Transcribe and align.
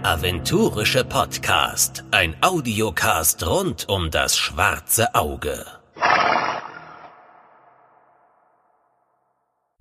Der 0.00 0.12
aventurische 0.12 1.04
Podcast. 1.04 2.04
Ein 2.10 2.34
Audiocast 2.40 3.46
rund 3.46 3.88
um 3.88 4.10
das 4.10 4.36
schwarze 4.36 5.14
Auge. 5.14 5.66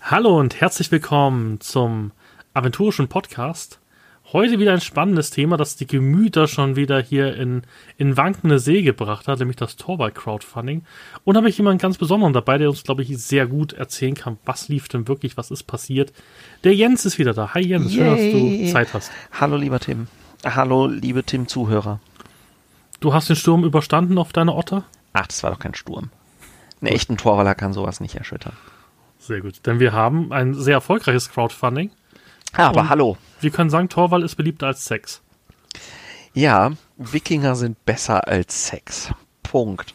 Hallo 0.02 0.38
und 0.38 0.60
herzlich 0.60 0.92
willkommen 0.92 1.62
zum 1.62 2.12
aventurischen 2.54 3.08
Podcast. 3.08 3.80
Heute 4.32 4.60
wieder 4.60 4.74
ein 4.74 4.82
spannendes 4.82 5.32
Thema, 5.32 5.58
das 5.58 5.76
die 5.76 5.88
Gemüter 5.88 6.48
schon 6.48 6.76
wieder 6.76 7.02
hier 7.02 7.36
in, 7.36 7.64
in 7.98 8.16
wankende 8.16 8.60
See 8.60 8.84
gebracht 8.84 9.28
hat, 9.28 9.40
nämlich 9.40 9.58
das 9.58 9.76
Torwald-Crowdfunding. 9.76 10.84
Und 11.24 11.36
habe 11.36 11.50
ich 11.50 11.58
jemanden 11.58 11.80
ganz 11.80 11.98
besonderen 11.98 12.34
dabei, 12.34 12.60
der 12.60 12.70
uns, 12.70 12.84
glaube 12.84 13.02
ich, 13.02 13.18
sehr 13.18 13.48
gut 13.48 13.74
erzählen 13.74 14.14
kann, 14.14 14.38
was 14.46 14.68
lief 14.68 14.88
denn 14.88 15.08
wirklich, 15.08 15.36
was 15.36 15.50
ist 15.50 15.64
passiert. 15.64 16.14
Der 16.64 16.76
Jens 16.76 17.06
ist 17.06 17.18
wieder 17.18 17.34
da. 17.34 17.56
Hi 17.56 17.62
Jens, 17.62 17.92
schön, 17.92 18.06
dass 18.06 18.20
du 18.20 18.72
Zeit 18.72 18.94
hast. 18.94 19.12
Hallo 19.32 19.58
lieber 19.58 19.80
Tim. 19.80 20.08
Hallo 20.46 20.88
liebe 20.88 21.24
Tim-Zuhörer. 21.26 22.00
Du 23.02 23.14
hast 23.14 23.28
den 23.28 23.36
Sturm 23.36 23.66
überstanden 23.66 24.18
auf 24.18 24.32
deiner 24.32 24.56
Otter? 24.56 24.86
Ach, 25.12 25.28
das 25.28 25.44
war 25.44 25.52
doch 25.52 25.60
kein 25.60 25.76
Sturm. 25.76 26.12
Einen 26.80 26.94
echten 26.94 27.18
Torwaller 27.18 27.56
kann 27.56 27.74
sowas 27.74 28.00
nicht 28.00 28.16
erschüttern. 28.16 28.54
Sehr 29.20 29.42
gut, 29.42 29.66
denn 29.66 29.82
wir 29.82 29.92
haben 29.92 30.32
ein 30.32 30.54
sehr 30.54 30.76
erfolgreiches 30.76 31.30
Crowdfunding. 31.30 31.92
Aber 32.54 32.82
Und 32.82 32.90
hallo. 32.90 33.18
Wir 33.42 33.52
können 33.52 33.70
sagen, 33.70 33.90
Torwall 33.90 34.24
ist 34.24 34.36
beliebter 34.36 34.68
als 34.68 34.86
Sex. 34.86 35.22
Ja, 36.34 36.72
Wikinger 36.96 37.56
sind 37.56 37.84
besser 37.86 38.26
als 38.28 38.68
Sex. 38.68 39.12
Punkt. 39.44 39.94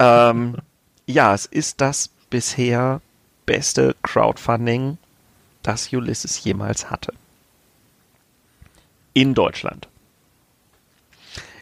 Ähm, 0.00 0.56
ja, 1.06 1.34
es 1.34 1.46
ist 1.46 1.80
das 1.80 2.10
bisher 2.30 3.00
beste 3.46 3.94
Crowdfunding, 4.02 4.98
das 5.62 5.92
Ulysses 5.92 6.42
jemals 6.42 6.90
hatte. 6.90 7.12
In 9.20 9.34
Deutschland. 9.34 9.88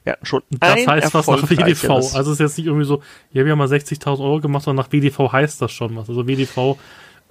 Hatten 0.07 0.27
schon 0.27 0.43
Das 0.51 0.87
heißt 0.87 1.15
was 1.15 1.27
nach 1.27 1.51
WDV. 1.51 1.91
Also 1.91 2.19
es 2.19 2.29
ist 2.29 2.39
jetzt 2.41 2.59
nicht 2.59 2.67
irgendwie 2.67 2.85
so, 2.87 3.03
ja, 3.33 3.45
wir 3.45 3.53
haben 3.53 3.59
mal 3.59 3.67
60.000 3.67 4.21
Euro 4.21 4.41
gemacht, 4.41 4.63
sondern 4.65 4.85
nach 4.85 4.93
WDV 4.93 5.33
heißt 5.33 5.61
das 5.61 5.73
schon 5.73 5.97
was. 5.97 6.09
Also 6.09 6.27
WDV 6.29 6.77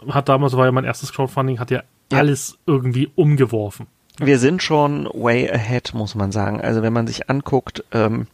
hat 0.10 0.28
damals, 0.28 0.58
war 0.58 0.66
ja 0.66 0.72
mein 0.72 0.84
erstes 0.84 1.14
Crowdfunding, 1.14 1.60
hat 1.60 1.72
ja, 1.72 1.84
Ja. 2.12 2.18
alles 2.20 2.58
irgendwie 2.66 3.10
umgeworfen. 3.16 3.88
Wir 4.20 4.40
sind 4.40 4.62
schon 4.64 5.06
way 5.14 5.50
ahead, 5.50 5.94
muss 5.94 6.16
man 6.16 6.32
sagen. 6.32 6.60
Also 6.62 6.82
wenn 6.82 6.94
man 6.94 7.08
sich 7.08 7.30
anguckt, 7.30 7.84
ähm, 7.92 8.28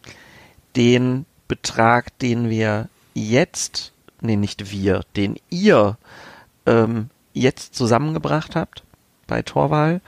den 0.76 1.24
Betrag, 1.46 2.18
den 2.18 2.48
wir 2.50 2.88
jetzt, 3.14 3.92
nee, 4.20 4.36
nicht 4.36 4.70
wir, 4.72 5.02
den 5.16 5.36
ihr 5.50 5.98
ähm, 6.66 7.10
jetzt 7.32 7.74
zusammengebracht 7.74 8.56
habt 8.56 8.82
bei 9.26 9.42
Torwahl, 9.42 10.00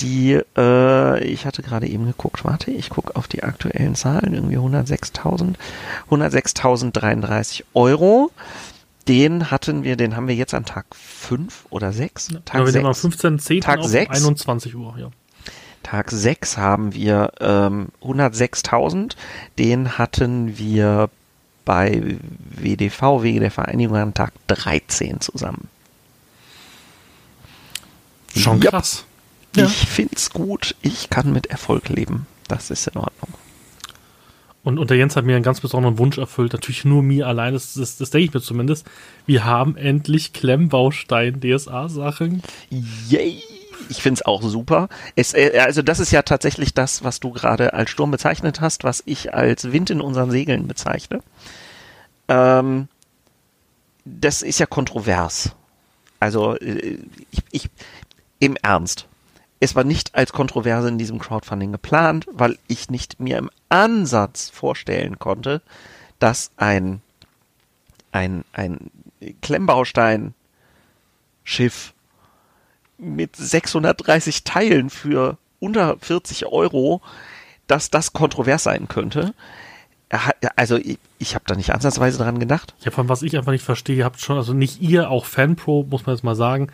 die, 0.00 0.40
äh, 0.56 1.24
ich 1.24 1.46
hatte 1.46 1.62
gerade 1.62 1.86
eben 1.86 2.06
geguckt, 2.06 2.44
warte, 2.44 2.70
ich 2.70 2.90
gucke 2.90 3.16
auf 3.16 3.28
die 3.28 3.42
aktuellen 3.42 3.94
Zahlen, 3.94 4.34
irgendwie 4.34 4.56
106.000, 4.58 5.54
106.033 6.10 7.64
Euro. 7.74 8.30
Den 9.08 9.50
hatten 9.50 9.82
wir, 9.82 9.96
den 9.96 10.14
haben 10.16 10.28
wir 10.28 10.34
jetzt 10.34 10.54
an 10.54 10.64
Tag 10.64 10.86
5 10.94 11.66
oder 11.70 11.92
6? 11.92 12.28
Tag 12.44 12.60
Ja, 12.60 12.64
wir 12.64 12.72
sind 12.72 12.86
am 12.86 12.92
6. 12.94 13.24
15.10. 13.24 13.60
Tag 13.62 13.78
auf 13.80 13.86
sechs? 13.86 14.16
21 14.16 14.76
Uhr, 14.76 14.94
ja. 14.98 15.10
Tag 15.82 16.10
6 16.10 16.58
haben 16.58 16.94
wir 16.94 17.32
ähm, 17.40 17.88
106.000. 18.02 19.16
Den 19.58 19.98
hatten 19.98 20.58
wir 20.58 21.08
bei 21.64 22.18
WDV, 22.38 23.22
Wege 23.22 23.40
der 23.40 23.50
Vereinigung, 23.50 23.96
an 23.96 24.14
Tag 24.14 24.32
13 24.48 25.20
zusammen. 25.20 25.68
Schon 28.36 28.60
Ja. 28.60 28.70
krass. 28.70 29.04
Ja. 29.56 29.64
Ich 29.64 29.88
find's 29.88 30.30
gut. 30.30 30.76
Ich 30.82 31.10
kann 31.10 31.32
mit 31.32 31.46
Erfolg 31.46 31.88
leben. 31.88 32.26
Das 32.48 32.70
ist 32.70 32.86
in 32.86 32.96
Ordnung. 32.96 33.34
Und, 34.62 34.78
und 34.78 34.90
der 34.90 34.98
Jens 34.98 35.16
hat 35.16 35.24
mir 35.24 35.34
einen 35.36 35.44
ganz 35.44 35.60
besonderen 35.60 35.96
Wunsch 35.98 36.18
erfüllt. 36.18 36.52
Natürlich 36.52 36.84
nur 36.84 37.02
mir 37.02 37.26
allein, 37.26 37.54
das, 37.54 37.72
das, 37.74 37.96
das 37.96 38.10
denke 38.10 38.26
ich 38.26 38.34
mir 38.34 38.42
zumindest. 38.42 38.86
Wir 39.26 39.44
haben 39.44 39.76
endlich 39.76 40.32
Klemmbaustein-DSA-Sachen. 40.32 42.42
Yay! 43.08 43.42
Ich 43.88 44.02
find's 44.02 44.22
auch 44.22 44.42
super. 44.42 44.88
Es, 45.16 45.34
äh, 45.34 45.58
also 45.64 45.82
das 45.82 45.98
ist 45.98 46.12
ja 46.12 46.22
tatsächlich 46.22 46.74
das, 46.74 47.02
was 47.02 47.18
du 47.20 47.30
gerade 47.30 47.72
als 47.72 47.90
Sturm 47.90 48.10
bezeichnet 48.10 48.60
hast, 48.60 48.84
was 48.84 49.02
ich 49.06 49.32
als 49.32 49.72
Wind 49.72 49.88
in 49.90 50.02
unseren 50.02 50.30
Segeln 50.30 50.68
bezeichne. 50.68 51.22
Ähm, 52.28 52.88
das 54.04 54.42
ist 54.42 54.60
ja 54.60 54.66
kontrovers. 54.66 55.56
Also 56.20 56.54
äh, 56.56 56.98
ich, 57.30 57.40
ich 57.50 57.70
im 58.38 58.56
Ernst. 58.62 59.08
Es 59.60 59.76
war 59.76 59.84
nicht 59.84 60.14
als 60.14 60.32
Kontroverse 60.32 60.88
in 60.88 60.98
diesem 60.98 61.18
Crowdfunding 61.18 61.70
geplant, 61.70 62.26
weil 62.32 62.58
ich 62.66 62.88
nicht 62.90 63.20
mir 63.20 63.36
im 63.36 63.50
Ansatz 63.68 64.48
vorstellen 64.48 65.18
konnte, 65.18 65.60
dass 66.18 66.50
ein 66.56 67.02
ein 68.10 68.44
ein 68.52 68.90
Klemmbaustein 69.42 70.34
Schiff 71.44 71.92
mit 72.96 73.36
630 73.36 74.44
Teilen 74.44 74.90
für 74.90 75.36
unter 75.58 75.98
40 75.98 76.46
Euro, 76.46 77.00
dass 77.66 77.90
das 77.90 78.12
kontrovers 78.12 78.64
sein 78.64 78.88
könnte. 78.88 79.34
Also 80.56 80.76
ich, 80.76 80.98
ich 81.18 81.34
habe 81.34 81.44
da 81.46 81.54
nicht 81.54 81.72
ansatzweise 81.72 82.18
dran 82.18 82.40
gedacht. 82.40 82.74
Ja, 82.80 82.90
von 82.90 83.08
was 83.08 83.22
ich 83.22 83.36
einfach 83.36 83.52
nicht 83.52 83.64
verstehe, 83.64 83.96
ihr 83.96 84.04
habt 84.04 84.20
schon, 84.20 84.36
also 84.36 84.52
nicht 84.54 84.80
ihr, 84.80 85.10
auch 85.10 85.24
Fanpro, 85.24 85.86
muss 85.88 86.04
man 86.04 86.16
jetzt 86.16 86.24
mal 86.24 86.34
sagen, 86.34 86.72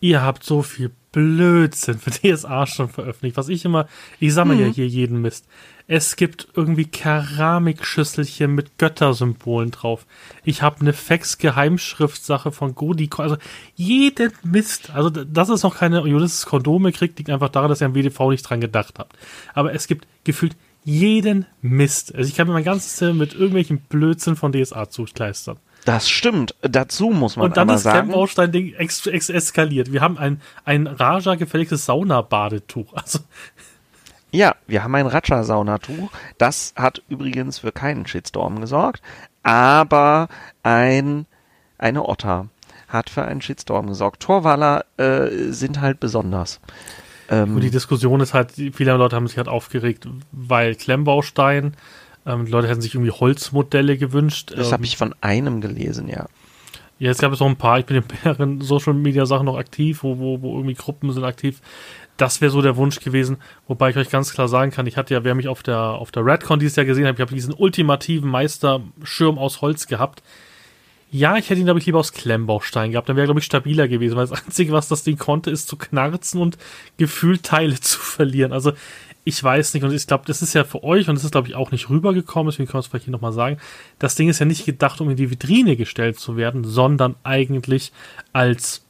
ihr 0.00 0.22
habt 0.22 0.44
so 0.44 0.62
viel 0.62 0.92
Blödsinn 1.16 1.98
für 1.98 2.10
DSA 2.36 2.66
schon 2.66 2.90
veröffentlicht. 2.90 3.38
Was 3.38 3.48
ich 3.48 3.64
immer, 3.64 3.88
ich 4.20 4.34
sammle 4.34 4.60
ja 4.60 4.66
hier 4.66 4.86
jeden 4.86 5.22
Mist. 5.22 5.46
Es 5.88 6.16
gibt 6.16 6.48
irgendwie 6.54 6.84
Keramikschüsselchen 6.84 8.54
mit 8.54 8.76
Göttersymbolen 8.76 9.70
drauf. 9.70 10.04
Ich 10.44 10.60
habe 10.60 10.80
eine 10.80 10.92
Fax-Geheimschriftsache 10.92 12.52
von 12.52 12.74
Godicon. 12.74 13.22
Also 13.24 13.36
jeden 13.76 14.32
Mist. 14.42 14.90
Also 14.90 15.08
d- 15.08 15.24
dass 15.32 15.48
es 15.48 15.62
noch 15.62 15.76
keine 15.78 16.02
Ulysses 16.02 16.44
Kondome 16.44 16.92
kriegt, 16.92 17.18
liegt 17.18 17.30
einfach 17.30 17.48
daran, 17.48 17.70
dass 17.70 17.80
ihr 17.80 17.86
am 17.86 17.94
WDV 17.94 18.30
nicht 18.30 18.42
dran 18.42 18.60
gedacht 18.60 18.98
habt. 18.98 19.16
Aber 19.54 19.72
es 19.72 19.86
gibt 19.86 20.06
gefühlt 20.24 20.54
jeden 20.84 21.46
Mist. 21.62 22.14
Also 22.14 22.28
ich 22.28 22.36
kann 22.36 22.46
mir 22.46 22.52
mein 22.52 22.64
ganzes 22.64 22.96
Zimmer 22.96 23.14
mit 23.14 23.32
irgendwelchen 23.32 23.78
Blödsinn 23.78 24.36
von 24.36 24.52
DSA 24.52 24.90
zukleistern. 24.90 25.56
Das 25.86 26.10
stimmt. 26.10 26.54
Dazu 26.62 27.10
muss 27.10 27.36
man 27.36 27.46
Und 27.46 27.56
dann 27.56 27.68
ist 27.68 27.84
sagen, 27.84 28.08
Klemmbaustein-Ding 28.08 28.74
ex 28.74 29.06
ex 29.06 29.30
eskaliert. 29.30 29.92
Wir 29.92 30.00
haben 30.00 30.18
ein, 30.18 30.42
ein 30.64 30.88
Raja 30.88 31.36
gefälligtes 31.36 31.86
Saunabadetuch. 31.86 32.92
Also, 33.06 33.20
ja, 34.32 34.56
wir 34.66 34.82
haben 34.82 34.94
ein 34.96 35.06
Ratscha-Saunatuch. 35.06 36.10
Das 36.38 36.74
hat 36.76 37.02
übrigens 37.08 37.60
für 37.60 37.70
keinen 37.70 38.06
Shitstorm 38.06 38.60
gesorgt, 38.60 39.00
aber 39.44 40.28
ein 40.62 41.26
eine 41.78 42.08
Otter 42.08 42.48
hat 42.88 43.08
für 43.08 43.24
einen 43.24 43.40
Shitstorm 43.40 43.86
gesorgt. 43.86 44.22
Torwaller 44.22 44.84
äh, 44.96 45.28
sind 45.52 45.80
halt 45.80 46.00
besonders. 46.00 46.60
Ähm, 47.28 47.54
und 47.54 47.60
die 47.60 47.70
Diskussion 47.70 48.20
ist 48.20 48.34
halt, 48.34 48.52
viele 48.52 48.96
Leute 48.96 49.14
haben 49.14 49.28
sich 49.28 49.38
halt 49.38 49.48
aufgeregt, 49.48 50.08
weil 50.32 50.74
Klemmbaustein, 50.74 51.76
ähm, 52.26 52.46
die 52.46 52.52
Leute 52.52 52.68
hätten 52.68 52.80
sich 52.80 52.94
irgendwie 52.94 53.12
Holzmodelle 53.12 53.96
gewünscht. 53.96 54.52
das 54.56 54.68
ähm, 54.68 54.72
habe 54.74 54.84
ich 54.84 54.96
von 54.96 55.14
einem 55.20 55.60
gelesen, 55.60 56.08
ja. 56.08 56.26
Ja, 56.98 57.10
es 57.10 57.18
gab 57.18 57.30
jetzt 57.30 57.40
noch 57.40 57.46
ein 57.46 57.56
paar, 57.56 57.78
ich 57.78 57.86
bin 57.86 57.96
in 57.98 58.04
mehreren 58.24 58.60
Social 58.62 58.94
Media 58.94 59.26
Sachen 59.26 59.46
noch 59.46 59.58
aktiv, 59.58 60.02
wo, 60.02 60.18
wo, 60.18 60.40
wo 60.40 60.56
irgendwie 60.56 60.74
Gruppen 60.74 61.12
sind 61.12 61.24
aktiv. 61.24 61.60
Das 62.16 62.40
wäre 62.40 62.50
so 62.50 62.62
der 62.62 62.76
Wunsch 62.76 63.00
gewesen, 63.00 63.36
wobei 63.68 63.90
ich 63.90 63.96
euch 63.96 64.08
ganz 64.08 64.32
klar 64.32 64.48
sagen 64.48 64.70
kann, 64.70 64.86
ich 64.86 64.96
hatte 64.96 65.12
ja, 65.12 65.22
wer 65.22 65.34
mich 65.34 65.48
auf 65.48 65.62
der, 65.62 65.78
auf 65.78 66.10
der 66.10 66.24
Redcon 66.24 66.58
dieses 66.58 66.76
Jahr 66.76 66.86
gesehen 66.86 67.06
hat, 67.06 67.16
ich 67.16 67.20
habe 67.20 67.34
diesen 67.34 67.52
ultimativen 67.52 68.30
Meisterschirm 68.30 69.38
aus 69.38 69.60
Holz 69.60 69.86
gehabt. 69.86 70.22
Ja, 71.10 71.36
ich 71.36 71.48
hätte 71.48 71.60
ihn, 71.60 71.66
glaube 71.66 71.78
ich, 71.78 71.86
lieber 71.86 72.00
aus 72.00 72.12
Klemmbaustein 72.12 72.90
gehabt. 72.90 73.08
Dann 73.08 73.16
wäre, 73.16 73.26
glaube 73.26 73.40
ich, 73.40 73.46
stabiler 73.46 73.86
gewesen, 73.86 74.16
weil 74.16 74.26
das 74.26 74.42
Einzige, 74.44 74.72
was 74.72 74.88
das 74.88 75.04
Ding 75.04 75.18
konnte, 75.18 75.50
ist 75.50 75.68
zu 75.68 75.76
knarzen 75.76 76.40
und 76.40 76.56
gefühlt 76.96 77.42
Teile 77.42 77.78
zu 77.80 77.98
verlieren. 77.98 78.52
Also, 78.52 78.72
ich 79.28 79.42
weiß 79.42 79.74
nicht, 79.74 79.82
und 79.82 79.92
ich 79.92 80.06
glaube, 80.06 80.22
das 80.26 80.40
ist 80.40 80.54
ja 80.54 80.62
für 80.62 80.84
euch, 80.84 81.08
und 81.08 81.16
das 81.16 81.24
ist, 81.24 81.32
glaube 81.32 81.48
ich, 81.48 81.56
auch 81.56 81.72
nicht 81.72 81.90
rübergekommen, 81.90 82.48
deswegen 82.48 82.68
kann 82.68 82.74
man 82.74 82.80
es 82.80 82.86
vielleicht 82.86 83.06
hier 83.06 83.12
nochmal 83.12 83.32
sagen, 83.32 83.58
das 83.98 84.14
Ding 84.14 84.28
ist 84.28 84.38
ja 84.38 84.46
nicht 84.46 84.64
gedacht, 84.64 85.00
um 85.00 85.10
in 85.10 85.16
die 85.16 85.30
Vitrine 85.32 85.74
gestellt 85.76 86.16
zu 86.20 86.36
werden, 86.36 86.62
sondern 86.62 87.16
eigentlich 87.24 87.90
als, 88.32 88.84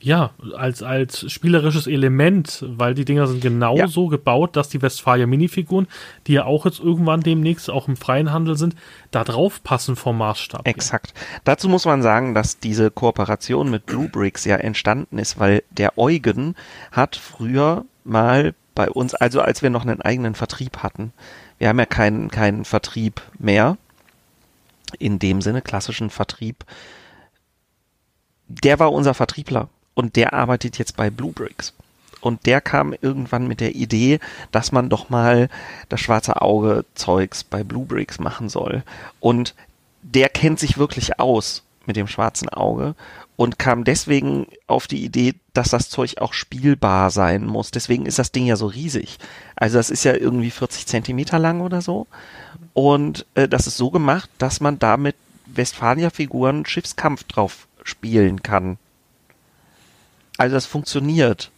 ja, 0.00 0.30
als, 0.56 0.82
als 0.82 1.30
spielerisches 1.30 1.86
Element, 1.86 2.64
weil 2.68 2.94
die 2.94 3.04
Dinger 3.04 3.28
sind 3.28 3.42
genau 3.42 3.76
Ja. 3.76 3.86
so 3.86 4.08
gebaut, 4.08 4.56
dass 4.56 4.68
die 4.70 4.82
Westfalia 4.82 5.28
Minifiguren, 5.28 5.86
die 6.26 6.32
ja 6.32 6.46
auch 6.46 6.64
jetzt 6.64 6.80
irgendwann 6.80 7.20
demnächst 7.20 7.70
auch 7.70 7.86
im 7.86 7.96
freien 7.96 8.32
Handel 8.32 8.56
sind, 8.58 8.74
da 9.12 9.22
drauf 9.22 9.62
passen 9.62 9.94
vom 9.94 10.18
Maßstab. 10.18 10.66
Exakt. 10.66 11.14
Dazu 11.44 11.68
muss 11.68 11.84
man 11.84 12.02
sagen, 12.02 12.34
dass 12.34 12.58
diese 12.58 12.90
Kooperation 12.90 13.70
mit 13.70 13.86
Blue 13.86 14.08
Bricks 14.08 14.44
ja 14.44 14.56
entstanden 14.56 15.16
ist, 15.18 15.38
weil 15.38 15.62
der 15.70 15.96
Eugen 15.96 16.56
hat 16.90 17.14
früher 17.14 17.84
mal 18.02 18.52
bei 18.74 18.90
uns, 18.90 19.14
also 19.14 19.40
als 19.40 19.62
wir 19.62 19.70
noch 19.70 19.82
einen 19.86 20.02
eigenen 20.02 20.34
Vertrieb 20.34 20.78
hatten, 20.78 21.12
wir 21.58 21.68
haben 21.68 21.78
ja 21.78 21.86
keinen, 21.86 22.30
keinen 22.30 22.64
Vertrieb 22.64 23.22
mehr, 23.38 23.76
in 24.98 25.18
dem 25.18 25.40
Sinne, 25.42 25.62
klassischen 25.62 26.10
Vertrieb, 26.10 26.64
der 28.48 28.78
war 28.78 28.92
unser 28.92 29.14
Vertriebler 29.14 29.68
und 29.94 30.16
der 30.16 30.32
arbeitet 30.34 30.78
jetzt 30.78 30.96
bei 30.96 31.10
Blue 31.10 31.32
Bricks. 31.32 31.72
und 32.20 32.46
der 32.46 32.62
kam 32.62 32.94
irgendwann 33.02 33.46
mit 33.46 33.60
der 33.60 33.74
Idee, 33.74 34.18
dass 34.50 34.72
man 34.72 34.88
doch 34.88 35.10
mal 35.10 35.50
das 35.90 36.00
schwarze 36.00 36.40
Auge 36.40 36.86
Zeugs 36.94 37.44
bei 37.44 37.62
Blue 37.62 37.84
Bricks 37.84 38.18
machen 38.18 38.48
soll. 38.48 38.82
Und 39.20 39.54
der 40.00 40.30
kennt 40.30 40.58
sich 40.58 40.78
wirklich 40.78 41.20
aus 41.20 41.63
mit 41.86 41.96
dem 41.96 42.06
schwarzen 42.06 42.48
Auge 42.48 42.94
und 43.36 43.58
kam 43.58 43.84
deswegen 43.84 44.46
auf 44.66 44.86
die 44.86 45.04
Idee, 45.04 45.34
dass 45.52 45.70
das 45.70 45.88
Zeug 45.88 46.18
auch 46.18 46.32
spielbar 46.32 47.10
sein 47.10 47.46
muss. 47.46 47.70
Deswegen 47.70 48.06
ist 48.06 48.18
das 48.18 48.32
Ding 48.32 48.46
ja 48.46 48.56
so 48.56 48.66
riesig. 48.66 49.18
Also 49.56 49.78
das 49.78 49.90
ist 49.90 50.04
ja 50.04 50.14
irgendwie 50.14 50.50
40 50.50 50.86
Zentimeter 50.86 51.38
lang 51.38 51.60
oder 51.60 51.80
so. 51.80 52.06
Und 52.72 53.26
äh, 53.34 53.48
das 53.48 53.66
ist 53.66 53.76
so 53.76 53.90
gemacht, 53.90 54.30
dass 54.38 54.60
man 54.60 54.78
damit 54.78 55.16
Westfalia-Figuren 55.46 56.66
Schiffskampf 56.66 57.24
drauf 57.24 57.66
spielen 57.82 58.42
kann. 58.42 58.78
Also 60.38 60.54
das 60.54 60.66
funktioniert. 60.66 61.50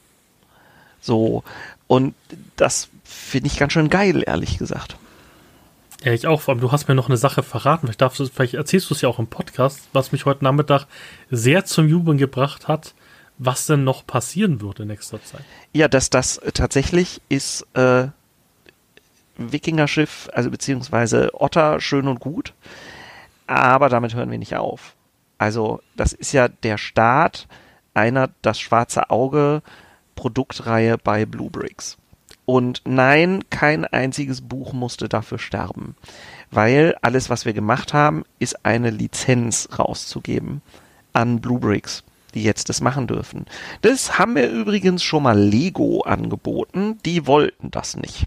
So. 1.00 1.44
Und 1.86 2.14
das 2.56 2.88
finde 3.04 3.48
ich 3.48 3.58
ganz 3.58 3.72
schön 3.72 3.90
geil, 3.90 4.22
ehrlich 4.26 4.58
gesagt. 4.58 4.96
Ja, 6.06 6.12
ich 6.12 6.28
auch. 6.28 6.40
Vor 6.40 6.54
allem, 6.54 6.60
du 6.60 6.70
hast 6.70 6.86
mir 6.86 6.94
noch 6.94 7.08
eine 7.08 7.16
Sache 7.16 7.42
verraten. 7.42 7.88
Vielleicht, 7.88 8.00
darfst 8.00 8.20
du, 8.20 8.26
vielleicht 8.26 8.54
erzählst 8.54 8.88
du 8.88 8.94
es 8.94 9.00
ja 9.00 9.08
auch 9.08 9.18
im 9.18 9.26
Podcast, 9.26 9.88
was 9.92 10.12
mich 10.12 10.24
heute 10.24 10.44
Nachmittag 10.44 10.86
sehr 11.32 11.64
zum 11.64 11.88
Jubeln 11.88 12.16
gebracht 12.16 12.68
hat, 12.68 12.94
was 13.38 13.66
denn 13.66 13.82
noch 13.82 14.06
passieren 14.06 14.60
wird 14.60 14.78
in 14.78 14.86
nächster 14.86 15.20
Zeit. 15.24 15.40
Ja, 15.72 15.88
dass 15.88 16.08
das 16.08 16.40
tatsächlich 16.54 17.20
ist 17.28 17.66
äh, 17.74 18.06
Wikingerschiff, 19.36 20.28
also 20.32 20.48
beziehungsweise 20.48 21.30
Otter, 21.34 21.80
schön 21.80 22.06
und 22.06 22.20
gut. 22.20 22.54
Aber 23.48 23.88
damit 23.88 24.14
hören 24.14 24.30
wir 24.30 24.38
nicht 24.38 24.54
auf. 24.54 24.94
Also, 25.38 25.80
das 25.96 26.12
ist 26.12 26.30
ja 26.30 26.46
der 26.46 26.78
Start 26.78 27.48
einer 27.94 28.30
das 28.42 28.60
schwarze 28.60 29.10
Auge 29.10 29.60
Produktreihe 30.14 30.98
bei 30.98 31.26
Blue 31.26 31.50
Bricks. 31.50 31.98
Und 32.46 32.82
nein, 32.84 33.44
kein 33.50 33.84
einziges 33.84 34.40
Buch 34.40 34.72
musste 34.72 35.08
dafür 35.08 35.38
sterben, 35.38 35.96
weil 36.52 36.96
alles, 37.02 37.28
was 37.28 37.44
wir 37.44 37.52
gemacht 37.52 37.92
haben, 37.92 38.24
ist 38.38 38.64
eine 38.64 38.90
Lizenz 38.90 39.68
rauszugeben 39.76 40.62
an 41.12 41.40
Blue 41.40 41.58
Bricks, 41.58 42.04
die 42.34 42.44
jetzt 42.44 42.68
das 42.68 42.80
machen 42.80 43.08
dürfen. 43.08 43.46
Das 43.82 44.18
haben 44.18 44.36
wir 44.36 44.48
übrigens 44.48 45.02
schon 45.02 45.24
mal 45.24 45.36
Lego 45.36 46.02
angeboten, 46.02 46.98
die 47.04 47.26
wollten 47.26 47.72
das 47.72 47.96
nicht. 47.96 48.26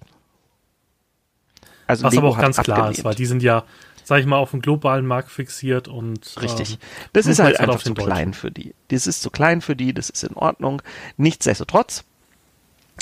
Also 1.88 2.04
was 2.04 2.13
Lego 2.13 2.27
aber 2.27 2.36
auch 2.36 2.42
ganz 2.42 2.60
abgelehnt. 2.60 2.77
klar 2.77 2.92
ist, 2.92 3.04
weil 3.06 3.15
die 3.15 3.25
sind 3.25 3.42
ja, 3.42 3.63
sag 4.04 4.19
ich 4.19 4.25
mal, 4.25 4.38
auf 4.38 4.51
dem 4.51 4.62
globalen 4.62 5.06
Markt 5.06 5.31
fixiert 5.31 5.88
und 5.88 6.36
richtig. 6.42 6.74
Ähm, 6.74 6.80
das 7.13 7.25
ist 7.25 7.39
halt 7.39 7.57
einfach 7.62 7.81
zu 7.81 7.94
klein 7.94 8.33
für 8.33 8.51
die. 8.51 8.75
Das 8.89 9.07
ist 9.07 9.22
zu 9.22 9.30
klein 9.30 9.62
für 9.62 9.77
die, 9.77 9.94
das 9.94 10.10
ist 10.10 10.24
in 10.24 10.36
Ordnung. 10.36 10.81
Nichtsdestotrotz 11.15 12.04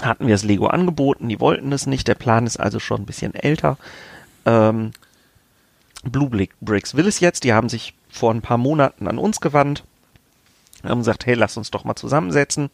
hatten 0.01 0.27
wir 0.27 0.33
das 0.33 0.43
Lego 0.43 0.67
angeboten, 0.67 1.29
die 1.29 1.39
wollten 1.39 1.71
es 1.71 1.87
nicht. 1.87 2.07
Der 2.07 2.15
Plan 2.15 2.45
ist 2.45 2.57
also 2.59 2.79
schon 2.79 3.01
ein 3.01 3.05
bisschen 3.05 3.33
älter. 3.33 3.77
Ähm, 4.45 4.91
Blue 6.03 6.29
Bricks 6.61 6.95
will 6.95 7.07
es 7.07 7.19
jetzt. 7.19 7.43
Die 7.43 7.53
haben 7.53 7.69
sich 7.69 7.93
vor 8.09 8.33
ein 8.33 8.41
paar 8.41 8.57
Monaten 8.57 9.07
an 9.07 9.17
uns 9.17 9.41
gewandt, 9.41 9.83
haben 10.83 10.99
gesagt, 10.99 11.25
hey, 11.25 11.35
lass 11.35 11.57
uns 11.57 11.71
doch 11.71 11.83
mal 11.83 11.95
zusammensetzen. 11.95 12.69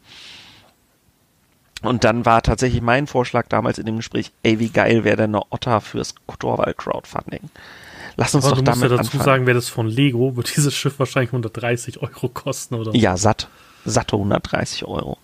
Und 1.82 2.06
dann 2.06 2.26
war 2.26 2.42
tatsächlich 2.42 2.82
mein 2.82 3.08
Vorschlag 3.08 3.48
damals 3.50 3.78
in 3.78 3.86
dem 3.86 3.98
Gespräch, 3.98 4.32
ey, 4.44 4.60
wie 4.60 4.70
geil 4.70 5.04
wäre 5.04 5.18
denn 5.18 5.36
eine 5.36 5.44
Otter 5.50 5.82
fürs 5.82 6.16
Torwall 6.40 6.74
Crowdfunding? 6.74 7.50
Lass 8.16 8.36
uns 8.36 8.46
Aber 8.46 8.56
doch 8.58 8.64
damit 8.64 8.84
ja 8.84 8.90
dazu 8.90 9.02
anfangen. 9.02 9.24
sagen, 9.24 9.46
wäre 9.48 9.56
das 9.56 9.70
von 9.70 9.88
Lego, 9.88 10.36
wird 10.38 10.50
dieses 10.56 10.74
Schiff 10.74 11.00
wahrscheinlich 11.00 11.30
130 11.30 12.02
Euro 12.02 12.30
kosten, 12.30 12.76
oder? 12.76 12.96
Ja, 12.96 13.18
satt. 13.18 13.50
Satte 13.86 14.16
130 14.16 14.86
Euro 14.86 15.18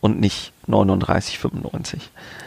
und 0.00 0.20
nicht 0.20 0.52
39,95. 0.68 1.98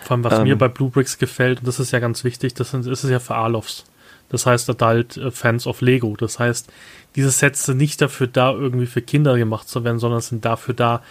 Vor 0.03 0.11
allem, 0.11 0.23
was 0.23 0.39
ähm, 0.39 0.43
mir 0.43 0.57
bei 0.57 0.67
Blue 0.67 0.89
Bricks 0.89 1.17
gefällt, 1.17 1.59
und 1.59 1.67
das 1.67 1.79
ist 1.79 1.91
ja 1.91 1.99
ganz 1.99 2.23
wichtig, 2.23 2.53
das, 2.53 2.71
sind, 2.71 2.85
das 2.85 3.03
ist 3.03 3.09
ja 3.09 3.19
für 3.19 3.35
Alofs. 3.35 3.85
Das 4.29 4.45
heißt 4.45 4.69
Adult 4.69 5.17
äh, 5.17 5.31
Fans 5.31 5.67
of 5.67 5.81
Lego. 5.81 6.15
Das 6.17 6.39
heißt, 6.39 6.71
diese 7.15 7.29
Sets 7.29 7.65
sind 7.65 7.77
nicht 7.77 8.01
dafür 8.01 8.27
da, 8.27 8.51
irgendwie 8.51 8.87
für 8.87 9.01
Kinder 9.01 9.37
gemacht 9.37 9.69
zu 9.69 9.83
werden, 9.83 9.99
sondern 9.99 10.21
sind 10.21 10.45
dafür 10.45 10.73
da, 10.73 11.01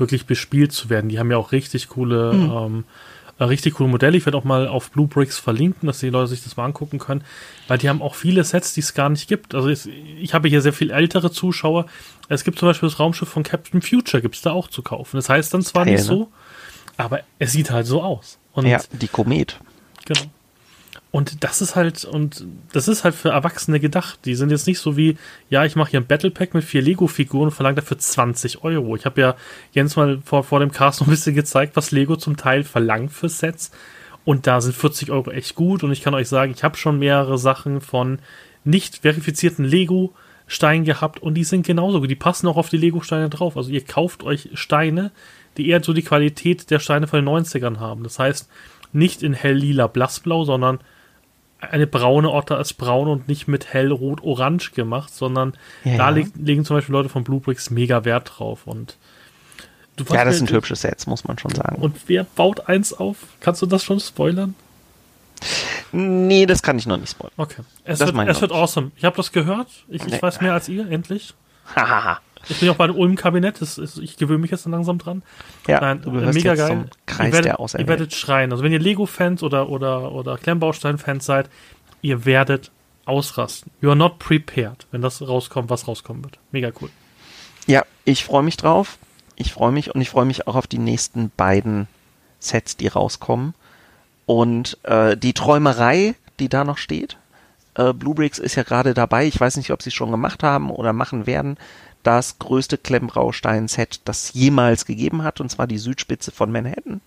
wirklich 0.00 0.26
bespielt 0.26 0.72
zu 0.72 0.90
werden. 0.90 1.08
Die 1.08 1.18
haben 1.18 1.30
ja 1.30 1.36
auch 1.36 1.52
richtig 1.52 1.88
coole 1.88 2.32
mhm. 2.32 2.50
ähm, 2.50 2.84
äh, 2.84 3.19
richtig 3.48 3.74
coole 3.74 3.88
Modelle. 3.88 4.16
Ich 4.16 4.26
werde 4.26 4.36
auch 4.36 4.44
mal 4.44 4.68
auf 4.68 4.90
Blue 4.90 5.06
Bricks 5.06 5.38
verlinken, 5.38 5.86
dass 5.86 6.00
die 6.00 6.10
Leute 6.10 6.28
sich 6.28 6.44
das 6.44 6.56
mal 6.56 6.64
angucken 6.66 6.98
können, 6.98 7.24
weil 7.68 7.78
die 7.78 7.88
haben 7.88 8.02
auch 8.02 8.14
viele 8.14 8.44
Sets, 8.44 8.74
die 8.74 8.80
es 8.80 8.94
gar 8.94 9.08
nicht 9.08 9.28
gibt. 9.28 9.54
Also 9.54 9.68
ich, 9.68 9.86
ich 9.86 10.34
habe 10.34 10.48
hier 10.48 10.60
sehr 10.60 10.72
viel 10.72 10.90
ältere 10.90 11.30
Zuschauer. 11.30 11.86
Es 12.28 12.44
gibt 12.44 12.58
zum 12.58 12.68
Beispiel 12.68 12.88
das 12.88 12.98
Raumschiff 12.98 13.28
von 13.28 13.42
Captain 13.42 13.82
Future, 13.82 14.20
gibt 14.20 14.36
es 14.36 14.42
da 14.42 14.52
auch 14.52 14.68
zu 14.68 14.82
kaufen. 14.82 15.16
Das 15.16 15.28
heißt 15.28 15.52
dann 15.54 15.62
zwar 15.62 15.84
Geil, 15.84 15.94
nicht 15.94 16.04
so, 16.04 16.30
aber 16.96 17.20
es 17.38 17.52
sieht 17.52 17.70
halt 17.70 17.86
so 17.86 18.02
aus. 18.02 18.38
Und 18.52 18.66
ja, 18.66 18.80
die 18.92 19.08
Komet. 19.08 19.58
Genau. 20.04 20.22
Und 21.12 21.42
das 21.42 21.60
ist 21.60 21.74
halt, 21.74 22.04
und 22.04 22.46
das 22.72 22.86
ist 22.86 23.02
halt 23.02 23.16
für 23.16 23.30
Erwachsene 23.30 23.80
gedacht. 23.80 24.20
Die 24.24 24.36
sind 24.36 24.50
jetzt 24.50 24.68
nicht 24.68 24.78
so 24.78 24.96
wie, 24.96 25.16
ja, 25.48 25.64
ich 25.64 25.74
mache 25.74 25.90
hier 25.90 26.00
ein 26.00 26.06
Battle 26.06 26.30
Pack 26.30 26.54
mit 26.54 26.62
vier 26.62 26.82
Lego-Figuren 26.82 27.46
und 27.46 27.50
verlange 27.50 27.76
dafür 27.76 27.98
20 27.98 28.62
Euro. 28.62 28.94
Ich 28.94 29.06
habe 29.06 29.20
ja 29.20 29.36
Jens 29.72 29.96
mal 29.96 30.20
vor, 30.24 30.44
vor 30.44 30.60
dem 30.60 30.70
Cast 30.70 31.00
noch 31.00 31.08
ein 31.08 31.10
bisschen 31.10 31.34
gezeigt, 31.34 31.74
was 31.74 31.90
Lego 31.90 32.14
zum 32.14 32.36
Teil 32.36 32.62
verlangt 32.62 33.12
für 33.12 33.28
Sets. 33.28 33.72
Und 34.24 34.46
da 34.46 34.60
sind 34.60 34.76
40 34.76 35.10
Euro 35.10 35.32
echt 35.32 35.56
gut. 35.56 35.82
Und 35.82 35.90
ich 35.90 36.02
kann 36.02 36.14
euch 36.14 36.28
sagen, 36.28 36.52
ich 36.54 36.62
habe 36.62 36.76
schon 36.76 37.00
mehrere 37.00 37.38
Sachen 37.38 37.80
von 37.80 38.20
nicht 38.62 38.98
verifizierten 38.98 39.64
Lego-Steinen 39.64 40.84
gehabt 40.84 41.20
und 41.20 41.34
die 41.34 41.44
sind 41.44 41.66
genauso 41.66 42.00
gut. 42.00 42.10
Die 42.10 42.14
passen 42.14 42.46
auch 42.46 42.56
auf 42.56 42.68
die 42.68 42.76
Lego-Steine 42.76 43.30
drauf. 43.30 43.56
Also 43.56 43.70
ihr 43.70 43.84
kauft 43.84 44.22
euch 44.22 44.50
Steine, 44.54 45.10
die 45.56 45.68
eher 45.68 45.82
so 45.82 45.92
die 45.92 46.02
Qualität 46.02 46.70
der 46.70 46.78
Steine 46.78 47.08
von 47.08 47.24
den 47.24 47.28
90ern 47.28 47.80
haben. 47.80 48.04
Das 48.04 48.20
heißt, 48.20 48.48
nicht 48.92 49.24
in 49.24 49.32
hell 49.32 49.56
lila 49.56 49.88
blassblau, 49.88 50.44
sondern 50.44 50.78
eine 51.60 51.86
braune 51.86 52.30
Otter 52.30 52.56
als 52.56 52.72
braun 52.72 53.08
und 53.08 53.28
nicht 53.28 53.48
mit 53.48 53.72
hellrot-orange 53.72 54.72
gemacht, 54.72 55.14
sondern 55.14 55.54
ja, 55.84 55.96
da 55.96 56.08
leg, 56.10 56.28
legen 56.36 56.64
zum 56.64 56.76
Beispiel 56.76 56.92
Leute 56.92 57.08
von 57.08 57.24
Bluebricks 57.24 57.70
mega 57.70 58.04
Wert 58.04 58.32
drauf. 58.36 58.66
Und 58.66 58.96
du 59.96 60.04
ja, 60.12 60.24
das 60.24 60.38
sind 60.38 60.50
hübsche 60.50 60.76
Sets, 60.76 61.06
muss 61.06 61.24
man 61.24 61.38
schon 61.38 61.54
sagen. 61.54 61.76
Und 61.76 61.96
wer 62.06 62.24
baut 62.24 62.68
eins 62.68 62.92
auf? 62.92 63.16
Kannst 63.40 63.62
du 63.62 63.66
das 63.66 63.84
schon 63.84 64.00
spoilern? 64.00 64.54
Nee, 65.92 66.46
das 66.46 66.62
kann 66.62 66.78
ich 66.78 66.86
noch 66.86 66.98
nicht 66.98 67.10
spoilern. 67.10 67.34
Okay. 67.36 67.62
Es, 67.84 67.98
das 67.98 68.14
wird, 68.14 68.28
es 68.28 68.40
wird 68.40 68.52
awesome. 68.52 68.92
Ich 68.96 69.04
habe 69.04 69.16
das 69.16 69.32
gehört. 69.32 69.68
Ich, 69.88 70.02
ich 70.04 70.12
nee. 70.12 70.22
weiß 70.22 70.40
mehr 70.40 70.52
als 70.52 70.68
ihr, 70.68 70.88
endlich. 70.90 71.34
Hahaha. 71.74 72.20
Ich 72.48 72.60
bin 72.60 72.68
auch 72.70 72.76
bei 72.76 72.86
dem 72.86 72.96
Ulm-Kabinett, 72.96 73.60
ich 73.60 74.16
gewöhne 74.16 74.38
mich 74.38 74.50
jetzt 74.50 74.66
langsam 74.66 74.98
dran. 74.98 75.22
Ja, 75.68 75.80
Nein, 75.80 76.02
du 76.02 76.10
gehörst 76.12 76.34
mega 76.34 76.54
geil. 76.54 76.86
Kreis 77.06 77.26
ihr 77.26 77.32
werdet, 77.32 77.58
der. 77.58 77.80
Ihr 77.80 77.88
werdet 77.88 78.14
schreien. 78.14 78.50
Also 78.52 78.64
wenn 78.64 78.72
ihr 78.72 78.78
Lego-Fans 78.78 79.42
oder, 79.42 79.68
oder, 79.68 80.12
oder 80.12 80.38
Klemmbaustein-Fans 80.38 81.24
seid, 81.24 81.50
ihr 82.02 82.24
werdet 82.24 82.70
ausrasten. 83.04 83.70
You 83.80 83.90
are 83.90 83.96
not 83.96 84.18
prepared, 84.18 84.86
wenn 84.90 85.02
das 85.02 85.20
rauskommt, 85.20 85.68
was 85.70 85.86
rauskommen 85.86 86.24
wird. 86.24 86.38
Mega 86.50 86.70
cool. 86.80 86.90
Ja, 87.66 87.84
ich 88.04 88.24
freue 88.24 88.42
mich 88.42 88.56
drauf. 88.56 88.98
Ich 89.36 89.52
freue 89.52 89.72
mich 89.72 89.94
und 89.94 90.00
ich 90.00 90.10
freue 90.10 90.26
mich 90.26 90.46
auch 90.46 90.54
auf 90.54 90.66
die 90.66 90.78
nächsten 90.78 91.30
beiden 91.36 91.88
Sets, 92.38 92.76
die 92.76 92.88
rauskommen. 92.88 93.54
Und 94.26 94.78
äh, 94.84 95.16
die 95.16 95.32
Träumerei, 95.34 96.14
die 96.38 96.48
da 96.48 96.64
noch 96.64 96.78
steht. 96.78 97.16
Äh, 97.74 97.92
Bluebricks 97.92 98.38
ist 98.38 98.54
ja 98.54 98.62
gerade 98.62 98.94
dabei. 98.94 99.26
Ich 99.26 99.40
weiß 99.40 99.56
nicht, 99.56 99.70
ob 99.70 99.82
sie 99.82 99.88
es 99.88 99.94
schon 99.94 100.10
gemacht 100.10 100.42
haben 100.42 100.70
oder 100.70 100.92
machen 100.92 101.26
werden 101.26 101.56
das 102.02 102.38
größte 102.38 102.78
Klemmbraustein-Set, 102.78 104.00
das 104.04 104.32
jemals 104.32 104.86
gegeben 104.86 105.22
hat, 105.22 105.40
und 105.40 105.50
zwar 105.50 105.66
die 105.66 105.78
Südspitze 105.78 106.30
von 106.30 106.50
Manhattan. 106.50 107.00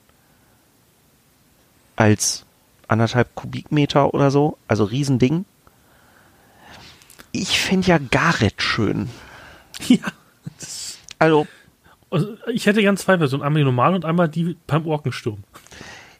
Als 1.96 2.46
anderthalb 2.88 3.34
Kubikmeter 3.36 4.14
oder 4.14 4.32
so, 4.32 4.58
also 4.68 4.84
Riesending. 4.84 5.46
Ich 7.32 7.60
finde 7.60 7.88
ja 7.88 7.98
Garrett 7.98 8.62
schön. 8.62 9.10
Ja. 9.88 9.98
Also, 11.18 11.48
also. 12.12 12.38
Ich 12.54 12.68
hätte 12.68 12.82
gern 12.82 12.96
zwei 12.96 13.18
Versionen, 13.18 13.44
einmal 13.44 13.60
die 13.62 13.66
normale 13.66 13.96
und 13.96 14.06
einmal 14.06 14.30
die 14.30 14.56
beim 14.68 14.86
Orkensturm. 14.86 15.44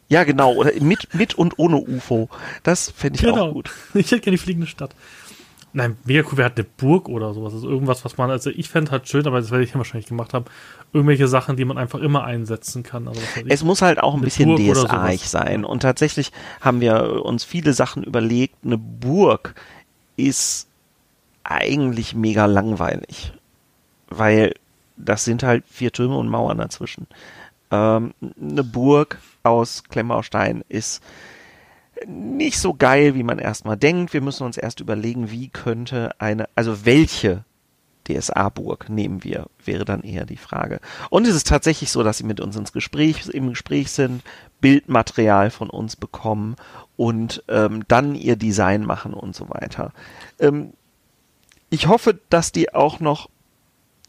Ja, 0.08 0.24
genau, 0.24 0.54
oder 0.54 0.72
mit, 0.80 1.14
mit 1.14 1.34
und 1.34 1.58
ohne 1.58 1.76
UFO. 1.76 2.28
Das 2.62 2.90
fände 2.90 3.16
ich 3.16 3.24
genau. 3.24 3.48
auch 3.48 3.52
gut. 3.52 3.70
Ich 3.94 4.10
hätte 4.10 4.22
gerne 4.22 4.36
die 4.36 4.42
fliegende 4.42 4.66
Stadt. 4.66 4.90
Nein, 5.76 5.96
mega 6.04 6.22
cool, 6.30 6.38
wir 6.38 6.44
hatten 6.44 6.60
eine 6.60 6.68
Burg 6.76 7.08
oder 7.08 7.34
sowas. 7.34 7.52
Also 7.52 7.68
irgendwas, 7.68 8.04
was 8.04 8.16
man, 8.16 8.30
also 8.30 8.48
ich 8.48 8.68
fände 8.68 8.92
halt 8.92 9.08
schön, 9.08 9.26
aber 9.26 9.40
das 9.40 9.50
werde 9.50 9.64
ich 9.64 9.70
ja 9.70 9.76
wahrscheinlich 9.76 10.06
gemacht 10.06 10.32
haben, 10.32 10.44
irgendwelche 10.92 11.26
Sachen, 11.26 11.56
die 11.56 11.64
man 11.64 11.78
einfach 11.78 11.98
immer 11.98 12.22
einsetzen 12.22 12.84
kann. 12.84 13.08
Also 13.08 13.20
es 13.48 13.64
muss 13.64 13.82
halt 13.82 14.00
auch 14.00 14.14
ein 14.14 14.20
bisschen 14.20 14.56
DSA-ig 14.56 15.28
sein. 15.28 15.64
Und 15.64 15.80
tatsächlich 15.80 16.30
haben 16.60 16.80
wir 16.80 17.24
uns 17.24 17.42
viele 17.42 17.72
Sachen 17.72 18.04
überlegt. 18.04 18.54
Eine 18.64 18.78
Burg 18.78 19.56
ist 20.16 20.68
eigentlich 21.42 22.14
mega 22.14 22.46
langweilig. 22.46 23.32
Weil 24.08 24.54
das 24.96 25.24
sind 25.24 25.42
halt 25.42 25.64
vier 25.68 25.90
Türme 25.90 26.16
und 26.16 26.28
Mauern 26.28 26.58
dazwischen. 26.58 27.08
Ähm, 27.72 28.14
eine 28.40 28.62
Burg 28.62 29.18
aus 29.42 29.82
Klemmbaustein 29.88 30.62
ist 30.68 31.02
nicht 32.06 32.58
so 32.58 32.74
geil, 32.74 33.14
wie 33.14 33.22
man 33.22 33.38
erstmal 33.38 33.76
denkt. 33.76 34.12
Wir 34.12 34.20
müssen 34.20 34.44
uns 34.44 34.56
erst 34.56 34.80
überlegen, 34.80 35.30
wie 35.30 35.48
könnte 35.48 36.10
eine, 36.18 36.48
also 36.54 36.84
welche 36.84 37.44
DSA-Burg 38.04 38.88
nehmen 38.90 39.24
wir, 39.24 39.46
wäre 39.64 39.84
dann 39.84 40.02
eher 40.02 40.26
die 40.26 40.36
Frage. 40.36 40.80
Und 41.10 41.26
es 41.26 41.34
ist 41.34 41.48
tatsächlich 41.48 41.90
so, 41.90 42.02
dass 42.02 42.18
sie 42.18 42.24
mit 42.24 42.40
uns 42.40 42.56
ins 42.56 42.72
Gespräch, 42.72 43.28
im 43.28 43.48
Gespräch 43.48 43.90
sind, 43.90 44.22
Bildmaterial 44.60 45.50
von 45.50 45.70
uns 45.70 45.96
bekommen 45.96 46.56
und 46.96 47.42
ähm, 47.48 47.84
dann 47.88 48.14
ihr 48.14 48.36
Design 48.36 48.84
machen 48.84 49.14
und 49.14 49.34
so 49.34 49.48
weiter. 49.48 49.92
Ähm, 50.38 50.72
ich 51.70 51.88
hoffe, 51.88 52.18
dass 52.30 52.52
die 52.52 52.74
auch 52.74 53.00
noch 53.00 53.28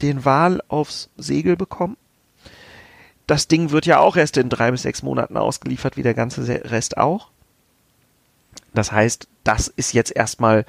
den 0.02 0.26
Wal 0.26 0.62
aufs 0.68 1.10
Segel 1.18 1.56
bekommen. 1.56 1.98
Das 3.28 3.48
Ding 3.48 3.72
wird 3.72 3.86
ja 3.86 4.00
auch 4.00 4.18
erst 4.18 4.38
in 4.38 4.50
drei 4.50 4.72
bis 4.72 4.84
sechs 4.84 5.02
Monaten 5.02 5.38
ausgeliefert, 5.38 5.98
wie 5.98 6.04
der 6.04 6.14
ganze 6.14 6.48
Rest 6.70 6.98
auch. 6.98 7.30
Das 8.76 8.92
heißt, 8.92 9.28
das 9.44 9.68
ist 9.68 9.94
jetzt 9.94 10.16
erstmal, 10.16 10.66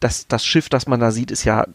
das, 0.00 0.26
das 0.28 0.44
Schiff, 0.44 0.68
das 0.68 0.86
man 0.86 1.00
da 1.00 1.10
sieht, 1.10 1.30
ist 1.30 1.44
ja 1.44 1.66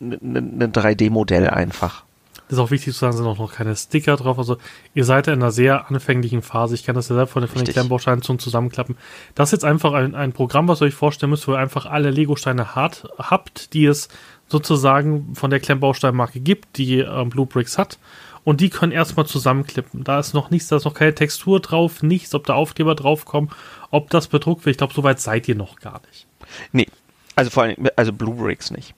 ein 0.00 0.72
3D-Modell 0.72 1.48
einfach. 1.48 2.04
Das 2.48 2.58
ist 2.58 2.64
auch 2.64 2.70
wichtig 2.70 2.94
zu 2.94 3.00
sagen, 3.00 3.16
sind 3.16 3.26
auch 3.26 3.38
noch 3.38 3.52
keine 3.52 3.74
Sticker 3.74 4.16
drauf. 4.16 4.38
Also 4.38 4.56
ihr 4.94 5.04
seid 5.04 5.26
ja 5.26 5.32
in 5.32 5.42
einer 5.42 5.50
sehr 5.50 5.90
anfänglichen 5.90 6.42
Phase. 6.42 6.76
Ich 6.76 6.84
kann 6.84 6.94
das 6.94 7.08
ja 7.08 7.16
selbst 7.16 7.32
von, 7.32 7.42
den, 7.42 7.48
von 7.48 7.64
den 7.64 7.72
Klemmbausteinen 7.72 8.22
zum 8.22 8.38
Zusammenklappen. 8.38 8.96
Das 9.34 9.48
ist 9.48 9.52
jetzt 9.52 9.64
einfach 9.64 9.94
ein, 9.94 10.14
ein 10.14 10.32
Programm, 10.32 10.68
was 10.68 10.80
ihr 10.80 10.86
euch 10.86 10.94
vorstellen 10.94 11.30
müsst, 11.30 11.48
wo 11.48 11.52
ihr 11.52 11.58
einfach 11.58 11.86
alle 11.86 12.10
Lego-Steine 12.10 12.76
habt, 12.76 13.74
die 13.74 13.86
es 13.86 14.08
sozusagen 14.46 15.34
von 15.34 15.50
der 15.50 15.58
Klemmbausteinmarke 15.58 16.38
gibt, 16.38 16.78
die 16.78 17.00
ähm, 17.00 17.30
Blue 17.30 17.46
Bricks 17.46 17.78
hat. 17.78 17.98
Und 18.46 18.60
die 18.60 18.70
können 18.70 18.92
erstmal 18.92 19.26
zusammenklippen. 19.26 20.04
Da 20.04 20.20
ist 20.20 20.32
noch 20.32 20.50
nichts, 20.50 20.68
da 20.68 20.76
ist 20.76 20.84
noch 20.84 20.94
keine 20.94 21.16
Textur 21.16 21.58
drauf, 21.58 22.04
nichts, 22.04 22.32
ob 22.32 22.46
da 22.46 22.54
Aufkleber 22.54 22.94
draufkommen, 22.94 23.50
ob 23.90 24.08
das 24.10 24.28
bedruckt 24.28 24.64
wird. 24.64 24.74
Ich 24.74 24.78
glaube, 24.78 24.94
soweit 24.94 25.18
seid 25.18 25.48
ihr 25.48 25.56
noch 25.56 25.80
gar 25.80 26.00
nicht. 26.06 26.28
Nee, 26.70 26.86
also 27.34 27.50
vor 27.50 27.64
allem, 27.64 27.88
also 27.96 28.12
Blue 28.12 28.36
Bricks 28.36 28.70
nicht. 28.70 28.94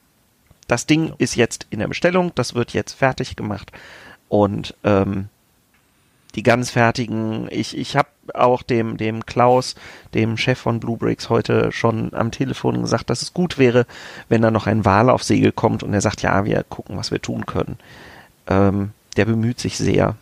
Das 0.67 0.85
Ding 0.85 1.09
ja. 1.09 1.15
ist 1.17 1.35
jetzt 1.35 1.67
in 1.71 1.79
der 1.79 1.89
Bestellung, 1.89 2.33
das 2.35 2.55
wird 2.55 2.75
jetzt 2.75 2.93
fertig 2.93 3.37
gemacht 3.37 3.73
und 4.29 4.75
ähm, 4.85 5.31
die 6.35 6.43
ganz 6.43 6.69
fertigen, 6.69 7.49
ich, 7.51 7.75
ich 7.75 7.97
habe 7.97 8.11
auch 8.35 8.63
dem, 8.63 8.99
dem 8.99 9.25
Klaus, 9.25 9.77
dem 10.13 10.37
Chef 10.37 10.59
von 10.59 10.79
Blue 10.79 10.99
Bricks, 10.99 11.31
heute 11.31 11.73
schon 11.73 12.13
am 12.13 12.33
Telefon 12.33 12.83
gesagt, 12.83 13.09
dass 13.09 13.23
es 13.23 13.33
gut 13.33 13.57
wäre, 13.57 13.87
wenn 14.29 14.43
da 14.43 14.51
noch 14.51 14.67
ein 14.67 14.85
Wal 14.85 15.09
auf 15.09 15.23
Segel 15.23 15.53
kommt 15.53 15.83
und 15.83 15.95
er 15.95 16.03
sagt, 16.03 16.21
ja, 16.21 16.45
wir 16.45 16.65
gucken, 16.65 16.99
was 16.99 17.11
wir 17.11 17.23
tun 17.23 17.47
können. 17.47 17.79
Ähm, 18.47 18.91
der 19.19 19.25
bemüht 19.25 19.59
sich 19.59 19.77
sehr. 19.77 20.17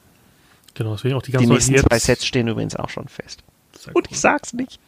Genau, 0.75 0.93
deswegen 0.93 1.15
auch 1.15 1.23
die 1.23 1.33
ganzen 1.33 1.47
Die 1.47 1.53
nächsten 1.53 1.77
zwei 1.77 1.99
Sets 1.99 2.27
stehen 2.27 2.49
übrigens 2.49 2.77
auch 2.77 2.89
schon 2.89 3.09
fest. 3.09 3.45
Und 3.93 4.11
ich 4.11 4.19
sag's 4.19 4.53
nicht. 4.53 4.81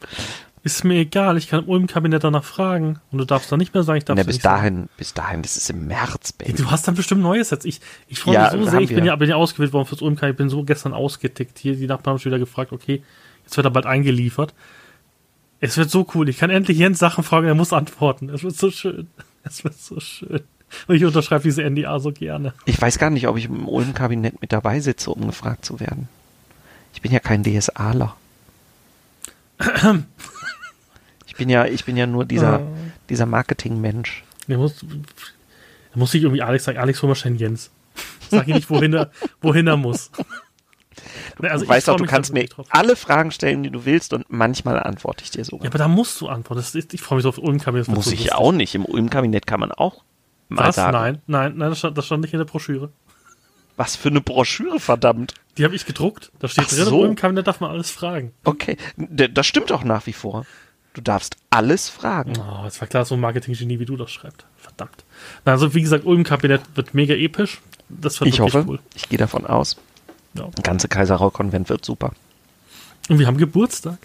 Ist 0.61 0.83
mir 0.83 0.95
egal, 0.95 1.37
ich 1.37 1.47
kann 1.47 1.65
im 1.65 1.87
Kabinett 1.87 2.23
danach 2.23 2.43
fragen 2.43 2.99
und 3.11 3.19
du 3.19 3.23
darfst 3.23 3.49
dann 3.49 3.59
nicht 3.59 3.73
mehr 3.73 3.83
sagen, 3.83 3.99
ich 3.99 4.03
darf 4.03 4.17
Na, 4.17 4.23
bis 4.23 4.39
dahin, 4.39 4.75
sagen. 4.75 4.89
bis 4.97 5.13
dahin, 5.13 5.41
das 5.41 5.55
ist 5.55 5.69
im 5.69 5.87
März, 5.87 6.33
Baby. 6.33 6.53
du 6.53 6.69
hast 6.69 6.85
dann 6.85 6.95
bestimmt 6.95 7.21
Neues 7.21 7.49
jetzt. 7.51 7.65
Ich, 7.65 7.79
ich 8.09 8.19
freue 8.19 8.33
ja, 8.33 8.51
mich 8.53 8.65
so 8.65 8.71
sehr, 8.71 8.81
ich 8.81 8.89
bin 8.93 9.05
ja, 9.05 9.15
bin 9.15 9.29
ja 9.29 9.37
ausgewählt 9.37 9.71
worden 9.71 9.85
fürs 9.85 10.01
Ulm, 10.01 10.17
ich 10.21 10.35
bin 10.35 10.49
so 10.49 10.63
gestern 10.63 10.93
ausgetickt. 10.93 11.59
Hier, 11.59 11.77
die 11.77 11.87
Nachbarn 11.87 12.13
haben 12.13 12.19
schon 12.19 12.31
wieder 12.31 12.39
gefragt, 12.39 12.73
okay, 12.73 13.03
jetzt 13.45 13.55
wird 13.55 13.65
er 13.65 13.71
bald 13.71 13.85
eingeliefert. 13.85 14.53
Es 15.61 15.77
wird 15.77 15.89
so 15.89 16.05
cool, 16.13 16.27
ich 16.27 16.37
kann 16.37 16.49
endlich 16.49 16.77
Jens 16.77 16.99
Sachen 16.99 17.23
fragen, 17.23 17.47
er 17.47 17.55
muss 17.55 17.71
antworten. 17.71 18.29
Es 18.29 18.43
wird 18.43 18.57
so 18.57 18.69
schön. 18.69 19.07
Es 19.43 19.63
wird 19.63 19.79
so 19.79 20.01
schön. 20.01 20.41
Und 20.87 20.95
ich 20.95 21.05
unterschreibe 21.05 21.43
diese 21.43 21.63
NDA 21.63 21.99
so 21.99 22.11
gerne. 22.11 22.53
Ich 22.65 22.81
weiß 22.81 22.99
gar 22.99 23.09
nicht, 23.09 23.27
ob 23.27 23.37
ich 23.37 23.45
im 23.45 23.67
Ulm-Kabinett 23.67 24.41
mit 24.41 24.51
dabei 24.51 24.79
sitze, 24.79 25.11
um 25.11 25.27
gefragt 25.27 25.65
zu 25.65 25.79
werden. 25.79 26.07
Ich 26.93 27.01
bin 27.01 27.11
ja 27.11 27.19
kein 27.19 27.43
DSAler. 27.43 28.15
bin 31.39 31.49
ja, 31.49 31.65
ich 31.65 31.85
bin 31.85 31.97
ja 31.97 32.05
nur 32.05 32.25
dieser, 32.25 32.59
oh. 32.59 32.67
dieser 33.09 33.25
Marketing-Mensch. 33.25 34.23
Der 34.47 34.59
muss, 34.59 34.75
da 34.81 35.99
muss 35.99 36.13
ich 36.13 36.21
irgendwie 36.21 36.43
Alex 36.43 36.65
sagen, 36.65 36.77
Alex 36.77 36.99
schnell 37.17 37.35
Jens. 37.35 37.71
Sag 38.29 38.47
ihm 38.47 38.55
nicht, 38.55 38.69
wohin 38.69 38.93
er, 38.93 39.09
wohin 39.41 39.65
er 39.65 39.77
muss. 39.77 40.11
Also 41.41 41.63
du 41.63 41.69
weißt 41.69 41.87
doch, 41.87 41.95
du 41.95 42.05
kannst 42.05 42.33
mir 42.33 42.45
alle 42.69 42.95
Fragen 42.97 43.31
stellen, 43.31 43.63
die 43.63 43.71
du 43.71 43.85
willst 43.85 44.11
und 44.13 44.25
manchmal 44.27 44.83
antworte 44.83 45.23
ich 45.23 45.31
dir 45.31 45.45
sogar. 45.45 45.63
Ja, 45.63 45.71
aber 45.71 45.77
da 45.77 45.87
musst 45.87 46.19
du 46.19 46.27
antworten. 46.27 46.61
Ist, 46.61 46.93
ich 46.93 47.01
freue 47.01 47.17
mich 47.17 47.23
so 47.23 47.29
auf 47.29 47.37
Ulm-Kabinett. 47.37 47.87
Muss 47.87 48.07
ich 48.07 48.25
lustig. 48.25 48.33
auch 48.33 48.51
nicht. 48.51 48.75
Im 48.75 48.85
Ulm-Kabinett 48.85 49.47
kann 49.47 49.61
man 49.61 49.71
auch 49.71 50.03
Was? 50.49 50.77
Nein, 50.77 51.21
nein, 51.27 51.53
nein, 51.57 51.69
das 51.69 51.79
stand, 51.79 51.97
das 51.97 52.05
stand 52.05 52.21
nicht 52.23 52.33
in 52.33 52.39
der 52.39 52.45
Broschüre. 52.45 52.91
Was 53.77 53.95
für 53.95 54.09
eine 54.09 54.19
Broschüre, 54.19 54.79
verdammt. 54.79 55.35
Die 55.57 55.63
habe 55.63 55.75
ich 55.75 55.85
gedruckt. 55.85 56.31
Da 56.39 56.47
steht 56.47 56.65
Ach 56.65 56.69
drin, 56.69 56.85
so. 56.85 56.95
im 56.97 57.09
Ulm-Kabinett 57.09 57.47
darf 57.47 57.59
man 57.61 57.71
alles 57.71 57.91
fragen. 57.91 58.33
Okay, 58.43 58.75
das 58.97 59.45
stimmt 59.45 59.71
auch 59.71 59.83
nach 59.83 60.05
wie 60.05 60.13
vor. 60.13 60.45
Du 60.93 61.01
darfst 61.01 61.37
alles 61.49 61.87
fragen. 61.87 62.33
Oh, 62.39 62.65
es 62.65 62.81
war 62.81 62.87
klar, 62.87 63.05
so 63.05 63.15
ein 63.15 63.21
Marketing-Genie 63.21 63.79
wie 63.79 63.85
du 63.85 63.95
das 63.95 64.11
schreibst. 64.11 64.45
Verdammt. 64.57 65.05
Also, 65.45 65.73
wie 65.75 65.81
gesagt, 65.81 66.05
Ulm-Kabinett 66.05 66.61
wird 66.75 66.93
mega 66.93 67.13
episch. 67.13 67.61
Das 67.87 68.19
wird 68.19 68.29
ich 68.29 68.39
hoffe, 68.39 68.65
cool. 68.67 68.79
Ich 68.95 69.07
gehe 69.07 69.19
davon 69.19 69.45
aus. 69.45 69.77
Ja. 70.33 70.45
Ein 70.45 70.63
ganze 70.63 70.87
Kaiserrau-Konvent 70.87 71.69
wird 71.69 71.85
super. 71.85 72.11
Und 73.07 73.19
wir 73.19 73.27
haben 73.27 73.37
Geburtstag. 73.37 73.99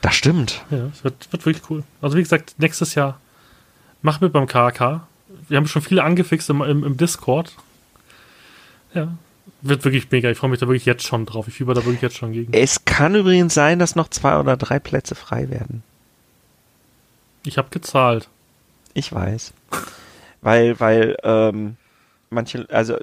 Das 0.00 0.14
stimmt. 0.14 0.64
Ja, 0.70 0.86
es 0.92 1.02
wird, 1.04 1.32
wird 1.32 1.46
wirklich 1.46 1.70
cool. 1.70 1.84
Also, 2.00 2.16
wie 2.16 2.22
gesagt, 2.22 2.56
nächstes 2.58 2.94
Jahr 2.94 3.20
mach 4.02 4.20
mit 4.20 4.32
beim 4.32 4.46
KK. 4.46 5.06
Wir 5.48 5.56
haben 5.56 5.66
schon 5.66 5.82
viele 5.82 6.04
angefixt 6.04 6.50
im, 6.50 6.62
im, 6.62 6.84
im 6.84 6.96
Discord. 6.96 7.54
Ja, 8.94 9.08
wird 9.62 9.84
wirklich 9.84 10.10
mega. 10.10 10.30
Ich 10.30 10.38
freue 10.38 10.50
mich 10.50 10.60
da 10.60 10.66
wirklich 10.66 10.86
jetzt 10.86 11.06
schon 11.06 11.24
drauf. 11.24 11.48
Ich 11.48 11.54
fieber 11.54 11.74
da 11.74 11.84
wirklich 11.84 12.02
jetzt 12.02 12.16
schon 12.16 12.32
gegen. 12.32 12.52
Es 12.52 12.84
kann 12.84 13.14
übrigens 13.14 13.54
sein, 13.54 13.78
dass 13.78 13.96
noch 13.96 14.08
zwei 14.08 14.38
oder 14.38 14.56
drei 14.56 14.78
Plätze 14.78 15.14
frei 15.14 15.48
werden. 15.50 15.82
Ich 17.44 17.58
habe 17.58 17.68
gezahlt. 17.70 18.28
Ich 18.94 19.12
weiß. 19.12 19.52
weil, 20.42 20.78
weil, 20.78 21.16
ähm, 21.22 21.76
manche, 22.30 22.66
also 22.70 22.98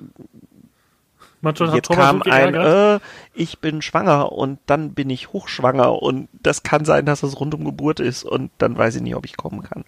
Manche 1.42 1.66
jetzt 1.66 1.90
kam 1.90 2.22
ein, 2.24 2.54
äh, 2.54 3.00
ich 3.34 3.60
bin 3.60 3.82
schwanger 3.82 4.32
und 4.34 4.60
dann 4.66 4.94
bin 4.94 5.10
ich 5.10 5.32
hochschwanger 5.32 6.02
und 6.02 6.28
das 6.34 6.64
kann 6.64 6.84
sein, 6.84 7.06
dass 7.06 7.24
es 7.24 7.40
rund 7.40 7.54
um 7.54 7.64
Geburt 7.64 8.02
ist 8.02 8.26
und 8.26 8.52
dann 8.58 8.78
weiß 8.78 8.98
ich 8.98 9.02
nicht, 9.02 9.16
ob 9.16 9.26
ich 9.26 9.38
kommen 9.38 9.64
kann. 9.64 9.86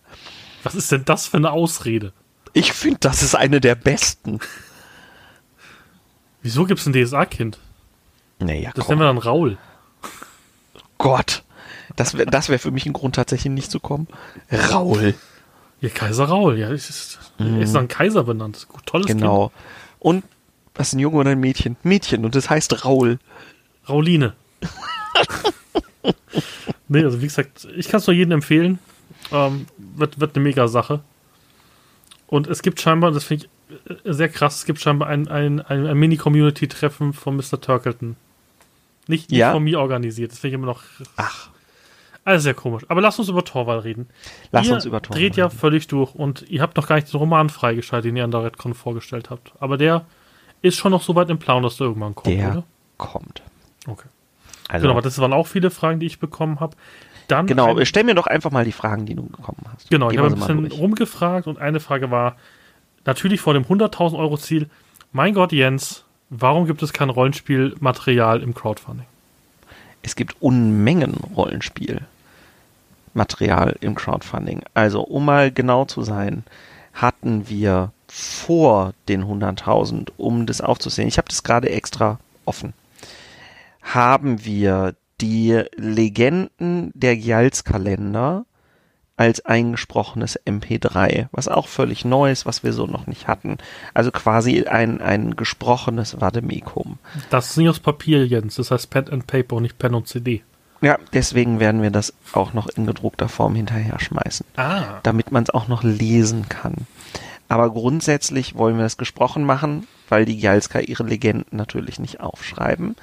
Was 0.64 0.76
ist 0.76 0.92
denn 0.92 1.06
das 1.06 1.28
für 1.28 1.38
eine 1.38 1.52
Ausrede? 1.52 2.14
Ich 2.54 2.74
finde, 2.74 3.00
das 3.00 3.24
ist 3.24 3.36
eine 3.36 3.62
der 3.62 3.76
besten. 3.76 4.40
Wieso 6.42 6.66
gibt 6.66 6.80
es 6.80 6.86
ein 6.86 6.94
DSA-Kind? 6.94 7.60
Naja, 8.40 8.72
Das 8.74 8.86
komm. 8.86 8.98
nennen 8.98 9.02
wir 9.02 9.14
dann 9.14 9.18
Raul. 9.18 9.58
Gott. 10.98 11.44
Das 11.96 12.16
wäre 12.16 12.30
das 12.30 12.50
wär 12.50 12.60
für 12.60 12.72
mich 12.72 12.86
ein 12.86 12.94
Grund, 12.94 13.16
tatsächlich 13.16 13.52
nicht 13.52 13.72
zu 13.72 13.80
kommen. 13.80 14.08
Raul. 14.52 15.14
Ja, 15.82 15.90
Kaiser 15.90 16.26
Raul. 16.26 16.58
Ja, 16.58 16.70
ist, 16.70 16.90
ist, 16.90 17.20
mm. 17.38 17.56
er 17.56 17.62
ist 17.62 17.74
dann 17.74 17.88
Kaiser 17.88 18.24
benannt. 18.24 18.68
Tolles 18.86 19.08
genau. 19.08 19.50
Kind. 19.50 19.62
Und 20.00 20.24
was 20.76 20.90
ist 20.90 20.94
ein 20.94 21.00
Junge 21.00 21.18
oder 21.18 21.32
ein 21.32 21.40
Mädchen? 21.40 21.76
Mädchen. 21.84 22.24
Und 22.26 22.36
das 22.36 22.50
heißt 22.50 22.86
Raul. 22.86 23.20
Rauline. 23.90 24.34
nee, 26.88 27.04
also 27.04 27.22
wie 27.22 27.28
gesagt, 27.28 27.68
ich 27.76 27.90
kann 27.90 28.00
es 28.00 28.08
nur 28.08 28.16
jedem 28.16 28.34
empfehlen. 28.34 28.80
Ähm, 29.32 29.66
wird, 29.78 30.20
wird 30.20 30.36
eine 30.36 30.44
mega 30.44 30.68
Sache. 30.68 31.02
Und 32.28 32.48
es 32.48 32.62
gibt 32.62 32.80
scheinbar, 32.80 33.12
das 33.12 33.24
finde 33.24 33.46
ich 33.46 33.98
sehr 34.04 34.30
krass. 34.30 34.58
Es 34.58 34.66
gibt 34.66 34.80
scheinbar 34.80 35.10
ein, 35.10 35.28
ein, 35.28 35.60
ein, 35.62 35.88
ein 35.88 35.98
Mini-Community-Treffen 35.98 37.14
von 37.14 37.36
Mr. 37.36 37.60
Turkleton. 37.60 38.16
Nicht, 39.08 39.32
nicht 39.32 39.40
ja? 39.40 39.52
von 39.52 39.64
mir 39.64 39.80
organisiert. 39.80 40.32
Das 40.32 40.40
finde 40.40 40.56
ich 40.56 40.60
immer 40.62 40.68
noch. 40.68 40.84
Ach. 41.18 41.50
Also 42.24 42.44
sehr 42.44 42.54
komisch. 42.54 42.84
Aber 42.88 43.02
lass 43.02 43.18
uns 43.18 43.30
über 43.30 43.44
Torwall 43.44 43.80
reden. 43.80 44.08
Lass 44.52 44.68
ihr 44.68 44.76
uns 44.76 44.86
über 44.86 45.02
Torwall 45.02 45.20
dreht 45.20 45.38
ja 45.38 45.50
völlig 45.50 45.88
durch 45.88 46.14
und 46.14 46.46
ihr 46.50 46.62
habt 46.62 46.78
noch 46.78 46.88
gar 46.88 46.96
nicht 46.96 47.12
den 47.12 47.18
Roman 47.18 47.50
freigeschaltet, 47.50 48.10
den 48.10 48.16
ihr 48.16 48.24
an 48.24 48.32
der 48.32 48.44
Redcon 48.44 48.76
vorgestellt 48.76 49.30
habt. 49.30 49.54
Aber 49.60 49.78
der 49.78 50.06
ist 50.62 50.78
schon 50.78 50.92
noch 50.92 51.02
so 51.02 51.16
weit 51.16 51.30
im 51.30 51.40
Plan, 51.40 51.64
dass 51.64 51.78
der 51.78 51.88
irgendwann 51.88 52.14
kommt, 52.14 52.38
der 52.38 52.52
oder? 52.52 52.64
kommt. 52.98 53.42
Okay. 53.88 54.08
Also, 54.70 54.84
genau, 54.84 54.94
aber 54.94 55.02
das 55.02 55.18
waren 55.18 55.34
auch 55.34 55.48
viele 55.48 55.72
Fragen, 55.72 56.00
die 56.00 56.06
ich 56.06 56.20
bekommen 56.20 56.60
habe. 56.60 56.78
Dann 57.32 57.48
genau, 57.48 57.78
ein, 57.78 57.86
stell 57.86 58.04
mir 58.04 58.14
doch 58.14 58.28
einfach 58.28 58.52
mal 58.52 58.66
die 58.66 58.74
Fragen, 58.74 59.06
die 59.06 59.16
du 59.16 59.24
bekommen 59.24 59.64
hast. 59.72 59.90
Genau, 59.90 60.10
Gehen 60.10 60.20
ich 60.20 60.26
habe 60.26 60.36
ein 60.36 60.64
bisschen 60.64 60.80
rumgefragt 60.80 61.48
und 61.48 61.60
eine 61.60 61.80
Frage 61.80 62.12
war, 62.12 62.36
natürlich 63.06 63.40
vor 63.40 63.54
dem 63.54 63.64
100.000 63.64 64.20
Euro 64.20 64.38
Ziel. 64.38 64.70
Mein 65.14 65.34
Gott, 65.34 65.54
Jens, 65.54 66.04
warum 66.30 66.66
gibt 66.66 66.84
es 66.84 66.92
kein 66.92 67.10
Rollenspielmaterial 67.10 68.44
im 68.44 68.54
Crowdfunding? 68.54 69.06
Es 70.04 70.18
gibt 70.18 70.36
Unmengen 70.42 71.14
Rollenspielmaterial 71.36 73.78
im 73.80 73.96
Crowdfunding. 73.96 74.64
Also, 74.74 75.02
um 75.02 75.24
mal 75.24 75.52
genau 75.52 75.86
zu 75.86 76.02
sein, 76.02 76.44
hatten 76.94 77.48
wir 77.48 77.94
vor 78.08 78.94
den 79.08 79.24
100.000, 79.24 80.10
um 80.18 80.46
das 80.46 80.60
aufzusehen, 80.60 81.08
ich 81.08 81.18
habe 81.18 81.30
das 81.30 81.44
gerade 81.44 81.70
extra 81.70 82.20
offen, 82.44 82.74
haben 83.82 84.44
wir 84.44 84.96
die 85.22 85.62
Legenden 85.76 86.92
der 86.94 87.16
Gials-Kalender 87.16 88.46
als 89.18 89.46
eingesprochenes 89.46 90.40
MP3, 90.46 91.28
was 91.32 91.48
auch 91.48 91.68
völlig 91.68 92.06
neu 92.06 92.32
ist, 92.32 92.48
was 92.48 92.64
wir 92.64 92.74
so 92.74 92.88
noch 92.88 93.06
nicht 93.06 93.28
hatten. 93.28 93.58
Also 93.94 94.12
quasi 94.12 94.64
ein, 94.66 95.00
ein 95.00 95.36
gesprochenes 95.36 96.20
Vademecum. 96.20 96.98
Das 97.30 97.52
ist 97.52 97.58
nicht 97.58 97.70
aus 97.70 97.80
Papier, 97.80 98.26
Jens. 98.26 98.56
Das 98.56 98.72
heißt 98.72 98.90
Pen 98.90 99.10
and 99.10 99.28
Paper 99.28 99.58
und 99.58 99.64
nicht 99.64 99.78
Pen 99.78 99.94
und 99.94 100.08
CD. 100.08 100.42
Ja, 100.82 100.98
deswegen 101.14 101.60
werden 101.60 101.84
wir 101.84 101.92
das 101.92 102.16
auch 102.34 102.54
noch 102.54 102.68
in 102.68 102.88
gedruckter 102.88 103.30
Form 103.30 103.54
hinterher 103.54 104.00
schmeißen. 104.00 104.48
Ah. 104.56 105.00
Damit 105.04 105.32
man 105.32 105.44
es 105.44 105.52
auch 105.52 105.68
noch 105.68 105.84
lesen 105.84 106.50
kann. 106.50 106.88
Aber 107.48 107.70
grundsätzlich 107.70 108.56
wollen 108.56 108.80
wir 108.80 108.86
es 108.86 108.98
gesprochen 108.98 109.44
machen, 109.44 109.86
weil 110.10 110.26
die 110.26 110.40
Galska 110.40 110.80
ihre 110.80 111.04
Legenden 111.04 111.58
natürlich 111.58 112.00
nicht 112.00 112.22
aufschreiben. 112.22 112.96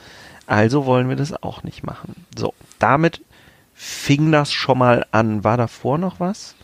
Also 0.48 0.86
wollen 0.86 1.10
wir 1.10 1.16
das 1.16 1.42
auch 1.42 1.62
nicht 1.62 1.84
machen. 1.84 2.24
So, 2.36 2.54
damit 2.78 3.20
fing 3.74 4.32
das 4.32 4.50
schon 4.50 4.78
mal 4.78 5.06
an. 5.12 5.44
War 5.44 5.58
davor 5.58 5.98
noch 5.98 6.20
was? 6.20 6.54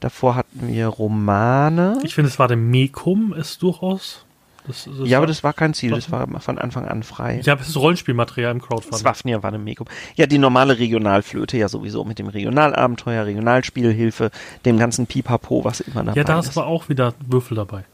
Davor 0.00 0.34
hatten 0.34 0.66
wir 0.68 0.88
Romane. 0.88 1.98
Ich 2.02 2.14
finde, 2.14 2.30
es 2.30 2.38
war 2.38 2.48
der 2.48 2.56
Mekum, 2.56 3.34
ist 3.34 3.62
durchaus. 3.62 4.24
Das, 4.66 4.84
das 4.84 5.06
ja, 5.06 5.18
aber 5.18 5.26
das 5.26 5.44
war 5.44 5.52
kein 5.52 5.74
Ziel, 5.74 5.90
das 5.90 6.10
war 6.10 6.26
von 6.40 6.56
Anfang 6.56 6.88
an 6.88 7.02
frei. 7.02 7.40
Ja, 7.44 7.54
es 7.60 7.68
ist 7.68 7.76
Rollenspielmaterial 7.76 8.52
im 8.52 8.62
Crowdfunding. 8.62 8.98
Swafnir 8.98 9.42
war 9.42 9.48
eine 9.48 9.58
Mekum. 9.58 9.86
Ja, 10.14 10.26
die 10.26 10.38
normale 10.38 10.78
Regionalflöte 10.78 11.58
ja 11.58 11.68
sowieso 11.68 12.04
mit 12.04 12.18
dem 12.18 12.28
Regionalabenteuer, 12.28 13.26
Regionalspielhilfe, 13.26 14.30
dem 14.64 14.78
ganzen 14.78 15.06
Pipapo, 15.06 15.62
was 15.64 15.80
immer 15.80 16.04
dabei 16.04 16.12
ist. 16.12 16.16
Ja, 16.16 16.24
da 16.24 16.38
ist 16.38 16.56
aber 16.56 16.66
auch 16.66 16.88
wieder 16.88 17.12
Würfel 17.26 17.56
dabei. 17.58 17.84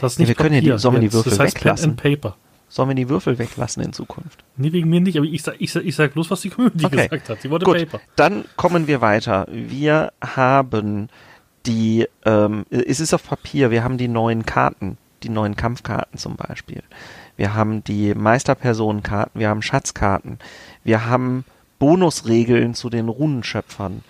Das 0.00 0.14
ist 0.14 0.18
nicht 0.18 0.26
ja, 0.26 0.30
wir 0.30 0.34
Papier. 0.34 0.50
können 0.50 0.66
ja 0.66 0.74
die, 0.74 0.80
sollen 0.80 0.94
wir 0.94 1.00
die 1.00 1.12
Würfel 1.12 1.30
das 1.30 1.38
heißt 1.38 1.54
weglassen? 1.54 1.94
Pen 1.94 2.12
and 2.12 2.20
Paper. 2.20 2.36
Sollen 2.72 2.88
wir 2.88 2.94
die 2.94 3.10
Würfel 3.10 3.38
weglassen 3.38 3.82
in 3.82 3.92
Zukunft? 3.92 4.44
Nee, 4.56 4.72
wegen 4.72 4.88
mir 4.88 5.02
nicht, 5.02 5.18
aber 5.18 5.26
ich 5.26 5.42
sag, 5.42 5.56
ich 5.58 5.70
sag, 5.70 5.84
ich 5.84 5.94
sag 5.94 6.14
bloß, 6.14 6.30
was 6.30 6.40
die 6.40 6.48
Community 6.48 6.86
okay. 6.86 7.06
gesagt 7.06 7.28
hat. 7.28 7.42
Sie 7.42 7.50
wollte 7.50 7.66
Gut, 7.66 7.76
Paper. 7.76 8.00
Dann 8.16 8.46
kommen 8.56 8.86
wir 8.86 9.02
weiter. 9.02 9.46
Wir 9.50 10.10
haben 10.22 11.10
die, 11.66 12.08
ähm, 12.24 12.64
es 12.70 12.98
ist 12.98 13.12
auf 13.12 13.24
Papier, 13.24 13.70
wir 13.70 13.84
haben 13.84 13.98
die 13.98 14.08
neuen 14.08 14.46
Karten, 14.46 14.96
die 15.22 15.28
neuen 15.28 15.54
Kampfkarten 15.54 16.18
zum 16.18 16.36
Beispiel. 16.36 16.82
Wir 17.36 17.52
haben 17.52 17.84
die 17.84 18.14
Meisterpersonenkarten, 18.14 19.38
wir 19.38 19.50
haben 19.50 19.60
Schatzkarten, 19.60 20.38
wir 20.82 21.04
haben 21.04 21.44
Bonusregeln 21.78 22.72
zu 22.72 22.88
den 22.88 23.10
Runenschöpfern. 23.10 24.02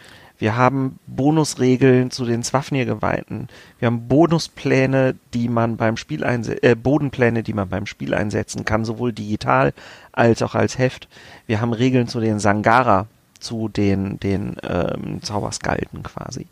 Wir 0.43 0.57
haben 0.57 0.99
Bonusregeln 1.07 2.11
zu 2.11 2.25
den 2.25 2.43
Swafnir-Geweihten. 2.43 3.47
Wir 3.79 3.87
haben 3.87 4.09
Bonuspläne, 4.09 5.15
die 5.35 5.49
man 5.49 5.77
beim 5.77 5.97
Spiel 5.97 6.25
einsetzen, 6.25 6.65
äh, 6.65 6.75
Bodenpläne, 6.75 7.45
die 7.45 7.53
man 7.53 7.69
beim 7.69 7.87
Spiel 7.87 8.13
einsetzen 8.13 8.65
kann, 8.65 8.85
sowohl 8.85 9.13
digital 9.13 9.73
als 10.11 10.43
auch 10.43 10.57
als 10.57 10.79
Heft. 10.79 11.07
Wir 11.47 11.61
haben 11.61 11.73
Regeln 11.73 12.09
zu 12.09 12.19
den 12.19 12.41
Sangara, 12.41 13.07
zu 13.39 13.69
den, 13.69 14.19
den 14.19 14.57
ähm, 14.65 15.23
Zauberskalden 15.23 16.03
quasi. 16.03 16.49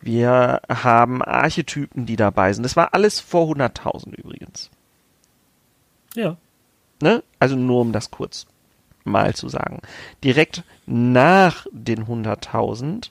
Wir 0.00 0.62
haben 0.70 1.20
Archetypen, 1.20 2.06
die 2.06 2.16
dabei 2.16 2.50
sind. 2.54 2.62
Das 2.62 2.76
war 2.76 2.94
alles 2.94 3.20
vor 3.20 3.54
100.000 3.54 4.14
übrigens. 4.14 4.70
Ja. 6.14 6.38
Ne? 7.02 7.22
Also 7.38 7.56
nur 7.56 7.82
um 7.82 7.92
das 7.92 8.10
kurz 8.10 8.46
mal 9.04 9.34
zu 9.34 9.50
sagen. 9.50 9.82
Direkt 10.22 10.64
nach 10.86 11.66
den 11.72 12.06
100.000 12.06 13.10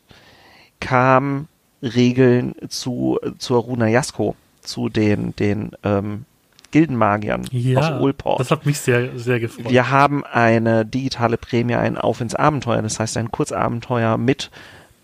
kamen 0.84 1.48
Regeln 1.82 2.56
zu, 2.70 3.20
zur 3.38 3.62
Runa 3.62 3.88
Jasko, 3.88 4.36
zu 4.62 4.90
den, 4.90 5.36
den 5.36 5.72
ähm, 5.84 6.25
Gildenmagiern 6.72 7.48
ja, 7.52 7.80
aus 7.80 8.02
Ulport. 8.02 8.40
Das 8.40 8.52
hat 8.52 8.66
mich 8.66 8.80
sehr, 8.80 9.18
sehr 9.20 9.40
gefreut. 9.40 9.70
Wir 9.70 9.92
haben 9.92 10.25
eine 10.25 10.86
digitale 10.86 11.38
Prämie, 11.38 11.75
ein 11.75 11.98
Auf 11.98 12.22
ins 12.22 12.36
Abenteuer, 12.36 12.82
das 12.82 13.00
heißt 13.00 13.18
ein 13.18 13.32
Kurzabenteuer 13.32 14.18
mit 14.18 14.50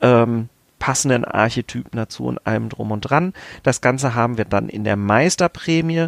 ähm, 0.01 0.49
passenden 0.79 1.25
Archetypen 1.25 1.97
dazu 1.97 2.25
und 2.25 2.45
allem 2.47 2.69
drum 2.69 2.91
und 2.91 3.01
dran. 3.01 3.33
Das 3.63 3.81
Ganze 3.81 4.15
haben 4.15 4.37
wir 4.37 4.45
dann 4.45 4.69
in 4.69 4.83
der 4.83 4.95
Meisterprämie. 4.95 6.07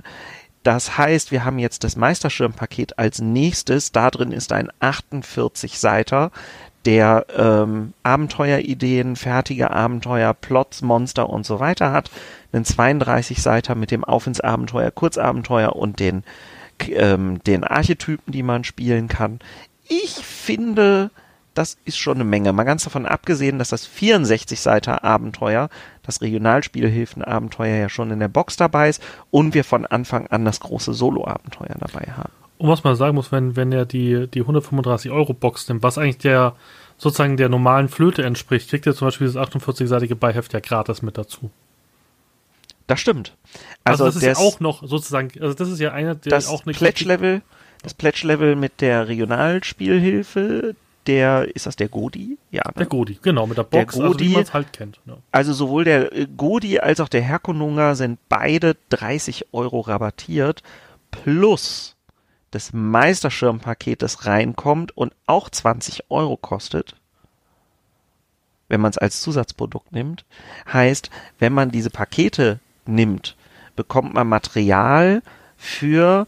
Das 0.64 0.98
heißt, 0.98 1.32
wir 1.32 1.44
haben 1.44 1.60
jetzt 1.60 1.84
das 1.84 1.96
Meisterschirmpaket 1.96 2.98
als 2.98 3.20
nächstes. 3.20 3.92
Da 3.92 4.10
drin 4.10 4.32
ist 4.32 4.52
ein 4.54 4.70
48 4.80 5.80
Seiter, 5.80 6.32
der 6.86 7.26
ähm, 7.36 7.94
Abenteuerideen, 8.04 9.16
fertige 9.16 9.72
Abenteuer, 9.72 10.34
Plots, 10.34 10.82
Monster 10.82 11.30
und 11.30 11.46
so 11.46 11.60
weiter 11.60 11.92
hat. 11.92 12.10
Einen 12.52 12.66
32 12.66 13.42
Seiter 13.42 13.76
mit 13.76 13.92
dem 13.92 14.04
Auf 14.04 14.28
ins 14.28 14.42
Abenteuer, 14.42 14.92
Kurzabenteuer 14.92 15.76
und 15.76 16.00
den, 16.00 16.24
ähm, 16.90 17.44
den 17.44 17.64
Archetypen, 17.64 18.32
die 18.32 18.44
man 18.44 18.64
spielen 18.64 19.08
kann. 19.08 19.40
Ich 19.88 20.14
finde, 20.26 21.12
das 21.54 21.78
ist 21.86 21.98
schon 21.98 22.16
eine 22.16 22.24
Menge. 22.24 22.54
Mal 22.54 22.64
ganz 22.64 22.84
davon 22.84 23.06
abgesehen, 23.06 23.60
dass 23.60 23.70
das 23.70 23.86
64 23.86 24.60
Seiter 24.60 25.04
Abenteuer, 25.04 25.70
das 26.04 26.22
Regionalspielhilfen-Abenteuer 26.22 27.76
ja 27.76 27.90
schon 27.90 28.12
in 28.12 28.20
der 28.20 28.28
Box 28.28 28.58
dabei 28.58 28.90
ist 28.90 29.04
und 29.30 29.54
wir 29.54 29.64
von 29.64 29.86
Anfang 29.86 30.28
an 30.28 30.46
das 30.46 30.60
große 30.62 30.94
Solo-Abenteuer 30.94 31.76
dabei 31.80 32.12
haben. 32.14 32.41
Und 32.62 32.70
was 32.70 32.84
man 32.84 32.96
sagen 32.96 33.16
muss, 33.16 33.32
wenn, 33.32 33.56
wenn 33.56 33.72
er 33.72 33.88
die, 33.88 34.28
die 34.28 34.42
135 34.42 35.10
Euro 35.10 35.34
Box 35.34 35.68
nimmt, 35.68 35.82
was 35.82 35.98
eigentlich 35.98 36.20
der 36.20 36.54
sozusagen 36.96 37.36
der 37.36 37.50
normalen 37.50 37.90
Flöte 37.90 38.24
entspricht, 38.24 38.70
kriegt 38.70 38.86
er 38.86 38.94
zum 38.94 39.08
Beispiel 39.08 39.26
das 39.26 39.36
48-seitige 39.36 40.14
Beiheft 40.14 40.54
ja 40.54 40.60
gratis 40.60 41.02
mit 41.02 41.18
dazu. 41.18 41.50
Das 42.86 43.00
stimmt. 43.00 43.36
Also, 43.84 44.04
also 44.04 44.06
das 44.06 44.16
ist 44.18 44.40
ja 44.40 44.46
auch 44.46 44.60
noch 44.60 44.88
sozusagen, 44.88 45.32
also 45.42 45.56
das 45.56 45.70
ist 45.70 45.80
ja 45.80 45.92
einer, 45.92 46.14
der 46.14 46.30
das 46.30 46.50
auch 46.50 46.64
eine 46.64 46.74
Pledge-Level, 46.74 47.42
das 47.82 47.96
Pledge-Level 47.96 48.56
mit 48.56 48.80
der 48.80 49.08
Regionalspielhilfe, 49.08 50.76
der, 51.08 51.56
ist 51.56 51.66
das 51.66 51.76
der 51.78 51.90
Godi? 51.90 52.38
Ja, 52.52 52.62
ne? 52.68 52.74
Der 52.78 52.86
Godi, 52.86 53.18
genau, 53.24 53.48
mit 53.48 53.58
der 53.58 53.64
Box, 53.64 53.96
der 53.96 54.06
Godi, 54.06 54.26
also 54.26 54.34
man 54.36 54.44
es 54.44 54.54
halt 54.54 54.72
kennt. 54.72 55.00
Ja. 55.08 55.18
Also 55.32 55.54
sowohl 55.54 55.84
der 55.84 56.16
äh, 56.16 56.28
Godi 56.38 56.78
als 56.78 57.00
auch 57.00 57.10
der 57.10 57.22
Herkununga 57.22 57.96
sind 57.96 58.20
beide 58.30 58.78
30 58.90 59.48
Euro 59.52 59.80
rabattiert, 59.80 60.62
plus 61.10 61.96
das 62.52 62.74
Meisterschirmpaket, 62.74 64.02
das 64.02 64.26
reinkommt 64.26 64.96
und 64.96 65.14
auch 65.26 65.50
20 65.50 66.10
Euro 66.10 66.38
kostet, 66.38 66.96
wenn 68.68 68.82
man 68.82 68.92
es 68.92 68.98
als 68.98 69.22
Zusatzprodukt 69.22 69.92
nimmt, 69.92 70.26
heißt, 70.72 71.10
wenn 71.40 71.54
man 71.54 71.72
diese 71.72 71.90
Pakete 71.90 72.60
nimmt, 72.86 73.36
bekommt 73.76 74.14
man 74.14 74.28
Material 74.28 75.24
für 75.58 76.28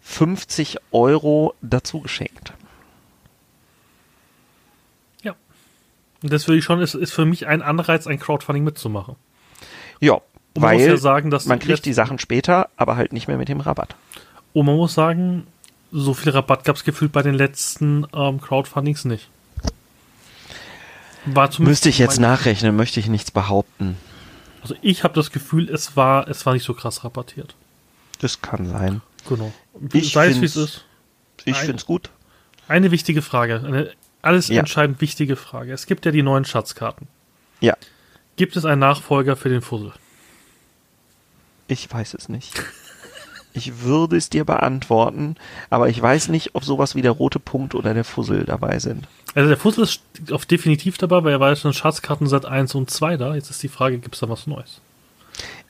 50 0.00 0.78
Euro 0.92 1.54
dazu 1.62 2.00
geschenkt. 2.00 2.52
Ja. 5.22 5.34
Und 6.22 6.32
das 6.32 6.46
würde 6.46 6.58
ich 6.58 6.64
schon, 6.64 6.80
ist, 6.80 6.94
ist 6.94 7.12
für 7.12 7.24
mich 7.24 7.46
ein 7.46 7.62
Anreiz, 7.62 8.06
ein 8.06 8.18
Crowdfunding 8.18 8.64
mitzumachen. 8.64 9.16
Ja, 10.00 10.14
und 10.14 10.62
weil 10.62 10.78
man, 10.78 10.86
ja 10.86 10.96
sagen, 10.96 11.30
man 11.46 11.58
kriegt 11.58 11.84
die 11.84 11.92
Sachen 11.92 12.18
später, 12.18 12.68
aber 12.76 12.96
halt 12.96 13.12
nicht 13.12 13.26
mehr 13.26 13.38
mit 13.38 13.48
dem 13.48 13.60
Rabatt. 13.60 13.96
Und 14.52 14.66
man 14.66 14.76
muss 14.76 14.94
sagen, 14.94 15.46
so 15.96 16.12
viel 16.12 16.32
Rabatt 16.32 16.64
gab 16.64 16.74
es 16.74 16.82
gefühlt 16.82 17.12
bei 17.12 17.22
den 17.22 17.34
letzten 17.34 18.04
ähm, 18.12 18.40
Crowdfundings 18.40 19.04
nicht. 19.04 19.28
War 21.24 21.48
Müsste 21.58 21.88
ich 21.88 21.98
jetzt 21.98 22.18
nachrechnen, 22.18 22.74
möchte 22.76 23.00
ich 23.00 23.06
nichts 23.06 23.30
behaupten. 23.30 23.96
Also 24.60 24.74
ich 24.82 25.04
habe 25.04 25.14
das 25.14 25.30
Gefühl, 25.30 25.70
es 25.70 25.96
war, 25.96 26.28
es 26.28 26.44
war 26.44 26.52
nicht 26.52 26.64
so 26.64 26.74
krass 26.74 27.04
rabattiert. 27.04 27.54
Das 28.20 28.42
kann 28.42 28.66
sein. 28.66 29.02
Genau. 29.28 29.52
Ich 29.92 30.12
Sei 30.12 30.28
es 30.28 30.40
wie 30.40 30.46
es 30.46 30.56
ist. 30.56 30.84
Ich 31.44 31.56
finde 31.56 31.76
es 31.76 31.86
gut. 31.86 32.10
Eine 32.66 32.90
wichtige 32.90 33.22
Frage, 33.22 33.62
eine 33.64 33.92
alles 34.20 34.48
ja. 34.48 34.60
entscheidend 34.60 35.00
wichtige 35.00 35.36
Frage. 35.36 35.72
Es 35.72 35.86
gibt 35.86 36.06
ja 36.06 36.10
die 36.10 36.22
neuen 36.22 36.44
Schatzkarten. 36.44 37.06
Ja. 37.60 37.76
Gibt 38.36 38.56
es 38.56 38.64
einen 38.64 38.80
Nachfolger 38.80 39.36
für 39.36 39.48
den 39.48 39.60
Fussel? 39.60 39.92
Ich 41.68 41.92
weiß 41.92 42.14
es 42.14 42.28
nicht. 42.28 42.52
Ich 43.54 43.82
würde 43.82 44.16
es 44.16 44.28
dir 44.28 44.44
beantworten, 44.44 45.36
aber 45.70 45.88
ich 45.88 46.00
weiß 46.02 46.28
nicht, 46.28 46.54
ob 46.54 46.64
sowas 46.64 46.96
wie 46.96 47.02
der 47.02 47.12
rote 47.12 47.38
Punkt 47.38 47.74
oder 47.74 47.94
der 47.94 48.04
Fussel 48.04 48.44
dabei 48.44 48.80
sind. 48.80 49.06
Also 49.34 49.48
der 49.48 49.56
Fussel 49.56 49.84
ist 49.84 50.02
auf 50.32 50.44
definitiv 50.44 50.98
dabei, 50.98 51.22
weil 51.22 51.32
er 51.32 51.40
war 51.40 51.50
ja 51.50 51.56
schon 51.56 51.72
Schatzkarten 51.72 52.26
seit 52.26 52.46
1 52.46 52.74
und 52.74 52.90
2 52.90 53.16
da. 53.16 53.34
Jetzt 53.34 53.50
ist 53.50 53.62
die 53.62 53.68
Frage, 53.68 53.98
gibt 53.98 54.16
es 54.16 54.20
da 54.20 54.28
was 54.28 54.48
Neues? 54.48 54.80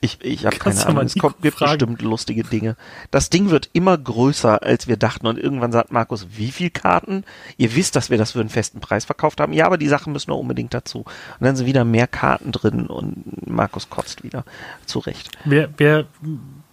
Ich, 0.01 0.19
ich 0.21 0.45
habe 0.45 0.57
keine 0.57 0.85
Ahnung. 0.85 1.05
Es 1.05 1.15
kommt, 1.15 1.41
gibt 1.41 1.57
fragen. 1.57 1.77
bestimmt 1.77 2.01
lustige 2.01 2.43
Dinge. 2.43 2.75
Das 3.11 3.29
Ding 3.29 3.49
wird 3.49 3.69
immer 3.73 3.97
größer, 3.97 4.61
als 4.61 4.87
wir 4.87 4.97
dachten. 4.97 5.25
Und 5.25 5.39
irgendwann 5.39 5.71
sagt 5.71 5.91
Markus, 5.91 6.27
wie 6.35 6.51
viel 6.51 6.69
Karten? 6.69 7.23
Ihr 7.57 7.75
wisst, 7.75 7.95
dass 7.95 8.09
wir 8.09 8.17
das 8.17 8.33
für 8.33 8.39
einen 8.39 8.49
festen 8.49 8.79
Preis 8.81 9.05
verkauft 9.05 9.39
haben. 9.39 9.53
Ja, 9.53 9.65
aber 9.65 9.77
die 9.77 9.87
Sachen 9.87 10.13
müssen 10.13 10.29
noch 10.29 10.37
unbedingt 10.37 10.73
dazu. 10.73 10.99
Und 10.99 11.07
dann 11.39 11.55
sind 11.55 11.65
wieder 11.65 11.85
mehr 11.85 12.07
Karten 12.07 12.51
drin 12.51 12.87
und 12.87 13.47
Markus 13.47 13.89
kotzt 13.89 14.23
wieder. 14.23 14.43
Zu 14.85 14.99
Recht. 14.99 15.31
Wer, 15.45 15.69
wer, 15.77 16.05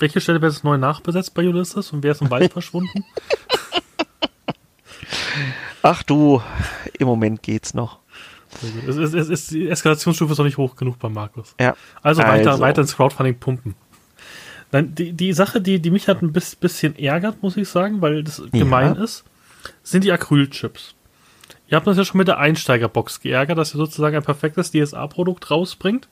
welche 0.03 0.21
Stelle 0.21 0.43
wird 0.43 0.53
jetzt 0.53 0.65
neu 0.65 0.77
nachbesetzt 0.77 1.33
bei 1.33 1.49
Ulysses 1.49 1.93
und 1.93 2.03
wer 2.03 2.13
ist 2.13 2.21
im 2.21 2.31
Wald 2.31 2.53
verschwunden? 2.53 3.05
Ach 5.83 6.03
du, 6.03 6.43
im 6.99 7.07
Moment 7.07 7.43
geht's 7.43 7.73
noch. 7.73 8.01
Es 8.87 8.97
ist, 8.97 9.15
es 9.15 9.29
ist, 9.29 9.51
die 9.53 9.69
Eskalationsstufe 9.69 10.33
ist 10.33 10.39
noch 10.39 10.45
nicht 10.45 10.59
hoch 10.59 10.77
genug 10.77 10.99
bei 10.99 11.09
Markus. 11.09 11.55
Ja. 11.59 11.75
Also 12.03 12.23
weiter, 12.23 12.51
also. 12.51 12.63
weiter 12.63 12.83
ins 12.83 12.97
Crowdfunding 12.97 13.39
pumpen. 13.39 13.75
Dann 14.71 14.95
die, 14.95 15.13
die 15.13 15.33
Sache, 15.33 15.61
die, 15.61 15.81
die 15.81 15.91
mich 15.91 16.09
halt 16.09 16.23
ein 16.23 16.33
bisschen 16.33 16.99
ärgert, 16.99 17.43
muss 17.43 17.57
ich 17.57 17.69
sagen, 17.69 18.03
weil 18.03 18.25
das 18.25 18.39
ja. 18.39 18.47
gemein 18.51 18.97
ist, 18.97 19.25
sind 19.83 20.05
die 20.05 20.13
Acrylchips. 20.13 20.95
Ihr 21.69 21.77
habt 21.77 21.87
uns 21.87 21.97
ja 21.97 22.05
schon 22.05 22.19
mit 22.19 22.29
der 22.29 22.39
Einsteigerbox 22.39 23.21
geärgert, 23.21 23.57
dass 23.57 23.75
ihr 23.75 23.79
sozusagen 23.79 24.17
ein 24.17 24.23
perfektes 24.23 24.73
DSA-Produkt 24.73 25.51
rausbringt. 25.51 26.09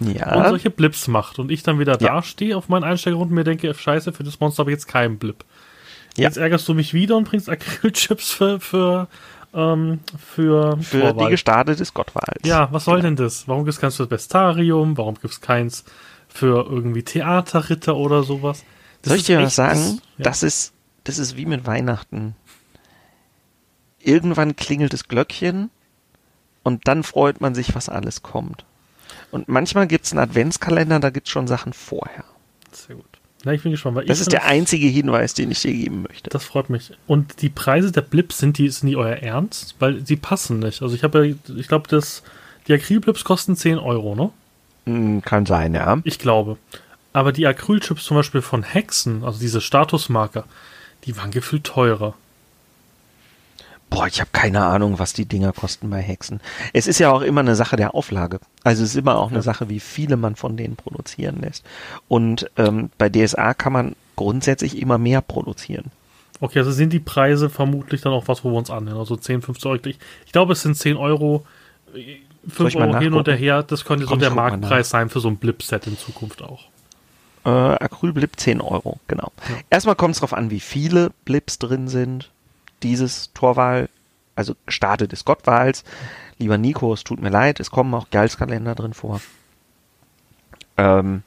Ja. 0.00 0.34
Und 0.34 0.48
solche 0.48 0.70
Blips 0.70 1.08
macht. 1.08 1.38
Und 1.38 1.50
ich 1.50 1.62
dann 1.62 1.78
wieder 1.78 1.92
ja. 2.00 2.14
dastehe 2.14 2.56
auf 2.56 2.68
meinen 2.68 2.84
Einsteigergrund 2.84 3.30
und 3.30 3.34
mir 3.34 3.44
denke, 3.44 3.72
scheiße, 3.74 4.12
für 4.12 4.24
das 4.24 4.40
Monster 4.40 4.62
habe 4.62 4.70
ich 4.70 4.76
jetzt 4.76 4.86
keinen 4.86 5.18
Blip. 5.18 5.44
Ja. 6.16 6.24
Jetzt 6.24 6.36
ärgerst 6.36 6.68
du 6.68 6.74
mich 6.74 6.94
wieder 6.94 7.16
und 7.16 7.24
bringst 7.28 7.48
Acrylchips 7.48 8.32
für, 8.32 8.60
für 8.60 9.08
ähm, 9.54 10.00
für, 10.18 10.78
Für 10.78 11.00
Torwald. 11.00 11.20
die 11.20 11.30
Gestade 11.32 11.76
des 11.76 11.92
Gottwalds. 11.92 12.46
Ja, 12.46 12.68
was 12.72 12.84
soll 12.84 13.02
denn 13.02 13.16
das? 13.16 13.48
Warum 13.48 13.64
gibt 13.64 13.74
es 13.74 13.80
keins 13.80 13.96
für 13.96 14.04
das 14.04 14.10
Bestarium? 14.10 14.96
Warum 14.96 15.14
gibt 15.14 15.32
es 15.34 15.40
keins 15.40 15.84
für 16.28 16.66
irgendwie 16.66 17.02
Theaterritter 17.02 17.96
oder 17.96 18.22
sowas? 18.22 18.64
Das 19.02 19.10
Soll 19.10 19.18
ich 19.18 19.24
dir 19.24 19.42
was 19.42 19.54
sagen? 19.54 20.00
das-. 20.16 20.24
Das 20.24 20.42
ist, 20.42 20.72
das 21.04 21.18
ist 21.18 21.36
wie 21.36 21.46
mit 21.46 21.66
Weihnachten. 21.66 22.34
Irgendwann 23.98 24.56
klingelt 24.56 24.92
das 24.92 25.06
Glöckchen 25.06 25.70
und 26.62 26.88
dann 26.88 27.02
freut 27.02 27.40
man 27.40 27.54
sich, 27.54 27.74
was 27.74 27.88
alles 27.88 28.22
kommt. 28.22 28.64
Und 29.32 29.48
manchmal 29.48 29.88
gibt 29.88 30.04
es 30.04 30.12
einen 30.12 30.20
Adventskalender, 30.20 31.00
da 31.00 31.10
gibt 31.10 31.26
es 31.26 31.32
schon 31.32 31.48
Sachen 31.48 31.72
vorher. 31.72 32.24
Sehr 32.70 32.94
gut. 32.96 33.06
Na, 33.44 33.52
ich 33.52 33.62
bin 33.62 33.72
gespannt, 33.72 33.96
weil 33.96 34.04
Das 34.04 34.20
ist 34.20 34.30
der 34.30 34.44
einzige 34.44 34.86
Hinweis, 34.86 35.34
den 35.34 35.50
ich 35.50 35.62
dir 35.62 35.72
geben 35.72 36.02
möchte. 36.02 36.30
Das 36.30 36.44
freut 36.44 36.70
mich. 36.70 36.92
Und 37.08 37.42
die 37.42 37.48
Preise 37.48 37.90
der 37.90 38.02
Blips, 38.02 38.38
sind 38.38 38.58
die, 38.58 38.68
sind 38.68 38.88
die 38.88 38.96
euer 38.96 39.16
Ernst? 39.16 39.74
Weil 39.80 40.06
sie 40.06 40.16
passen 40.16 40.60
nicht. 40.60 40.80
Also 40.82 40.94
ich 40.94 41.02
habe 41.02 41.26
ja, 41.26 41.34
ich 41.56 41.66
glaube, 41.66 41.88
das, 41.88 42.22
die 42.68 42.74
Acrylblips 42.74 43.24
kosten 43.24 43.56
10 43.56 43.78
Euro, 43.78 44.14
ne? 44.14 44.30
Hm, 44.86 45.22
Kann 45.22 45.46
sein, 45.46 45.74
ja. 45.74 45.98
Ich 46.04 46.18
glaube. 46.20 46.56
Aber 47.12 47.32
die 47.32 47.46
Acrylchips 47.46 48.04
zum 48.04 48.16
Beispiel 48.16 48.42
von 48.42 48.62
Hexen, 48.62 49.24
also 49.24 49.40
diese 49.40 49.60
Statusmarker, 49.60 50.44
die 51.04 51.16
waren 51.16 51.30
gefühlt 51.30 51.64
teurer. 51.64 52.14
Boah, 53.94 54.06
ich 54.06 54.20
habe 54.20 54.30
keine 54.32 54.64
Ahnung, 54.64 54.98
was 54.98 55.12
die 55.12 55.26
Dinger 55.26 55.52
kosten 55.52 55.90
bei 55.90 56.00
Hexen. 56.00 56.40
Es 56.72 56.86
ist 56.86 56.98
ja 56.98 57.12
auch 57.12 57.20
immer 57.20 57.40
eine 57.40 57.54
Sache 57.54 57.76
der 57.76 57.94
Auflage. 57.94 58.40
Also 58.64 58.82
es 58.82 58.90
ist 58.90 58.96
immer 58.96 59.16
auch 59.18 59.28
eine 59.28 59.36
Ja. 59.38 59.42
Sache, 59.42 59.68
wie 59.68 59.80
viele 59.80 60.16
man 60.16 60.34
von 60.36 60.56
denen 60.56 60.76
produzieren 60.76 61.40
lässt. 61.40 61.64
Und 62.08 62.50
ähm, 62.56 62.90
bei 62.98 63.08
DSA 63.08 63.54
kann 63.54 63.72
man 63.72 63.96
grundsätzlich 64.16 64.78
immer 64.80 64.98
mehr 64.98 65.20
produzieren. 65.20 65.90
Okay, 66.40 66.58
also 66.58 66.72
sind 66.72 66.92
die 66.92 66.98
Preise 67.00 67.50
vermutlich 67.50 68.00
dann 68.00 68.12
auch 68.12 68.26
was, 68.28 68.42
wo 68.44 68.50
wir 68.50 68.56
uns 68.58 68.70
annähern. 68.70 68.98
Also 68.98 69.14
10, 69.16 69.42
15 69.42 69.70
Euro. 69.70 69.80
Ich, 69.84 69.98
ich 70.26 70.32
glaube, 70.32 70.54
es 70.54 70.62
sind 70.62 70.76
10 70.76 70.96
Euro, 70.96 71.46
äh, 71.94 72.16
5 72.48 72.68
ich 72.70 72.74
mal 72.74 72.88
Euro 72.88 72.98
hin 72.98 73.12
und 73.12 73.26
nachgucken? 73.26 73.38
her. 73.38 73.62
Das 73.62 73.84
könnte 73.84 74.06
Komm, 74.06 74.18
so 74.18 74.20
der 74.20 74.30
Marktpreis 74.34 74.90
sein 74.90 75.08
für 75.10 75.20
so 75.20 75.28
ein 75.28 75.36
Blip-Set 75.36 75.86
in 75.86 75.96
Zukunft 75.96 76.42
auch. 76.42 76.64
Äh, 77.44 77.48
Acrylblip 77.50 78.38
10 78.40 78.60
Euro, 78.60 78.98
genau. 79.06 79.30
Erstmal 79.70 79.94
kommt 79.96 80.14
es 80.14 80.20
darauf 80.20 80.32
an, 80.32 80.50
wie 80.50 80.60
viele 80.60 81.10
Blips 81.24 81.58
drin 81.58 81.86
sind. 81.88 82.31
Dieses 82.82 83.32
Torwahl, 83.32 83.88
also 84.34 84.54
Stade 84.68 85.08
des 85.08 85.24
Gottwahls. 85.24 85.84
Lieber 86.38 86.58
Nico, 86.58 86.92
es 86.92 87.04
tut 87.04 87.20
mir 87.20 87.28
leid, 87.30 87.60
es 87.60 87.70
kommen 87.70 87.92
auch 87.94 88.10
Geilskalender 88.10 88.74
drin 88.74 88.94
vor. 88.94 89.20
Ähm, 90.76 91.22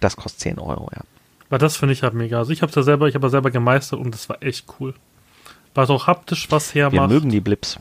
das 0.00 0.16
kostet 0.16 0.40
10 0.40 0.58
Euro, 0.58 0.88
ja. 0.94 1.02
Weil 1.50 1.58
das 1.58 1.76
finde 1.76 1.92
ich 1.94 2.02
halt 2.02 2.14
mega. 2.14 2.38
Also 2.38 2.52
ich 2.52 2.62
habe 2.62 2.70
es 2.70 2.76
ja 2.76 2.82
selber, 2.82 3.08
ich 3.08 3.14
habe 3.14 3.26
ja 3.26 3.30
selber 3.30 3.50
gemeistert 3.50 4.00
und 4.00 4.12
das 4.12 4.28
war 4.28 4.42
echt 4.42 4.66
cool. 4.80 4.94
Weil 5.74 5.84
es 5.84 5.90
auch 5.90 6.06
haptisch 6.06 6.50
was 6.50 6.74
Wir 6.74 6.82
hermacht. 6.90 7.10
mögen 7.10 7.30
die 7.30 7.40
Blips. 7.40 7.78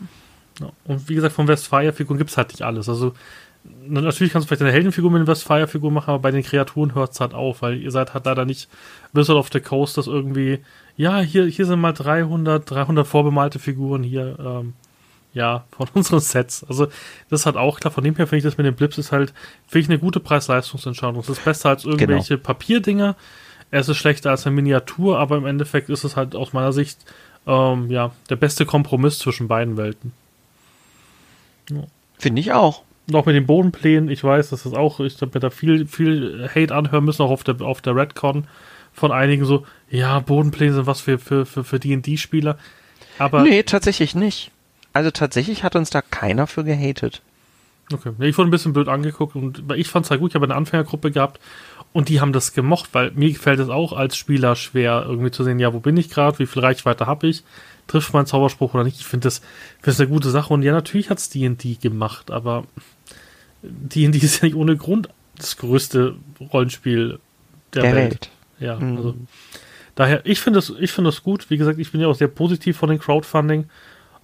Ja. 0.59 0.69
Und 0.85 1.07
wie 1.09 1.15
gesagt, 1.15 1.33
von 1.35 1.47
Westfalia-Figuren 1.47 2.17
gibt 2.17 2.29
es 2.31 2.37
halt 2.37 2.49
nicht 2.49 2.61
alles. 2.61 2.89
Also 2.89 3.13
na- 3.85 4.01
natürlich 4.01 4.31
kannst 4.31 4.45
du 4.45 4.49
vielleicht 4.49 4.61
eine 4.61 4.71
Heldenfigur 4.71 5.11
mit 5.11 5.19
einer 5.19 5.27
Westfalia-Figur 5.27 5.91
machen, 5.91 6.09
aber 6.11 6.19
bei 6.19 6.31
den 6.31 6.43
Kreaturen 6.43 6.95
hört 6.95 7.11
es 7.13 7.19
halt 7.19 7.33
auf, 7.33 7.61
weil 7.61 7.77
ihr 7.77 7.91
seid 7.91 8.13
halt 8.13 8.25
leider 8.25 8.45
nicht 8.45 8.69
Wizard 9.13 9.35
of 9.37 9.49
the 9.51 9.59
Coast, 9.59 9.97
das 9.97 10.07
irgendwie, 10.07 10.59
ja, 10.97 11.19
hier, 11.19 11.45
hier 11.45 11.65
sind 11.65 11.79
mal 11.79 11.93
300, 11.93 12.69
300 12.69 13.07
vorbemalte 13.07 13.59
Figuren 13.59 14.03
hier, 14.03 14.37
ähm, 14.39 14.73
ja, 15.33 15.65
von 15.71 15.87
unseren 15.93 16.19
Sets. 16.19 16.65
Also 16.67 16.87
das 17.29 17.45
halt 17.45 17.55
auch 17.55 17.79
klar, 17.79 17.91
von 17.91 18.03
dem 18.03 18.15
her 18.15 18.25
finde 18.25 18.39
ich 18.39 18.43
das 18.43 18.57
mit 18.57 18.65
den 18.65 18.75
Blips 18.75 18.97
ist 18.97 19.11
halt, 19.11 19.33
finde 19.67 19.83
ich 19.83 19.89
eine 19.89 19.99
gute 19.99 20.19
Preis-Leistungsentscheidung. 20.19 21.19
Es 21.21 21.29
ist 21.29 21.45
besser 21.45 21.69
als 21.69 21.85
irgendwelche 21.85 22.37
Papierdinger. 22.37 23.15
Es 23.69 23.87
ist 23.87 23.97
schlechter 23.97 24.31
als 24.31 24.47
eine 24.47 24.55
Miniatur, 24.55 25.19
aber 25.19 25.37
im 25.37 25.45
Endeffekt 25.45 25.89
ist 25.89 26.03
es 26.03 26.15
halt 26.15 26.35
aus 26.35 26.53
meiner 26.53 26.73
Sicht 26.73 26.99
ähm, 27.45 27.91
ja, 27.91 28.11
der 28.29 28.35
beste 28.35 28.65
Kompromiss 28.65 29.19
zwischen 29.19 29.47
beiden 29.47 29.77
Welten. 29.77 30.13
Finde 32.17 32.41
ich 32.41 32.53
auch. 32.53 32.83
Auch 33.13 33.25
mit 33.25 33.35
den 33.35 33.45
Bodenplänen, 33.45 34.09
ich 34.09 34.23
weiß, 34.23 34.49
das 34.49 34.65
ist 34.65 34.75
auch, 34.75 34.99
ich 34.99 35.21
habe 35.21 35.31
mir 35.33 35.39
da 35.39 35.49
viel, 35.49 35.87
viel 35.87 36.49
Hate 36.53 36.75
anhören 36.75 37.05
müssen, 37.05 37.21
auch 37.21 37.31
auf 37.31 37.43
der, 37.43 37.61
auf 37.61 37.81
der 37.81 37.95
Redcon 37.95 38.47
von 38.97 39.11
einigen 39.11 39.45
so, 39.45 39.65
ja, 39.89 40.19
Bodenpläne 40.19 40.73
sind 40.73 40.87
was 40.87 41.01
für, 41.01 41.19
für, 41.19 41.45
für, 41.45 41.63
für 41.63 41.79
D&D-Spieler. 41.79 42.57
Aber, 43.19 43.43
nee, 43.43 43.61
tatsächlich 43.61 44.15
nicht. 44.15 44.51
Also 44.91 45.11
tatsächlich 45.11 45.63
hat 45.63 45.75
uns 45.75 45.91
da 45.91 46.01
keiner 46.01 46.47
für 46.47 46.63
gehatet. 46.63 47.21
okay, 47.93 48.11
ich 48.19 48.37
wurde 48.37 48.49
ein 48.49 48.51
bisschen 48.51 48.73
blöd 48.73 48.87
angeguckt 48.87 49.35
und 49.35 49.69
weil 49.69 49.79
ich 49.79 49.87
fand 49.87 50.05
es 50.05 50.11
halt 50.11 50.19
gut, 50.19 50.31
ich 50.31 50.35
habe 50.35 50.45
eine 50.45 50.55
Anfängergruppe 50.55 51.11
gehabt 51.11 51.39
und 51.93 52.09
die 52.09 52.19
haben 52.21 52.33
das 52.33 52.53
gemocht, 52.53 52.89
weil 52.93 53.11
mir 53.11 53.31
gefällt 53.31 53.59
es 53.59 53.69
auch 53.69 53.93
als 53.93 54.17
Spieler 54.17 54.55
schwer, 54.55 55.05
irgendwie 55.07 55.29
zu 55.29 55.43
sehen, 55.43 55.59
ja, 55.59 55.73
wo 55.73 55.79
bin 55.79 55.95
ich 55.95 56.09
gerade, 56.09 56.39
wie 56.39 56.47
viel 56.47 56.63
Reichweite 56.63 57.05
habe 57.05 57.27
ich, 57.27 57.43
trifft 57.85 58.13
mein 58.13 58.25
Zauberspruch 58.25 58.73
oder 58.73 58.83
nicht. 58.83 58.99
Ich 58.99 59.05
finde 59.05 59.25
das, 59.25 59.39
finde 59.75 59.85
das 59.85 59.99
eine 59.99 60.09
gute 60.09 60.31
Sache 60.31 60.51
und 60.51 60.63
ja, 60.63 60.73
natürlich 60.73 61.11
hat 61.11 61.19
es 61.19 61.29
D&D 61.29 61.75
gemacht, 61.75 62.31
aber 62.31 62.65
D&D 63.61 64.17
ist 64.23 64.41
ja 64.41 64.45
nicht 64.47 64.55
ohne 64.55 64.75
Grund 64.75 65.09
das 65.37 65.57
größte 65.57 66.15
Rollenspiel 66.51 67.19
der, 67.75 67.83
Der 67.83 67.95
Welt. 67.95 68.11
Welt. 68.11 68.31
Ja, 68.59 68.75
Mhm. 68.79 68.97
also 68.97 69.15
daher, 69.95 70.25
ich 70.25 70.39
finde 70.41 70.57
das, 70.59 70.73
ich 70.79 70.91
finde 70.91 71.09
das 71.09 71.23
gut. 71.23 71.49
Wie 71.49 71.57
gesagt, 71.57 71.79
ich 71.79 71.91
bin 71.91 72.01
ja 72.01 72.07
auch 72.07 72.15
sehr 72.15 72.27
positiv 72.27 72.77
von 72.77 72.89
dem 72.89 72.99
Crowdfunding, 72.99 73.65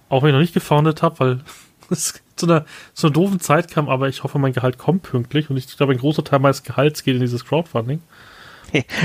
auch 0.08 0.22
wenn 0.22 0.30
ich 0.30 0.34
noch 0.34 0.40
nicht 0.40 0.54
gefoundet 0.54 1.02
habe, 1.02 1.18
weil 1.20 1.40
es 1.90 2.20
zu 2.36 2.46
einer, 2.46 2.64
zu 2.94 3.06
einer 3.06 3.14
doofen 3.14 3.40
Zeit 3.40 3.70
kam, 3.70 3.88
aber 3.88 4.08
ich 4.08 4.24
hoffe, 4.24 4.38
mein 4.38 4.52
Gehalt 4.52 4.78
kommt 4.78 5.02
pünktlich 5.02 5.50
und 5.50 5.56
ich 5.56 5.76
glaube, 5.76 5.92
ein 5.92 5.98
großer 5.98 6.24
Teil 6.24 6.40
meines 6.40 6.62
Gehalts 6.62 7.04
geht 7.04 7.14
in 7.14 7.20
dieses 7.20 7.44
Crowdfunding. 7.44 8.00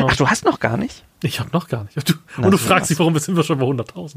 Ach, 0.03 0.15
du 0.15 0.27
hast 0.27 0.45
noch 0.45 0.59
gar 0.59 0.77
nicht? 0.77 1.03
Ich 1.21 1.39
habe 1.39 1.51
noch 1.53 1.67
gar 1.67 1.83
nicht. 1.83 2.09
Du, 2.09 2.13
Na, 2.37 2.45
und 2.45 2.51
du 2.51 2.57
fragst 2.57 2.89
dich, 2.89 2.97
warum 2.97 3.15
sind 3.19 3.35
wir 3.35 3.43
schon 3.43 3.59
bei 3.59 3.65
100.000? 3.65 4.15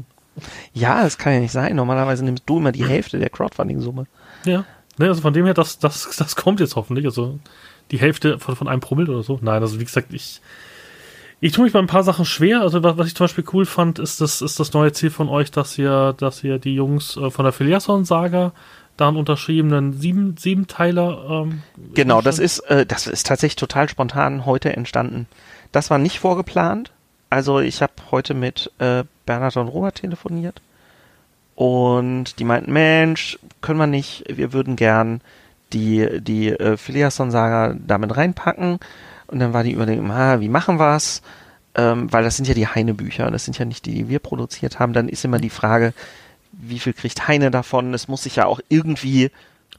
Ja, 0.73 1.03
das 1.03 1.17
kann 1.19 1.33
ja 1.33 1.39
nicht 1.41 1.51
sein. 1.51 1.75
Normalerweise 1.75 2.25
nimmst 2.25 2.43
du 2.47 2.57
immer 2.57 2.71
die 2.71 2.87
Hälfte 2.87 3.19
der 3.19 3.29
Crowdfunding-Summe. 3.29 4.07
Ja. 4.45 4.65
Ne, 4.97 5.07
also 5.09 5.21
von 5.21 5.33
dem 5.33 5.45
her, 5.45 5.53
das, 5.53 5.77
das, 5.77 6.09
das 6.17 6.35
kommt 6.35 6.59
jetzt 6.59 6.75
hoffentlich. 6.75 7.05
Also 7.05 7.39
die 7.91 7.99
Hälfte 7.99 8.39
von, 8.39 8.55
von 8.55 8.67
einem 8.67 8.79
Promille 8.81 9.11
oder 9.11 9.21
so. 9.21 9.37
Nein, 9.41 9.61
also 9.61 9.79
wie 9.79 9.85
gesagt, 9.85 10.11
ich, 10.13 10.41
ich 11.43 11.51
tue 11.51 11.65
mich 11.65 11.73
bei 11.73 11.79
ein 11.79 11.87
paar 11.87 12.03
Sachen 12.03 12.23
schwer. 12.23 12.61
Also 12.61 12.83
was, 12.83 12.97
was 12.97 13.07
ich 13.07 13.15
zum 13.15 13.25
Beispiel 13.25 13.43
cool 13.51 13.65
fand, 13.65 13.99
ist 13.99 14.21
das, 14.21 14.41
ist 14.41 14.61
das 14.61 14.71
neue 14.71 14.93
Ziel 14.93 15.09
von 15.09 15.27
euch, 15.27 15.51
dass 15.51 15.77
ihr, 15.77 16.13
dass 16.17 16.41
ihr 16.41 16.57
die 16.57 16.73
Jungs 16.73 17.17
äh, 17.17 17.29
von 17.29 17.43
der 17.43 17.51
Filiason-Saga 17.51 18.53
da 18.95 19.07
einen 19.09 19.17
unterschriebenen 19.17 19.91
sieben, 19.91 20.37
Siebenteiler 20.37 21.43
ähm, 21.43 21.63
Genau, 21.95 22.21
das 22.21 22.39
ist, 22.39 22.59
äh, 22.59 22.85
das 22.85 23.07
ist 23.07 23.27
tatsächlich 23.27 23.57
total 23.57 23.89
spontan 23.89 24.45
heute 24.45 24.73
entstanden. 24.73 25.27
Das 25.73 25.89
war 25.89 25.97
nicht 25.97 26.21
vorgeplant. 26.21 26.93
Also 27.29 27.59
ich 27.59 27.81
habe 27.81 27.91
heute 28.09 28.35
mit 28.35 28.71
äh, 28.79 29.03
Bernhard 29.25 29.57
und 29.57 29.67
Robert 29.67 29.95
telefoniert 29.95 30.61
und 31.55 32.39
die 32.39 32.45
meinten, 32.45 32.71
Mensch, 32.71 33.37
können 33.59 33.79
wir 33.79 33.87
nicht, 33.87 34.23
wir 34.29 34.53
würden 34.53 34.77
gern 34.77 35.19
die, 35.73 36.21
die 36.21 36.51
äh, 36.51 36.77
Filiason-Saga 36.77 37.75
damit 37.85 38.15
reinpacken. 38.15 38.79
Und 39.33 39.39
dann 39.39 39.51
war 39.51 39.63
die 39.63 39.73
Überlegung, 39.73 40.11
ah, 40.11 40.39
wie 40.39 40.47
machen 40.47 40.77
wir's? 40.77 41.23
Ähm, 41.75 42.13
weil 42.13 42.23
das 42.23 42.35
sind 42.37 42.47
ja 42.47 42.53
die 42.53 42.67
Heine-Bücher, 42.67 43.31
das 43.31 43.45
sind 43.45 43.57
ja 43.57 43.65
nicht 43.65 43.87
die, 43.87 43.95
die 43.95 44.07
wir 44.07 44.19
produziert 44.19 44.77
haben. 44.77 44.93
Dann 44.93 45.09
ist 45.09 45.25
immer 45.25 45.39
die 45.39 45.49
Frage, 45.49 45.93
wie 46.51 46.77
viel 46.77 46.93
kriegt 46.93 47.27
Heine 47.27 47.49
davon? 47.49 47.95
Es 47.95 48.07
muss 48.07 48.21
sich 48.23 48.35
ja 48.35 48.45
auch 48.45 48.59
irgendwie 48.69 49.31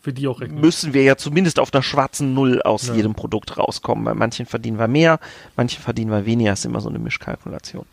für 0.03 0.13
die 0.13 0.27
auch 0.27 0.41
rechnen. 0.41 0.61
müssen 0.61 0.93
wir 0.93 1.05
ja 1.05 1.17
zumindest 1.17 1.61
auf 1.61 1.73
einer 1.73 1.85
schwarzen 1.85 2.35
Null 2.35 2.61
aus 2.63 2.89
Ja. 2.89 2.95
jedem 2.95 3.15
Produkt 3.15 3.57
rauskommen. 3.57 4.05
Bei 4.05 4.13
manchen 4.13 4.45
verdienen 4.45 4.77
wir 4.79 4.89
mehr, 4.89 5.21
manche 5.57 5.81
verdienen 5.81 6.11
wir 6.11 6.27
weniger, 6.27 6.53
ist 6.53 6.65
immer 6.65 6.81
so 6.81 6.89
eine 6.89 6.99
Mischkalkulation. 6.99 7.87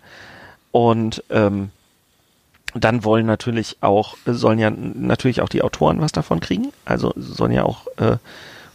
Und 0.72 1.24
ähm, 1.30 1.70
dann 2.74 3.04
wollen 3.04 3.28
natürlich 3.28 3.78
auch, 3.82 4.18
sollen 4.26 4.58
ja 4.58 4.72
natürlich 4.72 5.42
auch 5.42 5.50
die 5.50 5.62
Autoren 5.62 6.02
was 6.02 6.12
davon 6.12 6.40
kriegen. 6.40 6.74
Also 6.86 7.14
sollen 7.18 7.52
ja 7.52 7.64
auch 7.64 7.86
äh, 7.98 8.18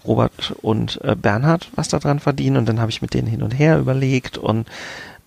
Robert 0.07 0.55
und 0.63 1.01
äh, 1.05 1.15
Bernhard 1.17 1.71
was 1.75 1.89
daran 1.89 2.21
verdienen. 2.21 2.57
Und 2.57 2.69
dann 2.69 2.81
habe 2.81 2.91
ich 2.91 3.03
mit 3.03 3.15
denen 3.15 3.29
hin 3.29 3.43
und 3.43 3.53
her 3.53 3.79
überlegt. 3.79 4.39
Und 4.39 4.67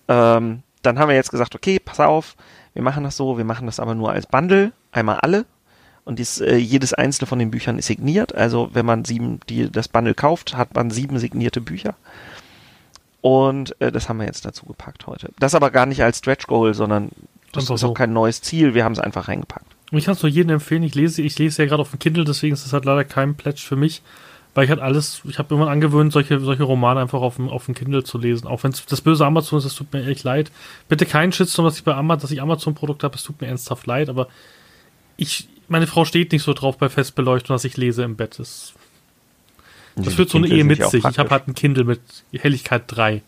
ähm, 0.08 0.62
dann 0.82 0.98
haben 0.98 1.08
wir 1.08 1.16
jetzt 1.16 1.30
gesagt, 1.30 1.54
okay, 1.54 1.78
pass 1.78 2.00
auf, 2.00 2.36
wir 2.74 2.82
machen 2.82 3.04
das 3.04 3.16
so, 3.16 3.38
wir 3.38 3.44
machen 3.44 3.66
das 3.66 3.80
aber 3.80 3.94
nur 3.94 4.12
als 4.12 4.26
Bundle, 4.26 4.72
einmal 4.92 5.20
alle. 5.20 5.44
Und 6.04 6.18
dies, 6.18 6.40
äh, 6.40 6.56
jedes 6.56 6.94
einzelne 6.94 7.26
von 7.26 7.38
den 7.38 7.50
Büchern 7.50 7.78
ist 7.78 7.86
signiert. 7.86 8.34
Also 8.34 8.70
wenn 8.72 8.86
man 8.86 9.04
sieben, 9.04 9.40
die, 9.48 9.70
das 9.70 9.88
Bundle 9.88 10.14
kauft, 10.14 10.56
hat 10.56 10.74
man 10.74 10.90
sieben 10.90 11.18
signierte 11.18 11.60
Bücher. 11.60 11.94
Und 13.20 13.78
äh, 13.80 13.92
das 13.92 14.08
haben 14.08 14.18
wir 14.18 14.26
jetzt 14.26 14.44
dazu 14.44 14.66
gepackt 14.66 15.06
heute. 15.06 15.30
Das 15.38 15.54
aber 15.54 15.70
gar 15.70 15.86
nicht 15.86 16.02
als 16.02 16.18
Stretch 16.18 16.46
Goal, 16.46 16.74
sondern 16.74 17.10
das 17.52 17.64
Einfach 17.64 17.74
ist 17.74 17.80
so. 17.82 17.88
auch 17.90 17.94
kein 17.94 18.12
neues 18.12 18.42
Ziel. 18.42 18.74
Wir 18.74 18.84
haben 18.84 18.92
es 18.92 18.98
einfach 18.98 19.28
reingepackt. 19.28 19.66
Ich 19.92 20.04
kann 20.04 20.14
es 20.14 20.22
nur 20.22 20.30
jedem 20.30 20.50
empfehlen. 20.50 20.82
Ich 20.84 20.94
lese, 20.94 21.20
ich 21.22 21.38
lese 21.38 21.62
ja 21.62 21.68
gerade 21.68 21.82
auf 21.82 21.90
dem 21.90 21.98
Kindle, 21.98 22.24
deswegen 22.24 22.54
ist 22.54 22.64
es 22.64 22.72
halt 22.72 22.84
leider 22.84 23.04
kein 23.04 23.34
Pledge 23.34 23.62
für 23.66 23.76
mich, 23.76 24.02
weil 24.54 24.64
ich 24.64 24.70
halt 24.70 24.80
alles, 24.80 25.22
ich 25.28 25.38
habe 25.38 25.54
immer 25.54 25.68
angewöhnt, 25.68 26.12
solche, 26.12 26.40
solche 26.40 26.64
Romane 26.64 27.00
einfach 27.00 27.20
auf 27.20 27.36
dem, 27.36 27.48
auf 27.48 27.66
dem 27.66 27.74
Kindle 27.74 28.02
zu 28.02 28.18
lesen. 28.18 28.46
Auch 28.46 28.64
wenn 28.64 28.72
es 28.72 28.84
das 28.84 29.00
böse 29.00 29.24
Amazon 29.24 29.58
ist, 29.58 29.64
es 29.64 29.74
tut 29.74 29.92
mir 29.92 30.04
echt 30.06 30.24
leid. 30.24 30.50
Bitte 30.88 31.06
kein 31.06 31.32
Shitstorm, 31.32 31.66
dass 31.66 31.76
ich 31.76 31.84
bei 31.84 31.94
Amazon, 31.94 32.22
dass 32.22 32.30
ich 32.32 32.42
Amazon-Produkt 32.42 33.04
habe, 33.04 33.14
es 33.16 33.22
tut 33.22 33.40
mir 33.40 33.46
ernsthaft 33.46 33.86
leid, 33.86 34.08
aber 34.08 34.28
ich, 35.16 35.48
meine 35.68 35.86
Frau 35.86 36.04
steht 36.04 36.32
nicht 36.32 36.42
so 36.42 36.52
drauf 36.52 36.78
bei 36.78 36.88
Festbeleuchtung, 36.88 37.54
dass 37.54 37.64
ich 37.64 37.76
lese 37.76 38.02
im 38.02 38.16
Bett. 38.16 38.38
Das, 38.38 38.72
das 39.94 40.14
führt 40.14 40.30
so 40.30 40.38
eine 40.38 40.48
Ehe 40.48 40.64
mit 40.64 40.84
sich. 40.88 41.04
Ich 41.04 41.18
habe 41.18 41.30
halt 41.30 41.46
ein 41.46 41.54
Kindle 41.54 41.84
mit 41.84 42.00
Helligkeit 42.32 42.84
3. 42.86 43.22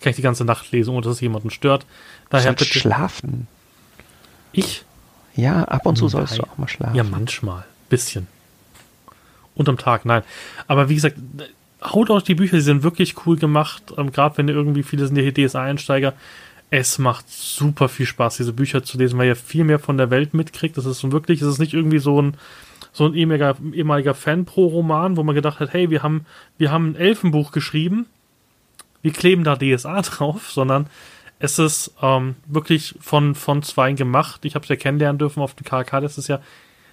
Kann 0.00 0.10
ich 0.10 0.16
die 0.16 0.22
ganze 0.22 0.44
Nacht 0.44 0.70
lesen, 0.70 0.90
ohne 0.90 1.02
dass 1.02 1.14
es 1.14 1.20
jemanden 1.20 1.50
stört. 1.50 1.86
Daher 2.30 2.52
bitte. 2.52 2.66
schlafen. 2.66 3.48
Ich? 4.52 4.84
Ja, 5.34 5.64
ab 5.64 5.86
und 5.86 5.96
zu 5.96 6.08
sollst 6.08 6.38
du 6.38 6.42
auch 6.42 6.58
mal 6.58 6.68
schlafen. 6.68 6.94
Ja, 6.94 7.02
manchmal. 7.02 7.64
Bisschen. 7.88 8.26
Unterm 9.58 9.76
Tag, 9.76 10.06
nein. 10.06 10.22
Aber 10.68 10.88
wie 10.88 10.94
gesagt, 10.94 11.16
haut 11.82 12.10
auch 12.10 12.22
die 12.22 12.36
Bücher, 12.36 12.56
die 12.56 12.62
sind 12.62 12.82
wirklich 12.82 13.26
cool 13.26 13.36
gemacht. 13.36 13.82
Ähm, 13.98 14.12
Gerade 14.12 14.38
wenn 14.38 14.48
ihr 14.48 14.54
irgendwie, 14.54 14.82
viele 14.82 15.06
sind 15.06 15.16
ja 15.16 15.30
DSA-Einsteiger. 15.30 16.14
Es 16.70 16.98
macht 16.98 17.28
super 17.28 17.88
viel 17.88 18.06
Spaß, 18.06 18.36
diese 18.36 18.52
Bücher 18.52 18.82
zu 18.82 18.98
lesen, 18.98 19.18
weil 19.18 19.28
ihr 19.28 19.36
viel 19.36 19.64
mehr 19.64 19.78
von 19.78 19.96
der 19.96 20.10
Welt 20.10 20.32
mitkriegt. 20.32 20.76
Das 20.76 20.86
ist 20.86 21.00
so 21.00 21.12
wirklich, 21.12 21.42
es 21.42 21.48
ist 21.48 21.58
nicht 21.58 21.74
irgendwie 21.74 21.98
so 21.98 22.22
ein, 22.22 22.34
so 22.92 23.06
ein 23.06 23.14
ehemaliger, 23.14 23.56
ehemaliger 23.72 24.14
Fan-Pro-Roman, 24.14 25.16
wo 25.16 25.22
man 25.22 25.34
gedacht 25.34 25.60
hat, 25.60 25.72
hey, 25.72 25.90
wir 25.90 26.02
haben, 26.02 26.26
wir 26.56 26.70
haben 26.70 26.90
ein 26.90 26.96
Elfenbuch 26.96 27.52
geschrieben, 27.52 28.06
wir 29.02 29.12
kleben 29.12 29.44
da 29.44 29.56
DSA 29.56 30.02
drauf, 30.02 30.50
sondern 30.50 30.86
es 31.40 31.58
ist 31.58 31.94
ähm, 32.02 32.36
wirklich 32.46 32.94
von, 33.00 33.34
von 33.34 33.62
Zweien 33.62 33.96
gemacht. 33.96 34.44
Ich 34.44 34.54
habe 34.54 34.64
es 34.64 34.68
ja 34.68 34.76
kennenlernen 34.76 35.18
dürfen 35.18 35.42
auf 35.42 35.54
dem 35.54 35.64
KK 35.64 36.00
das 36.00 36.18
ist 36.18 36.28
ja, 36.28 36.40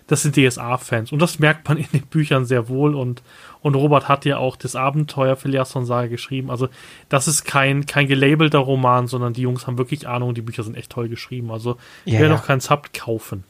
Das 0.07 0.21
sind 0.21 0.35
DSA-Fans. 0.35 1.11
Und 1.11 1.19
das 1.19 1.39
merkt 1.39 1.67
man 1.67 1.77
in 1.77 1.87
den 1.91 2.03
Büchern 2.03 2.45
sehr 2.45 2.69
wohl. 2.69 2.93
Und, 2.93 3.23
und 3.61 3.73
Robert 3.75 4.07
hat 4.07 4.23
ja 4.25 4.37
auch 4.37 4.55
das 4.55 4.75
Abenteuer 4.75 5.35
Phileas 5.35 5.71
von 5.71 5.85
Saga 5.85 6.07
geschrieben. 6.07 6.51
Also, 6.51 6.69
das 7.09 7.27
ist 7.27 7.43
kein, 7.43 7.87
kein 7.87 8.07
gelabelter 8.07 8.59
Roman, 8.59 9.07
sondern 9.07 9.33
die 9.33 9.41
Jungs 9.41 9.65
haben 9.65 9.79
wirklich 9.79 10.07
Ahnung. 10.07 10.35
Die 10.35 10.41
Bücher 10.41 10.61
sind 10.61 10.75
echt 10.75 10.91
toll 10.91 11.09
geschrieben. 11.09 11.49
Also, 11.51 11.77
ich 12.05 12.13
Ja, 12.13 12.19
werde 12.19 12.33
ja. 12.33 12.39
noch 12.39 12.45
keinen 12.45 12.59
Sub 12.59 12.93
kaufen. 12.93 13.43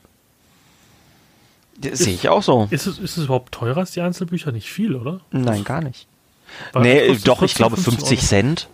Das 1.77 1.99
sehe 1.99 2.13
ich 2.13 2.29
auch 2.29 2.41
so. 2.41 2.67
Ist 2.71 2.87
es, 2.87 2.99
ist 2.99 3.17
es 3.17 3.25
überhaupt 3.25 3.51
teurer 3.53 3.79
als 3.79 3.91
die 3.91 3.99
Einzelbücher? 3.99 4.53
Nicht 4.53 4.69
viel, 4.71 4.95
oder? 4.95 5.19
Nein, 5.31 5.65
gar 5.65 5.81
nicht. 5.81 6.07
Weil 6.71 6.83
Nee, 6.83 7.17
doch, 7.25 7.41
ich 7.41 7.53
14, 7.53 7.57
glaube 7.57 7.75
15 7.75 7.93
50 7.97 8.21
Cent. 8.21 8.69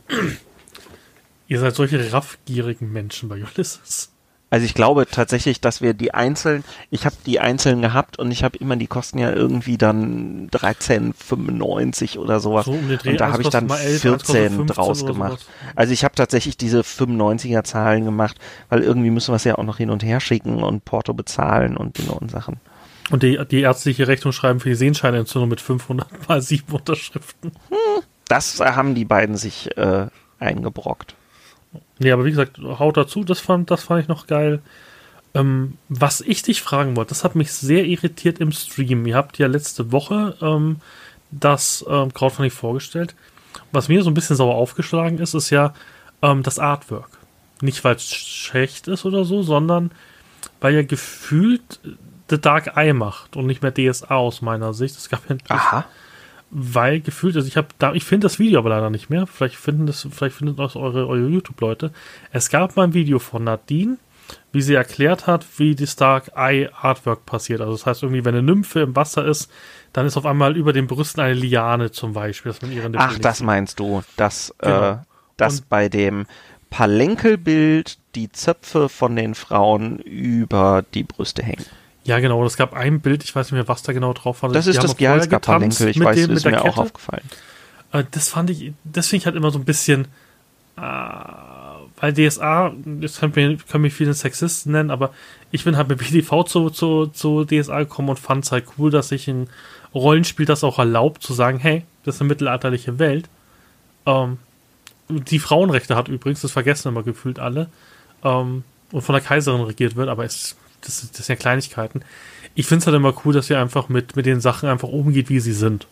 Ihr 1.48 1.60
seid 1.60 1.76
solche 1.76 2.14
raffgierigen 2.14 2.92
Menschen 2.92 3.28
bei 3.28 3.42
Ulysses. 3.42 4.11
Also 4.52 4.66
ich 4.66 4.74
glaube 4.74 5.08
tatsächlich, 5.10 5.62
dass 5.62 5.82
wir 5.82 5.94
die 5.94 6.14
einzelnen, 6.14 6.66
ich 6.90 7.06
habe 7.06 7.16
die 7.26 7.40
einzelnen 7.40 7.82
gehabt 7.82 8.20
und 8.20 8.32
ich 8.32 8.44
habe 8.44 8.58
immer, 8.58 8.76
die 8.76 8.86
kosten 8.86 9.18
ja 9.18 9.32
irgendwie 9.32 9.78
dann 9.78 10.50
13,95 10.50 12.20
oder 12.20 12.42
sowas. 12.42 12.66
So 12.66 12.74
um 12.74 12.90
den 12.90 12.98
Dreh, 12.98 13.12
und 13.12 13.22
da 13.22 13.32
habe 13.32 13.44
ich 13.44 13.48
dann 13.48 13.68
mal 13.68 13.80
11, 13.80 14.06
eins 14.06 14.12
kostet 14.12 14.36
14 14.36 14.56
15 14.58 14.68
draus 14.68 15.06
gemacht. 15.06 15.48
Also 15.74 15.94
ich 15.94 16.04
habe 16.04 16.16
tatsächlich 16.16 16.58
diese 16.58 16.82
95er 16.82 17.64
Zahlen 17.64 18.04
gemacht, 18.04 18.36
weil 18.68 18.84
irgendwie 18.84 19.10
müssen 19.10 19.32
wir 19.32 19.38
es 19.38 19.46
ja 19.46 19.58
auch 19.58 19.64
noch 19.64 19.78
hin 19.78 19.90
und 19.90 20.04
her 20.04 20.20
schicken 20.20 20.62
und 20.62 20.84
Porto 20.84 21.14
bezahlen 21.14 21.78
und 21.78 21.98
Dinge 21.98 22.12
und 22.12 22.30
Sachen. 22.30 22.60
Und 23.10 23.24
die, 23.24 23.40
die 23.50 23.62
ärztliche 23.62 24.10
Rechnung 24.10 24.34
schreiben 24.34 24.60
für 24.60 24.68
die 24.68 24.76
Sehenscheinentzündung 24.76 25.50
mit 25.50 25.62
500 25.62 26.28
mal 26.28 26.42
7 26.42 26.74
Unterschriften. 26.74 27.54
Das 28.28 28.60
haben 28.60 28.96
die 28.96 29.06
beiden 29.06 29.38
sich 29.38 29.78
äh, 29.78 30.08
eingebrockt. 30.40 31.16
Nee, 32.02 32.12
aber 32.12 32.26
wie 32.26 32.32
gesagt, 32.32 32.58
haut 32.58 32.98
dazu, 32.98 33.24
das 33.24 33.40
fand, 33.40 33.70
das 33.70 33.84
fand 33.84 34.02
ich 34.02 34.08
noch 34.08 34.26
geil. 34.26 34.60
Ähm, 35.36 35.78
was 35.88 36.22
ich 36.22 36.42
dich 36.42 36.64
fragen 36.64 36.96
wollte, 36.96 37.10
das 37.10 37.24
hat 37.24 37.36
mich 37.36 37.54
sehr 37.54 37.86
irritiert 37.86 38.40
im 38.40 38.52
Stream. 38.52 39.06
Ihr 39.06 39.16
habt 39.16 39.38
ja 39.38 39.46
letzte 39.46 39.92
Woche 39.92 40.36
ähm, 40.42 40.78
das 41.30 41.86
ähm, 41.88 42.12
Crowdfunding 42.12 42.50
vorgestellt. 42.50 43.16
Was 43.72 43.88
mir 43.88 44.02
so 44.02 44.10
ein 44.10 44.16
bisschen 44.16 44.36
sauer 44.36 44.56
aufgeschlagen 44.56 45.20
ist, 45.20 45.36
ist 45.36 45.52
ja 45.52 45.76
ähm, 46.24 46.42
das 46.42 46.58
Artwork. 46.58 47.10
Nicht, 47.62 47.84
weil 47.84 47.96
es 47.96 48.12
schlecht 48.12 48.88
ist 48.88 49.06
oder 49.06 49.24
so, 49.24 49.44
sondern 49.44 49.92
weil 50.60 50.74
ja 50.74 50.82
gefühlt 50.82 51.80
The 52.32 52.42
Dark 52.42 52.76
Eye 52.76 52.94
macht 52.94 53.36
und 53.36 53.46
nicht 53.46 53.62
mehr 53.62 53.74
DSA 53.74 54.16
aus 54.16 54.42
meiner 54.42 54.74
Sicht. 54.74 54.98
Es 54.98 55.08
gab 55.08 55.30
ja 55.30 55.36
Aha. 55.50 55.86
Weil 56.52 57.00
gefühlt, 57.00 57.36
also 57.36 57.48
ich 57.48 57.58
habe 57.58 57.70
da, 57.80 57.94
ich 57.94 58.04
finde 58.04 58.26
das 58.26 58.38
Video 58.40 58.60
aber 58.60 58.70
leider 58.70 58.90
nicht 58.90 59.10
mehr. 59.10 59.26
Vielleicht 59.26 59.56
finden 59.56 59.86
das, 59.86 60.08
vielleicht 60.12 60.36
finden 60.36 60.56
das 60.58 60.76
eure, 60.76 61.08
eure 61.08 61.28
YouTube-Leute. 61.30 61.92
Es 62.32 62.50
gab 62.50 62.76
mal 62.76 62.84
ein 62.84 62.94
Video 62.94 63.20
von 63.20 63.44
Nadine, 63.46 63.98
wie 64.52 64.62
sie 64.62 64.74
erklärt 64.74 65.28
hat, 65.28 65.46
wie 65.58 65.76
die 65.76 65.88
Stark 65.88 66.32
Eye 66.36 66.70
Artwork 66.74 67.26
passiert. 67.26 67.62
Also 67.62 67.74
das 67.74 67.86
heißt 67.86 68.04
irgendwie, 68.04 68.24
wenn 68.26 68.36
eine 68.36 68.44
Nymphe 68.44 68.82
im 68.82 68.96
Wasser 68.96 69.26
ist, 69.26 69.50
dann 69.94 70.06
ist 70.06 70.18
auf 70.18 70.26
einmal 70.26 70.56
über 70.58 70.74
den 70.74 70.88
Brüsten 70.88 71.22
eine 71.22 71.34
Liane 71.34 71.92
zum 71.92 72.14
Beispiel, 72.14 72.52
dass 72.52 72.62
man 72.62 72.72
ihre 72.72 72.90
Nippel 72.90 73.06
Ach, 73.10 73.20
das 73.20 73.38
sieht. 73.40 73.48
meinst 73.48 73.80
du, 73.80 74.04
dass, 74.18 74.54
Genau. 74.60 74.92
äh, 74.92 74.98
dass 75.38 75.60
Und- 75.62 75.70
bei 75.70 75.90
dem 75.90 76.26
Palenkelbild 76.70 77.98
die 78.16 78.32
Zöpfe 78.32 78.90
von 78.90 79.16
den 79.16 79.36
Frauen 79.36 80.00
über 80.00 80.84
die 80.94 81.04
Brüste 81.04 81.44
hängen. 81.44 81.66
Ja, 82.04 82.20
genau. 82.20 82.44
Es 82.46 82.58
gab 82.58 82.74
ein 82.74 83.00
Bild, 83.00 83.24
ich 83.24 83.36
weiß 83.36 83.48
nicht 83.48 83.54
mehr, 83.54 83.68
was 83.68 83.84
da 83.84 83.94
genau 83.94 84.14
drauf 84.14 84.42
war. 84.42 84.52
Das 84.52 84.66
Die 84.66 84.72
ist 84.72 84.84
das 84.84 84.98
Gialska-Palenkel, 84.98 85.90
ich 85.90 85.98
mit 85.98 86.08
weiß, 86.08 86.16
dem- 86.16 86.32
ist 86.32 86.46
mir 86.46 86.60
auch 86.62 86.66
Kette. 86.66 86.82
aufgefallen. 86.82 87.24
Äh, 87.92 88.04
das 88.12 88.30
fand 88.30 88.50
ich, 88.50 88.74
das 88.84 89.08
finde 89.08 89.22
ich 89.22 89.26
halt 89.28 89.36
immer 89.36 89.52
so 89.52 89.60
ein 89.60 89.66
bisschen, 89.66 90.06
äh, 90.78 90.82
weil 90.82 92.14
DSA, 92.14 92.74
das 92.86 93.20
können 93.20 93.36
wir, 93.36 93.58
können 93.58 93.84
wir 93.84 93.92
viele 93.92 94.14
Sexisten 94.14 94.72
nennen, 94.72 94.90
aber 94.90 95.12
ich 95.52 95.64
bin 95.64 95.78
halt 95.78 95.90
mit 95.90 96.00
BDV 96.00 96.44
zu, 96.46 96.70
zu, 96.72 97.08
zu 97.08 97.46
DSA 97.46 97.80
gekommen 97.80 98.10
und 98.10 98.20
fand 98.20 98.46
es 98.46 98.52
halt 98.52 98.66
cool, 98.78 98.90
dass 98.90 99.10
sich 99.10 99.28
ein 99.28 99.48
Rollenspiel 99.94 100.46
das 100.46 100.64
auch 100.64 100.80
erlaubt, 100.80 101.22
zu 101.22 101.34
sagen, 101.34 101.60
hey, 101.60 101.84
das 102.04 102.16
ist 102.16 102.22
eine 102.22 102.30
mittelalterliche 102.30 102.98
Welt. 102.98 103.30
Ähm, 104.06 104.38
die 105.10 105.40
Frauenrechte 105.40 105.96
hat 105.96 106.08
übrigens, 106.08 106.42
das 106.42 106.52
vergessen 106.54 106.88
immer 106.88 107.04
gefühlt 107.04 107.38
alle, 107.40 107.70
ähm, 108.24 108.64
und 108.92 109.02
von 109.02 109.14
der 109.14 109.22
Kaiserin 109.24 109.62
regiert 109.62 109.96
wird, 109.96 110.10
aber 110.10 110.26
es, 110.26 110.56
das, 110.82 111.02
das 111.12 111.26
sind 111.26 111.30
ja 111.30 111.36
Kleinigkeiten. 111.36 112.02
Ich 112.56 112.66
finde 112.68 112.82
es 112.82 112.88
halt 112.88 112.96
immer 112.96 113.14
cool, 113.26 113.34
dass 113.34 113.50
ihr 113.50 113.60
einfach 113.60 113.90
mit, 113.90 114.16
mit 114.16 114.26
den 114.26 114.42
Sachen 114.42 114.68
einfach 114.70 114.90
umgeht, 114.90 115.30
wie 115.30 115.40
sie 115.40 115.54
sind. 115.54 115.88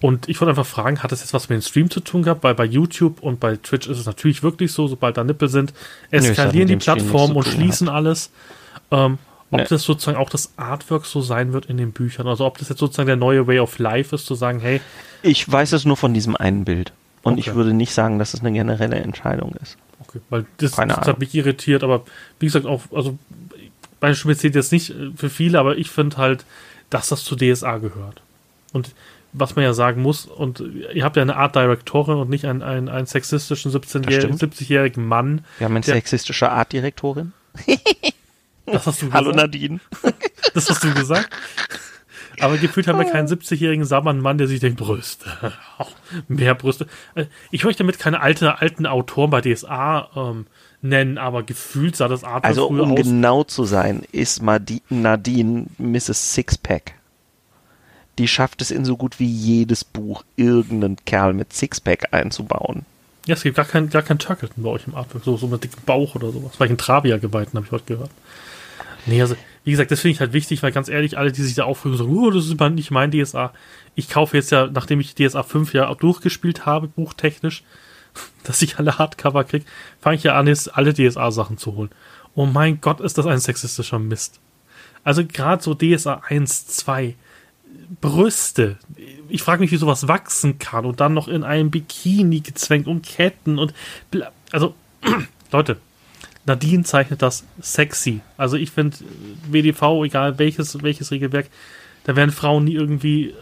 Und 0.00 0.28
ich 0.28 0.40
wollte 0.40 0.50
einfach 0.50 0.66
fragen, 0.66 1.02
hat 1.02 1.10
das 1.10 1.20
jetzt 1.20 1.34
was 1.34 1.48
mit 1.48 1.60
dem 1.60 1.62
Stream 1.62 1.90
zu 1.90 1.98
tun 2.00 2.22
gehabt? 2.22 2.44
Weil 2.44 2.54
bei 2.54 2.64
YouTube 2.64 3.20
und 3.20 3.40
bei 3.40 3.56
Twitch 3.56 3.88
ist 3.88 3.98
es 3.98 4.06
natürlich 4.06 4.42
wirklich 4.44 4.70
so, 4.72 4.86
sobald 4.86 5.16
da 5.16 5.24
Nippel 5.24 5.48
sind, 5.48 5.72
es 6.10 6.24
hat 6.24 6.30
eskalieren 6.30 6.68
mit 6.68 6.80
die 6.80 6.84
Plattformen 6.84 7.34
und 7.36 7.44
schließen 7.46 7.88
alles. 7.88 8.30
Ähm, 8.92 9.18
ob 9.50 9.60
Nee. 9.60 9.66
das 9.68 9.82
sozusagen 9.82 10.18
auch 10.18 10.28
das 10.30 10.52
Artwork 10.56 11.06
so 11.06 11.20
sein 11.22 11.52
wird 11.54 11.66
in 11.66 11.78
den 11.78 11.92
Büchern, 11.92 12.28
also 12.28 12.44
ob 12.44 12.58
das 12.58 12.68
jetzt 12.68 12.78
sozusagen 12.80 13.06
der 13.06 13.16
neue 13.16 13.46
Way 13.46 13.60
of 13.60 13.78
Life 13.78 14.14
ist, 14.14 14.26
zu 14.26 14.34
sagen, 14.34 14.60
hey, 14.60 14.80
Ich 15.22 15.50
weiß 15.50 15.72
es 15.72 15.84
nur 15.86 15.96
von 15.96 16.12
diesem 16.14 16.36
einen 16.36 16.64
Bild. 16.64 16.92
Und 17.22 17.32
Okay. 17.32 17.40
ich 17.40 17.54
würde 17.54 17.72
nicht 17.72 17.92
sagen, 17.94 18.18
dass 18.18 18.34
es 18.34 18.40
eine 18.40 18.52
generelle 18.52 18.96
Entscheidung 18.96 19.54
ist. 19.62 19.76
okay, 20.00 20.20
weil 20.30 20.44
das, 20.58 20.72
das 20.72 20.86
hat 21.08 21.18
mich 21.18 21.34
irritiert, 21.34 21.82
aber 21.82 22.04
wie 22.38 22.46
gesagt, 22.46 22.66
auch, 22.66 22.82
also 22.94 23.18
Stimme 24.14 24.36
zählt 24.36 24.54
jetzt 24.54 24.72
nicht 24.72 24.90
äh, 24.90 25.10
für 25.16 25.30
viele, 25.30 25.58
aber 25.58 25.76
ich 25.76 25.90
finde 25.90 26.16
halt, 26.16 26.44
dass 26.90 27.08
das 27.08 27.24
zu 27.24 27.36
DSA 27.36 27.78
gehört. 27.78 28.22
Und 28.72 28.94
was 29.32 29.56
man 29.56 29.64
ja 29.64 29.74
sagen 29.74 30.02
muss, 30.02 30.24
und 30.26 30.62
ihr 30.94 31.04
habt 31.04 31.16
ja 31.16 31.22
eine 31.22 31.36
Art 31.36 31.54
Direktorin 31.54 32.16
und 32.16 32.30
nicht 32.30 32.46
einen, 32.46 32.62
einen, 32.62 32.88
einen 32.88 33.06
sexistischen 33.06 33.70
17-jährigen, 33.70 34.36
stimmt. 34.36 34.54
70-jährigen 34.54 35.06
Mann. 35.06 35.44
Wir 35.58 35.66
haben 35.66 35.76
eine 35.76 35.84
sexistische 35.84 36.50
Artdirektorin. 36.50 37.32
Das 38.70 38.86
hast 38.86 39.00
du 39.00 39.10
Hallo 39.12 39.30
gesagt. 39.32 39.46
Nadine. 39.46 39.80
Das 40.54 40.68
hast 40.68 40.84
du 40.84 40.92
gesagt. 40.92 41.30
Aber 42.40 42.58
gefühlt 42.58 42.86
haben 42.86 42.98
wir 42.98 43.10
keinen 43.10 43.28
70-jährigen 43.28 43.84
Sammern-Mann, 43.84 44.38
der 44.38 44.46
sich 44.46 44.60
denkt, 44.60 44.78
Brüste. 44.78 45.24
Mehr 46.28 46.54
Brüste. 46.54 46.86
Äh, 47.14 47.26
Ich 47.50 47.64
möchte 47.64 47.82
damit 47.82 47.98
keine 47.98 48.20
alte, 48.20 48.58
alten 48.60 48.86
Autoren 48.86 49.30
bei 49.30 49.40
DSA 49.40 50.10
ähm, 50.14 50.46
nennen, 50.82 51.18
aber 51.18 51.42
gefühlt 51.42 51.96
sah 51.96 52.08
das 52.08 52.24
Artwork 52.24 52.44
Also 52.44 52.68
um 52.68 52.80
aus. 52.80 52.96
genau 52.96 53.44
zu 53.44 53.64
sein, 53.64 54.02
ist 54.12 54.42
Nadine 54.42 55.66
Mrs. 55.78 56.34
Sixpack. 56.34 56.94
Die 58.18 58.28
schafft 58.28 58.62
es 58.62 58.70
in 58.70 58.84
so 58.84 58.96
gut 58.96 59.20
wie 59.20 59.30
jedes 59.30 59.84
Buch, 59.84 60.24
irgendeinen 60.36 60.96
Kerl 61.04 61.34
mit 61.34 61.52
Sixpack 61.52 62.12
einzubauen. 62.12 62.84
Ja, 63.26 63.34
es 63.34 63.42
gibt 63.42 63.56
gar 63.56 63.64
keinen 63.64 63.90
gar 63.90 64.02
kein 64.02 64.18
Turkleton 64.18 64.64
bei 64.64 64.70
euch 64.70 64.86
im 64.86 64.94
Artwork, 64.94 65.22
so, 65.22 65.36
so 65.36 65.46
mit 65.46 65.62
dickem 65.62 65.82
Bauch 65.84 66.14
oder 66.14 66.32
sowas. 66.32 66.52
Vielleicht 66.56 66.72
ein 66.72 66.78
Travia-Geweihten, 66.78 67.56
habe 67.56 67.66
ich 67.66 67.72
heute 67.72 67.84
gehört. 67.84 68.10
Nee, 69.06 69.20
also, 69.20 69.36
wie 69.64 69.70
gesagt, 69.70 69.90
das 69.90 70.00
finde 70.00 70.12
ich 70.14 70.20
halt 70.20 70.32
wichtig, 70.32 70.62
weil 70.62 70.72
ganz 70.72 70.88
ehrlich, 70.88 71.18
alle, 71.18 71.30
die 71.30 71.42
sich 71.42 71.54
da 71.54 71.64
aufregen, 71.64 71.96
sagen, 71.96 72.16
oh, 72.16 72.30
das 72.30 72.46
ist 72.46 72.58
nicht 72.58 72.90
mein 72.90 73.10
DSA. 73.10 73.52
Ich 73.94 74.08
kaufe 74.08 74.36
jetzt 74.36 74.50
ja, 74.50 74.66
nachdem 74.66 75.00
ich 75.00 75.14
DSA 75.14 75.42
5 75.42 75.74
ja 75.74 75.88
auch 75.88 75.96
durchgespielt 75.96 76.66
habe, 76.66 76.88
buchtechnisch, 76.88 77.62
dass 78.44 78.62
ich 78.62 78.78
alle 78.78 78.98
Hardcover 78.98 79.44
kriege, 79.44 79.64
fange 80.00 80.16
ich 80.16 80.22
ja 80.22 80.36
an, 80.36 80.46
jetzt 80.46 80.74
alle 80.76 80.94
DSA-Sachen 80.94 81.58
zu 81.58 81.74
holen. 81.74 81.90
Oh 82.34 82.46
mein 82.46 82.80
Gott, 82.80 83.00
ist 83.00 83.18
das 83.18 83.26
ein 83.26 83.38
sexistischer 83.38 83.98
Mist. 83.98 84.40
Also 85.04 85.24
gerade 85.24 85.62
so 85.62 85.74
DSA 85.74 86.22
1, 86.28 86.66
2, 86.68 87.14
Brüste. 88.00 88.76
Ich 89.28 89.42
frage 89.42 89.60
mich, 89.60 89.70
wie 89.70 89.76
sowas 89.76 90.08
wachsen 90.08 90.58
kann 90.58 90.84
und 90.84 91.00
dann 91.00 91.14
noch 91.14 91.28
in 91.28 91.42
einem 91.42 91.70
Bikini 91.70 92.40
gezwängt 92.40 92.86
und 92.86 93.04
Ketten 93.04 93.58
und 93.58 93.72
also 94.52 94.74
Leute, 95.52 95.78
Nadine 96.44 96.84
zeichnet 96.84 97.22
das 97.22 97.44
sexy. 97.60 98.20
Also 98.36 98.56
ich 98.56 98.70
finde 98.70 98.96
WDV, 99.50 100.04
egal 100.04 100.38
welches 100.38 100.82
welches 100.82 101.10
Regelwerk, 101.10 101.48
da 102.04 102.16
werden 102.16 102.30
Frauen 102.30 102.64
nie 102.64 102.74
irgendwie 102.74 103.34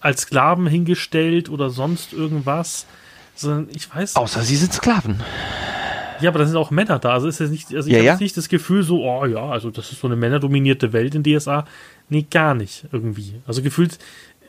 als 0.00 0.22
Sklaven 0.22 0.66
hingestellt 0.66 1.48
oder 1.48 1.70
sonst 1.70 2.12
irgendwas, 2.12 2.86
sondern 3.34 3.68
ich 3.74 3.92
weiß 3.94 4.16
Außer 4.16 4.42
sie 4.42 4.56
sind 4.56 4.72
Sklaven. 4.72 5.20
ja, 6.20 6.30
aber 6.30 6.38
da 6.40 6.46
sind 6.46 6.56
auch 6.56 6.70
Männer 6.70 6.98
da. 6.98 7.12
Also 7.12 7.28
ist 7.28 7.40
jetzt 7.40 7.50
nicht, 7.50 7.74
also 7.74 7.88
ich 7.88 7.92
Ja, 7.94 7.98
habe 7.98 8.06
ja. 8.06 8.16
nicht 8.18 8.36
das 8.36 8.48
Gefühl 8.48 8.82
so, 8.82 9.02
oh 9.04 9.26
ja, 9.26 9.46
also 9.48 9.70
das 9.70 9.92
ist 9.92 10.00
so 10.00 10.06
eine 10.06 10.16
männerdominierte 10.16 10.92
Welt 10.92 11.14
in 11.14 11.22
DSA. 11.22 11.66
Nee, 12.08 12.26
gar 12.30 12.54
nicht 12.54 12.86
irgendwie. 12.92 13.34
Also 13.46 13.62
gefühlt 13.62 13.98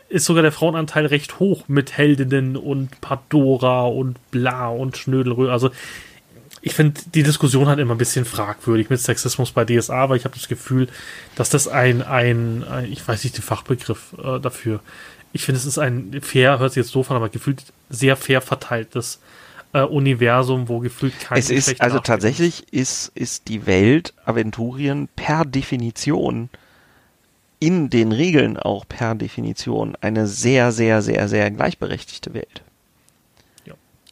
ist 0.10 0.26
sogar 0.26 0.44
der 0.44 0.52
Frauenanteil 0.52 1.08
recht 1.08 1.40
hoch 1.40 1.64
mit 1.68 1.98
Heldinnen 1.98 2.56
und 2.58 3.02
Pandora 3.02 3.86
und 3.86 4.18
bla 4.32 4.68
und 4.70 4.98
Schnödelrö. 4.98 5.50
Also 5.52 5.72
ich 6.62 6.74
finde 6.74 7.02
die 7.14 7.24
Diskussion 7.24 7.68
halt 7.68 7.80
immer 7.80 7.94
ein 7.96 7.98
bisschen 8.00 8.26
fragwürdig 8.26 8.90
mit 8.90 9.00
Sexismus 9.00 9.52
bei 9.52 9.66
DSA, 9.66 9.96
aber 9.96 10.16
ich 10.16 10.26
habe 10.26 10.36
das 10.36 10.48
Gefühl, 10.48 10.88
dass 11.36 11.50
das 11.50 11.68
ein, 11.68 12.02
ein, 12.02 12.64
ein, 12.64 12.92
ich 12.92 13.08
weiß 13.08 13.24
nicht 13.24 13.38
den 13.38 13.44
Fachbegriff 13.44 14.16
äh, 14.24 14.40
dafür. 14.40 14.80
Ich 15.36 15.44
finde, 15.44 15.60
es 15.60 15.66
ist 15.66 15.78
ein 15.78 16.22
fair, 16.22 16.60
hört 16.60 16.72
sich 16.72 16.86
jetzt 16.86 16.96
doof 16.96 17.12
an, 17.12 17.18
aber 17.18 17.28
gefühlt 17.28 17.62
sehr 17.90 18.16
fair 18.16 18.40
verteiltes 18.40 19.20
äh, 19.74 19.82
Universum, 19.82 20.70
wo 20.70 20.80
gefühlt 20.80 21.20
kein 21.20 21.38
Es 21.38 21.50
ist, 21.50 21.66
Geschlecht 21.66 21.82
also 21.82 21.98
nachgeht. 21.98 22.08
tatsächlich 22.08 22.72
ist, 22.72 23.12
ist 23.16 23.50
die 23.50 23.66
Welt 23.66 24.14
Aventurien 24.24 25.10
per 25.14 25.44
Definition 25.44 26.50
in 27.60 27.90
den 27.90 28.14
Regeln 28.14 28.56
auch 28.56 28.88
per 28.88 29.14
Definition 29.14 29.98
eine 30.00 30.26
sehr, 30.26 30.72
sehr, 30.72 31.02
sehr, 31.02 31.28
sehr 31.28 31.52
gleichberechtigte 31.52 32.34
Welt. 32.34 32.62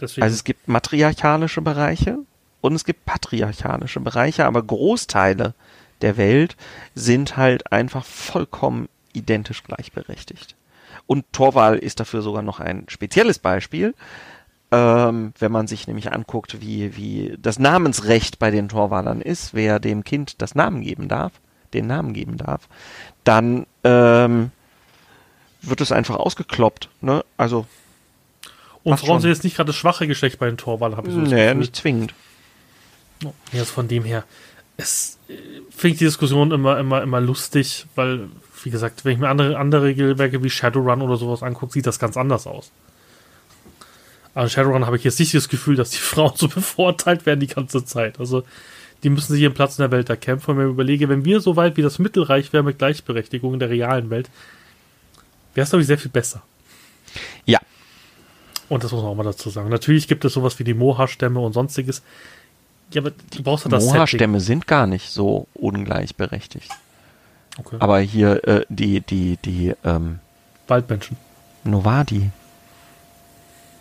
Deswegen, 0.02 0.24
Also 0.24 0.34
es 0.34 0.44
gibt 0.44 0.68
matriarchalische 0.68 1.62
Bereiche 1.62 2.18
und 2.60 2.76
es 2.76 2.84
gibt 2.84 3.06
patriarchalische 3.06 4.02
Bereiche, 4.02 4.46
aber 4.46 4.62
Großteile 4.62 5.54
der 6.02 6.18
Welt 6.18 6.58
sind 6.96 7.38
halt 7.38 7.72
einfach 7.72 8.04
vollkommen 8.04 8.90
identisch 9.14 9.64
gleichberechtigt. 9.64 10.56
Und 11.06 11.32
Torval 11.34 11.78
ist 11.78 12.00
dafür 12.00 12.22
sogar 12.22 12.42
noch 12.42 12.60
ein 12.60 12.86
spezielles 12.88 13.40
Beispiel, 13.40 13.94
ähm, 14.72 15.34
wenn 15.38 15.52
man 15.52 15.68
sich 15.68 15.88
nämlich 15.88 16.12
anguckt, 16.12 16.60
wie, 16.62 16.98
wie 16.98 17.38
das 17.40 17.60
Namensrecht 17.60 18.40
bei 18.40 18.50
den 18.50 18.70
Torwalern 18.70 19.22
ist, 19.22 19.54
wer 19.54 19.80
dem 19.80 20.04
Kind 20.04 20.42
das 20.42 20.56
Namen 20.56 20.82
geben 20.82 21.08
darf, 21.08 21.34
den 21.74 21.88
Namen 21.88 22.14
geben 22.14 22.38
darf, 22.38 22.68
dann 23.24 23.68
ähm, 23.84 24.52
wird 25.62 25.82
es 25.82 25.92
einfach 25.92 26.16
ausgekloppt. 26.16 26.90
Ne? 27.02 27.24
Also, 27.38 27.68
und 28.84 28.98
Frauen 28.98 29.08
schon. 29.08 29.22
sind 29.22 29.30
jetzt 29.30 29.44
nicht 29.44 29.56
gerade 29.56 29.68
das 29.68 29.76
schwache 29.76 30.08
Geschlecht 30.08 30.40
bei 30.40 30.48
den 30.48 30.58
Torwahlen, 30.58 30.98
habe 30.98 31.08
ich 31.08 31.14
so 31.14 31.20
nee, 31.20 31.30
Gefühl. 31.30 31.56
nicht 31.56 31.76
zwingend. 31.76 32.14
Ja, 33.22 33.32
also 33.54 33.66
von 33.66 33.88
dem 33.88 34.04
her, 34.04 34.26
es 34.78 35.20
äh, 35.30 35.34
finde 35.70 35.94
ich 35.94 36.00
die 36.00 36.06
Diskussion 36.06 36.52
immer, 36.52 36.80
immer, 36.80 37.02
immer 37.02 37.22
lustig, 37.22 37.86
weil, 37.96 38.28
wie 38.64 38.70
gesagt, 38.70 39.06
wenn 39.06 39.14
ich 39.14 39.20
mir 39.20 39.30
andere, 39.30 39.58
andere 39.58 39.84
Regelwerke 39.84 40.44
wie 40.44 40.50
Shadowrun 40.50 41.02
oder 41.02 41.18
sowas 41.18 41.44
angucke, 41.44 41.74
sieht 41.74 41.86
das 41.86 42.00
ganz 42.00 42.18
anders 42.18 42.48
aus. 42.48 42.72
In 44.36 44.50
Shadowrun 44.50 44.86
habe 44.86 44.98
ich 44.98 45.04
jetzt 45.04 45.20
nicht 45.20 45.34
das 45.34 45.50
Gefühl, 45.50 45.76
dass 45.76 45.92
die 45.92 45.98
Frauen 46.00 46.34
so 46.36 46.48
bevorteilt 46.48 47.26
werden 47.26 47.40
die 47.40 47.48
ganze 47.48 47.86
Zeit. 47.86 48.20
Also, 48.20 48.44
die 49.04 49.10
müssen 49.10 49.34
sich 49.34 49.42
ihren 49.42 49.54
Platz 49.54 49.78
in 49.78 49.84
der 49.84 49.92
Welt 49.92 50.10
erkämpfen. 50.10 50.52
Und 50.52 50.58
wenn 50.58 50.64
ich 50.64 50.68
mir 50.70 50.74
überlege, 50.74 51.10
wenn 51.10 51.26
wir 51.26 51.42
so 51.42 51.56
weit 51.56 51.78
wie 51.78 51.82
das 51.82 52.00
Mittelreich 52.00 52.54
wären 52.54 52.66
mit 52.66 52.78
Gleichberechtigung 52.78 53.54
in 53.54 53.60
der 53.60 53.70
realen 53.70 54.10
Welt, 54.10 54.30
wäre 55.54 55.64
es, 55.64 55.70
glaube 55.70 55.82
ich, 55.82 55.88
sehr 55.88 55.98
viel 55.98 56.12
besser. 56.12 56.42
Ja, 57.46 57.60
Und 58.70 58.84
das 58.84 58.92
muss 58.92 59.02
man 59.02 59.12
auch 59.12 59.16
mal 59.16 59.24
dazu 59.24 59.50
sagen. 59.50 59.70
Natürlich 59.70 60.08
gibt 60.08 60.24
es 60.26 60.34
sowas 60.34 60.58
wie 60.58 60.64
die 60.64 60.74
Moha-Stämme 60.74 61.40
und 61.40 61.54
sonstiges. 61.54 62.02
Ja, 62.92 63.02
aber 63.02 63.12
du 63.12 63.44
brauchst 63.44 63.66
halt 63.66 63.74
das. 63.74 63.86
Moha-Stämme 63.86 64.40
sind 64.40 64.68
gar 64.68 64.88
nicht 64.88 65.10
so 65.10 65.48
ungleichberechtigt. 65.54 66.70
Okay. 67.60 67.78
Aber 67.80 68.00
hier 68.00 68.48
äh, 68.48 68.66
die, 68.70 69.02
die, 69.02 69.38
die 69.38 69.74
ähm, 69.84 70.20
Waldmenschen. 70.68 71.18
Novadi, 71.64 72.32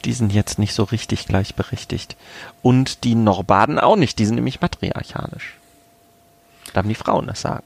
die 0.05 0.13
sind 0.13 0.33
jetzt 0.33 0.59
nicht 0.59 0.75
so 0.75 0.85
richtig 0.85 1.27
gleichberechtigt. 1.27 2.17
Und 2.61 3.05
die 3.05 3.15
Norbaden 3.15 3.79
auch 3.79 3.97
nicht, 3.97 4.19
die 4.19 4.27
sind 4.27 4.37
nämlich 4.37 4.61
matriarchalisch. 4.61 5.55
Da 6.73 6.79
haben 6.79 6.89
die 6.89 6.95
Frauen 6.95 7.27
das 7.27 7.41
Sagen. 7.41 7.65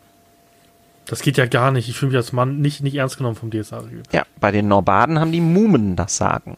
Das 1.07 1.23
geht 1.23 1.37
ja 1.37 1.47
gar 1.47 1.71
nicht. 1.71 1.89
Ich 1.89 1.97
fühle 1.97 2.11
mich 2.11 2.17
als 2.17 2.33
Mann 2.33 2.61
nicht, 2.61 2.83
nicht 2.83 2.97
ernst 2.97 3.17
genommen 3.17 3.37
vom 3.37 3.51
DSA-Regel. 3.51 4.03
Ja, 4.13 4.25
bei 4.41 4.51
den 4.51 4.69
Norbaden 4.69 5.21
haben 5.21 5.33
die 5.33 5.41
Mumen 5.41 5.95
das 5.95 6.17
Sagen. 6.17 6.57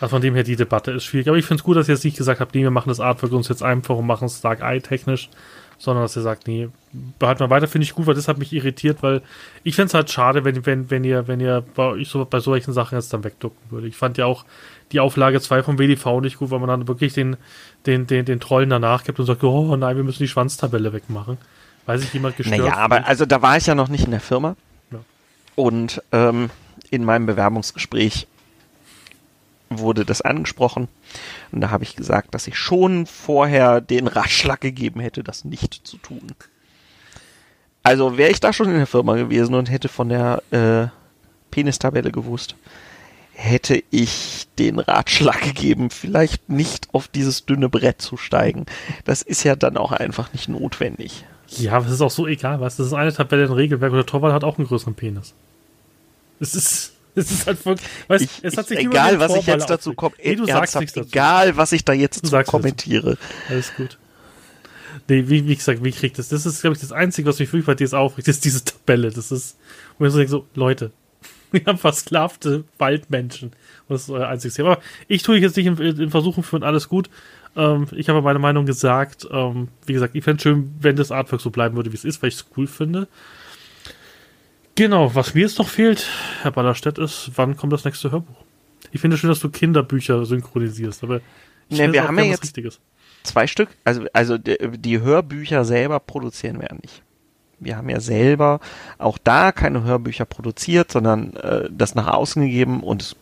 Also 0.00 0.16
von 0.16 0.22
dem 0.22 0.34
her, 0.34 0.42
die 0.42 0.56
Debatte 0.56 0.90
ist 0.90 1.04
schwierig. 1.04 1.28
Aber 1.28 1.38
ich 1.38 1.46
finde 1.46 1.60
es 1.60 1.64
gut, 1.64 1.76
dass 1.76 1.88
ihr 1.88 1.94
jetzt 1.94 2.04
nicht 2.04 2.16
gesagt 2.16 2.40
habt, 2.40 2.54
nee, 2.54 2.62
wir 2.62 2.70
machen 2.70 2.88
das 2.88 3.00
Artwork 3.00 3.32
uns 3.32 3.48
jetzt 3.48 3.62
einfach 3.62 3.96
und 3.96 4.06
machen 4.06 4.26
es 4.26 4.40
Dark 4.40 4.60
Eye 4.60 4.80
technisch, 4.80 5.30
sondern 5.78 6.04
dass 6.04 6.16
ihr 6.16 6.22
sagt, 6.22 6.48
nee, 6.48 6.68
behalten 7.18 7.40
wir 7.40 7.50
weiter, 7.50 7.68
finde 7.68 7.84
ich 7.84 7.94
gut, 7.94 8.06
weil 8.06 8.14
das 8.14 8.28
hat 8.28 8.38
mich 8.38 8.52
irritiert, 8.52 9.02
weil 9.02 9.22
ich 9.64 9.74
fände 9.74 9.88
es 9.88 9.94
halt 9.94 10.10
schade, 10.10 10.44
wenn, 10.44 10.66
wenn, 10.66 10.90
wenn 10.90 11.04
ihr, 11.04 11.28
wenn 11.28 11.40
ihr 11.40 11.64
bei 11.74 11.84
euch 11.84 12.08
so 12.08 12.24
bei 12.24 12.40
solchen 12.40 12.72
Sachen 12.72 12.96
jetzt 12.96 13.12
dann 13.12 13.24
wegducken 13.24 13.70
würde. 13.70 13.86
Ich 13.86 13.96
fand 13.96 14.18
ja 14.18 14.26
auch 14.26 14.44
die 14.92 15.00
Auflage 15.00 15.40
2 15.40 15.62
vom 15.62 15.78
WDV 15.78 16.20
nicht 16.20 16.38
gut, 16.38 16.50
weil 16.50 16.60
man 16.60 16.68
dann 16.68 16.88
wirklich 16.88 17.12
den, 17.12 17.36
den, 17.86 18.06
den, 18.06 18.24
den 18.24 18.40
Trollen 18.40 18.70
danach 18.70 19.04
gibt 19.04 19.18
und 19.18 19.26
sagt, 19.26 19.42
oh 19.44 19.76
nein, 19.76 19.96
wir 19.96 20.04
müssen 20.04 20.22
die 20.22 20.28
Schwanztabelle 20.28 20.92
wegmachen. 20.92 21.38
Weil 21.86 21.98
sich 21.98 22.12
jemand 22.12 22.36
gestört 22.36 22.58
Naja, 22.58 22.76
aber 22.76 23.06
also 23.06 23.26
da 23.26 23.42
war 23.42 23.56
ich 23.56 23.66
ja 23.66 23.74
noch 23.74 23.88
nicht 23.88 24.04
in 24.04 24.10
der 24.10 24.20
Firma. 24.20 24.56
Ja. 24.90 24.98
Und 25.54 26.02
ähm, 26.12 26.50
in 26.90 27.04
meinem 27.04 27.26
Bewerbungsgespräch 27.26 28.26
wurde 29.68 30.04
das 30.04 30.20
angesprochen. 30.20 30.88
Und 31.52 31.60
da 31.60 31.70
habe 31.70 31.84
ich 31.84 31.96
gesagt, 31.96 32.34
dass 32.34 32.46
ich 32.46 32.56
schon 32.56 33.06
vorher 33.06 33.80
den 33.80 34.06
Ratschlag 34.06 34.60
gegeben 34.60 35.00
hätte, 35.00 35.22
das 35.22 35.44
nicht 35.44 35.86
zu 35.86 35.96
tun. 35.98 36.32
Also 37.86 38.18
wäre 38.18 38.32
ich 38.32 38.40
da 38.40 38.52
schon 38.52 38.68
in 38.68 38.78
der 38.78 38.88
Firma 38.88 39.14
gewesen 39.14 39.54
und 39.54 39.70
hätte 39.70 39.88
von 39.88 40.08
der 40.08 40.42
äh, 40.50 40.88
Penistabelle 41.52 42.10
gewusst, 42.10 42.56
hätte 43.32 43.80
ich 43.92 44.48
den 44.58 44.80
Ratschlag 44.80 45.40
gegeben, 45.40 45.90
vielleicht 45.90 46.48
nicht 46.48 46.88
auf 46.92 47.06
dieses 47.06 47.46
dünne 47.46 47.68
Brett 47.68 48.02
zu 48.02 48.16
steigen. 48.16 48.66
Das 49.04 49.22
ist 49.22 49.44
ja 49.44 49.54
dann 49.54 49.76
auch 49.76 49.92
einfach 49.92 50.32
nicht 50.32 50.48
notwendig. 50.48 51.24
Ja, 51.46 51.74
aber 51.74 51.86
es 51.86 51.92
ist 51.92 52.00
auch 52.00 52.10
so 52.10 52.26
egal, 52.26 52.60
was. 52.60 52.74
Das 52.74 52.88
ist 52.88 52.92
eine 52.92 53.12
Tabelle 53.12 53.44
in 53.44 53.52
Regelwerk 53.52 53.92
und 53.92 53.98
der 53.98 54.06
Torwart 54.06 54.32
hat 54.32 54.42
auch 54.42 54.58
einen 54.58 54.66
größeren 54.66 54.96
Penis. 54.96 55.34
Es 56.40 56.56
ist, 56.56 56.94
es 57.14 57.30
ist 57.30 57.46
halt 57.46 57.60
voll, 57.60 57.76
weißt, 58.08 58.24
Ich, 58.24 58.30
es 58.42 58.56
hat 58.56 58.64
ich, 58.64 58.68
sich 58.70 58.78
niemand 58.78 58.96
egal, 58.96 59.20
was 59.20 59.36
ich 59.36 59.46
jetzt 59.46 59.70
dazu 59.70 59.94
komme, 59.94 60.16
Nee, 60.18 60.32
egal, 60.32 61.56
was 61.56 61.70
ich 61.70 61.84
da 61.84 61.92
jetzt 61.92 62.26
zu 62.26 62.42
kommentiere. 62.42 63.16
Alles 63.48 63.72
gut. 63.76 63.96
Nee, 65.08 65.24
wie, 65.28 65.46
wie 65.46 65.54
gesagt, 65.56 65.84
wie 65.84 65.92
kriegt 65.92 66.18
das? 66.18 66.28
Das 66.28 66.46
ist, 66.46 66.60
glaube 66.62 66.74
ich, 66.74 66.80
das 66.80 66.92
Einzige, 66.92 67.28
was 67.28 67.38
mich 67.38 67.52
wirklich 67.52 67.66
bei 67.66 67.74
DSA 67.74 67.98
aufregt, 67.98 68.26
ist 68.28 68.44
diese 68.44 68.64
Tabelle. 68.64 69.10
Das 69.10 69.30
ist, 69.30 69.56
wo 69.98 70.06
ich 70.06 70.12
so 70.12 70.18
denke, 70.18 70.30
so, 70.30 70.46
Leute, 70.54 70.90
wir 71.52 71.64
haben 71.66 71.78
versklavte 71.78 72.64
Waldmenschen. 72.78 73.50
Und 73.50 73.94
das 73.94 74.02
ist 74.02 74.10
euer 74.10 74.26
einziges 74.28 74.54
Thema. 74.54 74.72
Aber 74.72 74.82
ich 75.06 75.22
tue 75.22 75.38
jetzt 75.38 75.56
nicht 75.56 75.66
in, 75.66 75.76
in 75.78 76.10
Versuchen 76.10 76.42
für 76.42 76.56
und 76.56 76.64
alles 76.64 76.88
gut. 76.88 77.08
Ähm, 77.54 77.86
ich 77.92 78.08
habe 78.08 78.20
meine 78.22 78.40
Meinung 78.40 78.66
gesagt. 78.66 79.28
Ähm, 79.30 79.68
wie 79.86 79.92
gesagt, 79.92 80.14
ich 80.16 80.24
fände 80.24 80.38
es 80.38 80.42
schön, 80.42 80.74
wenn 80.80 80.96
das 80.96 81.12
Artwork 81.12 81.40
so 81.40 81.50
bleiben 81.50 81.76
würde, 81.76 81.92
wie 81.92 81.96
es 81.96 82.04
ist, 82.04 82.20
weil 82.22 82.28
ich 82.28 82.34
es 82.36 82.46
cool 82.56 82.66
finde. 82.66 83.06
Genau, 84.74 85.14
was 85.14 85.34
mir 85.34 85.40
jetzt 85.42 85.58
noch 85.58 85.68
fehlt, 85.68 86.06
Herr 86.42 86.50
Ballerstedt, 86.50 86.98
ist, 86.98 87.30
wann 87.36 87.56
kommt 87.56 87.72
das 87.72 87.84
nächste 87.84 88.10
Hörbuch? 88.10 88.36
Ich 88.92 89.00
finde 89.00 89.14
es 89.14 89.20
schön, 89.20 89.30
dass 89.30 89.40
du 89.40 89.48
Kinderbücher 89.48 90.26
synchronisierst, 90.26 91.02
aber 91.02 91.16
ich 91.68 91.78
Ne, 91.78 91.84
finde 91.84 91.92
wir 91.94 92.04
haben 92.08 92.18
ja 92.18 92.24
jetzt- 92.24 92.42
Richtiges. 92.42 92.78
Zwei 93.26 93.46
Stück, 93.46 93.68
also, 93.84 94.04
also 94.12 94.38
die, 94.38 95.00
Hörbücher 95.00 95.64
selber 95.64 96.00
produzieren 96.00 96.60
wir 96.60 96.68
ja 96.70 96.74
nicht. 96.80 97.02
Wir 97.58 97.76
haben 97.76 97.88
ja 97.88 98.00
selber 98.00 98.60
auch 98.98 99.18
da 99.18 99.50
keine 99.52 99.82
Hörbücher 99.82 100.24
produziert, 100.26 100.92
sondern 100.92 101.34
äh, 101.36 101.68
das 101.70 101.94
nach 101.94 102.06
außen 102.08 102.42
gegeben 102.42 102.82
und 102.82 103.02
es, 103.02 103.16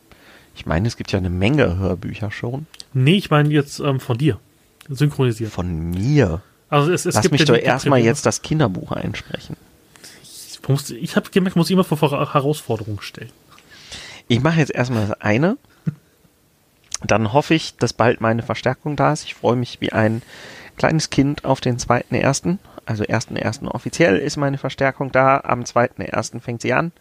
ich 0.56 0.66
meine, 0.66 0.88
es 0.88 0.96
gibt 0.96 1.12
ja 1.12 1.18
eine 1.18 1.30
Menge 1.30 1.78
Hörbücher 1.78 2.30
schon. 2.30 2.66
Nee, 2.92 3.16
ich 3.16 3.30
meine 3.30 3.48
jetzt 3.50 3.78
ähm, 3.80 4.00
von 4.00 4.18
dir. 4.18 4.38
Synchronisiert. 4.88 5.50
Von 5.52 5.90
mir. 5.90 6.42
Also 6.68 6.90
es, 6.92 7.06
es 7.06 7.14
Lass 7.14 7.30
mich 7.30 7.44
doch 7.44 7.56
erstmal 7.56 8.00
jetzt 8.00 8.26
das 8.26 8.42
Kinderbuch 8.42 8.92
einsprechen. 8.92 9.56
Ich, 10.22 10.60
muss- 10.68 10.90
ich 10.90 11.16
habe 11.16 11.30
gemerkt, 11.30 11.52
ich 11.52 11.56
muss 11.56 11.70
immer 11.70 11.84
vor 11.84 11.98
Herausforderungen 12.10 13.00
stellen. 13.00 13.30
Ich 14.28 14.40
mache 14.42 14.58
jetzt 14.58 14.74
erstmal 14.74 15.06
das 15.06 15.20
eine. 15.20 15.56
Dann 17.06 17.32
hoffe 17.32 17.54
ich, 17.54 17.76
dass 17.76 17.92
bald 17.92 18.20
meine 18.20 18.42
Verstärkung 18.42 18.96
da 18.96 19.12
ist. 19.12 19.24
Ich 19.24 19.34
freue 19.34 19.56
mich 19.56 19.80
wie 19.80 19.92
ein 19.92 20.22
kleines 20.76 21.10
Kind 21.10 21.44
auf 21.44 21.60
den 21.60 21.78
zweiten 21.78 22.14
ersten. 22.14 22.58
Also 22.86 23.04
ersten 23.04 23.36
ersten 23.36 23.68
offiziell 23.68 24.16
ist 24.18 24.36
meine 24.36 24.58
Verstärkung 24.58 25.12
da. 25.12 25.40
Am 25.40 25.64
zweiten 25.64 26.02
ersten 26.02 26.40
fängt 26.40 26.62
sie 26.62 26.72
an. 26.72 26.92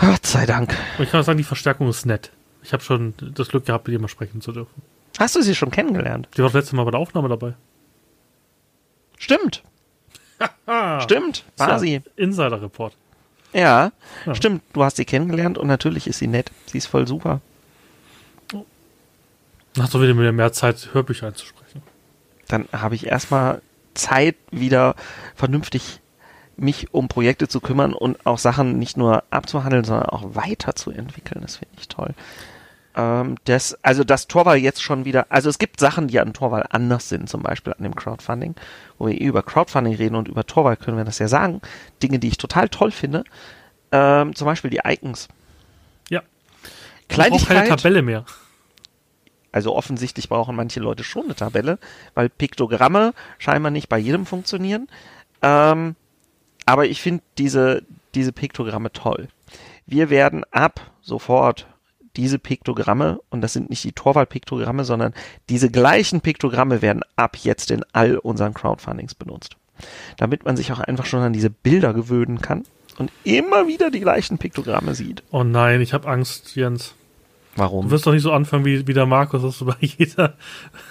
Gott 0.00 0.24
sei 0.26 0.46
Dank. 0.46 0.74
Und 0.98 1.04
ich 1.04 1.10
kann 1.10 1.20
auch 1.20 1.24
sagen, 1.24 1.38
die 1.38 1.44
Verstärkung 1.44 1.88
ist 1.88 2.06
nett. 2.06 2.30
Ich 2.62 2.72
habe 2.72 2.82
schon 2.82 3.14
das 3.34 3.48
Glück 3.48 3.66
gehabt, 3.66 3.86
mit 3.86 3.92
ihr 3.94 4.00
mal 4.00 4.08
sprechen 4.08 4.40
zu 4.40 4.52
dürfen. 4.52 4.82
Hast 5.18 5.34
du 5.36 5.42
sie 5.42 5.54
schon 5.54 5.70
kennengelernt? 5.70 6.28
Die 6.34 6.38
war 6.38 6.46
das 6.46 6.54
letzte 6.54 6.76
Mal 6.76 6.84
bei 6.84 6.92
der 6.92 7.00
Aufnahme 7.00 7.28
dabei. 7.28 7.54
Stimmt. 9.18 9.62
Stimmt. 11.00 11.44
War 11.56 11.78
sie. 11.78 12.00
Insider-Report. 12.16 12.96
Ja, 13.52 13.92
Ja. 14.24 14.34
stimmt. 14.34 14.62
Du 14.72 14.82
hast 14.82 14.96
sie 14.96 15.04
kennengelernt 15.04 15.58
und 15.58 15.68
natürlich 15.68 16.06
ist 16.06 16.18
sie 16.18 16.26
nett. 16.26 16.50
Sie 16.66 16.78
ist 16.78 16.86
voll 16.86 17.06
super. 17.06 17.40
Hast 19.78 19.94
du 19.94 20.00
wieder 20.00 20.32
mehr- 20.32 20.52
Zeit, 20.52 20.90
Hörbücher 20.92 21.28
einzusprechen. 21.28 21.82
dann 22.48 22.68
habe 22.72 22.94
ich 22.94 23.06
erstmal 23.06 23.62
Zeit, 23.94 24.36
wieder 24.50 24.94
vernünftig 25.34 26.00
mich 26.56 26.92
um 26.92 27.08
Projekte 27.08 27.48
zu 27.48 27.60
kümmern 27.60 27.94
und 27.94 28.26
auch 28.26 28.38
Sachen 28.38 28.78
nicht 28.78 28.96
nur 28.96 29.24
abzuhandeln, 29.30 29.84
sondern 29.84 30.06
auch 30.10 30.34
weiterzuentwickeln. 30.34 31.40
Das 31.40 31.56
finde 31.56 31.74
ich 31.78 31.88
toll. 31.88 32.14
Ähm, 32.94 33.36
das, 33.44 33.78
also 33.82 34.04
das 34.04 34.28
Torwall 34.28 34.58
jetzt 34.58 34.82
schon 34.82 35.06
wieder, 35.06 35.26
also 35.30 35.48
es 35.48 35.58
gibt 35.58 35.80
Sachen, 35.80 36.08
die 36.08 36.20
an 36.20 36.34
Torwall 36.34 36.66
anders 36.68 37.08
sind, 37.08 37.28
zum 37.28 37.42
Beispiel 37.42 37.72
an 37.72 37.82
dem 37.82 37.96
Crowdfunding, 37.96 38.54
wo 38.98 39.06
wir 39.06 39.18
eh 39.18 39.24
über 39.24 39.42
Crowdfunding 39.42 39.94
reden 39.94 40.14
und 40.14 40.28
über 40.28 40.44
Torwall 40.44 40.76
können 40.76 40.98
wir 40.98 41.04
das 41.04 41.18
ja 41.18 41.28
sagen. 41.28 41.62
Dinge, 42.02 42.18
die 42.18 42.28
ich 42.28 42.36
total 42.36 42.68
toll 42.68 42.90
finde. 42.90 43.24
Ähm, 43.90 44.34
zum 44.34 44.44
Beispiel 44.46 44.70
die 44.70 44.80
Icons. 44.84 45.28
Ja. 46.10 46.22
Ich 47.08 47.16
brauche 47.16 47.28
keine 47.30 47.40
Kleinigkeit. 47.40 47.80
Tabelle 47.80 48.02
mehr. 48.02 48.24
Also 49.52 49.74
offensichtlich 49.76 50.28
brauchen 50.28 50.56
manche 50.56 50.80
Leute 50.80 51.04
schon 51.04 51.24
eine 51.24 51.34
Tabelle, 51.36 51.78
weil 52.14 52.28
Piktogramme 52.28 53.12
scheinbar 53.38 53.70
nicht 53.70 53.88
bei 53.88 53.98
jedem 53.98 54.26
funktionieren. 54.26 54.88
Ähm, 55.42 55.94
aber 56.66 56.86
ich 56.86 57.02
finde 57.02 57.22
diese, 57.38 57.82
diese 58.14 58.32
Piktogramme 58.32 58.92
toll. 58.92 59.28
Wir 59.86 60.10
werden 60.10 60.44
ab 60.50 60.92
sofort 61.02 61.66
diese 62.16 62.38
Piktogramme, 62.38 63.20
und 63.30 63.40
das 63.40 63.52
sind 63.52 63.70
nicht 63.70 63.84
die 63.84 63.92
Torwald-Piktogramme, 63.92 64.84
sondern 64.84 65.14
diese 65.48 65.70
gleichen 65.70 66.20
Piktogramme 66.20 66.82
werden 66.82 67.02
ab 67.16 67.36
jetzt 67.36 67.70
in 67.70 67.84
all 67.92 68.18
unseren 68.18 68.54
Crowdfundings 68.54 69.14
benutzt. 69.14 69.56
Damit 70.18 70.44
man 70.44 70.56
sich 70.56 70.72
auch 70.72 70.80
einfach 70.80 71.06
schon 71.06 71.22
an 71.22 71.32
diese 71.32 71.50
Bilder 71.50 71.94
gewöhnen 71.94 72.40
kann 72.40 72.64
und 72.98 73.10
immer 73.24 73.66
wieder 73.66 73.90
die 73.90 74.00
gleichen 74.00 74.38
Piktogramme 74.38 74.94
sieht. 74.94 75.22
Oh 75.30 75.42
nein, 75.42 75.80
ich 75.80 75.92
habe 75.94 76.08
Angst, 76.08 76.54
Jens. 76.54 76.94
Warum? 77.56 77.86
Du 77.86 77.90
wirst 77.90 78.06
doch 78.06 78.12
nicht 78.12 78.22
so 78.22 78.32
anfangen 78.32 78.64
wie, 78.64 78.86
wie 78.86 78.94
der 78.94 79.06
Markus, 79.06 79.42
dass 79.42 79.58
du 79.58 79.66
bei 79.66 79.76
jeder, 79.80 80.36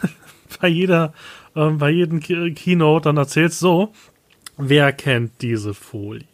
bei 0.62 0.68
jeder, 0.68 1.14
ähm, 1.56 1.78
bei 1.78 1.90
jedem 1.90 2.20
Keynote 2.20 3.06
dann 3.06 3.18
erzählst, 3.18 3.60
so, 3.60 3.92
wer 4.58 4.94
kennt 4.94 5.42
diese 5.42 5.74
Folie? 5.74 6.26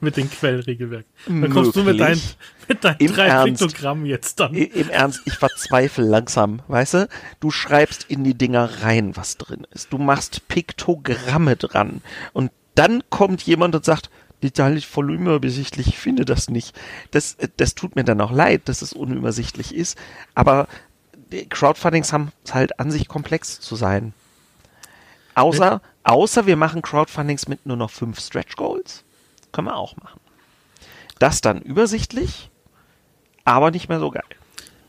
Mit 0.00 0.18
den 0.18 0.30
Quellregelwerken. 0.30 1.10
Dann 1.26 1.50
kommst 1.50 1.76
du 1.76 1.82
mit 1.82 1.98
deinen, 1.98 2.20
mit 2.68 2.84
deinen 2.84 2.98
drei 2.98 3.26
Ernst, 3.26 3.62
Piktogrammen 3.62 4.04
jetzt 4.04 4.38
dann. 4.38 4.52
Im 4.52 4.90
Ernst, 4.90 5.22
ich 5.24 5.32
verzweifle 5.32 6.04
langsam, 6.04 6.60
weißt 6.68 6.94
du? 6.94 7.08
Du 7.40 7.50
schreibst 7.50 8.04
in 8.10 8.22
die 8.22 8.34
Dinger 8.34 8.82
rein, 8.82 9.16
was 9.16 9.38
drin 9.38 9.66
ist. 9.70 9.94
Du 9.94 9.98
machst 9.98 10.46
Piktogramme 10.48 11.56
dran. 11.56 12.02
Und 12.34 12.50
dann 12.74 13.02
kommt 13.08 13.42
jemand 13.42 13.74
und 13.76 13.84
sagt, 13.86 14.10
ist 14.48 14.86
voll 14.86 15.10
unübersichtlich, 15.10 15.88
ich 15.88 15.98
finde 15.98 16.24
das 16.24 16.48
nicht. 16.48 16.78
Das, 17.10 17.36
das 17.56 17.74
tut 17.74 17.96
mir 17.96 18.04
dann 18.04 18.20
auch 18.20 18.32
leid, 18.32 18.62
dass 18.66 18.82
es 18.82 18.92
unübersichtlich 18.92 19.74
ist. 19.74 19.98
Aber 20.34 20.68
Crowdfundings 21.48 22.12
haben 22.12 22.32
es 22.44 22.54
halt 22.54 22.78
an 22.78 22.90
sich 22.90 23.08
komplex 23.08 23.60
zu 23.60 23.76
sein. 23.76 24.12
Außer, 25.34 25.80
außer 26.04 26.46
wir 26.46 26.56
machen 26.56 26.82
Crowdfundings 26.82 27.48
mit 27.48 27.66
nur 27.66 27.76
noch 27.76 27.90
fünf 27.90 28.20
Stretch 28.20 28.56
Goals. 28.56 29.04
Können 29.52 29.68
wir 29.68 29.76
auch 29.76 29.96
machen. 29.96 30.20
Das 31.18 31.40
dann 31.40 31.60
übersichtlich, 31.60 32.50
aber 33.44 33.70
nicht 33.70 33.88
mehr 33.88 34.00
so 34.00 34.10
geil. 34.10 34.22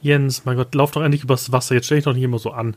Jens, 0.02 0.46
mein 0.46 0.58
Gott, 0.58 0.76
lauf 0.76 0.92
doch 0.92 1.02
endlich 1.02 1.24
übers 1.24 1.52
Wasser. 1.52 1.76
Jetzt 1.76 1.86
stell 1.86 1.98
dich 1.98 2.06
doch 2.06 2.14
nicht 2.14 2.24
immer 2.24 2.40
so 2.40 2.52
an. 2.52 2.76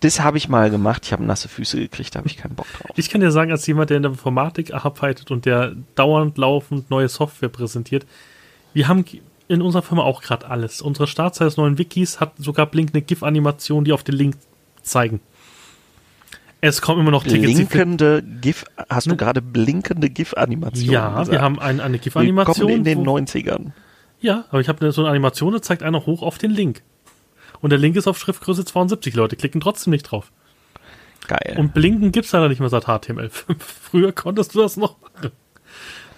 Das 0.00 0.20
habe 0.20 0.36
ich 0.38 0.48
mal 0.48 0.70
gemacht. 0.70 1.02
Ich 1.06 1.12
habe 1.12 1.24
nasse 1.24 1.48
Füße 1.48 1.78
gekriegt, 1.78 2.14
da 2.14 2.18
habe 2.18 2.28
ich 2.28 2.36
keinen 2.36 2.54
Bock 2.54 2.66
drauf. 2.72 2.90
Ich 2.96 3.08
kann 3.10 3.20
dir 3.20 3.30
sagen, 3.30 3.50
als 3.50 3.66
jemand, 3.66 3.90
der 3.90 3.96
in 3.98 4.02
der 4.02 4.12
Informatik 4.12 4.74
arbeitet 4.74 5.30
und 5.30 5.46
der 5.46 5.74
dauernd 5.94 6.36
laufend 6.36 6.90
neue 6.90 7.08
Software 7.08 7.48
präsentiert, 7.48 8.06
wir 8.72 8.88
haben 8.88 9.04
in 9.48 9.62
unserer 9.62 9.82
Firma 9.82 10.02
auch 10.02 10.22
gerade 10.22 10.48
alles. 10.48 10.82
Unsere 10.82 11.06
Startseite 11.06 11.44
des 11.46 11.56
neuen 11.56 11.78
Wikis 11.78 12.20
hat 12.20 12.32
sogar 12.38 12.66
blinkende 12.66 13.02
GIF-Animationen, 13.02 13.84
die 13.84 13.92
auf 13.92 14.02
den 14.02 14.16
Link 14.16 14.36
zeigen. 14.82 15.20
Es 16.60 16.80
kommen 16.80 17.00
immer 17.00 17.10
noch 17.10 17.24
Tickets. 17.24 17.42
Blinkende 17.54 18.22
GIF, 18.40 18.64
hast 18.88 19.06
du 19.06 19.10
ne? 19.10 19.16
gerade 19.18 19.42
blinkende 19.42 20.08
GIF-Animationen 20.08 20.92
Ja, 20.92 21.10
gesagt? 21.10 21.30
wir 21.30 21.42
haben 21.42 21.58
ein, 21.58 21.80
eine 21.80 21.98
GIF-Animation. 21.98 22.70
in 22.70 22.84
den 22.84 23.04
wo, 23.04 23.16
90ern. 23.18 23.72
Ja, 24.20 24.46
aber 24.48 24.60
ich 24.60 24.68
habe 24.68 24.90
so 24.90 25.02
eine 25.02 25.10
Animation, 25.10 25.52
da 25.52 25.60
zeigt 25.60 25.82
einer 25.82 26.06
hoch 26.06 26.22
auf 26.22 26.38
den 26.38 26.50
Link. 26.50 26.82
Und 27.64 27.70
der 27.70 27.78
Link 27.78 27.96
ist 27.96 28.06
auf 28.06 28.18
Schriftgröße 28.18 28.66
72. 28.66 29.14
Leute 29.14 29.36
klicken 29.36 29.58
trotzdem 29.58 29.92
nicht 29.92 30.02
drauf. 30.02 30.30
Geil. 31.26 31.54
Und 31.56 31.72
Blinken 31.72 32.12
gibt 32.12 32.26
es 32.26 32.32
leider 32.32 32.50
nicht 32.50 32.60
mehr 32.60 32.68
seit 32.68 32.84
HTML5. 32.84 33.56
Früher 33.58 34.12
konntest 34.12 34.54
du 34.54 34.60
das 34.60 34.76
noch 34.76 35.00
machen. 35.00 35.30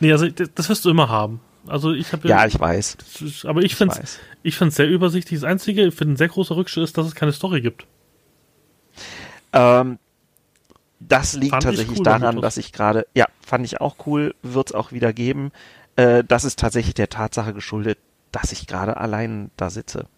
Nee, 0.00 0.10
also 0.10 0.28
das, 0.28 0.50
das 0.52 0.68
wirst 0.68 0.84
du 0.84 0.90
immer 0.90 1.08
haben. 1.08 1.38
Also 1.68 1.92
ich 1.92 2.12
habe 2.12 2.26
ja, 2.26 2.44
ich 2.46 2.58
weiß. 2.58 2.96
Ist, 3.20 3.46
aber 3.46 3.60
ich, 3.60 3.66
ich 3.66 3.76
finde 3.76 3.94
ich 4.42 4.56
finde 4.56 4.74
sehr 4.74 4.88
übersichtlich. 4.88 5.38
Das 5.38 5.48
einzige, 5.48 5.86
ich 5.86 5.94
finde 5.94 6.14
ein 6.14 6.16
sehr 6.16 6.26
großer 6.26 6.56
Rückschritt 6.56 6.82
ist, 6.82 6.98
dass 6.98 7.06
es 7.06 7.14
keine 7.14 7.30
Story 7.30 7.60
gibt. 7.60 7.86
Ähm, 9.52 10.00
das 10.98 11.34
liegt 11.34 11.52
fand 11.52 11.62
tatsächlich 11.62 12.00
cool, 12.00 12.04
daran, 12.04 12.40
dass 12.40 12.56
ich 12.56 12.72
gerade, 12.72 13.06
ja, 13.14 13.26
fand 13.40 13.64
ich 13.64 13.80
auch 13.80 14.04
cool, 14.06 14.34
wird 14.42 14.70
es 14.70 14.74
auch 14.74 14.90
wieder 14.90 15.12
geben. 15.12 15.52
Äh, 15.94 16.24
das 16.24 16.42
ist 16.42 16.58
tatsächlich 16.58 16.94
der 16.94 17.08
Tatsache 17.08 17.54
geschuldet, 17.54 17.98
dass 18.32 18.50
ich 18.50 18.66
gerade 18.66 18.96
allein 18.96 19.52
da 19.56 19.70
sitze. 19.70 20.08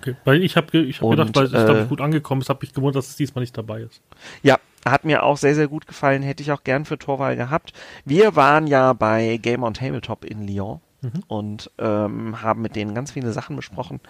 Okay, 0.00 0.16
weil 0.24 0.42
ich 0.42 0.56
habe 0.56 0.78
ich 0.78 1.00
hab 1.00 1.10
gedacht, 1.10 1.34
weil 1.34 1.46
es 1.46 1.52
äh, 1.52 1.86
gut 1.88 2.00
angekommen 2.00 2.40
ist, 2.40 2.48
habe 2.48 2.64
ich 2.64 2.72
gewundert, 2.72 3.02
dass 3.02 3.08
es 3.08 3.16
diesmal 3.16 3.42
nicht 3.42 3.56
dabei 3.56 3.82
ist. 3.82 4.00
Ja, 4.42 4.58
hat 4.84 5.04
mir 5.04 5.22
auch 5.22 5.36
sehr, 5.36 5.54
sehr 5.54 5.68
gut 5.68 5.86
gefallen, 5.86 6.22
hätte 6.22 6.42
ich 6.42 6.52
auch 6.52 6.62
gern 6.62 6.84
für 6.84 6.98
Torwahl 6.98 7.36
gehabt. 7.36 7.72
Wir 8.04 8.36
waren 8.36 8.66
ja 8.66 8.92
bei 8.92 9.38
Game 9.38 9.62
on 9.62 9.74
Tabletop 9.74 10.24
in 10.24 10.46
Lyon. 10.46 10.80
Mhm. 11.00 11.22
und 11.28 11.70
ähm, 11.78 12.42
haben 12.42 12.60
mit 12.60 12.74
denen 12.74 12.92
ganz 12.92 13.12
viele 13.12 13.32
Sachen 13.32 13.54
besprochen. 13.54 14.00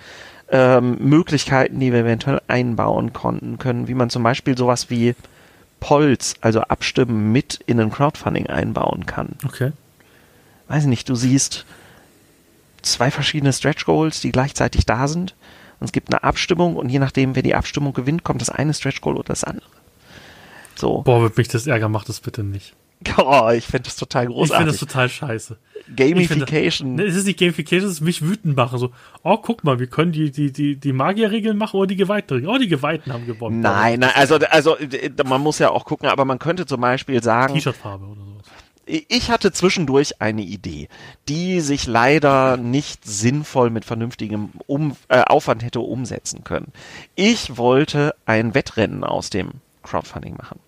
Ähm, 0.50 0.96
Möglichkeiten, 1.00 1.78
die 1.80 1.92
wir 1.92 2.00
eventuell 2.00 2.40
einbauen 2.48 3.12
konnten 3.12 3.58
können, 3.58 3.88
wie 3.88 3.94
man 3.94 4.08
zum 4.08 4.22
Beispiel 4.22 4.56
sowas 4.56 4.88
wie 4.88 5.14
Polls, 5.80 6.36
also 6.40 6.60
Abstimmen 6.62 7.30
mit 7.30 7.60
in 7.66 7.78
ein 7.78 7.90
Crowdfunding 7.90 8.46
einbauen 8.46 9.04
kann. 9.04 9.36
Okay. 9.44 9.72
Weiß 10.68 10.86
nicht, 10.86 11.08
du 11.10 11.14
siehst 11.14 11.66
zwei 12.82 13.10
verschiedene 13.10 13.52
Stretch 13.52 13.84
Goals, 13.84 14.20
die 14.20 14.32
gleichzeitig 14.32 14.86
da 14.86 15.08
sind. 15.08 15.34
Und 15.80 15.86
es 15.86 15.92
gibt 15.92 16.12
eine 16.12 16.22
Abstimmung 16.22 16.76
und 16.76 16.88
je 16.88 16.98
nachdem, 16.98 17.36
wer 17.36 17.42
die 17.42 17.54
Abstimmung 17.54 17.92
gewinnt, 17.92 18.24
kommt 18.24 18.40
das 18.40 18.50
eine 18.50 18.74
Stretch 18.74 19.00
Goal 19.00 19.16
oder 19.16 19.28
das 19.28 19.44
andere. 19.44 19.66
So. 20.74 21.02
Boah, 21.02 21.22
wird 21.22 21.36
mich 21.36 21.48
das 21.48 21.66
ärgern, 21.66 21.92
mach 21.92 22.04
das 22.04 22.20
bitte 22.20 22.42
nicht. 22.42 22.74
Oh, 23.16 23.50
ich 23.50 23.64
finde 23.64 23.84
das 23.84 23.96
total 23.96 24.26
großartig. 24.26 24.50
Ich 24.50 24.56
finde 24.56 24.72
das 24.72 24.80
total 24.80 25.08
scheiße. 25.08 25.56
Gamification. 25.94 26.96
Find, 26.96 27.08
es 27.08 27.16
ist 27.16 27.26
nicht 27.26 27.38
Gamification, 27.38 27.88
es 27.88 27.96
ist 27.96 28.00
mich 28.00 28.22
wütend 28.22 28.56
machen. 28.56 28.78
So, 28.78 28.90
oh, 29.22 29.36
guck 29.36 29.64
mal, 29.64 29.78
wir 29.78 29.86
können 29.86 30.12
die, 30.12 30.30
die, 30.30 30.52
die, 30.52 30.76
die 30.76 30.92
Magierregeln 30.92 31.56
machen 31.56 31.76
oder 31.78 31.86
die 31.86 31.96
Geweihten. 31.96 32.46
Oh, 32.46 32.58
die 32.58 32.68
Geweihten 32.68 33.12
haben 33.12 33.26
gewonnen. 33.26 33.60
Nein, 33.60 34.00
nein, 34.00 34.10
also, 34.14 34.36
also, 34.36 34.76
man 35.24 35.40
muss 35.40 35.58
ja 35.58 35.70
auch 35.70 35.84
gucken, 35.84 36.08
aber 36.08 36.24
man 36.24 36.38
könnte 36.38 36.66
zum 36.66 36.80
Beispiel 36.80 37.22
sagen. 37.22 37.54
T-Shirt-Farbe 37.54 38.04
oder 38.04 38.20
sowas. 38.20 38.46
Ich 38.90 39.30
hatte 39.30 39.52
zwischendurch 39.52 40.22
eine 40.22 40.40
Idee, 40.40 40.88
die 41.28 41.60
sich 41.60 41.86
leider 41.86 42.56
nicht 42.56 43.04
sinnvoll 43.04 43.68
mit 43.68 43.84
vernünftigem 43.84 44.52
um, 44.66 44.96
äh, 45.08 45.20
Aufwand 45.20 45.62
hätte 45.62 45.80
umsetzen 45.80 46.42
können. 46.42 46.72
Ich 47.14 47.58
wollte 47.58 48.14
ein 48.24 48.54
Wettrennen 48.54 49.04
aus 49.04 49.28
dem 49.28 49.50
Crowdfunding 49.82 50.36
machen. 50.36 50.58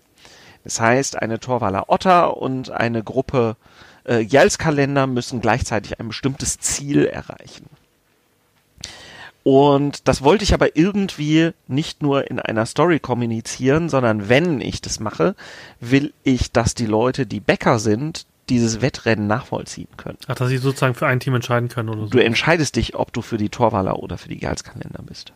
Das 0.63 0.79
heißt, 0.79 1.19
eine 1.19 1.39
Torwaler 1.39 1.89
Otter 1.89 2.37
und 2.37 2.69
eine 2.69 3.03
Gruppe 3.03 3.57
äh, 4.05 4.19
Jals-Kalender 4.19 5.07
müssen 5.07 5.41
gleichzeitig 5.41 5.99
ein 5.99 6.09
bestimmtes 6.09 6.59
Ziel 6.59 7.05
erreichen. 7.05 7.65
Und 9.43 10.07
das 10.07 10.21
wollte 10.23 10.43
ich 10.43 10.53
aber 10.53 10.75
irgendwie 10.75 11.51
nicht 11.67 12.03
nur 12.03 12.29
in 12.29 12.39
einer 12.39 12.65
Story 12.65 12.99
kommunizieren, 12.99 13.89
sondern 13.89 14.29
wenn 14.29 14.61
ich 14.61 14.81
das 14.81 14.99
mache, 14.99 15.35
will 15.79 16.13
ich, 16.23 16.51
dass 16.51 16.75
die 16.75 16.85
Leute, 16.85 17.25
die 17.25 17.39
Bäcker 17.39 17.79
sind, 17.79 18.25
dieses 18.49 18.81
Wettrennen 18.81 19.27
nachvollziehen 19.27 19.87
können. 19.97 20.17
Ach, 20.27 20.35
dass 20.35 20.49
sie 20.49 20.57
sozusagen 20.57 20.93
für 20.93 21.07
ein 21.07 21.19
Team 21.19 21.35
entscheiden 21.35 21.69
können 21.69 21.89
oder 21.89 22.01
so. 22.01 22.09
Du 22.09 22.19
entscheidest 22.19 22.75
dich, 22.75 22.95
ob 22.95 23.13
du 23.13 23.21
für 23.21 23.37
die 23.37 23.49
Torwaler 23.49 23.97
oder 23.97 24.17
für 24.17 24.29
die 24.29 24.37
Gehaltskalender 24.37 25.01
bist. 25.03 25.33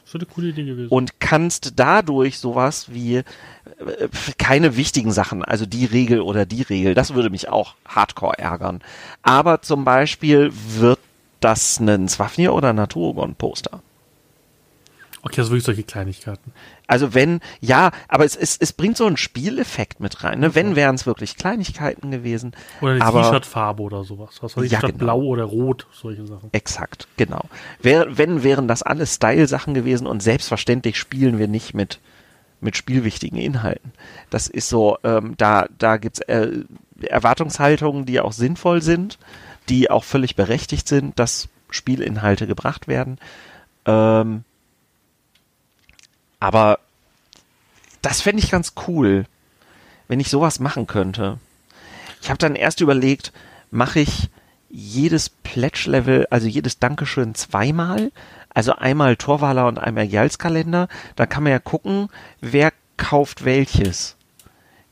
Das 0.00 0.14
ist 0.14 0.14
eine 0.16 0.26
coole 0.26 0.48
Idee 0.48 0.64
gewesen. 0.64 0.88
Und 0.88 1.18
kannst 1.18 1.72
dadurch 1.76 2.38
sowas 2.38 2.92
wie 2.92 3.16
äh, 3.16 3.24
keine 4.38 4.76
wichtigen 4.76 5.12
Sachen, 5.12 5.44
also 5.44 5.66
die 5.66 5.84
Regel 5.84 6.20
oder 6.20 6.46
die 6.46 6.62
Regel, 6.62 6.94
das 6.94 7.14
würde 7.14 7.30
mich 7.30 7.48
auch 7.48 7.74
hardcore 7.86 8.38
ärgern. 8.38 8.82
Aber 9.22 9.62
zum 9.62 9.84
Beispiel 9.84 10.52
wird 10.52 11.00
das 11.40 11.78
ein 11.78 12.08
Swafnir 12.08 12.54
oder 12.54 12.70
ein 12.70 12.76
Naturagon-Poster. 12.76 13.82
Okay, 15.26 15.40
also 15.40 15.50
wirklich 15.50 15.64
solche 15.64 15.82
Kleinigkeiten. 15.82 16.52
Also 16.86 17.12
wenn, 17.12 17.40
ja, 17.60 17.90
aber 18.06 18.24
es, 18.24 18.36
es, 18.36 18.56
es 18.58 18.72
bringt 18.72 18.96
so 18.96 19.06
einen 19.06 19.16
Spieleffekt 19.16 19.98
mit 19.98 20.22
rein. 20.22 20.38
Ne? 20.38 20.54
Wenn 20.54 20.76
wären 20.76 20.94
es 20.94 21.04
wirklich 21.04 21.36
Kleinigkeiten 21.36 22.12
gewesen. 22.12 22.52
Oder 22.80 22.92
eine 22.92 23.22
T-Shirt-Farbe 23.22 23.82
oder 23.82 24.04
sowas. 24.04 24.38
Was 24.40 24.56
weiß 24.56 24.64
ich, 24.64 24.70
ja, 24.70 24.78
statt 24.78 24.92
genau. 24.92 25.04
blau 25.04 25.22
oder 25.22 25.42
rot, 25.42 25.88
solche 25.92 26.24
Sachen. 26.26 26.50
Exakt, 26.52 27.08
genau. 27.16 27.42
Wär, 27.82 28.16
wenn 28.16 28.44
wären 28.44 28.68
das 28.68 28.84
alles 28.84 29.16
Style-Sachen 29.16 29.74
gewesen 29.74 30.06
und 30.06 30.22
selbstverständlich 30.22 30.96
spielen 30.96 31.40
wir 31.40 31.48
nicht 31.48 31.74
mit, 31.74 31.98
mit 32.60 32.76
spielwichtigen 32.76 33.38
Inhalten. 33.40 33.92
Das 34.30 34.46
ist 34.46 34.68
so, 34.68 34.96
ähm, 35.02 35.34
da, 35.38 35.66
da 35.76 35.96
gibt's 35.96 36.20
äh, 36.20 36.60
Erwartungshaltungen, 37.00 38.06
die 38.06 38.20
auch 38.20 38.32
sinnvoll 38.32 38.80
sind, 38.80 39.18
die 39.68 39.90
auch 39.90 40.04
völlig 40.04 40.36
berechtigt 40.36 40.88
sind, 40.88 41.18
dass 41.18 41.48
Spielinhalte 41.70 42.46
gebracht 42.46 42.88
werden. 42.88 43.18
Ähm, 43.84 44.44
aber 46.40 46.78
das 48.02 48.20
fände 48.20 48.42
ich 48.42 48.50
ganz 48.50 48.74
cool, 48.86 49.24
wenn 50.08 50.20
ich 50.20 50.30
sowas 50.30 50.60
machen 50.60 50.86
könnte. 50.86 51.38
Ich 52.22 52.28
habe 52.28 52.38
dann 52.38 52.54
erst 52.54 52.80
überlegt, 52.80 53.32
mache 53.70 54.00
ich 54.00 54.28
jedes 54.68 55.28
Pledge-Level, 55.28 56.26
also 56.30 56.46
jedes 56.46 56.78
Dankeschön 56.78 57.34
zweimal, 57.34 58.12
also 58.50 58.72
einmal 58.74 59.16
Torwaler 59.16 59.66
und 59.66 59.78
einmal 59.78 60.04
Jalskalender. 60.04 60.88
Da 61.14 61.26
kann 61.26 61.42
man 61.42 61.52
ja 61.52 61.58
gucken, 61.58 62.08
wer 62.40 62.72
kauft 62.96 63.44
welches. 63.44 64.16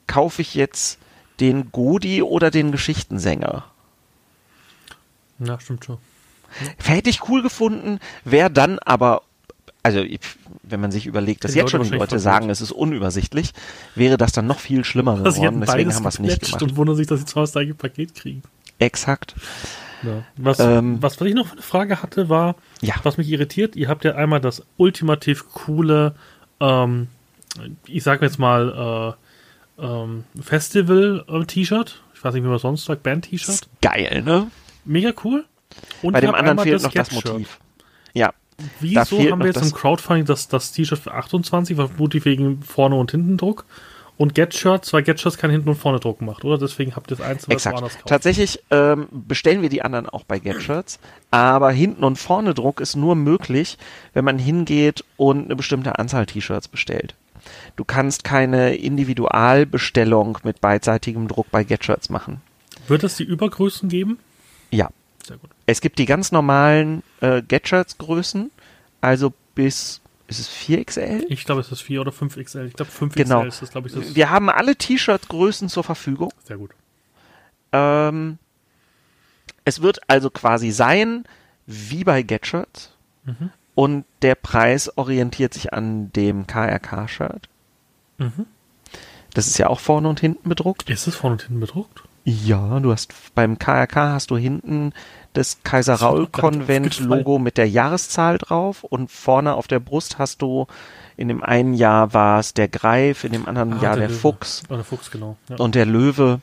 Kaufe 0.07 0.43
ich 0.43 0.55
jetzt 0.55 0.99
den 1.41 1.73
Godi 1.73 2.23
oder 2.23 2.51
den 2.51 2.73
Geschichtensänger? 2.73 3.65
Na, 5.39 5.59
stimmt 5.61 5.85
schon. 5.85 5.99
Hätte 6.83 7.11
ich 7.11 7.29
cool 7.29 7.43
gefunden, 7.43 7.99
wäre 8.25 8.51
dann 8.51 8.79
aber 8.79 9.23
also 9.83 10.03
wenn 10.63 10.81
man 10.81 10.91
sich 10.91 11.05
überlegt, 11.07 11.45
dass 11.45 11.53
Die 11.53 11.59
jetzt 11.59 11.71
schon 11.71 11.81
Leute 11.81 11.93
die 11.93 11.99
Leute 11.99 12.19
sagen, 12.19 12.49
es 12.49 12.63
ist 12.63 12.73
unübersichtlich, 12.73 13.53
wäre 13.95 14.17
das 14.17 14.33
dann 14.33 14.47
noch 14.47 14.59
viel 14.59 14.83
schlimmer 14.83 15.13
Also, 15.13 15.31
sie 15.33 15.41
geworden. 15.43 15.61
Deswegen 15.61 15.95
haben 15.95 16.03
wir 16.05 16.09
es 16.09 16.19
nicht 16.19 16.41
gemacht. 16.41 16.63
und 16.63 16.77
wundern 16.77 16.97
sich, 16.97 17.07
dass 17.07 17.21
sie 17.21 17.27
zwar 17.27 17.43
das 17.43 17.53
gleiche 17.53 17.75
Paket 17.75 18.15
kriegen. 18.15 18.43
Exakt. 18.79 19.35
Ja. 20.03 20.23
Was, 20.39 20.59
Ähm, 20.59 21.03
was, 21.03 21.21
was 21.21 21.29
ich 21.29 21.35
noch 21.35 21.47
für 21.49 21.53
eine 21.53 21.63
Frage 21.63 22.03
hatte, 22.03 22.29
war, 22.31 22.57
Ja. 22.81 22.95
was 23.03 23.19
mich 23.19 23.29
irritiert, 23.29 23.77
ihr 23.77 23.89
habt 23.89 24.05
ja 24.05 24.15
einmal 24.15 24.41
das 24.41 24.63
ultimativ 24.79 25.53
coole, 25.53 26.15
ähm, 26.61 27.09
ich 27.87 28.03
sag 28.05 28.23
jetzt 28.23 28.39
mal, 28.39 29.15
äh, 29.79 29.85
ähm, 29.85 30.25
Festival-T-Shirt. 30.41 32.01
Ich 32.15 32.25
weiß 32.25 32.33
nicht, 32.35 32.45
wie 32.45 32.49
man 32.49 32.59
sonst 32.59 32.87
sagt, 32.87 33.03
Band-T-Shirt. 33.03 33.69
Geil, 33.83 34.23
ne? 34.25 34.51
Mega 34.85 35.13
cool. 35.25 35.45
Und 36.03 36.13
Bei 36.13 36.21
dem 36.21 36.35
anderen 36.35 36.59
fehlt 36.59 36.83
noch 36.83 36.93
das. 36.93 37.11
Motiv. 37.13 37.59
Ja, 38.13 38.33
Wieso 38.79 39.19
haben 39.19 39.41
wir 39.41 39.47
jetzt 39.47 39.57
das- 39.57 39.71
im 39.71 39.75
Crowdfunding 39.75 40.25
das, 40.27 40.47
das 40.49 40.71
T-Shirt 40.73 40.99
für 41.01 41.13
28, 41.13 41.75
vermutlich 41.77 42.25
wegen 42.25 42.63
Vorne- 42.63 42.97
und 42.97 43.11
Hintendruck? 43.11 43.65
Und 44.17 44.37
Get-Shirts, 44.37 44.93
weil 44.93 45.03
Get-Shirts 45.03 45.39
kein 45.39 45.51
Hinten- 45.51 45.69
und 45.71 45.75
Vorne-Druck 45.75 46.23
macht, 46.23 46.45
oder? 46.45 46.57
Deswegen 46.57 46.95
habt 46.95 47.11
ihr 47.11 47.17
das 47.17 47.27
eins 47.27 47.49
exakt. 47.49 47.75
woanders 47.75 47.95
kaufen. 47.95 48.07
Tatsächlich 48.07 48.61
ähm, 48.71 49.09
bestellen 49.11 49.61
wir 49.61 49.69
die 49.71 49.83
anderen 49.83 50.09
auch 50.09 50.23
bei 50.23 50.39
Get-Shirts, 50.39 51.01
aber 51.33 51.73
hinten 51.73 52.05
und 52.05 52.15
vorne 52.17 52.55
Druck 52.55 52.81
ist 52.81 52.95
nur 52.95 53.17
möglich, 53.17 53.77
wenn 54.13 54.25
man 54.25 54.39
hingeht 54.39 55.05
und 55.17 55.47
eine 55.47 55.57
bestimmte 55.57 55.99
Anzahl 55.99 56.27
T-Shirts 56.27 56.69
bestellt. 56.69 57.17
Du 57.75 57.85
kannst 57.85 58.23
keine 58.23 58.77
Individualbestellung 58.77 60.39
mit 60.45 60.61
beidseitigem 60.61 61.27
Druck 61.27 61.51
bei 61.51 61.65
Get-Shirts 61.65 62.09
machen. 62.09 62.41
Wird 62.87 63.03
es 63.03 63.17
die 63.17 63.25
Übergrößen 63.25 63.89
geben? 63.89 64.19
Ja, 64.75 64.91
Sehr 65.25 65.37
gut. 65.39 65.51
es 65.67 65.81
gibt 65.81 65.99
die 65.99 66.07
ganz 66.07 66.33
normalen 66.33 67.03
äh, 67.21 67.43
Get-Shirts-Größen, 67.43 68.51
also 69.01 69.33
bis, 69.55 70.01
ist 70.29 70.41
es 70.41 70.51
4XL? 70.51 71.25
Ich 71.29 71.45
glaube, 71.45 71.61
es 71.61 71.71
ist 71.71 71.83
4 71.83 72.01
oder 72.01 72.13
5 72.13 72.37
XL. 72.37 72.67
Ich 72.67 72.75
glaube, 72.75 72.91
5 72.91 73.15
Genau. 73.15 73.45
Ist 73.45 73.63
das, 73.63 73.71
glaube 73.71 73.89
ich, 73.89 73.95
das. 73.95 74.15
Wir 74.15 74.31
haben 74.31 74.49
alle 74.51 74.77
T-Shirt-Größen 74.77 75.69
zur 75.69 75.85
Verfügung. 75.85 76.33
Sehr 76.45 76.57
gut. 76.59 76.71
Ähm, 77.73 78.39
es 79.65 79.81
wird 79.83 80.01
also 80.09 80.31
quasi 80.31 80.71
sein 80.71 81.25
wie 81.67 82.05
bei 82.05 82.23
Get-Shirts 82.23 82.91
Mhm. 83.27 83.51
und 83.75 84.05
der 84.23 84.35
Preis 84.35 84.97
orientiert 84.99 85.55
sich 85.55 85.73
an 85.73 86.13
dem 86.13 86.47
KRK-Shirt. 86.47 87.49
Mhm. 88.19 88.47
Das 89.33 89.47
ist 89.49 89.59
ja 89.59 89.67
auch 89.69 89.81
vorne 89.81 90.09
und 90.09 90.21
hinten 90.21 90.49
bedruckt. 90.49 90.89
Ist 90.89 91.07
es 91.09 91.17
vorne 91.17 91.33
und 91.35 91.43
hinten 91.43 91.59
bedruckt? 91.61 92.04
Ja, 92.25 92.81
du 92.81 92.91
hast 92.91 93.13
beim 93.35 93.59
KRK 93.59 94.13
hast 94.13 94.31
du 94.31 94.37
hinten 94.39 94.93
das 95.35 95.59
Kaiser 95.63 95.93
Das 95.93 96.03
Raul 96.03 96.27
Konvent. 96.27 97.01
Logo 97.01 97.39
mit 97.39 97.59
der 97.59 97.69
Jahreszahl 97.69 98.39
drauf 98.39 98.83
und 98.83 99.11
vorne 99.11 99.55
auf 99.55 99.67
der 99.69 99.81
Brust 99.81 100.19
hast 100.19 100.41
du 100.41 100.67
in 101.17 101.29
dem 101.29 101.43
einen 101.43 101.75
Jahr 101.75 102.13
war 102.15 102.41
es 102.41 102.55
der 102.55 102.69
Greif, 102.69 103.25
in 103.25 103.33
dem 103.33 103.47
anderen 103.47 103.75
Ah, 103.75 103.83
Jahr 103.83 103.97
der, 103.97 104.09
Löwe. 104.09 104.19
Fuchs 104.19 104.63
Oh, 104.69 104.75
der 104.75 104.85
Fuchs, 104.85 105.11
genau. 105.11 105.37
Ja. 105.49 105.57
und 105.57 105.75
der 105.75 105.87
Löwe. 105.87 106.41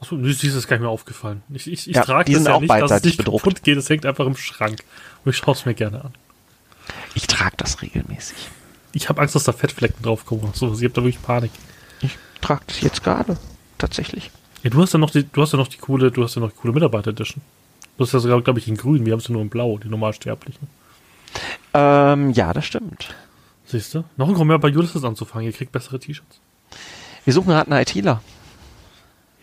Achso, 0.00 0.16
das 0.16 0.44
ist 0.44 0.68
gar 0.68 0.76
nicht 0.76 0.82
mehr 0.82 0.90
aufgefallen. 0.90 1.42
Ich, 1.48 1.66
ich, 1.66 1.88
ich 1.88 1.96
Ja, 1.96 2.04
trage 2.04 2.26
die 2.26 2.32
das 2.34 2.42
sind 2.42 2.50
ja 2.50 2.56
auch 2.56 2.60
nicht, 2.60 2.70
dass 2.70 2.90
es 2.90 3.02
nicht 3.04 3.16
bedruckt. 3.16 3.44
kaputt 3.44 3.62
geht. 3.62 3.78
Es 3.78 3.88
hängt 3.88 4.04
einfach 4.04 4.26
im 4.26 4.36
Schrank. 4.36 4.80
Und 5.24 5.30
ich 5.30 5.38
schaue 5.38 5.54
es 5.54 5.64
mir 5.64 5.74
gerne 5.74 6.04
an. 6.04 6.14
Ich 7.14 7.26
trage 7.26 7.56
das 7.56 7.80
regelmäßig. 7.80 8.36
Ich 8.92 9.08
habe 9.08 9.22
Angst, 9.22 9.34
dass 9.34 9.44
da 9.44 9.52
Fettflecken 9.52 10.02
drauf 10.02 10.26
kommen. 10.26 10.50
So, 10.54 10.66
ich 10.74 10.82
habe 10.84 10.90
da 10.90 11.02
wirklich 11.02 11.22
Panik. 11.22 11.50
Ich 12.02 12.16
trage 12.42 12.62
das 12.66 12.82
jetzt 12.82 13.02
gerade 13.02 13.38
tatsächlich. 13.84 14.30
Ja, 14.62 14.70
du 14.70 14.80
hast 14.80 14.94
ja 14.94 14.98
noch 14.98 15.10
die, 15.10 15.24
du 15.30 15.42
hast 15.42 15.52
ja 15.52 15.58
noch 15.58 15.68
die 15.68 15.76
coole, 15.76 16.10
du 16.10 16.24
hast 16.24 16.34
ja 16.36 16.40
noch 16.40 16.50
die 16.50 16.56
coole 16.56 16.72
Mitarbeiter-Edition. 16.72 17.42
Du 17.96 18.04
hast 18.04 18.12
ja 18.12 18.18
sogar, 18.18 18.40
glaube 18.40 18.58
ich, 18.58 18.66
in 18.66 18.76
grün. 18.76 19.04
Wir 19.04 19.12
haben 19.12 19.20
es 19.20 19.28
ja 19.28 19.32
nur 19.32 19.42
in 19.42 19.50
blau, 19.50 19.78
die 19.78 19.88
Normalsterblichen. 19.88 20.66
Ähm, 21.74 22.30
ja, 22.30 22.52
das 22.52 22.64
stimmt. 22.64 23.14
Siehst 23.66 23.94
du? 23.94 24.04
Noch 24.16 24.28
ein 24.28 24.34
Grund 24.34 24.48
mehr 24.48 24.58
bei 24.58 24.74
Ulysses 24.74 25.04
anzufangen. 25.04 25.46
Ihr 25.46 25.52
kriegt 25.52 25.72
bessere 25.72 25.98
T-Shirts. 25.98 26.40
Wir 27.24 27.32
suchen 27.32 27.48
gerade 27.48 27.70
einen 27.70 27.82
ITler. 27.82 28.22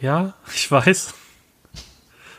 Ja, 0.02 0.34
ich 0.54 0.70
weiß. 0.70 1.14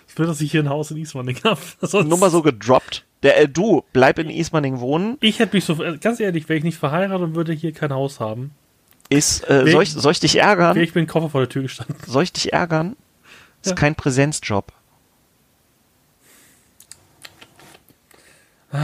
Ich 0.08 0.18
will, 0.18 0.26
dass 0.26 0.40
ich 0.40 0.50
hier 0.50 0.62
ein 0.62 0.68
Haus 0.68 0.90
in 0.90 0.98
Ismaning 0.98 1.38
habe. 1.44 1.60
Nur 2.04 2.18
mal 2.18 2.30
so 2.30 2.42
gedroppt. 2.42 3.04
Der, 3.22 3.40
äh, 3.40 3.48
du, 3.48 3.84
bleib 3.92 4.18
in 4.18 4.28
Ismaning 4.28 4.80
wohnen. 4.80 5.16
Ich 5.20 5.38
hätte 5.38 5.56
mich 5.56 5.64
so, 5.64 5.82
äh, 5.82 5.96
ganz 5.98 6.20
ehrlich, 6.20 6.48
wäre 6.48 6.58
ich 6.58 6.64
nicht 6.64 6.78
verheiratet 6.78 7.28
und 7.28 7.34
würde 7.34 7.52
hier 7.52 7.72
kein 7.72 7.92
Haus 7.92 8.20
haben, 8.20 8.50
Ist, 9.12 9.48
äh, 9.48 9.70
soll, 9.70 9.82
ich, 9.82 9.92
soll 9.92 10.12
ich 10.12 10.20
dich 10.20 10.36
ärgern? 10.36 10.76
ich 10.76 10.92
dem 10.92 11.06
Koffer 11.06 11.30
vor 11.30 11.40
der 11.40 11.48
Tür 11.48 11.62
gestanden. 11.62 11.96
Soll 12.06 12.22
ich 12.24 12.32
dich 12.32 12.52
ärgern? 12.52 12.96
Ist 13.62 13.70
Ja. 13.70 13.74
kein 13.76 13.94
Präsenzjob. 13.94 14.72
Wie 18.72 18.78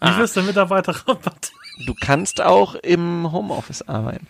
wirst 0.18 0.36
du 0.36 0.42
Mitarbeiterrabatt? 0.42 1.52
Du 1.86 1.94
kannst 2.00 2.40
auch 2.40 2.74
im 2.76 3.30
Homeoffice 3.32 3.82
arbeiten. 3.82 4.26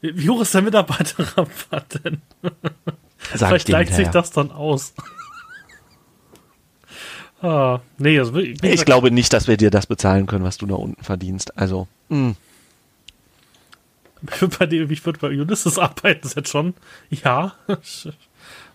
Wie 0.00 0.28
hoch 0.30 0.40
ist 0.42 0.54
der 0.54 0.62
Mitarbeiterrabatt 0.62 2.04
denn? 2.04 2.22
Sag 3.34 3.48
Vielleicht 3.48 3.66
gleicht 3.66 3.94
sich 3.94 4.08
das 4.08 4.30
dann 4.30 4.50
aus. 4.50 4.94
Ah, 7.42 7.80
nee, 7.98 8.18
also 8.18 8.36
Ich 8.38 8.60
gesagt, 8.60 8.86
glaube 8.86 9.10
nicht, 9.10 9.32
dass 9.32 9.48
wir 9.48 9.56
dir 9.56 9.70
das 9.70 9.86
bezahlen 9.86 10.26
können, 10.26 10.44
was 10.44 10.58
du 10.58 10.66
da 10.66 10.76
unten 10.76 11.02
verdienst. 11.02 11.56
Also, 11.58 11.88
mh. 12.08 12.34
ich 14.32 14.40
würde 14.40 14.56
bei, 14.58 14.66
dem- 14.66 14.90
ich 14.90 15.04
würd 15.04 15.20
bei 15.20 15.28
Ulysses 15.28 15.78
arbeiten, 15.78 16.20
das 16.22 16.34
jetzt 16.34 16.48
schon, 16.48 16.74
ja. 17.10 17.54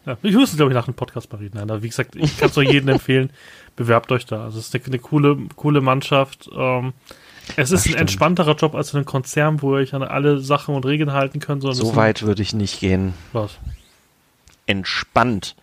ja 0.06 0.18
ich 0.22 0.36
müsste, 0.36 0.58
glaube 0.58 0.72
ich, 0.72 0.76
nach 0.76 0.86
dem 0.86 0.94
Podcast 0.94 1.32
mal 1.32 1.40
reden. 1.40 1.62
Nein, 1.66 1.82
wie 1.82 1.90
gesagt, 1.90 2.16
ich 2.16 2.38
kann 2.38 2.50
es 2.50 2.56
nur 2.56 2.66
jedem 2.66 2.90
empfehlen, 2.90 3.32
bewerbt 3.76 4.12
euch 4.12 4.26
da. 4.26 4.44
Also 4.44 4.60
es 4.60 4.68
ist 4.68 4.76
eine, 4.76 4.86
eine 4.86 5.00
coole, 5.00 5.38
coole 5.56 5.82
Mannschaft. 5.82 6.50
Ähm, 6.56 6.94
es 7.56 7.72
ist 7.72 7.88
ein 7.88 7.96
entspannterer 7.96 8.56
Job 8.56 8.76
als 8.76 8.92
in 8.92 8.98
einem 8.98 9.06
Konzern, 9.06 9.62
wo 9.62 9.76
ihr 9.76 9.82
euch 9.82 9.94
an 9.94 10.04
alle 10.04 10.40
Sachen 10.40 10.76
und 10.76 10.86
Regeln 10.86 11.14
halten 11.14 11.40
könnt. 11.40 11.64
so 11.64 11.96
weit 11.96 12.24
würde 12.24 12.42
ich 12.42 12.54
nicht 12.54 12.80
gehen. 12.80 13.14
Was? 13.32 13.58
Entspannt 14.66 15.56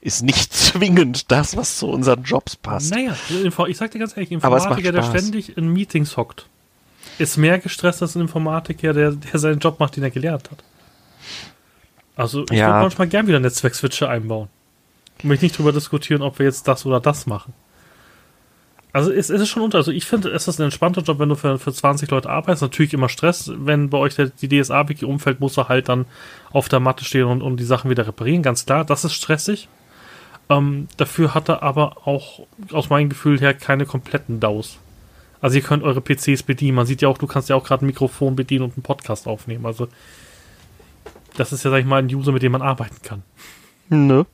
ist 0.00 0.22
nicht 0.22 0.52
zwingend 0.52 1.30
das, 1.30 1.56
was 1.56 1.78
zu 1.78 1.88
unseren 1.88 2.22
Jobs 2.22 2.56
passt. 2.56 2.90
Naja, 2.92 3.16
ich 3.66 3.76
sag 3.76 3.90
dir 3.90 3.98
ganz 3.98 4.16
ehrlich, 4.16 4.32
Informatiker, 4.32 4.92
der 4.92 5.02
ständig 5.02 5.56
in 5.56 5.72
Meetings 5.72 6.16
hockt, 6.16 6.46
ist 7.18 7.36
mehr 7.36 7.58
gestresst 7.58 8.02
als 8.02 8.14
ein 8.14 8.22
Informatiker, 8.22 8.92
der, 8.92 9.12
der 9.12 9.38
seinen 9.40 9.58
Job 9.58 9.80
macht, 9.80 9.96
den 9.96 10.04
er 10.04 10.10
gelernt 10.10 10.50
hat. 10.50 10.62
Also 12.16 12.44
ich 12.50 12.58
Ja. 12.58 12.66
würde 12.68 12.80
manchmal 12.82 13.08
gern 13.08 13.26
wieder 13.26 13.40
Netzwerkswitche 13.40 14.08
einbauen. 14.08 14.48
Ich 15.18 15.24
möchte 15.24 15.44
nicht 15.44 15.58
drüber 15.58 15.72
diskutieren, 15.72 16.22
ob 16.22 16.38
wir 16.38 16.46
jetzt 16.46 16.68
das 16.68 16.86
oder 16.86 17.00
das 17.00 17.26
machen. 17.26 17.52
Also 18.92 19.12
es, 19.12 19.30
es 19.30 19.40
ist 19.42 19.48
schon 19.48 19.62
unter. 19.62 19.78
Also 19.78 19.90
ich 19.92 20.06
finde, 20.06 20.30
es 20.30 20.48
ist 20.48 20.58
ein 20.58 20.64
entspannter 20.64 21.02
Job, 21.02 21.18
wenn 21.18 21.28
du 21.28 21.34
für, 21.34 21.58
für 21.58 21.72
20 21.72 22.10
Leute 22.10 22.30
arbeitest. 22.30 22.62
Natürlich 22.62 22.94
immer 22.94 23.08
Stress, 23.08 23.50
wenn 23.54 23.90
bei 23.90 23.98
euch 23.98 24.14
der, 24.14 24.26
die 24.30 24.48
DSA-Wiki 24.48 25.04
umfällt, 25.04 25.40
muss 25.40 25.56
er 25.58 25.68
halt 25.68 25.88
dann 25.88 26.06
auf 26.50 26.68
der 26.68 26.80
Matte 26.80 27.04
stehen 27.04 27.24
und, 27.24 27.42
und 27.42 27.58
die 27.58 27.64
Sachen 27.64 27.90
wieder 27.90 28.06
reparieren. 28.06 28.42
Ganz 28.42 28.64
klar, 28.64 28.84
das 28.84 29.04
ist 29.04 29.12
stressig. 29.12 29.68
Ähm, 30.50 30.88
dafür 30.96 31.34
hat 31.34 31.48
er 31.48 31.62
aber 31.62 32.06
auch 32.06 32.46
aus 32.72 32.90
meinem 32.90 33.08
Gefühl 33.08 33.40
her 33.40 33.54
keine 33.54 33.86
kompletten 33.86 34.40
DAOs. 34.40 34.78
Also 35.40 35.56
ihr 35.56 35.62
könnt 35.62 35.84
eure 35.84 36.00
PCs 36.00 36.42
bedienen. 36.42 36.76
Man 36.76 36.86
sieht 36.86 37.02
ja 37.02 37.08
auch, 37.08 37.18
du 37.18 37.26
kannst 37.26 37.48
ja 37.48 37.56
auch 37.56 37.64
gerade 37.64 37.84
ein 37.84 37.86
Mikrofon 37.86 38.34
bedienen 38.34 38.64
und 38.64 38.76
einen 38.76 38.82
Podcast 38.82 39.26
aufnehmen. 39.26 39.66
Also 39.66 39.88
das 41.36 41.52
ist 41.52 41.64
ja, 41.64 41.70
sag 41.70 41.78
ich 41.78 41.86
mal, 41.86 42.02
ein 42.02 42.12
User, 42.12 42.32
mit 42.32 42.42
dem 42.42 42.52
man 42.52 42.62
arbeiten 42.62 43.00
kann. 43.02 43.22
Ne? 43.88 44.26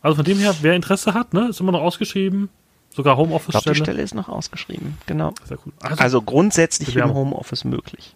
Also 0.00 0.16
von 0.16 0.24
dem 0.24 0.38
her, 0.38 0.54
wer 0.60 0.74
Interesse 0.74 1.14
hat, 1.14 1.34
ne, 1.34 1.48
ist 1.48 1.60
immer 1.60 1.72
noch 1.72 1.80
ausgeschrieben. 1.80 2.48
Sogar 2.90 3.16
glaube, 3.16 3.28
die 3.28 3.34
Homeoffice-Stelle. 3.34 3.76
Stelle 3.76 4.02
ist 4.02 4.14
noch 4.14 4.28
ausgeschrieben. 4.28 4.96
Genau. 5.06 5.34
Sehr 5.44 5.58
cool. 5.66 5.72
Also, 5.80 6.02
Also 6.02 6.22
grundsätzlich 6.22 6.94
im. 6.94 7.12
Homeoffice 7.12 7.64
möglich. 7.64 8.14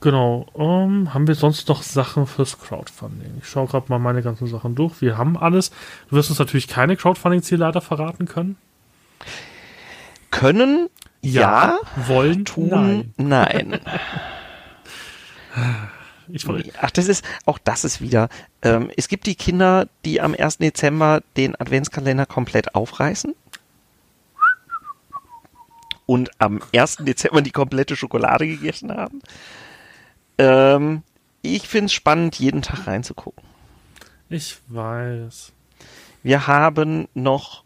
Genau. 0.00 0.46
Ähm, 0.56 1.12
haben 1.14 1.26
wir 1.26 1.34
sonst 1.34 1.68
noch 1.68 1.82
Sachen 1.82 2.26
fürs 2.26 2.58
Crowdfunding? 2.58 3.38
Ich 3.40 3.48
schaue 3.48 3.66
gerade 3.66 3.86
mal 3.88 3.98
meine 3.98 4.22
ganzen 4.22 4.46
Sachen 4.46 4.74
durch. 4.74 5.00
Wir 5.00 5.18
haben 5.18 5.36
alles. 5.36 5.70
Du 6.08 6.16
wirst 6.16 6.30
uns 6.30 6.38
natürlich 6.38 6.68
keine 6.68 6.96
Crowdfunding-Ziele 6.96 7.60
leider 7.60 7.80
verraten 7.80 8.26
können. 8.26 8.56
Können, 10.30 10.88
ja, 11.22 11.78
Wollen, 12.06 12.44
tun, 12.44 13.12
nein. 13.16 13.80
Ich 16.32 16.46
wollte, 16.46 16.70
Ach, 16.80 16.90
das 16.90 17.08
ist, 17.08 17.24
auch 17.44 17.58
das 17.58 17.84
ist 17.84 18.00
wieder, 18.00 18.28
ähm, 18.62 18.90
es 18.96 19.08
gibt 19.08 19.26
die 19.26 19.34
Kinder, 19.34 19.88
die 20.04 20.20
am 20.20 20.34
1. 20.38 20.58
Dezember 20.58 21.22
den 21.36 21.60
Adventskalender 21.60 22.24
komplett 22.24 22.74
aufreißen 22.76 23.34
und 26.06 26.30
am 26.38 26.60
1. 26.74 26.98
Dezember 27.00 27.42
die 27.42 27.50
komplette 27.50 27.96
Schokolade 27.96 28.46
gegessen 28.46 28.92
haben. 28.92 29.22
Ähm, 30.40 31.02
ich 31.42 31.68
finde 31.68 31.86
es 31.86 31.92
spannend, 31.92 32.38
jeden 32.38 32.62
Tag 32.62 32.86
reinzugucken. 32.86 33.42
ich 34.28 34.56
weiß. 34.68 35.52
Wir 36.22 36.46
haben 36.46 37.08
noch 37.14 37.64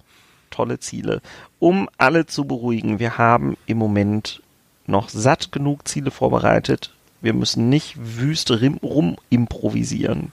tolle 0.51 0.79
Ziele. 0.79 1.21
Um 1.59 1.89
alle 1.99 2.27
zu 2.27 2.45
beruhigen, 2.45 2.99
wir 2.99 3.19
haben 3.19 3.57
im 3.67 3.79
Moment 3.79 4.43
noch 4.87 5.09
satt 5.09 5.51
genug 5.53 5.89
Ziele 5.89 6.11
vorbereitet. 6.11 6.93
Wir 7.21 7.33
müssen 7.33 7.69
nicht 7.69 7.97
wüst 7.99 8.51
rim- 8.51 8.79
rum 8.83 9.17
improvisieren. 9.31 10.33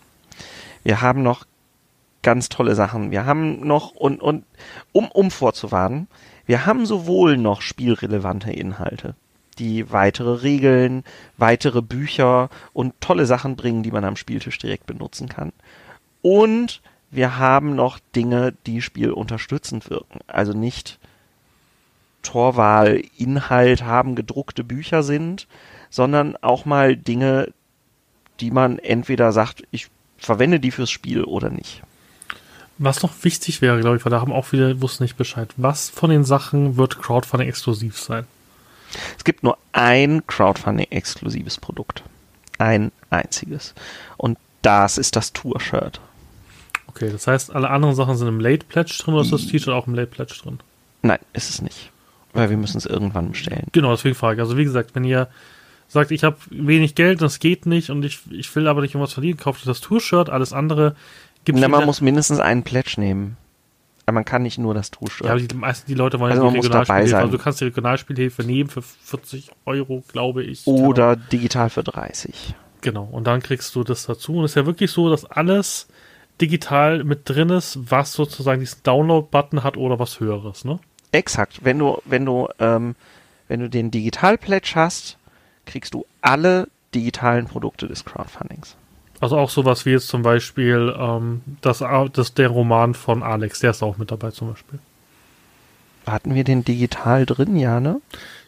Wir 0.83 1.01
haben 1.01 1.23
noch 1.23 1.45
ganz 2.21 2.49
tolle 2.49 2.75
Sachen. 2.75 3.11
Wir 3.11 3.25
haben 3.25 3.65
noch, 3.65 3.91
und, 3.91 4.21
und 4.21 4.45
um, 4.91 5.09
um 5.09 5.31
vorzuwarnen, 5.31 6.07
wir 6.45 6.65
haben 6.65 6.85
sowohl 6.85 7.37
noch 7.37 7.61
spielrelevante 7.61 8.51
Inhalte, 8.51 9.15
die 9.61 9.91
weitere 9.91 10.41
Regeln, 10.41 11.03
weitere 11.37 11.81
Bücher 11.81 12.49
und 12.73 12.99
tolle 12.99 13.27
Sachen 13.27 13.55
bringen, 13.55 13.83
die 13.83 13.91
man 13.91 14.03
am 14.03 14.15
Spieltisch 14.15 14.57
direkt 14.57 14.87
benutzen 14.87 15.29
kann. 15.29 15.53
Und 16.23 16.81
wir 17.11 17.37
haben 17.37 17.75
noch 17.75 17.99
Dinge, 18.15 18.53
die 18.65 18.81
spielunterstützend 18.81 19.89
wirken. 19.89 20.19
Also 20.27 20.53
nicht 20.53 20.97
Torwahl, 22.23 23.03
Inhalt 23.17 23.83
haben, 23.83 24.15
gedruckte 24.15 24.63
Bücher 24.63 25.03
sind, 25.03 25.47
sondern 25.89 26.35
auch 26.41 26.65
mal 26.65 26.97
Dinge, 26.97 27.53
die 28.39 28.49
man 28.49 28.79
entweder 28.79 29.31
sagt, 29.31 29.63
ich 29.71 29.87
verwende 30.17 30.59
die 30.59 30.71
fürs 30.71 30.89
Spiel 30.89 31.23
oder 31.23 31.49
nicht. 31.49 31.83
Was 32.79 33.03
noch 33.03 33.13
wichtig 33.21 33.61
wäre, 33.61 33.79
glaube 33.79 33.97
ich, 33.97 34.05
weil 34.05 34.11
da 34.11 34.21
haben 34.21 34.33
auch 34.33 34.45
viele 34.45 34.81
wussten 34.81 35.03
nicht 35.03 35.17
Bescheid. 35.17 35.53
Was 35.57 35.89
von 35.91 36.09
den 36.09 36.23
Sachen 36.23 36.77
wird 36.77 36.99
Crowdfunding 36.99 37.47
exklusiv 37.47 37.99
sein? 37.99 38.25
Es 39.17 39.23
gibt 39.23 39.43
nur 39.43 39.57
ein 39.73 40.25
Crowdfunding-exklusives 40.27 41.57
Produkt. 41.59 42.03
Ein 42.57 42.91
einziges. 43.09 43.73
Und 44.17 44.37
das 44.61 44.97
ist 44.97 45.15
das 45.15 45.33
Tour-Shirt. 45.33 45.99
Okay, 46.87 47.09
das 47.11 47.27
heißt, 47.27 47.55
alle 47.55 47.69
anderen 47.69 47.95
Sachen 47.95 48.17
sind 48.17 48.27
im 48.27 48.39
Late 48.39 48.65
Pledge 48.65 48.97
drin 49.01 49.13
oder 49.13 49.23
ist 49.23 49.31
das 49.31 49.47
T-Shirt 49.47 49.73
auch 49.73 49.87
im 49.87 49.95
Late 49.95 50.11
Pledge 50.11 50.35
drin? 50.41 50.59
Nein, 51.01 51.19
ist 51.33 51.49
es 51.49 51.61
nicht. 51.61 51.91
Weil 52.33 52.49
wir 52.49 52.57
müssen 52.57 52.77
es 52.77 52.85
irgendwann 52.85 53.31
bestellen. 53.31 53.67
Genau, 53.71 53.91
deswegen 53.91 54.15
frage 54.15 54.35
ich. 54.35 54.41
Also 54.41 54.57
wie 54.57 54.63
gesagt, 54.63 54.93
wenn 54.93 55.03
ihr 55.03 55.27
sagt, 55.87 56.11
ich 56.11 56.23
habe 56.23 56.37
wenig 56.49 56.95
Geld, 56.95 57.21
das 57.21 57.39
geht 57.39 57.65
nicht 57.65 57.89
und 57.89 58.03
ich, 58.05 58.19
ich 58.31 58.53
will 58.55 58.67
aber 58.67 58.81
nicht 58.81 58.93
irgendwas 58.93 59.13
verdienen, 59.13 59.37
kauft 59.37 59.61
euch 59.61 59.65
das 59.65 59.81
Tour-Shirt, 59.81 60.29
alles 60.29 60.53
andere 60.53 60.95
gibt 61.43 61.59
Na, 61.59 61.67
man 61.67 61.85
muss 61.85 62.01
mindestens 62.01 62.39
einen 62.39 62.63
Pledge 62.63 62.95
nehmen. 62.97 63.37
Aber 64.11 64.15
man 64.15 64.25
kann 64.25 64.43
nicht 64.43 64.57
nur 64.57 64.73
das 64.73 64.91
Tour-Shirt. 64.91 65.25
Ja, 65.25 65.31
aber 65.31 65.41
die 65.41 65.55
meisten 65.55 65.87
die 65.87 65.93
Leute 65.93 66.19
wollen 66.19 66.33
also 66.33 66.43
ja 66.43 66.51
die 66.51 66.57
Regionalspielhilfe. 66.57 67.17
Also 67.17 67.31
du 67.31 67.37
kannst 67.41 67.61
die 67.61 67.65
Regionalspielhilfe 67.65 68.43
nehmen 68.43 68.69
für 68.69 68.81
40 68.81 69.51
Euro, 69.65 70.03
glaube 70.11 70.43
ich. 70.43 70.67
Oder 70.67 71.15
digital 71.15 71.69
für 71.69 71.81
30. 71.81 72.53
Genau, 72.81 73.07
und 73.09 73.25
dann 73.25 73.41
kriegst 73.41 73.73
du 73.73 73.85
das 73.85 74.05
dazu. 74.05 74.35
Und 74.35 74.43
es 74.43 74.51
ist 74.51 74.55
ja 74.55 74.65
wirklich 74.65 74.91
so, 74.91 75.09
dass 75.09 75.23
alles 75.23 75.87
digital 76.41 77.05
mit 77.05 77.29
drin 77.29 77.51
ist, 77.51 77.79
was 77.89 78.11
sozusagen 78.11 78.59
diesen 78.59 78.83
Download-Button 78.83 79.63
hat 79.63 79.77
oder 79.77 79.97
was 79.97 80.19
höheres, 80.19 80.65
ne? 80.65 80.79
Exakt. 81.13 81.63
Wenn 81.63 81.79
du, 81.79 82.01
wenn 82.03 82.25
du, 82.25 82.49
ähm, 82.59 82.95
wenn 83.47 83.61
du 83.61 83.69
den 83.69 83.91
Digital-Pledge 83.91 84.73
hast, 84.75 85.17
kriegst 85.65 85.93
du 85.93 86.05
alle 86.19 86.67
digitalen 86.93 87.45
Produkte 87.45 87.87
des 87.87 88.03
Crowdfundings. 88.03 88.75
Also 89.21 89.37
auch 89.37 89.51
sowas 89.51 89.85
wie 89.85 89.91
jetzt 89.91 90.07
zum 90.07 90.23
Beispiel 90.23 90.93
ähm, 90.97 91.41
das, 91.61 91.83
das, 92.13 92.33
der 92.33 92.49
Roman 92.49 92.95
von 92.95 93.21
Alex, 93.21 93.59
der 93.59 93.69
ist 93.69 93.83
auch 93.83 93.97
mit 93.97 94.11
dabei 94.11 94.31
zum 94.31 94.49
Beispiel. 94.49 94.79
Hatten 96.07 96.33
wir 96.33 96.43
den 96.43 96.65
digital 96.65 97.27
drin, 97.27 97.55
ja, 97.55 97.79
ne? 97.79 98.01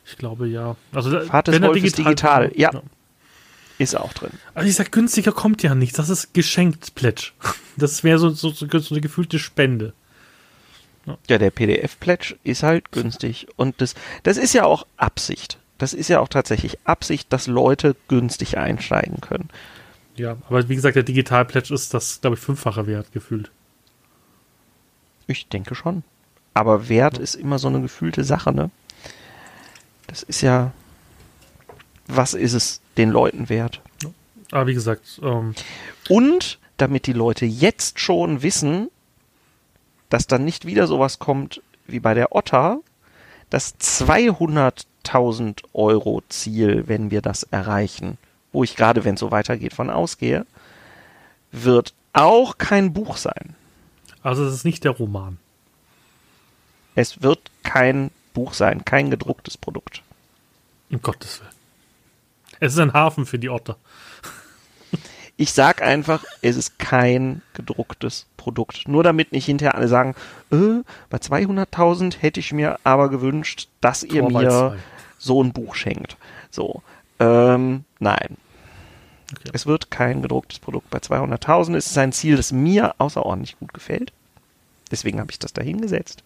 Ich 0.06 0.18
glaube 0.18 0.48
ja. 0.48 0.76
Also 0.92 1.20
Fahrt 1.22 1.48
des 1.48 1.56
wenn 1.56 1.64
er 1.64 1.70
Wolfes 1.70 1.94
digital, 1.94 2.48
digital, 2.48 2.52
ja. 2.56 2.82
Ist 3.78 3.96
auch 3.96 4.14
drin. 4.14 4.32
Also 4.56 4.68
ich 4.68 4.76
sag, 4.76 4.92
günstiger 4.92 5.32
kommt 5.32 5.62
ja 5.62 5.76
nichts. 5.76 5.98
Das 5.98 6.10
ist 6.10 6.34
geschenkt 6.34 6.96
Pledge. 6.96 7.32
Das 7.76 8.04
wäre 8.04 8.20
so, 8.20 8.30
so, 8.30 8.52
so, 8.52 8.68
so 8.68 8.94
eine 8.94 9.02
gefühlte 9.02 9.40
Spende. 9.40 9.94
Ja, 11.28 11.40
der 11.40 11.50
PDF-Pledge 11.50 12.36
ist 12.44 12.62
halt 12.62 12.92
günstig. 12.92 13.48
Und 13.56 13.82
das, 13.82 13.96
das 14.22 14.38
ist 14.38 14.54
ja 14.54 14.66
auch 14.66 14.86
Absicht. 14.98 15.58
Das 15.80 15.96
ist 15.96 16.08
ja 16.08 16.20
auch 16.20 16.28
tatsächlich 16.28 16.78
Absicht, 16.84 17.34
dass 17.34 17.48
Leute 17.48 17.96
günstig 18.10 18.60
einsteigen 18.60 19.22
können. 19.22 19.50
Ja, 20.16 20.38
aber 20.48 20.68
wie 20.70 20.76
gesagt, 20.76 20.96
der 20.96 21.04
Digital-Pledge 21.04 21.74
ist 21.74 21.94
das, 21.94 22.22
glaube 22.22 22.36
ich, 22.36 22.42
fünffache 22.42 22.86
Wert 22.88 23.12
gefühlt. 23.12 23.52
Ich 25.28 25.48
denke 25.48 25.76
schon. 25.76 26.04
Aber 26.54 26.88
Wert 26.90 27.18
ja. 27.18 27.24
ist 27.24 27.36
immer 27.36 27.58
so 27.58 27.68
eine 27.68 27.82
gefühlte 27.82 28.24
Sache, 28.24 28.54
ne? 28.54 28.70
Das 30.08 30.24
ist 30.24 30.42
ja. 30.42 30.72
Was 32.08 32.34
ist 32.34 32.54
es 32.54 32.82
den 32.98 33.10
Leuten 33.10 33.50
wert? 33.50 33.82
Ja. 34.04 34.10
Aber 34.52 34.68
wie 34.68 34.74
gesagt. 34.74 35.20
Ähm, 35.24 35.56
Und 36.10 36.60
damit 36.78 37.08
die 37.08 37.14
Leute 37.14 37.46
jetzt 37.46 38.00
schon 38.00 38.44
wissen, 38.44 38.90
dass 40.10 40.28
dann 40.28 40.46
nicht 40.46 40.66
wieder 40.66 40.86
sowas 40.86 41.18
kommt 41.18 41.62
wie 41.88 42.00
bei 42.00 42.14
der 42.14 42.36
Otter, 42.36 42.80
das 43.50 43.80
200.000 43.80 45.64
Euro 45.74 46.22
Ziel, 46.30 46.84
wenn 46.88 47.10
wir 47.10 47.22
das 47.22 47.44
erreichen, 47.44 48.18
wo 48.54 48.64
ich 48.64 48.76
gerade, 48.76 49.04
wenn 49.04 49.16
es 49.16 49.20
so 49.20 49.32
weitergeht, 49.32 49.74
von 49.74 49.90
ausgehe, 49.90 50.46
wird 51.52 51.94
auch 52.14 52.58
kein 52.58 52.94
Buch 52.94 53.18
sein. 53.18 53.56
Also 54.22 54.46
es 54.46 54.54
ist 54.54 54.66
nicht 54.66 54.86
der 54.86 54.92
Roman. 54.92 55.38
Es 56.96 57.22
wird 57.22 57.52
kein 57.64 58.12
Buch 58.34 58.54
sein, 58.54 58.86
kein 58.86 59.10
gedrucktes 59.10 59.58
Produkt. 59.58 60.02
Um 60.90 61.02
Gottes 61.02 61.42
Willen. 61.42 61.52
Es 62.60 62.74
ist 62.74 62.80
ein 62.80 62.94
Hafen 62.94 63.26
für 63.26 63.40
die 63.40 63.50
Otter. 63.50 63.78
Ich 65.36 65.52
sag 65.52 65.82
einfach, 65.82 66.24
es 66.44 66.56
ist 66.56 66.78
kein 66.78 67.42
gedrucktes 67.54 68.28
Produkt. 68.38 68.88
Nur 68.88 69.02
damit 69.02 69.32
nicht 69.32 69.48
hinterher 69.48 69.74
alle 69.74 69.88
sagen, 69.88 70.14
äh, 70.52 70.84
bei 71.10 71.18
200.000 71.18 72.20
hätte 72.20 72.40
ich 72.40 72.54
mir 72.54 72.80
aber 72.84 73.10
gewünscht, 73.10 73.68
dass 73.82 74.04
ihr 74.04 74.22
mir 74.22 74.78
so 75.18 75.44
ein 75.44 75.52
Buch 75.52 75.74
schenkt. 75.74 76.18
So, 76.52 76.84
ähm, 77.20 77.84
nein. 77.98 78.38
Okay. 79.34 79.50
Es 79.54 79.66
wird 79.66 79.92
kein 79.92 80.22
gedrucktes 80.22 80.60
Produkt. 80.60 80.90
Bei 80.90 81.00
200.000 81.00 81.76
ist 81.76 81.92
es 81.92 81.98
ein 81.98 82.12
Ziel, 82.12 82.38
das 82.38 82.52
mir 82.52 82.96
außerordentlich 82.98 83.58
gut 83.60 83.74
gefällt. 83.74 84.14
Deswegen 84.92 85.20
habe 85.20 85.32
ich 85.32 85.40
das 85.40 85.54
dahingesetzt. 85.54 86.24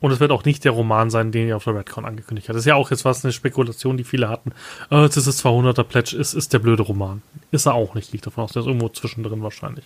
Und 0.00 0.12
es 0.12 0.20
wird 0.20 0.32
auch 0.32 0.44
nicht 0.44 0.64
der 0.64 0.72
Roman 0.72 1.10
sein, 1.10 1.30
den 1.30 1.48
ihr 1.48 1.56
auf 1.56 1.64
der 1.64 1.74
Redcon 1.74 2.06
angekündigt 2.06 2.48
hat. 2.48 2.56
Das 2.56 2.62
ist 2.62 2.66
ja 2.66 2.74
auch 2.74 2.90
jetzt 2.90 3.04
was 3.04 3.22
eine 3.22 3.32
Spekulation, 3.32 3.98
die 3.98 4.04
viele 4.04 4.28
hatten. 4.28 4.52
Äh, 4.90 5.02
jetzt 5.02 5.16
ist 5.16 5.26
es 5.26 5.44
200er 5.44 5.84
Pledge, 5.84 6.16
ist, 6.16 6.32
ist 6.32 6.52
der 6.54 6.58
blöde 6.58 6.82
Roman. 6.82 7.22
Ist 7.50 7.66
er 7.66 7.74
auch 7.74 7.94
nicht, 7.94 8.12
liegt 8.12 8.26
davon 8.26 8.44
aus. 8.44 8.52
Der 8.52 8.60
ist 8.60 8.66
irgendwo 8.66 8.88
zwischendrin 8.88 9.42
wahrscheinlich. 9.42 9.84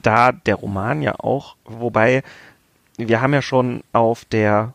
Da 0.00 0.32
der 0.32 0.54
Roman 0.54 1.02
ja 1.02 1.16
auch, 1.18 1.56
wobei 1.64 2.22
wir 2.96 3.20
haben 3.20 3.34
ja 3.34 3.42
schon 3.42 3.82
auf 3.92 4.24
der 4.24 4.74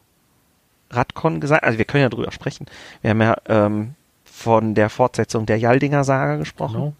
Radcon 0.91 1.39
gesagt, 1.39 1.63
also 1.63 1.77
wir 1.77 1.85
können 1.85 2.03
ja 2.03 2.09
drüber 2.09 2.31
sprechen. 2.31 2.65
Wir 3.01 3.11
haben 3.11 3.21
ja 3.21 3.37
ähm, 3.47 3.95
von 4.45 4.75
der 4.75 4.91
Fortsetzung 4.91 5.47
der 5.47 5.57
Jaldinger 5.57 6.03
Saga 6.03 6.35
gesprochen. 6.35 6.93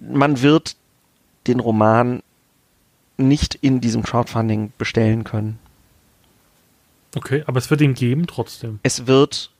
Genau. 0.00 0.14
Man 0.18 0.40
wird 0.40 0.76
den 1.46 1.60
Roman 1.60 2.22
nicht 3.18 3.54
in 3.54 3.82
diesem 3.82 4.02
Crowdfunding 4.02 4.72
bestellen 4.78 5.22
können. 5.22 5.58
Okay, 7.14 7.44
aber 7.46 7.58
es 7.58 7.68
wird 7.68 7.82
ihn 7.82 7.92
geben 7.92 8.26
trotzdem. 8.26 8.80
Es 8.82 9.06
wird 9.06 9.50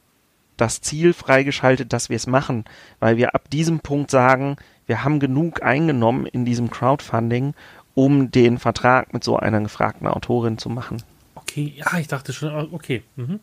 das 0.56 0.80
Ziel 0.80 1.12
freigeschaltet, 1.12 1.92
dass 1.92 2.08
wir 2.08 2.16
es 2.16 2.26
machen, 2.26 2.64
weil 2.98 3.18
wir 3.18 3.34
ab 3.34 3.50
diesem 3.50 3.80
Punkt 3.80 4.10
sagen, 4.10 4.56
wir 4.86 5.04
haben 5.04 5.20
genug 5.20 5.62
eingenommen 5.62 6.24
in 6.24 6.46
diesem 6.46 6.70
Crowdfunding, 6.70 7.52
um 7.94 8.30
den 8.30 8.58
Vertrag 8.58 9.12
mit 9.12 9.22
so 9.22 9.36
einer 9.36 9.60
gefragten 9.60 10.06
Autorin 10.06 10.56
zu 10.56 10.70
machen. 10.70 11.02
Okay, 11.34 11.74
ja, 11.76 11.98
ich 11.98 12.08
dachte 12.08 12.32
schon, 12.32 12.72
okay. 12.72 13.02
Mhm. 13.16 13.40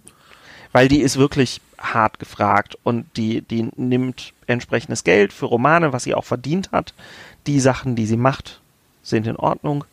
Weil 0.72 0.88
die 0.88 1.02
ist 1.02 1.18
wirklich 1.18 1.62
hart 1.78 2.20
gefragt 2.20 2.78
und 2.84 3.06
die, 3.18 3.42
die 3.42 3.70
nimmt 3.76 4.34
entsprechendes 4.48 5.04
Geld 5.04 5.34
für 5.34 5.46
Romane, 5.46 5.94
was 5.94 6.04
sie 6.04 6.16
auch 6.16 6.26
verdient 6.26 6.72
hat. 6.72 6.94
Die 7.48 7.60
Sachen, 7.60 7.96
die 7.96 8.06
sie 8.06 8.18
macht, 8.18 8.62
sind 9.04 9.28
in 9.28 9.36
Ordnung 9.36 9.84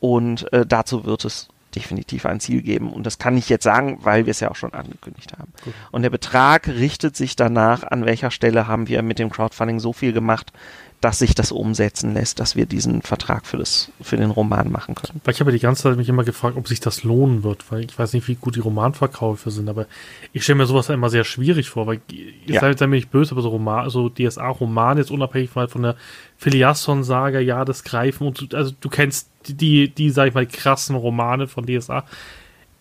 und 0.00 0.52
äh, 0.52 0.66
dazu 0.66 1.04
wird 1.04 1.24
es 1.24 1.48
definitiv 1.74 2.26
ein 2.26 2.40
Ziel 2.40 2.62
geben. 2.62 2.92
Und 2.92 3.04
das 3.04 3.18
kann 3.18 3.36
ich 3.36 3.48
jetzt 3.48 3.64
sagen, 3.64 3.98
weil 4.02 4.26
wir 4.26 4.30
es 4.30 4.40
ja 4.40 4.50
auch 4.50 4.56
schon 4.56 4.72
angekündigt 4.72 5.32
haben. 5.38 5.52
Gut. 5.64 5.74
Und 5.90 6.02
der 6.02 6.10
Betrag 6.10 6.66
richtet 6.66 7.16
sich 7.16 7.36
danach, 7.36 7.84
an 7.84 8.04
welcher 8.04 8.30
Stelle 8.30 8.66
haben 8.66 8.88
wir 8.88 9.02
mit 9.02 9.18
dem 9.18 9.30
Crowdfunding 9.30 9.78
so 9.78 9.92
viel 9.92 10.12
gemacht, 10.12 10.52
dass 11.00 11.20
sich 11.20 11.36
das 11.36 11.52
umsetzen 11.52 12.12
lässt, 12.14 12.40
dass 12.40 12.56
wir 12.56 12.66
diesen 12.66 13.02
Vertrag 13.02 13.46
für, 13.46 13.56
das, 13.56 13.92
für 14.00 14.16
den 14.16 14.30
Roman 14.30 14.72
machen 14.72 14.96
können. 14.96 15.20
Weil 15.24 15.32
ich 15.32 15.40
habe 15.40 15.52
die 15.52 15.60
ganze 15.60 15.84
Zeit 15.84 15.96
mich 15.96 16.08
immer 16.08 16.24
gefragt, 16.24 16.56
ob 16.56 16.66
sich 16.66 16.80
das 16.80 17.04
lohnen 17.04 17.44
wird, 17.44 17.70
weil 17.70 17.84
ich 17.84 17.96
weiß 17.96 18.12
nicht, 18.14 18.26
wie 18.26 18.34
gut 18.34 18.56
die 18.56 18.60
Romanverkäufe 18.60 19.52
sind, 19.52 19.68
aber 19.68 19.86
ich 20.32 20.42
stelle 20.42 20.58
mir 20.58 20.66
sowas 20.66 20.88
immer 20.88 21.08
sehr 21.08 21.22
schwierig 21.22 21.70
vor, 21.70 21.86
weil 21.86 22.00
ihr 22.10 22.54
ja. 22.54 22.60
seid 22.60 22.80
mir 22.80 22.88
nicht 22.88 23.12
böse, 23.12 23.32
aber 23.32 23.42
so 23.42 23.50
Roman, 23.50 23.88
so 23.90 24.08
DSA-Roman 24.08 24.98
jetzt 24.98 25.12
unabhängig 25.12 25.50
von, 25.50 25.68
von 25.68 25.82
der 25.82 25.96
Filiasson-Saga, 26.38 27.38
ja, 27.38 27.64
das 27.64 27.84
Greifen 27.84 28.26
und 28.26 28.52
also 28.54 28.72
du 28.80 28.88
kennst 28.88 29.28
die, 29.46 29.54
die, 29.54 29.88
die, 29.88 30.10
sag 30.10 30.28
ich 30.28 30.34
mal, 30.34 30.46
krassen 30.46 30.96
Romane 30.96 31.46
von 31.46 31.64
DSA, 31.64 32.04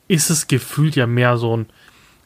ist 0.08 0.32
es 0.32 0.48
gefühlt 0.48 0.96
ja 0.96 1.06
mehr 1.06 1.38
so 1.38 1.56
ein 1.56 1.68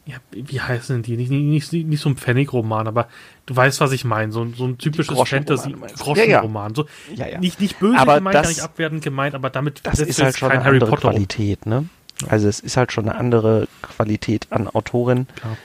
ja, 0.04 0.16
wie 0.32 0.60
heißen 0.60 1.02
die? 1.02 1.16
Nicht, 1.16 1.30
nicht, 1.30 1.72
nicht, 1.72 1.86
nicht 1.86 2.00
so 2.00 2.08
ein 2.08 2.16
Pfennig-Roman, 2.16 2.88
aber 2.88 3.08
du 3.46 3.54
weißt, 3.54 3.80
was 3.80 3.92
ich 3.92 4.04
meine. 4.04 4.32
So, 4.32 4.46
so 4.52 4.66
ein 4.66 4.78
typisches 4.78 5.16
Fantasy-Groschenroman. 5.16 6.74
So, 6.74 6.86
ja, 7.14 7.28
ja. 7.28 7.38
Nicht, 7.38 7.60
nicht 7.60 7.78
böse 7.78 7.98
aber 7.98 8.16
gemeint, 8.16 8.34
das, 8.34 8.42
gar 8.42 8.48
nicht 8.48 8.60
abwertend 8.62 9.04
gemeint, 9.04 9.34
aber 9.34 9.50
damit 9.50 9.80
das 9.84 10.00
ist 10.00 10.20
halt 10.20 10.36
schon 10.36 10.50
eine 10.50 10.64
Harry 10.64 10.76
andere 10.76 10.90
Potter 10.90 11.10
Qualität, 11.10 11.66
ne? 11.66 11.88
Also 12.28 12.48
es 12.48 12.60
ist 12.60 12.76
halt 12.76 12.92
schon 12.92 13.08
eine 13.08 13.18
andere 13.18 13.68
Qualität 13.80 14.48
an 14.50 14.68
Autorin. 14.68 15.26
Klar. 15.36 15.56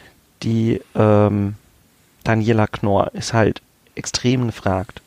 Die 0.43 0.81
ähm, 0.95 1.55
Daniela 2.23 2.67
Knorr 2.67 3.11
ist 3.13 3.33
halt 3.33 3.61
extrem 3.95 4.47
gefragt. 4.47 5.01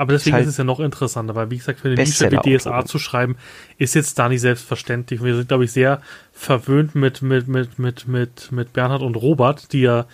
Aber 0.00 0.14
deswegen 0.14 0.36
Ist 0.36 0.40
ist, 0.40 0.46
halt 0.46 0.52
es 0.52 0.56
ja 0.56 0.64
noch 0.64 0.80
interessanter, 0.80 1.34
weil 1.34 1.50
wie 1.50 1.58
gesagt, 1.58 1.80
für 1.80 1.88
eine 1.88 2.02
Nische 2.02 2.30
wie 2.30 2.56
DSA 2.56 2.86
zu 2.86 2.98
schreiben, 2.98 3.36
ist 3.76 3.94
jetzt 3.94 4.18
da 4.18 4.30
nicht 4.30 4.40
selbstverständlich. 4.40 5.22
Wir 5.22 5.36
sind, 5.36 5.48
glaube 5.48 5.64
ich, 5.64 5.72
sehr 5.72 6.00
verwöhnt 6.32 6.94
mit, 6.94 7.20
mit, 7.20 7.48
mit, 7.48 7.78
mit, 7.78 8.08
mit, 8.08 8.50
mit 8.50 8.72
Bernhard 8.72 9.02
und 9.02 9.14
Robert, 9.16 9.74
die 9.74 9.82
ja 9.82 10.06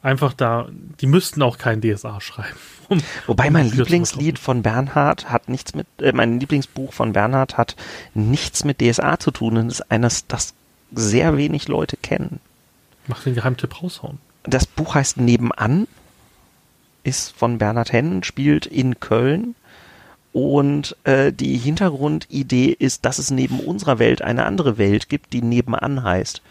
einfach 0.00 0.32
da, 0.32 0.68
die 1.00 1.06
müssten 1.06 1.42
auch 1.42 1.58
kein 1.58 1.80
DSA 1.80 2.20
schreiben. 2.20 2.54
Um, 2.88 3.00
Wobei 3.26 3.46
um 3.46 3.54
mein 3.54 3.70
Lieblingslied 3.70 4.38
von 4.38 4.62
Bernhard 4.62 5.30
hat 5.30 5.48
nichts 5.48 5.74
mit, 5.74 5.86
äh, 5.98 6.12
mein 6.12 6.38
Lieblingsbuch 6.38 6.92
von 6.92 7.12
Bernhard 7.12 7.56
hat 7.56 7.74
nichts 8.12 8.64
mit 8.64 8.80
DSA 8.80 9.18
zu 9.18 9.30
tun 9.30 9.56
und 9.56 9.68
ist 9.68 9.90
eines, 9.90 10.26
das 10.26 10.54
sehr 10.92 11.36
wenig 11.36 11.68
Leute 11.68 11.96
kennen. 11.96 12.38
Mach 13.06 13.22
den 13.22 13.34
Geheimtipp 13.34 13.82
raushauen. 13.82 14.18
Das 14.42 14.66
Buch 14.66 14.94
heißt 14.94 15.16
Nebenan, 15.16 15.86
ist 17.04 17.36
von 17.36 17.58
Bernhard 17.58 17.92
Hennen, 17.92 18.22
spielt 18.22 18.66
in 18.66 19.00
Köln 19.00 19.54
und 20.32 20.96
äh, 21.04 21.32
die 21.32 21.56
Hintergrundidee 21.56 22.74
ist, 22.78 23.04
dass 23.04 23.18
es 23.18 23.30
neben 23.30 23.60
unserer 23.60 23.98
Welt 23.98 24.22
eine 24.22 24.46
andere 24.46 24.78
Welt 24.78 25.08
gibt, 25.08 25.32
die 25.32 25.42
Nebenan 25.42 26.02
heißt. 26.02 26.42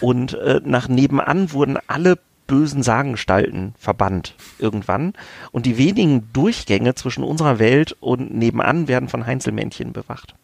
Und 0.00 0.34
äh, 0.34 0.60
nach 0.64 0.88
Nebenan 0.88 1.52
wurden 1.52 1.78
alle 1.86 2.18
bösen 2.46 2.82
Sagengestalten 2.82 3.74
verbannt 3.78 4.34
irgendwann. 4.58 5.12
Und 5.52 5.66
die 5.66 5.78
wenigen 5.78 6.32
Durchgänge 6.32 6.94
zwischen 6.94 7.22
unserer 7.22 7.58
Welt 7.58 7.96
und 8.00 8.34
nebenan 8.34 8.88
werden 8.88 9.08
von 9.08 9.26
Heinzelmännchen 9.26 9.92
bewacht. 9.92 10.34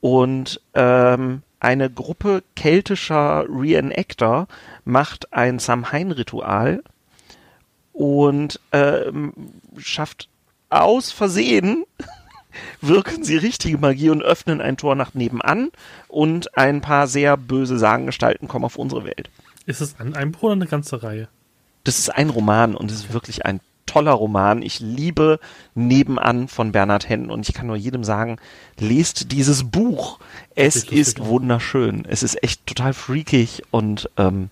Und 0.00 0.60
ähm, 0.74 1.42
eine 1.58 1.90
Gruppe 1.90 2.44
keltischer 2.54 3.46
Reenactor 3.48 4.46
macht 4.84 5.32
ein 5.32 5.58
Samhain-Ritual 5.58 6.82
und 7.96 8.60
ähm, 8.72 9.32
schafft 9.78 10.28
aus 10.68 11.10
Versehen 11.10 11.84
wirken 12.80 13.24
sie 13.24 13.36
richtige 13.36 13.78
Magie 13.78 14.10
und 14.10 14.22
öffnen 14.22 14.60
ein 14.60 14.76
Tor 14.76 14.94
nach 14.94 15.14
nebenan 15.14 15.70
und 16.08 16.56
ein 16.56 16.80
paar 16.80 17.06
sehr 17.06 17.36
böse 17.36 17.78
Sagengestalten 17.78 18.48
kommen 18.48 18.64
auf 18.64 18.76
unsere 18.76 19.04
Welt. 19.04 19.30
Ist 19.66 19.80
es 19.80 19.98
ein, 19.98 20.14
ein 20.14 20.32
Buch 20.32 20.44
oder 20.44 20.52
eine 20.52 20.66
ganze 20.66 21.02
Reihe? 21.02 21.28
Das 21.84 21.98
ist 21.98 22.10
ein 22.10 22.30
Roman 22.30 22.74
und 22.74 22.90
es 22.90 22.98
ist 22.98 23.12
wirklich 23.12 23.46
ein 23.46 23.60
toller 23.86 24.12
Roman. 24.12 24.62
Ich 24.62 24.80
liebe 24.80 25.38
Nebenan 25.74 26.48
von 26.48 26.72
Bernhard 26.72 27.08
Hennen 27.08 27.30
und 27.30 27.48
ich 27.48 27.54
kann 27.54 27.66
nur 27.66 27.76
jedem 27.76 28.04
sagen, 28.04 28.38
lest 28.78 29.32
dieses 29.32 29.64
Buch. 29.64 30.18
Es 30.54 30.84
ist 30.84 31.24
wunderschön. 31.24 32.04
Es 32.08 32.22
ist 32.22 32.42
echt 32.42 32.66
total 32.66 32.92
freakig 32.92 33.62
und 33.70 34.10
ähm, 34.16 34.50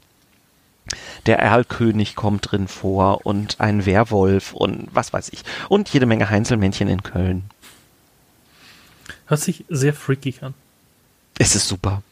der 1.26 1.38
Erlkönig 1.38 2.14
kommt 2.14 2.50
drin 2.50 2.68
vor 2.68 3.24
und 3.24 3.60
ein 3.60 3.86
Werwolf 3.86 4.52
und 4.52 4.88
was 4.92 5.12
weiß 5.12 5.30
ich. 5.32 5.42
Und 5.68 5.88
jede 5.90 6.06
Menge 6.06 6.30
Heinzelmännchen 6.30 6.88
in 6.88 7.02
Köln. 7.02 7.44
Hört 9.26 9.40
sich 9.40 9.64
sehr 9.68 9.94
freakig 9.94 10.42
an. 10.42 10.54
Es 11.38 11.54
ist 11.54 11.66
super. 11.66 12.02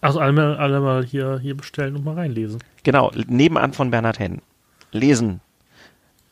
Also 0.00 0.18
alle 0.18 0.32
mal, 0.32 0.56
alle 0.56 0.80
mal 0.80 1.04
hier, 1.04 1.38
hier 1.40 1.56
bestellen 1.56 1.94
und 1.94 2.04
mal 2.04 2.14
reinlesen. 2.14 2.62
Genau, 2.82 3.12
nebenan 3.26 3.72
von 3.72 3.90
Bernhard 3.90 4.18
Hennen. 4.18 4.42
Lesen. 4.90 5.40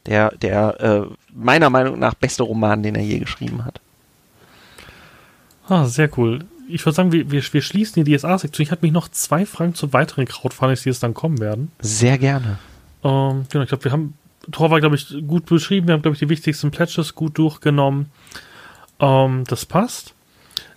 Der, 0.07 0.31
der 0.31 0.81
äh, 0.81 1.15
meiner 1.33 1.71
Meinung 1.71 1.99
nach 1.99 2.15
beste 2.15 2.43
Roman, 2.43 2.83
den 2.83 2.95
er 2.95 3.03
je 3.03 3.19
geschrieben 3.19 3.65
hat. 3.65 3.81
Ah, 5.69 5.85
sehr 5.85 6.11
cool. 6.19 6.41
Ich 6.73 6.85
würde 6.87 6.95
sagen, 6.97 7.13
wir, 7.13 7.31
wir, 7.31 7.43
wir 7.53 7.63
schließen 7.63 8.05
die 8.05 8.17
DSA-Sektion. 8.17 8.63
Ich 8.65 8.71
hatte 8.71 8.83
mich 8.83 8.93
noch 8.93 9.09
zwei 9.09 9.45
Fragen 9.47 9.75
zu 9.75 9.93
weiteren 9.93 10.25
Crowdfundings, 10.27 10.83
die 10.83 10.89
jetzt 10.89 11.03
dann 11.03 11.15
kommen 11.15 11.39
werden. 11.41 11.71
Sehr 11.81 12.19
gerne. 12.19 12.59
Ähm, 13.05 13.47
genau, 13.51 13.63
ich 13.63 13.69
glaube, 13.69 13.85
wir 13.85 13.93
haben, 13.93 14.15
Tor 14.53 14.71
war, 14.71 14.81
glaube 14.81 14.97
ich, 14.97 15.15
gut 15.27 15.47
beschrieben. 15.47 15.87
Wir 15.89 15.95
haben, 15.95 16.03
glaube 16.03 16.15
ich, 16.15 16.19
die 16.21 16.29
wichtigsten 16.29 16.71
Pledges 16.71 17.15
gut 17.15 17.39
durchgenommen. 17.39 18.11
Ähm, 18.99 19.45
das 19.47 19.65
passt. 19.67 20.15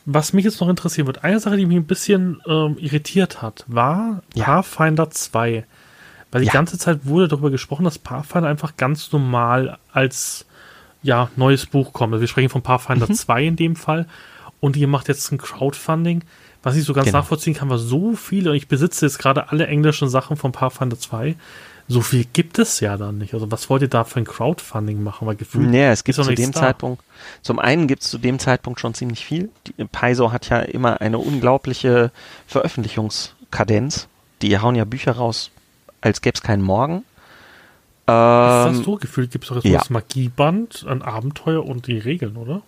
Was 0.06 0.34
mich 0.34 0.44
jetzt 0.44 0.60
noch 0.60 0.68
interessieren 0.70 1.08
wird, 1.08 1.24
eine 1.24 1.40
Sache, 1.40 1.56
die 1.58 1.66
mich 1.66 1.78
ein 1.78 1.86
bisschen 1.86 2.42
ähm, 2.46 2.76
irritiert 2.78 3.42
hat, 3.42 3.64
war 3.68 4.22
Ja. 4.36 4.46
Pathfinder 4.46 5.10
2. 5.10 5.64
Weil 6.32 6.42
die 6.42 6.48
Ja. 6.48 6.54
ganze 6.54 6.78
Zeit 6.78 7.06
wurde 7.06 7.28
darüber 7.30 7.52
gesprochen, 7.52 7.86
dass 7.86 8.00
Pathfinder 8.00 8.50
einfach 8.50 8.76
ganz 8.76 9.12
normal 9.12 9.78
als 9.92 10.46
ja, 11.04 11.30
neues 11.36 11.66
Buch 11.66 11.92
kommt. 11.94 12.14
Also 12.14 12.22
wir 12.22 12.28
sprechen 12.28 12.50
von 12.50 12.62
Pathfinder 12.62 13.08
Mhm. 13.10 13.14
2 13.14 13.44
in 13.46 13.56
dem 13.58 13.76
Fall. 13.76 14.08
Und 14.64 14.78
ihr 14.78 14.88
macht 14.88 15.10
jetzt 15.10 15.30
ein 15.34 15.38
Crowdfunding. 15.38 16.24
Was 16.64 16.78
ich 16.78 16.86
so 16.86 16.94
ganz 16.94 17.08
Genau. 17.08 17.18
nachvollziehen 17.18 17.54
kann, 17.54 17.70
war 17.70 17.78
so 17.78 18.16
viele, 18.16 18.52
und 18.52 18.56
ich 18.56 18.70
besitze 18.70 19.06
jetzt 19.06 19.20
gerade 19.20 19.50
alle 19.52 19.68
englischen 19.68 20.08
Sachen 20.08 20.38
von 20.38 20.54
Pathfinder 20.54 20.98
2. 20.98 21.36
So 21.90 22.00
viel 22.00 22.24
gibt 22.32 22.58
es 22.60 22.80
ja 22.80 22.96
dann 22.96 23.18
nicht. 23.18 23.34
Also 23.34 23.52
was 23.52 23.70
wollt 23.70 23.82
ihr 23.82 23.90
da 23.90 24.06
für 24.06 24.20
ein 24.20 24.24
Crowdfunding 24.26 25.04
machen? 25.04 25.28
Weil 25.28 25.36
gefühlt 25.36 25.70
Naja, 25.70 25.92
es 25.92 26.06
gibt 26.06 26.16
zu 26.16 26.24
dem 26.34 26.54
da. 26.54 26.60
Zeitpunkt, 26.62 27.04
zum 27.42 27.60
einen 27.60 27.88
gibt 27.90 28.04
es 28.04 28.10
zu 28.10 28.18
dem 28.18 28.40
Zeitpunkt 28.40 28.80
schon 28.80 28.94
ziemlich 28.94 29.26
viel. 29.26 29.50
Die, 29.68 29.84
Paizo 29.84 30.32
hat 30.32 30.48
ja 30.48 30.60
immer 30.60 31.02
eine 31.02 31.18
unglaubliche 31.18 32.12
Veröffentlichungskadenz. 32.48 34.08
Die 34.42 34.58
hauen 34.60 34.76
ja 34.76 34.86
Bücher 34.86 35.12
raus, 35.12 35.52
als 36.00 36.22
gäbe 36.22 36.36
es 36.36 36.42
keinen 36.42 36.62
Morgen. 36.64 37.00
Ist 37.00 38.08
das 38.08 38.78
Ähm, 38.78 38.84
so? 38.86 38.96
Gefühlt 38.96 39.32
gibt 39.32 39.44
es 39.44 39.50
doch 39.50 39.58
jetzt 39.58 39.66
ja. 39.66 39.80
das 39.80 39.90
Magieband, 39.90 40.86
ein 40.88 41.02
Abenteuer 41.02 41.66
und 41.66 41.88
die 41.88 41.98
Regeln, 41.98 42.38
oder? 42.38 42.62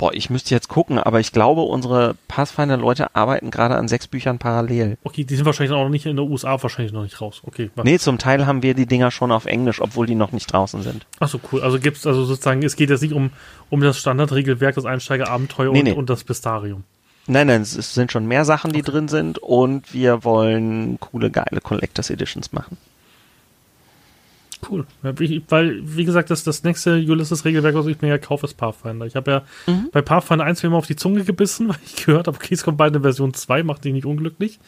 Boah, 0.00 0.14
ich 0.14 0.30
müsste 0.30 0.54
jetzt 0.54 0.68
gucken, 0.68 0.98
aber 0.98 1.20
ich 1.20 1.30
glaube, 1.30 1.60
unsere 1.60 2.16
Pathfinder-Leute 2.26 3.14
arbeiten 3.14 3.50
gerade 3.50 3.76
an 3.76 3.86
sechs 3.86 4.08
Büchern 4.08 4.38
parallel. 4.38 4.96
Okay, 5.04 5.24
die 5.24 5.36
sind 5.36 5.44
wahrscheinlich 5.44 5.76
auch 5.76 5.82
noch 5.82 5.90
nicht 5.90 6.06
in 6.06 6.16
der 6.16 6.24
USA 6.24 6.60
wahrscheinlich 6.62 6.94
noch 6.94 7.02
nicht 7.02 7.20
raus. 7.20 7.42
Okay. 7.44 7.70
Nee, 7.84 7.98
zum 7.98 8.16
Teil 8.16 8.46
haben 8.46 8.62
wir 8.62 8.72
die 8.72 8.86
Dinger 8.86 9.10
schon 9.10 9.30
auf 9.30 9.44
Englisch, 9.44 9.82
obwohl 9.82 10.06
die 10.06 10.14
noch 10.14 10.32
nicht 10.32 10.50
draußen 10.50 10.80
sind. 10.80 11.04
Achso, 11.18 11.38
cool. 11.52 11.60
Also 11.60 11.78
gibt's 11.78 12.06
also 12.06 12.24
sozusagen, 12.24 12.62
es 12.62 12.76
geht 12.76 12.88
jetzt 12.88 13.02
nicht 13.02 13.12
um, 13.12 13.30
um 13.68 13.82
das 13.82 13.98
Standardregelwerk, 13.98 14.74
das 14.74 14.86
Einsteigerabenteuer 14.86 15.70
Nee, 15.70 15.80
und, 15.80 15.84
nee. 15.84 15.92
und 15.92 16.08
das 16.08 16.24
Bistarium. 16.24 16.84
Nein, 17.26 17.48
nein, 17.48 17.60
es 17.60 17.76
es 17.76 17.92
sind 17.92 18.10
schon 18.10 18.24
mehr 18.24 18.46
Sachen, 18.46 18.72
die 18.72 18.80
drin 18.80 19.08
sind 19.08 19.36
und 19.36 19.92
wir 19.92 20.24
wollen 20.24 20.98
coole, 20.98 21.30
geile 21.30 21.60
Collectors 21.60 22.08
Editions 22.08 22.52
machen. 22.52 22.78
Cool. 24.68 24.84
Ich, 25.20 25.42
weil, 25.48 25.80
wie 25.84 26.04
gesagt, 26.04 26.30
das, 26.30 26.44
das 26.44 26.62
nächste 26.64 26.96
Ulysses-Regelwerk, 26.96 27.74
was 27.74 27.86
ich 27.86 28.00
mir 28.02 28.08
ja 28.08 28.18
kaufe, 28.18 28.46
ist 28.46 28.54
Pathfinder. 28.58 29.06
Ich 29.06 29.16
habe 29.16 29.30
ja 29.30 29.42
Mhm. 29.66 29.88
bei 29.92 30.02
Pathfinder 30.02 30.44
1 30.44 30.62
mir 30.62 30.68
immer 30.68 30.76
auf 30.76 30.86
die 30.86 30.96
Zunge 30.96 31.24
gebissen, 31.24 31.68
weil 31.70 31.78
ich 31.84 32.04
gehört 32.04 32.26
habe, 32.26 32.36
okay, 32.36 32.54
es 32.54 32.62
kommt 32.62 32.76
bald 32.76 32.94
eine 32.94 33.02
Version 33.02 33.32
2, 33.34 33.62
macht 33.62 33.84
dich 33.84 33.92
nicht 33.92 34.04
unglücklich. 34.06 34.58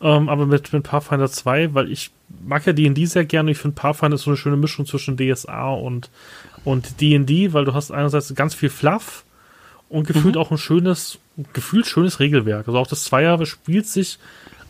Ähm, 0.00 0.28
aber 0.28 0.46
mit, 0.46 0.72
mit 0.72 0.82
Pathfinder 0.84 1.30
2, 1.30 1.74
weil 1.74 1.90
ich 1.90 2.10
mag 2.46 2.64
ja 2.66 2.72
D&D 2.72 3.06
sehr 3.06 3.24
gerne. 3.24 3.50
Ich 3.50 3.58
finde 3.58 3.74
Pathfinder 3.74 4.14
ist 4.16 4.22
so 4.22 4.30
eine 4.30 4.36
schöne 4.36 4.56
Mischung 4.56 4.86
zwischen 4.86 5.16
DSA 5.16 5.72
und 5.72 6.10
und 6.64 7.00
D&D, 7.00 7.52
weil 7.52 7.66
du 7.66 7.74
hast 7.74 7.90
einerseits 7.90 8.34
ganz 8.34 8.54
viel 8.54 8.70
Fluff 8.70 9.24
und 9.90 10.08
Mhm. 10.08 10.12
gefühlt 10.14 10.36
auch 10.38 10.50
ein 10.50 10.56
schönes, 10.58 11.18
gefühlt 11.52 11.86
schönes 11.86 12.18
Regelwerk. 12.20 12.66
Also 12.66 12.78
auch 12.78 12.86
das 12.86 13.04
Zweier 13.04 13.44
spielt 13.44 13.86
sich 13.86 14.18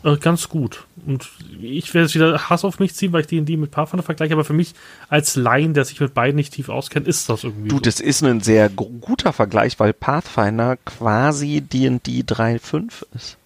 äh, 0.05 0.15
ganz 0.17 0.47
gut. 0.47 0.85
Und 1.05 1.27
ich 1.61 1.93
werde 1.93 2.05
jetzt 2.05 2.15
wieder 2.15 2.49
Hass 2.49 2.63
auf 2.63 2.79
mich 2.79 2.95
ziehen, 2.95 3.11
weil 3.11 3.21
ich 3.21 3.27
D&D 3.27 3.57
mit 3.57 3.71
Pathfinder 3.71 4.03
vergleiche, 4.03 4.33
aber 4.33 4.45
für 4.45 4.53
mich 4.53 4.73
als 5.09 5.35
Laien, 5.35 5.73
der 5.73 5.83
sich 5.85 5.99
mit 5.99 6.13
beiden 6.13 6.35
nicht 6.37 6.53
tief 6.53 6.69
auskennt, 6.69 7.07
ist 7.07 7.27
das 7.29 7.43
irgendwie 7.43 7.67
Du, 7.69 7.75
so. 7.77 7.81
das 7.81 7.99
ist 7.99 8.23
ein 8.23 8.39
sehr 8.41 8.69
gu- 8.69 8.89
guter 9.01 9.33
Vergleich, 9.33 9.79
weil 9.79 9.91
Pathfinder 9.93 10.77
quasi 10.77 11.61
D&D 11.61 12.21
3.5 12.21 13.03
ist. 13.15 13.37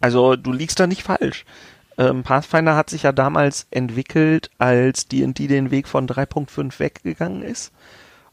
Also 0.00 0.36
du 0.36 0.52
liegst 0.52 0.80
da 0.80 0.86
nicht 0.86 1.02
falsch. 1.02 1.44
Ähm, 1.96 2.22
Pathfinder 2.24 2.74
hat 2.76 2.90
sich 2.90 3.04
ja 3.04 3.12
damals 3.12 3.66
entwickelt, 3.70 4.50
als 4.58 5.06
D&D 5.06 5.46
den 5.46 5.70
Weg 5.70 5.86
von 5.88 6.08
3.5 6.08 6.78
weggegangen 6.80 7.42
ist. 7.42 7.72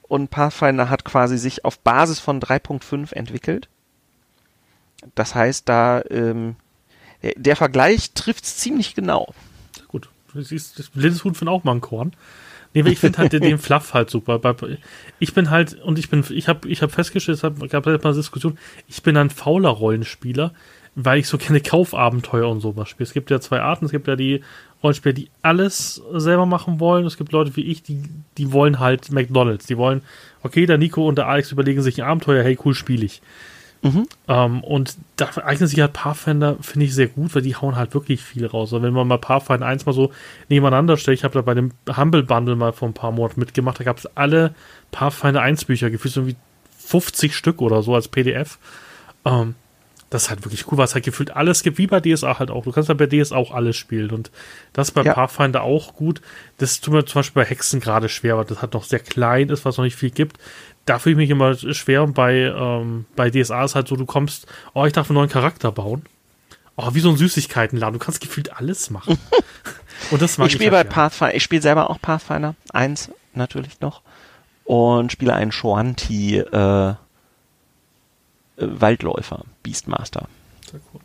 Und 0.02 0.30
Pathfinder 0.30 0.90
hat 0.90 1.06
quasi 1.06 1.38
sich 1.38 1.64
auf 1.64 1.80
Basis 1.80 2.20
von 2.20 2.42
3.5 2.42 3.14
entwickelt. 3.14 3.70
Das 5.16 5.36
heißt, 5.36 5.68
da 5.68 6.02
ähm, 6.10 6.56
der, 7.24 7.34
der 7.36 7.56
Vergleich 7.56 8.12
trifft 8.14 8.46
ziemlich 8.46 8.96
genau. 8.96 9.34
Sehr 9.76 9.86
gut. 9.88 10.10
Du 10.34 10.42
siehst, 10.42 10.80
das 10.80 10.90
blindes 10.90 11.24
Huhn 11.24 11.36
findet 11.36 11.54
auch 11.54 11.64
mal 11.64 11.74
ein 11.74 11.82
Korn. 11.82 12.14
Nee, 12.74 12.84
ich 12.90 13.00
finde 13.00 13.18
halt 13.18 13.34
den, 13.34 13.42
den 13.42 13.58
Fluff 13.60 13.94
halt 13.94 14.10
super. 14.10 14.40
Ich 15.20 15.34
bin 15.34 15.50
halt, 15.50 15.74
und 15.82 16.00
ich 16.00 16.10
bin, 16.10 16.24
ich 16.30 16.48
habe 16.48 16.70
ich 16.70 16.82
hab 16.82 16.92
festgestellt, 16.92 17.38
es 17.38 17.44
hab- 17.44 17.60
gab 17.70 17.86
halt 17.86 18.04
mal 18.04 18.12
eine 18.12 18.18
Diskussion, 18.18 18.58
ich 18.88 19.04
bin 19.04 19.18
ein 19.18 19.30
fauler 19.30 19.70
Rollenspieler, 19.70 20.54
weil 20.96 21.20
ich 21.20 21.28
so 21.28 21.38
gerne 21.38 21.60
Kaufabenteuer 21.62 22.50
und 22.50 22.62
sowas 22.62 22.90
spiele. 22.90 23.08
Es 23.08 23.14
gibt 23.14 23.30
ja 23.30 23.40
zwei 23.42 23.60
Arten. 23.62 23.86
Es 23.86 23.92
gibt 23.92 24.08
ja 24.08 24.16
die 24.16 24.42
Rollenspieler, 24.84 25.14
die 25.14 25.30
alles 25.42 26.02
selber 26.14 26.46
machen 26.46 26.80
wollen. 26.80 27.06
Es 27.06 27.18
gibt 27.18 27.32
Leute 27.34 27.56
wie 27.56 27.66
ich, 27.66 27.84
die, 27.84 28.04
die 28.38 28.52
wollen 28.54 28.80
halt 28.80 29.12
McDonalds. 29.12 29.66
Die 29.68 29.78
wollen, 29.78 30.02
okay, 30.44 30.66
der 30.66 30.78
Nico 30.78 31.08
und 31.08 31.18
der 31.18 31.28
Alex 31.28 31.52
überlegen 31.52 31.82
sich 31.82 32.02
ein 32.02 32.08
Abenteuer, 32.08 32.44
hey, 32.44 32.58
cool, 32.64 32.74
spiele 32.74 33.06
ich. 33.06 33.22
Ähm, 34.28 34.64
und 34.64 34.96
da 35.16 35.30
eignet 35.44 35.70
sich 35.70 35.80
halt 35.80 35.94
Pathfinder, 35.94 36.58
finde 36.62 36.86
ich, 36.86 36.94
sehr 36.94 37.08
gut, 37.08 37.34
weil 37.34 37.42
die 37.42 37.56
hauen 37.56 37.76
halt 37.76 37.94
wirklich 37.94 38.22
viel 38.22 38.46
raus. 38.46 38.74
Und 38.74 38.84
wenn 38.84 38.94
man 38.94 39.08
mal 39.08 39.18
Pathfinder 39.18 39.66
1 39.66 39.86
mal 39.86 39.94
so 39.94 40.12
nebeneinander 40.50 40.98
stellt, 40.98 41.18
ich 41.18 41.24
habe 41.24 41.34
da 41.34 41.42
bei 41.42 41.56
dem 41.56 41.72
Humble 41.98 42.24
Bundle 42.24 42.56
mal 42.56 42.74
vor 42.74 42.88
ein 42.88 42.94
paar 42.94 43.12
Monaten 43.12 43.40
mitgemacht, 43.40 43.80
da 43.80 43.84
gab 43.84 43.98
es 43.98 44.06
alle 44.16 44.54
Pathfinder 44.92 45.42
1 45.42 45.66
Bücher, 45.66 45.90
gefühlt 45.90 46.14
so 46.14 46.28
wie 46.28 46.36
50 46.86 47.36
Stück 47.36 47.62
oder 47.62 47.82
so 47.82 47.96
als 47.96 48.08
PDF. 48.08 48.60
Ähm, 49.26 49.56
das 50.12 50.24
ist 50.24 50.30
halt 50.30 50.44
wirklich 50.44 50.70
cool, 50.70 50.78
weil 50.78 50.86
es 50.86 50.94
halt 50.94 51.06
gefühlt 51.06 51.32
alles 51.38 51.64
gibt, 51.64 51.78
wie 51.78 51.88
bei 51.88 52.02
DSA 52.02 52.38
halt 52.38 52.52
auch. 52.52 52.66
Du 52.66 52.72
kannst 52.74 52.90
halt 52.90 52.98
bei 53.00 53.08
DSA 53.08 53.34
auch 53.38 53.52
alles 53.52 53.78
spielen 53.78 54.12
und 54.12 54.30
das 54.74 54.90
ist 54.90 54.94
bei 54.94 55.04
Ja. 55.04 55.14
Pathfinder 55.14 55.62
auch 55.64 55.96
gut. 55.96 56.22
Das 56.58 56.82
tut 56.82 56.94
mir 56.94 57.06
zum 57.06 57.20
Beispiel 57.20 57.42
bei 57.44 57.50
Hexen 57.50 57.80
gerade 57.80 58.10
schwer, 58.10 58.38
weil 58.38 58.44
das 58.44 58.62
halt 58.62 58.74
noch 58.74 58.84
sehr 58.84 59.00
klein 59.00 59.48
ist, 59.48 59.64
was 59.64 59.78
noch 59.78 59.86
nicht 59.86 59.96
viel 59.96 60.10
gibt. 60.10 60.38
Da 60.92 61.00
fühle 61.00 61.14
ich 61.14 61.18
mich 61.20 61.30
immer 61.30 61.56
schwer 61.56 62.04
und 62.04 62.16
bei, 62.16 62.34
ähm, 62.34 63.06
bei 63.16 63.30
DSA 63.30 63.64
ist 63.64 63.76
halt 63.76 63.88
so, 63.88 63.96
du 63.96 64.06
kommst, 64.06 64.46
oh, 64.74 64.84
ich 64.84 64.92
darf 64.92 65.10
einen 65.10 65.16
neuen 65.16 65.30
Charakter 65.30 65.72
bauen. 65.72 66.02
Oh, 66.76 66.90
wie 66.92 67.00
so 67.00 67.10
ein 67.10 67.16
Süßigkeitenladen. 67.16 67.98
Du 67.98 68.04
kannst 68.04 68.20
gefühlt 68.20 68.58
alles 68.58 68.90
machen. 68.90 69.18
und 70.12 70.22
das 70.22 70.38
mag 70.38 70.48
Ich 70.48 70.56
ich, 70.56 70.58
spiele 70.58 70.72
bei 70.72 70.78
halt 70.80 70.88
gern. 70.90 70.96
Pathfinder, 70.96 71.34
ich 71.34 71.44
spiele 71.44 71.62
selber 71.62 71.90
auch 71.90 72.02
Pathfinder 72.02 72.56
1 72.74 73.10
natürlich 73.34 73.80
noch 73.80 74.02
und 74.66 75.14
spiele 75.14 75.34
einen 75.34 75.54
Shoanti 75.54 76.40
äh, 76.40 76.90
äh, 76.90 76.96
Waldläufer, 78.58 79.46
Beastmaster. 79.64 80.28
Sehr 80.70 80.82
cool. 80.94 81.00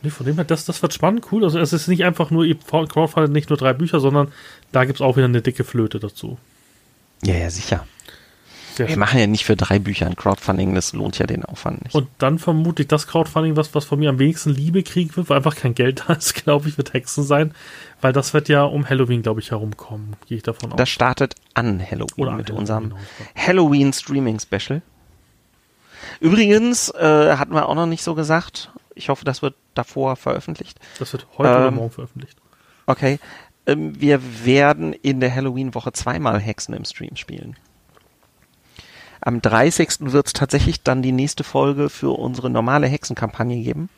Nee, 0.00 0.08
von 0.08 0.24
dem 0.24 0.36
her, 0.36 0.44
das, 0.44 0.64
das 0.64 0.80
wird 0.80 0.94
spannend, 0.94 1.26
cool. 1.30 1.44
Also 1.44 1.58
es 1.58 1.74
ist 1.74 1.88
nicht 1.88 2.06
einfach 2.06 2.30
nur, 2.30 2.46
ihr 2.46 2.56
Crowdfunding 2.58 3.32
nicht 3.32 3.50
nur 3.50 3.58
drei 3.58 3.74
Bücher, 3.74 4.00
sondern 4.00 4.32
da 4.72 4.86
gibt 4.86 4.96
es 4.98 5.02
auch 5.02 5.18
wieder 5.18 5.26
eine 5.26 5.42
dicke 5.42 5.64
Flöte 5.64 6.00
dazu. 6.00 6.38
Ja, 7.22 7.34
ja, 7.34 7.50
sicher. 7.50 7.84
Sehr 8.78 8.86
Wir 8.86 8.96
machen 8.96 9.18
ja 9.18 9.26
nicht 9.26 9.44
für 9.44 9.56
drei 9.56 9.80
Bücher 9.80 10.06
ein 10.06 10.14
Crowdfunding, 10.14 10.72
das 10.72 10.92
lohnt 10.92 11.18
ja 11.18 11.26
den 11.26 11.44
Aufwand 11.44 11.82
nicht. 11.82 11.96
Und 11.96 12.06
dann 12.18 12.38
vermute 12.38 12.82
ich 12.82 12.88
das 12.88 13.08
Crowdfunding, 13.08 13.56
was, 13.56 13.74
was 13.74 13.84
von 13.84 13.98
mir 13.98 14.08
am 14.08 14.20
wenigsten 14.20 14.50
Liebe 14.50 14.84
kriegen 14.84 15.16
wird, 15.16 15.28
weil 15.28 15.38
einfach 15.38 15.56
kein 15.56 15.74
Geld 15.74 16.04
da 16.06 16.12
ist, 16.12 16.34
glaube 16.36 16.68
ich, 16.68 16.78
wird 16.78 16.92
Hexen 16.92 17.24
sein. 17.24 17.52
Weil 18.00 18.12
das 18.12 18.34
wird 18.34 18.48
ja 18.48 18.62
um 18.62 18.88
Halloween, 18.88 19.22
glaube 19.22 19.40
ich, 19.40 19.50
herumkommen. 19.50 20.14
Gehe 20.28 20.36
ich 20.36 20.44
davon 20.44 20.70
aus. 20.70 20.76
das 20.76 20.88
startet 20.88 21.34
an 21.54 21.82
Halloween 21.84 22.22
Oder 22.22 22.30
an 22.30 22.36
mit 22.36 22.46
Halloween, 22.46 22.60
unserem 22.60 22.84
genau. 22.90 23.00
Halloween 23.34 23.92
Streaming 23.92 24.38
Special. 24.38 24.80
Übrigens 26.20 26.90
äh, 26.90 27.34
hatten 27.36 27.54
wir 27.54 27.68
auch 27.68 27.74
noch 27.74 27.86
nicht 27.86 28.04
so 28.04 28.14
gesagt. 28.14 28.70
Ich 28.94 29.08
hoffe, 29.08 29.24
das 29.24 29.42
wird 29.42 29.56
davor 29.74 30.14
veröffentlicht. 30.14 30.78
Das 31.00 31.12
wird 31.12 31.26
heute 31.36 31.50
oder 31.50 31.66
Ähm, 31.66 31.74
morgen 31.74 31.90
veröffentlicht. 31.90 32.38
Okay. 32.86 33.18
Ähm, 33.66 34.00
wir 34.00 34.20
werden 34.44 34.92
in 34.92 35.18
der 35.18 35.34
Halloween-Woche 35.34 35.90
zweimal 35.92 36.38
Hexen 36.38 36.74
im 36.74 36.84
Stream 36.84 37.16
spielen. 37.16 37.56
Am 39.20 39.42
30. 39.42 40.12
wird 40.12 40.26
es 40.26 40.32
tatsächlich 40.32 40.82
dann 40.82 41.02
die 41.02 41.12
nächste 41.12 41.44
Folge 41.44 41.88
für 41.90 42.10
unsere 42.10 42.50
normale 42.50 42.86
Hexenkampagne 42.86 43.62
geben. 43.62 43.88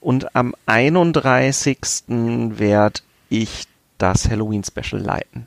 Und 0.00 0.36
am 0.36 0.54
31. 0.66 1.78
werde 2.08 3.00
ich 3.28 3.64
das 3.98 4.28
Halloween-Special 4.28 5.00
leiten. 5.00 5.46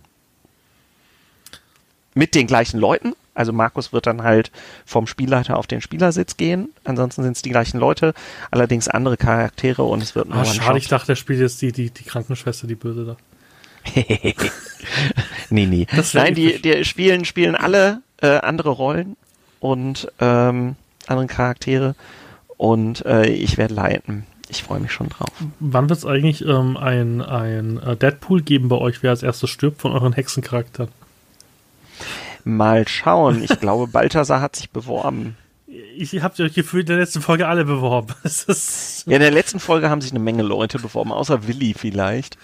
Mit 2.14 2.36
den 2.36 2.48
gleichen 2.48 2.80
Leuten. 2.80 3.14
Also 3.34 3.54
Markus 3.54 3.94
wird 3.94 4.06
dann 4.06 4.24
halt 4.24 4.52
vom 4.86 5.08
Spielleiter 5.08 5.58
auf 5.58 5.66
den 5.66 5.80
Spielersitz 5.80 6.36
gehen. 6.36 6.74
Ansonsten 6.84 7.24
sind 7.24 7.38
es 7.38 7.42
die 7.42 7.52
gleichen 7.52 7.80
Leute, 7.80 8.14
allerdings 8.52 8.90
andere 8.90 9.16
Charaktere 9.16 9.84
und 9.84 10.04
es 10.04 10.14
wird 10.14 10.28
ein 10.28 10.34
Ah, 10.34 10.44
schade, 10.44 10.78
ich 10.78 10.90
dachte, 10.90 11.14
er 11.14 11.16
spielt 11.16 11.40
jetzt 11.40 11.62
die, 11.62 11.72
die, 11.72 11.90
die 11.90 12.04
Krankenschwester, 12.04 12.68
die 12.68 12.76
Böse 12.76 13.06
da. 13.06 13.18
nee, 15.50 15.66
nee. 15.66 15.88
Nein, 16.14 16.36
die, 16.36 16.62
die 16.62 16.84
spielen, 16.84 17.24
spielen 17.24 17.56
alle 17.56 18.02
äh, 18.22 18.38
andere 18.38 18.70
Rollen 18.70 19.16
und 19.60 20.12
ähm, 20.20 20.76
andere 21.08 21.28
Charaktere 21.28 21.96
und 22.58 23.06
äh, 23.06 23.28
ich 23.28 23.58
werde 23.58 23.74
leiten. 23.74 24.26
Ich 24.50 24.64
freue 24.64 24.80
mich 24.80 24.92
schon 24.92 25.10
drauf. 25.10 25.30
Wann 25.60 25.90
wird 25.90 26.00
es 26.00 26.06
eigentlich 26.06 26.44
ähm, 26.44 26.76
ein, 26.76 27.22
ein 27.22 27.82
äh, 27.82 27.96
Deadpool 27.96 28.42
geben 28.42 28.68
bei 28.68 28.78
euch, 28.78 29.04
wer 29.04 29.12
als 29.12 29.22
erstes 29.22 29.50
stirbt 29.50 29.80
von 29.80 29.92
euren 29.92 30.14
Hexencharakteren? 30.14 30.92
Mal 32.44 32.88
schauen. 32.88 33.44
Ich 33.44 33.60
glaube, 33.60 33.88
Balthasar 33.92 34.42
hat 34.42 34.56
sich 34.56 34.72
beworben. 34.72 35.38
Ich 35.96 36.20
habe 36.24 36.44
euch 36.44 36.54
gefühlt 36.54 36.90
in 36.90 36.96
der 36.96 37.06
letzten 37.06 37.22
Folge 37.22 37.48
alle 37.48 37.66
beworben. 37.66 38.14
Ja, 39.06 39.16
in 39.16 39.22
der 39.22 39.32
letzten 39.32 39.60
Folge 39.60 39.90
haben 39.90 40.02
sich 40.02 40.12
eine 40.12 40.20
Menge 40.20 40.44
Leute 40.44 40.78
beworben, 40.80 41.12
außer 41.12 41.48
Willi 41.48 41.74
vielleicht. 41.76 42.38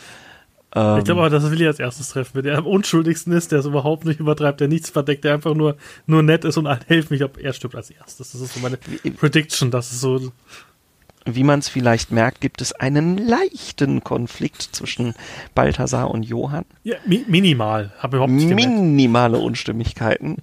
Ähm, 0.76 0.98
ich 0.98 1.06
glaube 1.06 1.22
aber, 1.22 1.30
das 1.30 1.50
will 1.50 1.62
ich 1.62 1.68
als 1.68 1.80
erstes 1.80 2.10
treffen, 2.10 2.44
der 2.44 2.58
am 2.58 2.68
unschuldigsten 2.68 3.32
ist, 3.34 3.52
der 3.52 3.60
es 3.60 3.66
überhaupt 3.66 4.06
nicht 4.06 4.20
übertreibt, 4.20 4.60
der 4.60 4.68
nichts 4.68 4.90
verdeckt, 4.90 5.24
der 5.24 5.34
einfach 5.34 5.56
nur, 5.56 5.78
nur 6.06 6.22
nett 6.22 6.44
ist 6.44 6.58
und 6.58 6.68
allen 6.68 6.84
hilft. 6.88 7.12
Ich 7.12 7.20
glaube, 7.20 7.42
er 7.42 7.54
stirbt 7.54 7.76
als 7.76 7.90
erstes. 7.90 8.32
Das 8.32 8.42
ist 8.42 8.54
so 8.54 8.60
meine 8.60 8.78
Prediction. 8.78 9.72
Das 9.72 9.92
ist 9.92 10.02
so. 10.02 10.32
wie 11.26 11.44
man 11.44 11.60
es 11.60 11.70
vielleicht 11.70 12.12
merkt, 12.12 12.42
gibt 12.42 12.62
es 12.62 12.74
einen 12.74 13.18
leichten 13.18 14.04
Konflikt 14.04 14.62
zwischen 14.62 15.16
Balthasar 15.56 16.12
und 16.12 16.24
Johann. 16.24 16.66
Ja, 16.84 16.98
mi 17.06 17.24
minimal. 17.28 17.94
Habe 18.00 18.18
überhaupt 18.18 18.34
nicht 18.34 18.50
gemerkt. 18.50 18.70
minimale 18.72 19.38
Unstimmigkeiten. 19.38 20.38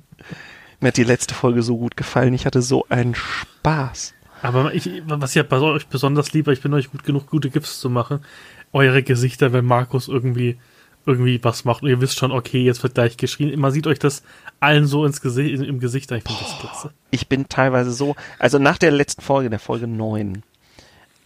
Mir 0.80 0.89
hat 0.89 0.97
die 0.97 1.05
letzte 1.05 1.35
Folge 1.35 1.62
so 1.62 1.76
gut 1.76 1.97
gefallen. 1.97 2.35
Ich 2.35 2.47
hatte 2.47 2.62
so 2.62 2.87
einen 2.89 3.14
Spaß. 3.14 4.14
Aber 4.43 4.74
ich, 4.74 4.91
was 5.07 5.37
ich 5.37 5.49
bei 5.49 5.59
euch 5.61 5.87
besonders 5.87 6.33
liebe, 6.33 6.53
ich 6.53 6.61
bin 6.61 6.74
euch 6.74 6.91
gut 6.91 7.05
genug, 7.05 7.28
gute 7.28 7.49
Gifts 7.49 7.78
zu 7.78 7.89
machen. 7.89 8.24
Eure 8.73 9.03
Gesichter, 9.03 9.53
wenn 9.53 9.64
Markus 9.64 10.09
irgendwie, 10.09 10.59
irgendwie 11.07 11.43
was 11.43 11.64
macht 11.64 11.83
und 11.83 11.89
ihr 11.89 12.01
wisst 12.01 12.18
schon, 12.18 12.33
okay, 12.33 12.62
jetzt 12.62 12.83
wird 12.83 12.95
gleich 12.95 13.16
geschrien. 13.16 13.59
Man 13.59 13.73
sieht 13.73 13.87
euch 13.87 13.99
das 13.99 14.23
allen 14.61 14.87
so 14.87 15.05
ins 15.05 15.20
Gesicht, 15.20 15.62
im 15.62 15.81
Gesicht. 15.81 16.11
Ich 16.11 16.23
finde 16.23 16.41
das 16.41 16.59
klasse. 16.59 16.91
Ich 17.11 17.29
bin 17.29 17.49
teilweise 17.49 17.93
so, 17.93 18.14
also 18.39 18.59
nach 18.59 18.79
der 18.79 18.91
letzten 18.91 19.23
Folge, 19.23 19.51
der 19.51 19.59
Folge 19.59 19.87
9, 19.87 20.43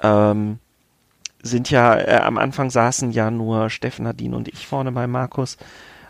ähm, 0.02 0.58
sind 1.42 1.70
ja, 1.70 1.96
äh, 1.96 2.20
am 2.22 2.38
Anfang 2.38 2.70
saßen 2.70 3.12
ja 3.12 3.30
nur 3.30 3.70
Steffen, 3.70 4.04
Nadine 4.04 4.36
und 4.36 4.48
ich 4.48 4.66
vorne 4.66 4.92
bei 4.92 5.06
Markus. 5.06 5.56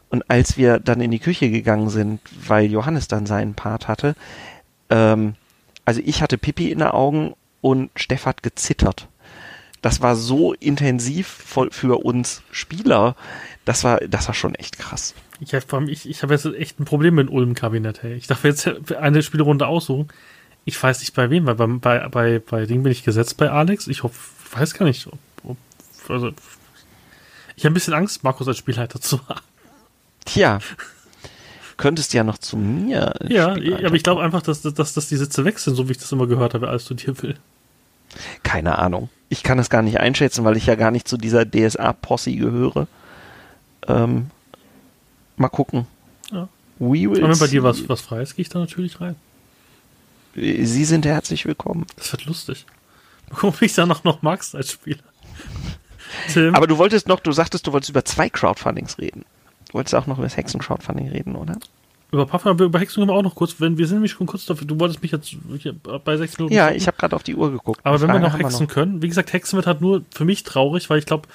Und 0.09 0.31
als 0.31 0.57
wir 0.57 0.79
dann 0.79 1.01
in 1.01 1.11
die 1.11 1.19
Küche 1.19 1.51
gegangen 1.51 1.91
sind, 1.91 2.21
weil 2.47 2.71
Johannes 2.71 3.09
dann 3.09 3.27
seinen 3.27 3.55
Part 3.55 3.89
hatte, 3.89 4.15
ähm, 4.89 5.35
also 5.85 6.01
ich 6.05 6.23
hatte 6.23 6.39
Pipi 6.39 6.71
in 6.71 6.79
den 6.79 6.89
Augen 6.89 7.35
und 7.61 7.91
Steff 7.97 8.27
hat 8.27 8.43
gezittert. 8.43 9.09
Das 9.87 10.01
war 10.01 10.17
so 10.17 10.53
intensiv 10.53 11.29
für 11.71 12.05
uns 12.05 12.43
Spieler. 12.51 13.15
Das 13.65 13.85
war, 13.85 14.01
das 14.01 14.27
war 14.27 14.35
schon 14.35 14.57
echt 14.57 14.81
krass. 14.81 15.15
Ich 15.39 15.55
habe 15.55 15.89
ich, 15.89 16.11
ich 16.11 16.25
hab 16.25 16.33
jetzt 16.33 16.45
echt 16.45 16.81
ein 16.81 16.85
Problem 16.85 17.15
mit 17.15 17.29
dem 17.29 17.33
Ulm-Kabinett. 17.33 18.03
Hey. 18.03 18.15
Ich 18.15 18.27
darf 18.27 18.43
jetzt 18.43 18.69
eine 18.97 19.23
Spielrunde 19.23 19.69
aussuchen. 19.69 20.09
Ich 20.65 20.83
weiß 20.83 20.99
nicht 20.99 21.15
bei 21.15 21.31
wem, 21.31 21.47
weil 21.47 21.55
bei, 21.55 21.67
bei, 21.69 22.09
bei, 22.09 22.39
bei 22.41 22.67
Ding 22.67 22.83
bin 22.83 22.91
ich 22.91 23.05
gesetzt 23.05 23.37
bei 23.37 23.49
Alex. 23.49 23.87
Ich 23.87 24.03
hoffe, 24.03 24.19
weiß 24.59 24.75
gar 24.75 24.87
nicht. 24.87 25.07
Ob, 25.07 25.19
ob, 25.45 25.57
also, 26.09 26.33
ich 27.55 27.65
habe 27.65 27.71
ein 27.71 27.75
bisschen 27.75 27.95
Angst, 27.95 28.25
Markus 28.25 28.49
als 28.49 28.59
Spielleiter 28.59 29.01
zu 29.01 29.21
haben. 29.29 29.41
Tja, 30.25 30.59
könntest 31.77 32.13
ja 32.13 32.25
noch 32.25 32.39
zu 32.39 32.57
mir. 32.57 33.15
Ja, 33.29 33.55
Spielleiter 33.55 33.87
aber 33.87 33.95
ich 33.95 34.03
glaube 34.03 34.21
einfach, 34.25 34.43
dass, 34.43 34.63
dass, 34.63 34.95
dass 34.95 35.09
die 35.09 35.17
Sitze 35.17 35.45
weg 35.45 35.61
sind, 35.61 35.77
so 35.77 35.87
wie 35.87 35.93
ich 35.93 35.99
das 35.99 36.11
immer 36.11 36.27
gehört 36.27 36.55
habe, 36.55 36.67
als 36.69 36.87
du 36.87 36.95
dir 36.95 37.23
will. 37.23 37.37
Keine 38.43 38.79
Ahnung. 38.79 39.11
Ich 39.29 39.43
kann 39.43 39.59
es 39.59 39.71
gar 39.71 39.83
nicht 39.83 39.99
einschätzen, 39.99 40.45
weil 40.45 40.57
ich 40.57 40.67
ja 40.67 40.75
gar 40.77 40.91
nicht 40.91 41.09
zu 41.09 41.17
dieser 41.17 41.45
DSA-Posse 41.45 42.33
gehöre. 42.35 42.87
Ähm, 43.89 44.31
mal 45.37 45.49
gucken. 45.49 45.87
Ja. 46.31 46.49
We 46.79 47.11
will 47.11 47.23
wenn 47.23 47.39
bei 47.39 47.47
dir 47.47 47.63
was, 47.63 47.89
was 47.89 48.01
frei 48.03 48.23
ist, 48.23 48.37
gehe 48.37 48.43
ich 48.43 48.49
da 48.49 48.59
natürlich 48.59 49.01
rein. 49.01 49.17
Sie 50.35 50.85
sind 50.85 51.07
herzlich 51.07 51.47
willkommen. 51.47 51.87
Das 51.97 52.13
wird 52.13 52.27
lustig. 52.27 52.67
Ob 53.43 53.63
ich 53.63 53.75
danach 53.75 54.05
noch 54.05 54.23
magst 54.23 54.55
als 54.55 54.73
Spieler. 54.73 55.03
Tim, 56.33 56.55
Aber 56.55 56.67
du 56.67 56.79
wolltest 56.79 57.09
noch, 57.09 57.21
du 57.21 57.33
sagtest, 57.33 57.67
du 57.67 57.73
wolltest 57.73 57.91
über 57.91 58.05
zwei 58.05 58.29
Crowdfundings 58.29 58.99
reden. 58.99 59.25
Du 59.69 59.75
wolltest 59.75 59.95
auch 59.95 60.07
noch 60.07 60.19
über 60.19 60.27
das 60.27 60.37
Hexen-Crowdfunding 60.37 61.09
reden, 61.09 61.35
oder? 61.35 61.57
Über 62.13 62.27
Puffer, 62.27 62.51
über 62.53 62.79
Hexen 62.79 63.01
können 63.01 63.09
wir 63.11 63.15
auch 63.15 63.23
noch 63.23 63.35
kurz, 63.35 63.57
wenn 63.61 63.79
wir 63.79 63.87
sind 63.87 63.97
nämlich 63.97 64.13
schon 64.13 64.27
kurz 64.27 64.47
dafür, 64.47 64.67
du 64.67 64.79
wolltest 64.79 65.03
mich 65.03 65.11
jetzt 65.13 65.37
bei 66.05 66.17
sechs 66.17 66.39
Minuten. 66.39 66.55
Ja, 66.55 66.71
ich 66.71 66.87
habe 66.87 66.97
gerade 66.97 67.17
auf 67.17 67.23
die 67.25 67.35
Uhr 67.35 67.51
geguckt. 67.51 67.81
Aber 67.85 68.01
wenn 68.01 68.13
wir 68.13 68.21
noch 68.21 68.39
Hexen 68.39 68.69
können, 68.69 69.03
wie 69.03 69.09
gesagt, 69.09 69.33
Hexen 69.33 69.57
wird 69.57 69.67
halt 69.67 69.81
nur 69.81 70.03
für 70.15 70.25
mich 70.25 70.45
traurig, 70.45 70.89
weil 70.89 70.99
ich 70.99 71.07
glaube, 71.07 71.29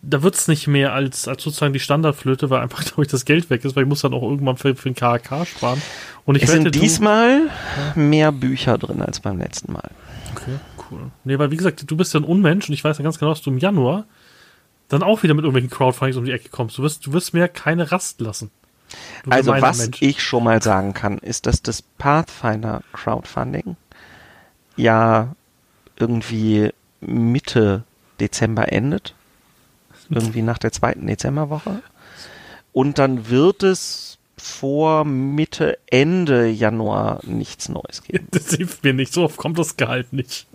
da 0.00 0.22
wird's 0.22 0.48
nicht 0.48 0.68
mehr 0.68 0.94
als, 0.94 1.28
als 1.28 1.42
sozusagen 1.42 1.72
die 1.74 1.80
Standardflöte, 1.80 2.48
weil 2.50 2.60
einfach, 2.62 2.84
glaube 2.84 3.02
ich, 3.02 3.08
das 3.08 3.24
Geld 3.24 3.50
weg 3.50 3.64
ist, 3.64 3.76
weil 3.76 3.82
ich 3.82 3.88
muss 3.88 4.00
dann 4.00 4.14
auch 4.14 4.22
irgendwann 4.22 4.56
für, 4.56 4.74
für 4.76 4.88
den 4.90 4.94
KHK 4.94 5.44
sparen. 5.46 5.82
Und 6.24 6.36
ich 6.36 6.44
Es 6.44 6.48
wette, 6.50 6.62
sind 6.62 6.74
du- 6.76 6.80
diesmal 6.80 7.40
mehr 7.94 8.32
Bücher 8.32 8.78
drin 8.78 9.02
als 9.02 9.20
beim 9.20 9.38
letzten 9.38 9.72
Mal. 9.72 9.90
Okay, 10.34 10.54
cool. 10.90 11.10
Nee, 11.24 11.38
weil 11.38 11.50
wie 11.50 11.56
gesagt, 11.56 11.84
du 11.90 11.96
bist 11.96 12.14
ja 12.14 12.20
ein 12.20 12.24
Unmensch 12.24 12.68
und 12.68 12.74
ich 12.74 12.82
weiß 12.84 12.96
ja 12.98 13.02
ganz 13.04 13.18
genau, 13.18 13.32
dass 13.32 13.42
du 13.42 13.50
im 13.50 13.58
Januar 13.58 14.04
dann 14.88 15.02
auch 15.02 15.22
wieder 15.22 15.34
mit 15.34 15.44
irgendwelchen 15.44 15.70
Crowdfundings 15.70 16.16
um 16.16 16.24
die 16.24 16.32
Ecke 16.32 16.48
kommst. 16.48 16.78
Du 16.78 16.82
wirst, 16.82 17.06
du 17.06 17.12
wirst 17.12 17.34
mir 17.34 17.48
keine 17.48 17.90
Rast 17.92 18.20
lassen. 18.20 18.50
Also 19.28 19.52
was 19.52 19.78
Mensch. 19.78 20.02
ich 20.02 20.22
schon 20.22 20.44
mal 20.44 20.62
sagen 20.62 20.94
kann, 20.94 21.18
ist, 21.18 21.46
dass 21.46 21.62
das 21.62 21.82
Pathfinder 21.82 22.82
Crowdfunding 22.92 23.76
ja 24.76 25.34
irgendwie 25.96 26.72
Mitte 27.00 27.84
Dezember 28.20 28.72
endet. 28.72 29.14
Irgendwie 30.10 30.42
nach 30.42 30.58
der 30.58 30.72
zweiten 30.72 31.06
Dezemberwoche. 31.06 31.82
Und 32.72 32.98
dann 32.98 33.30
wird 33.30 33.62
es 33.62 34.18
vor 34.36 35.04
Mitte, 35.04 35.78
Ende 35.86 36.48
Januar 36.48 37.20
nichts 37.22 37.68
Neues 37.68 38.02
geben. 38.02 38.28
Das 38.32 38.50
hilft 38.50 38.82
mir 38.82 38.92
nicht. 38.92 39.12
So 39.12 39.24
oft 39.24 39.36
kommt 39.36 39.58
das 39.58 39.76
Gehalt 39.76 40.12
nicht. 40.12 40.46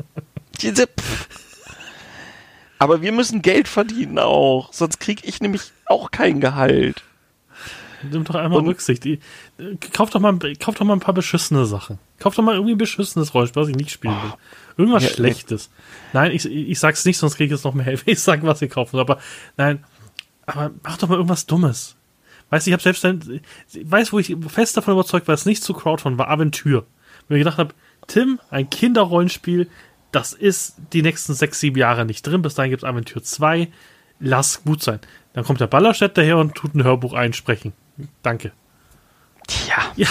Diese. 0.62 0.88
Aber 2.80 3.02
wir 3.02 3.12
müssen 3.12 3.42
Geld 3.42 3.68
verdienen 3.68 4.20
auch, 4.20 4.72
sonst 4.74 5.00
kriege 5.00 5.26
ich 5.26 5.42
nämlich 5.42 5.72
auch 5.86 6.12
kein 6.12 6.40
Gehalt. 6.42 7.04
Nimm 8.12 8.24
doch 8.24 8.36
einmal 8.36 8.60
Und- 8.60 8.68
Rücksicht. 8.68 9.06
Äh, 9.06 9.20
kauf, 9.94 10.10
doch 10.10 10.20
mal, 10.20 10.38
kauf 10.60 10.76
doch 10.76 10.86
mal 10.86 10.94
ein 10.94 11.00
paar 11.00 11.14
beschissene 11.14 11.66
Sachen. 11.66 12.00
Kauf 12.20 12.36
doch 12.36 12.44
mal 12.44 12.56
irgendwie 12.56 12.74
ein 12.74 12.78
beschissenes 12.78 13.34
Rollenspiel, 13.34 13.62
was 13.62 13.70
ich 13.70 13.76
nicht 13.76 13.92
spielen 13.92 14.16
will. 14.22 14.34
Irgendwas 14.78 15.04
Ja, 15.04 15.10
Schlechtes. 15.10 15.70
Nein, 16.14 16.32
ich, 16.32 16.46
ich 16.46 16.80
sag's 16.80 17.06
nicht, 17.06 17.18
sonst 17.18 17.36
kriege 17.36 17.46
ich 17.46 17.52
jetzt 17.60 17.66
noch 17.66 17.74
mehr 17.74 17.86
Hilfe. 17.86 18.04
Ich 18.12 18.20
sag, 18.20 18.44
was 18.44 18.62
ihr 18.62 18.70
kaufen 18.70 18.92
soll. 18.92 19.02
Aber 19.02 19.20
nein, 19.58 19.84
aber 20.46 20.72
mach 20.84 20.98
doch 20.98 21.10
mal 21.10 21.16
irgendwas 21.16 21.46
Dummes. 21.46 21.96
Weißt 22.50 22.66
du, 22.66 22.70
ich 22.70 22.74
habe 22.74 22.84
selbst 22.84 23.04
ein, 23.04 23.42
weiß, 23.84 24.14
wo 24.14 24.20
ich 24.20 24.36
fest 24.48 24.78
davon 24.78 24.94
überzeugt 24.94 25.28
war, 25.28 25.36
es 25.36 25.46
nicht 25.46 25.64
zu 25.64 25.74
Crowdfund 25.74 26.18
war 26.18 26.30
Aventur. 26.30 26.86
Wenn 27.28 27.38
ich 27.38 27.42
gedacht 27.42 27.58
habe, 27.58 27.74
Tim, 28.08 28.40
ein 28.50 28.70
Kinderrollenspiel, 28.70 29.70
das 30.14 30.32
ist 30.32 30.78
die 30.94 31.02
nächsten 31.02 31.34
sechs, 31.34 31.60
sieben 31.60 31.78
Jahre 31.78 32.06
nicht 32.06 32.26
drin. 32.26 32.42
Bis 32.42 32.56
dahin 32.56 32.70
gibt's 32.72 32.86
Aventur 32.86 33.22
2. 33.22 33.68
Lass 34.22 34.64
gut 34.64 34.82
sein. 34.82 35.00
Dann 35.34 35.44
kommt 35.44 35.60
der 35.60 35.68
Ballerstedt 35.68 36.18
daher 36.18 36.38
und 36.38 36.56
tut 36.56 36.74
ein 36.74 36.84
Hörbuch 36.86 37.14
einsprechen. 37.14 37.74
Danke. 38.24 38.52
Tja, 39.48 39.76
Ja, 39.96 40.08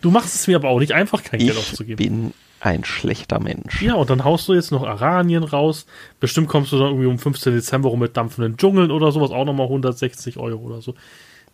du 0.00 0.10
machst 0.10 0.34
es 0.34 0.46
mir 0.46 0.56
aber 0.56 0.68
auch 0.68 0.78
nicht 0.80 0.92
einfach, 0.92 1.22
kein 1.22 1.38
Geld 1.40 1.52
ich 1.52 1.58
aufzugeben. 1.58 1.96
bin 1.96 2.34
ein 2.60 2.84
schlechter 2.84 3.40
Mensch. 3.40 3.82
Ja, 3.82 3.94
und 3.94 4.08
dann 4.10 4.24
haust 4.24 4.48
du 4.48 4.54
jetzt 4.54 4.72
noch 4.72 4.82
Aranien 4.84 5.44
raus. 5.44 5.86
Bestimmt 6.18 6.48
kommst 6.48 6.72
du 6.72 6.78
dann 6.78 6.88
irgendwie 6.88 7.06
um 7.06 7.18
15. 7.18 7.52
Dezember 7.54 7.90
rum 7.90 8.00
mit 8.00 8.16
dampfenden 8.16 8.56
Dschungeln 8.56 8.90
oder 8.90 9.12
sowas, 9.12 9.30
auch 9.30 9.44
nochmal 9.44 9.66
160 9.66 10.38
Euro 10.38 10.60
oder 10.62 10.80
so. 10.80 10.94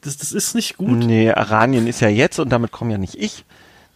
Das, 0.02 0.16
das 0.16 0.32
ist 0.32 0.54
nicht 0.54 0.76
gut. 0.76 0.90
Nee, 0.90 1.30
Aranien 1.30 1.86
ist 1.86 2.00
ja 2.00 2.08
jetzt 2.08 2.38
und 2.38 2.48
damit 2.50 2.70
komme 2.70 2.92
ja 2.92 2.98
nicht 2.98 3.16
ich. 3.16 3.44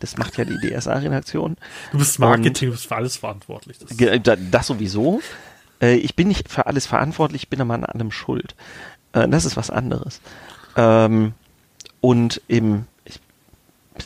Das 0.01 0.19
macht 0.19 0.37
ja 0.37 0.45
die 0.45 0.59
DSA-Redaktion. 0.59 1.57
Du 1.93 1.99
bist 1.99 2.19
Marketing, 2.19 2.69
du 2.69 2.73
bist 2.73 2.87
für 2.89 2.97
alles 2.97 3.17
verantwortlich. 3.17 3.79
Das 3.79 3.97
Das 4.51 4.67
sowieso. 4.67 5.23
Äh, 5.81 5.95
Ich 5.95 6.15
bin 6.17 6.29
nicht 6.29 6.51
für 6.51 6.67
alles 6.67 6.85
verantwortlich, 6.87 7.45
ich 7.45 7.49
bin 7.49 7.61
aber 7.61 7.75
an 7.75 7.85
allem 7.85 8.11
schuld. 8.11 8.55
Äh, 9.13 9.29
Das 9.29 9.45
ist 9.47 9.57
was 9.57 9.71
anderes. 9.71 10.21
Ähm, 10.77 11.33
Und 12.05 12.43
im, 12.49 12.85
ich, 13.07 13.19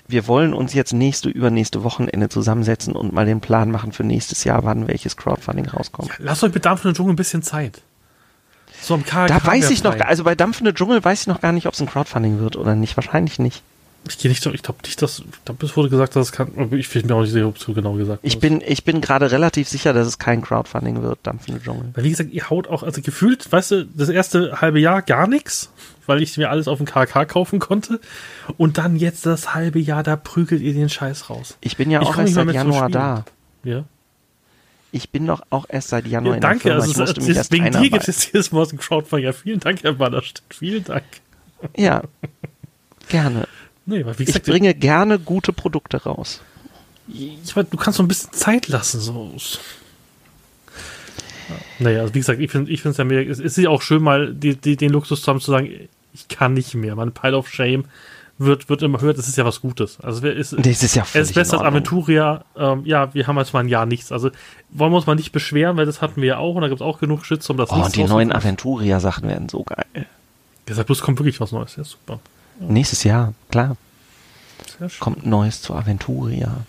wir 0.06 0.28
wollen 0.28 0.54
uns 0.54 0.72
jetzt 0.72 0.92
nächste, 0.92 1.30
übernächste 1.30 1.82
Wochenende 1.82 2.28
zusammensetzen 2.28 2.94
und 2.94 3.12
mal 3.12 3.26
den 3.26 3.40
Plan 3.40 3.72
machen 3.72 3.90
für 3.90 4.04
nächstes 4.04 4.44
Jahr, 4.44 4.62
wann 4.62 4.86
welches 4.86 5.16
Crowdfunding 5.16 5.66
rauskommt. 5.66 6.12
Lass 6.18 6.44
euch 6.44 6.54
mit 6.54 6.64
dampfenden 6.64 6.94
Dschungel 6.94 7.14
ein 7.14 7.16
bisschen 7.16 7.42
Zeit. 7.42 7.82
So 8.80 8.94
am 8.94 9.04
KK 9.04 9.26
Da 9.26 9.44
weiß 9.44 9.70
ich 9.70 9.82
noch, 9.82 9.98
also 9.98 10.22
bei 10.22 10.36
Dampfende 10.36 10.72
Dschungel 10.74 11.04
weiß 11.04 11.22
ich 11.22 11.26
noch 11.26 11.40
gar 11.40 11.50
nicht, 11.50 11.66
ob 11.66 11.74
es 11.74 11.80
ein 11.80 11.88
Crowdfunding 11.88 12.38
wird 12.38 12.54
oder 12.54 12.76
nicht. 12.76 12.96
Wahrscheinlich 12.96 13.40
nicht. 13.40 13.64
Ich 14.06 14.18
gehe 14.18 14.30
nicht 14.30 14.42
so, 14.42 14.52
ich 14.52 14.62
glaube 14.62 14.78
nicht, 14.84 15.02
dass, 15.02 15.18
ich 15.18 15.44
glaube, 15.44 15.66
es 15.66 15.76
wurde 15.76 15.90
gesagt, 15.90 16.16
dass 16.16 16.28
es 16.28 16.32
kann, 16.32 16.50
aber 16.56 16.76
ich 16.76 16.88
bin 16.88 17.06
mir 17.06 17.14
auch 17.14 17.22
nicht 17.22 17.32
sicher, 17.32 17.46
ob 17.46 17.56
es 17.56 17.62
so 17.62 17.72
genau 17.74 17.94
gesagt 17.94 18.20
Ich 18.22 18.38
bin, 18.38 18.62
ich 18.66 18.84
bin 18.84 19.00
gerade 19.00 19.30
relativ 19.30 19.68
sicher, 19.68 19.92
dass 19.92 20.06
es 20.06 20.18
kein 20.18 20.40
Crowdfunding 20.40 21.02
wird, 21.02 21.18
Dampfende 21.24 21.60
Dschungel. 21.62 21.90
Weil 21.94 22.04
wie 22.04 22.10
gesagt, 22.10 22.32
ihr 22.32 22.48
haut 22.48 22.68
auch, 22.68 22.82
also 22.82 23.02
gefühlt, 23.02 23.50
weißt 23.50 23.70
du, 23.72 23.84
das 23.86 24.08
erste 24.08 24.60
halbe 24.60 24.80
Jahr 24.80 25.02
gar 25.02 25.26
nichts, 25.26 25.70
weil 26.06 26.22
ich 26.22 26.36
mir 26.38 26.48
alles 26.48 26.68
auf 26.68 26.78
dem 26.78 26.86
KK 26.86 27.26
kaufen 27.26 27.58
konnte. 27.58 28.00
Und 28.56 28.78
dann 28.78 28.96
jetzt 28.96 29.26
das 29.26 29.54
halbe 29.54 29.78
Jahr, 29.78 30.02
da 30.02 30.16
prügelt 30.16 30.62
ihr 30.62 30.72
den 30.72 30.88
Scheiß 30.88 31.28
raus. 31.28 31.58
Ich 31.60 31.76
bin 31.76 31.90
ja 31.90 32.00
Ich 32.00 32.08
auch 32.08 32.18
erst 32.18 32.34
seit 32.34 32.50
Januar 32.50 32.88
da. 32.88 33.24
Ja. 33.64 33.84
Ich 34.90 35.10
bin 35.10 35.26
doch 35.26 35.42
auch 35.50 35.66
erst 35.68 35.88
seit 35.88 36.06
Januar 36.06 36.32
ja 36.32 36.36
in 36.36 36.40
der 36.40 36.50
danke, 36.50 36.62
Firma. 36.62 36.80
also 36.80 36.90
ich 36.90 36.96
musste 36.96 37.20
mich 37.20 37.34
deswegen 37.34 37.70
dir 37.72 37.90
gibt 37.90 38.08
es 38.08 38.32
jedes 38.32 38.52
Mal 38.52 38.62
aus 38.62 38.68
dem 38.68 38.78
Crowdfunding. 38.78 39.26
Ja, 39.26 39.32
vielen 39.32 39.60
Dank, 39.60 39.82
Herr 39.82 39.92
Ballerstedt. 39.92 40.44
Vielen 40.48 40.84
Dank. 40.84 41.04
Ja, 41.76 42.02
gerne. 43.08 43.46
Nee, 43.88 44.04
weil 44.04 44.18
wie 44.18 44.24
Ich 44.24 44.26
gesagt, 44.28 44.44
bringe 44.46 44.74
gerne 44.74 45.18
gute 45.18 45.52
Produkte 45.54 46.02
raus. 46.02 46.42
ich 47.08 47.56
meine, 47.56 47.68
du 47.70 47.76
kannst 47.78 47.96
so 47.96 48.02
ein 48.02 48.08
bisschen 48.08 48.32
Zeit 48.32 48.68
lassen. 48.68 49.00
So. 49.00 49.32
Ja. 51.48 51.54
Naja, 51.78 52.00
also 52.02 52.14
wie 52.14 52.18
gesagt, 52.18 52.38
ich 52.38 52.50
finde 52.50 52.70
es 52.72 52.96
ja 52.98 53.04
mega. 53.04 53.30
Es 53.30 53.38
ist 53.40 53.56
ja 53.56 53.70
auch 53.70 53.80
schön, 53.80 54.02
mal 54.02 54.34
die, 54.34 54.56
die, 54.56 54.76
den 54.76 54.90
Luxus 54.90 55.22
zu 55.22 55.28
haben, 55.28 55.40
zu 55.40 55.50
sagen, 55.50 55.70
ich 56.12 56.28
kann 56.28 56.52
nicht 56.52 56.74
mehr. 56.74 56.94
Mein 56.96 57.12
Pile 57.12 57.36
of 57.38 57.48
Shame 57.48 57.86
wird, 58.36 58.68
wird 58.68 58.82
immer 58.82 59.00
höher. 59.00 59.14
Das 59.14 59.26
ist 59.26 59.38
ja 59.38 59.46
was 59.46 59.62
Gutes. 59.62 59.98
Also 60.02 60.22
wer 60.22 60.34
ist, 60.36 60.52
Das 60.52 60.94
ja 60.94 61.04
es 61.14 61.14
ist 61.14 61.34
besser 61.34 61.60
als. 61.60 61.66
Aventuria. 61.68 62.44
Ähm, 62.56 62.82
ja, 62.84 63.14
wir 63.14 63.26
haben 63.26 63.38
jetzt 63.38 63.54
mal 63.54 63.60
ein 63.60 63.68
Jahr 63.68 63.86
nichts. 63.86 64.12
Also 64.12 64.30
wollen 64.68 64.92
wir 64.92 64.96
uns 64.96 65.06
mal 65.06 65.14
nicht 65.16 65.32
beschweren, 65.32 65.78
weil 65.78 65.86
das 65.86 66.02
hatten 66.02 66.20
wir 66.20 66.28
ja 66.28 66.36
auch 66.36 66.54
und 66.56 66.60
da 66.60 66.68
gibt 66.68 66.82
es 66.82 66.86
auch 66.86 67.00
genug 67.00 67.24
Shitstorm, 67.24 67.56
dass 67.56 67.70
Oh, 67.70 67.76
nichts 67.76 67.88
und 67.88 67.96
die 67.96 68.04
neuen. 68.04 68.32
Aventuria-Sachen 68.32 69.26
werden 69.26 69.48
so 69.48 69.62
geil. 69.64 69.86
Deshalb 70.68 70.86
bloß 70.88 71.00
kommt 71.00 71.18
wirklich 71.18 71.40
was 71.40 71.52
Neues. 71.52 71.76
Ja, 71.76 71.84
super. 71.84 72.20
Nächstes 72.60 73.04
Jahr, 73.04 73.34
klar, 73.50 73.76
kommt 75.00 75.24
Neues 75.26 75.62
zu 75.62 75.74
Aventuria. 75.74 76.64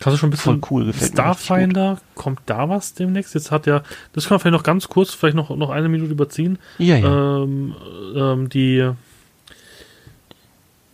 Kannst 0.00 0.16
du 0.16 0.18
schon 0.18 0.28
ein 0.28 0.30
bisschen 0.32 0.60
Voll 0.60 0.70
cool, 0.70 0.84
gefällt 0.86 1.12
Starfinder, 1.12 2.00
kommt 2.16 2.40
da 2.46 2.68
was 2.68 2.94
demnächst? 2.94 3.34
Jetzt 3.34 3.50
hat 3.52 3.66
ja, 3.66 3.82
das 4.12 4.24
kann 4.26 4.34
man 4.36 4.40
vielleicht 4.40 4.52
noch 4.56 4.62
ganz 4.64 4.88
kurz, 4.88 5.14
vielleicht 5.14 5.36
noch, 5.36 5.50
noch 5.50 5.70
eine 5.70 5.88
Minute 5.88 6.10
überziehen. 6.10 6.58
Ja, 6.78 6.96
ja. 6.96 7.42
Ähm, 7.42 7.74
ähm, 8.16 8.48
die, 8.48 8.78
äh, 8.78 8.94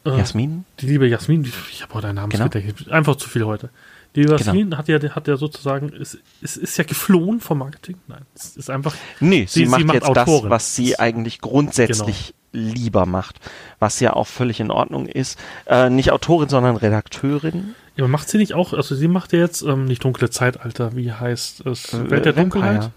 Jasmin? 0.04 0.64
die 0.80 0.86
liebe 0.86 1.06
Jasmin, 1.08 1.50
ich 1.70 1.82
habe 1.82 1.94
heute 1.94 2.08
einen 2.08 2.16
Namen, 2.16 2.30
Genau. 2.30 2.48
einfach 2.94 3.16
zu 3.16 3.28
viel 3.30 3.44
heute. 3.44 3.70
Die 4.14 4.22
Jasmin 4.22 4.76
hat 4.76 4.88
ja, 4.88 4.98
hat 5.14 5.28
ja 5.28 5.36
sozusagen, 5.36 5.92
es, 5.92 6.18
es 6.42 6.56
ist 6.56 6.76
ja 6.76 6.84
geflohen 6.84 7.40
vom 7.40 7.58
Marketing. 7.58 7.96
Nein, 8.08 8.22
es 8.34 8.56
ist 8.56 8.68
einfach, 8.70 8.94
Nee, 9.20 9.42
sie, 9.46 9.60
Sie- 9.60 9.64
sie 9.64 9.70
macht 9.70 9.84
macht 9.84 9.94
jetzt 9.94 10.06
Autorin. 10.06 10.42
das, 10.42 10.50
was 10.50 10.74
sie 10.74 10.98
eigentlich 10.98 11.40
grundsätzlich 11.40 12.34
lieber 12.52 13.06
macht. 13.06 13.36
Was 13.78 14.00
ja 14.00 14.12
auch 14.14 14.26
völlig 14.26 14.60
in 14.60 14.70
Ordnung 14.70 15.06
ist. 15.06 15.38
Äh, 15.66 15.90
nicht 15.90 16.10
Autorin, 16.12 16.48
sondern 16.48 16.76
Redakteurin. 16.76 17.74
ja, 17.96 18.04
aber 18.04 18.08
macht 18.08 18.28
sie 18.28 18.38
nicht 18.38 18.54
auch, 18.54 18.72
also 18.72 18.94
sie 18.94 19.08
macht 19.08 19.32
ja 19.32 19.40
jetzt, 19.40 19.62
ähm, 19.62 19.84
nicht 19.84 20.02
dunkle 20.04 20.30
Zeitalter, 20.30 20.96
wie 20.96 21.12
heißt 21.12 21.66
es? 21.66 21.92
Äh, 21.92 22.10
Welt 22.10 22.24
der. 22.24 22.32
Dunkelheit? 22.32 22.90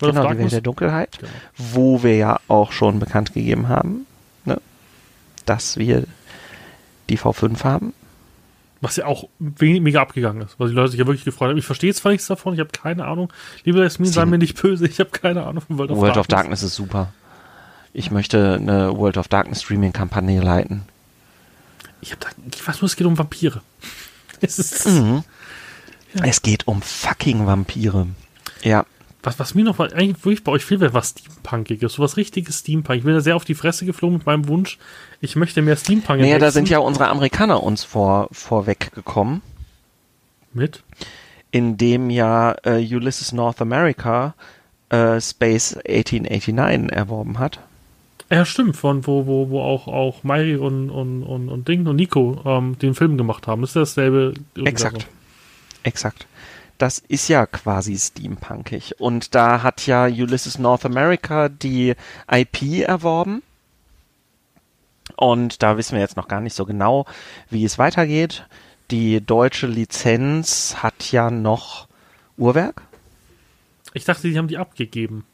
World 0.00 0.16
of 0.16 0.22
Genau, 0.22 0.32
die? 0.32 0.38
Welt 0.40 0.52
der 0.52 0.60
Dunkelheit. 0.60 1.18
Genau. 1.18 1.32
Wo 1.56 2.02
wir 2.02 2.16
ja 2.16 2.40
auch 2.48 2.72
schon 2.72 2.98
bekannt 2.98 3.32
gegeben 3.34 3.68
haben, 3.68 4.06
ne, 4.44 4.60
dass 5.46 5.76
wir 5.76 6.04
die 7.08 7.18
V5 7.18 7.62
haben. 7.64 7.92
Was 8.80 8.96
ja 8.96 9.06
auch 9.06 9.28
mega 9.38 10.02
abgegangen 10.02 10.42
ist, 10.42 10.60
weil 10.60 10.68
die 10.68 10.74
Leute 10.74 10.90
sich 10.90 11.00
ja 11.00 11.06
wirklich 11.06 11.24
gefreut 11.24 11.48
haben. 11.50 11.56
Ich 11.56 11.64
verstehe 11.64 11.94
zwar 11.94 12.12
nichts 12.12 12.26
davon, 12.26 12.52
ich 12.54 12.60
habe 12.60 12.70
keine 12.70 13.06
Ahnung. 13.06 13.32
Liebe 13.64 13.80
Jasmin, 13.80 14.10
sei 14.10 14.26
mir 14.26 14.36
nicht 14.36 14.60
böse, 14.60 14.86
ich 14.86 15.00
habe 15.00 15.08
keine 15.10 15.46
Ahnung 15.46 15.62
von 15.62 15.78
World 15.78 15.90
of 15.92 15.98
World 15.98 16.16
of 16.18 16.26
Darkness. 16.26 16.60
Darkness 16.60 16.62
ist 16.64 16.74
super. 16.74 17.12
Ich 17.94 18.10
möchte 18.10 18.54
eine 18.60 18.94
World 18.96 19.16
of 19.16 19.28
Darkness 19.28 19.62
Streaming-Kampagne 19.62 20.40
leiten. 20.42 20.82
Ich, 22.02 22.12
hab 22.12 22.20
da, 22.20 22.28
ich 22.52 22.66
weiß 22.66 22.80
nur, 22.82 22.86
es 22.86 22.96
geht 22.96 23.06
um 23.06 23.16
Vampire. 23.16 23.62
Es 24.40 24.58
ist, 24.58 24.84
Mhm. 24.86 25.24
Es 26.22 26.42
geht 26.42 26.66
um 26.68 26.82
fucking 26.82 27.46
Vampire. 27.46 28.06
Ja. 28.62 28.84
was, 29.22 29.38
was 29.38 29.54
mir 29.54 29.64
noch 29.64 29.78
mal- 29.78 29.92
eigentlich 29.94 30.22
wirklich 30.24 30.44
bei 30.44 30.52
euch 30.52 30.64
fehlt, 30.64 30.80
wäre 30.80 30.92
was 30.92 31.10
Steampunkiges, 31.10 31.94
sowas 31.94 32.16
richtiges 32.18 32.58
Steampunk. 32.58 32.98
Ich 32.98 33.04
bin 33.04 33.14
da 33.14 33.20
sehr 33.20 33.36
auf 33.36 33.44
die 33.46 33.54
Fresse 33.54 33.86
geflogen 33.86 34.18
mit 34.18 34.26
meinem 34.26 34.46
Wunsch. 34.48 34.76
Ich 35.20 35.34
möchte 35.34 35.62
mehr 35.62 35.76
Steampunk 35.76 36.20
Naja, 36.20 36.38
da 36.38 36.50
sind 36.50 36.68
ja 36.68 36.78
unsere 36.78 37.08
Amerikaner 37.08 37.62
uns 37.62 37.84
vor, 37.84 38.28
vorweg 38.32 38.92
gekommen, 38.92 39.40
mit. 40.52 40.82
indem 41.52 42.10
ja 42.10 42.54
äh, 42.64 42.84
Ulysses 42.94 43.32
North 43.32 43.62
America 43.62 44.34
äh, 44.90 45.20
Space 45.20 45.74
1889 45.76 46.92
erworben 46.92 47.38
hat. 47.38 47.60
Ja, 48.30 48.44
stimmt, 48.44 48.76
von 48.76 49.06
wo, 49.06 49.26
wo, 49.26 49.50
wo 49.50 49.60
auch, 49.60 49.86
auch 49.86 50.24
Mairi 50.24 50.56
und, 50.56 50.90
und, 50.90 51.22
und, 51.22 51.48
und 51.48 51.68
Ding 51.68 51.86
und 51.86 51.96
Nico 51.96 52.40
ähm, 52.44 52.78
den 52.78 52.94
Film 52.94 53.18
gemacht 53.18 53.46
haben. 53.46 53.60
Das 53.60 53.70
ist 53.70 53.76
dasselbe. 53.76 54.34
Exakt. 54.56 55.06
Exakt. 55.82 56.26
Das 56.78 56.98
ist 56.98 57.28
ja 57.28 57.46
quasi 57.46 57.96
steampunkig. 57.96 58.98
Und 58.98 59.34
da 59.34 59.62
hat 59.62 59.86
ja 59.86 60.06
Ulysses 60.06 60.58
North 60.58 60.84
America 60.84 61.48
die 61.48 61.94
IP 62.30 62.80
erworben. 62.86 63.42
Und 65.16 65.62
da 65.62 65.76
wissen 65.76 65.94
wir 65.94 66.00
jetzt 66.00 66.16
noch 66.16 66.28
gar 66.28 66.40
nicht 66.40 66.54
so 66.54 66.64
genau, 66.64 67.06
wie 67.50 67.64
es 67.64 67.78
weitergeht. 67.78 68.46
Die 68.90 69.24
deutsche 69.24 69.66
Lizenz 69.66 70.76
hat 70.82 71.12
ja 71.12 71.30
noch 71.30 71.86
Uhrwerk. 72.36 72.82
Ich 73.92 74.04
dachte, 74.04 74.28
die 74.28 74.36
haben 74.36 74.48
die 74.48 74.58
abgegeben. 74.58 75.24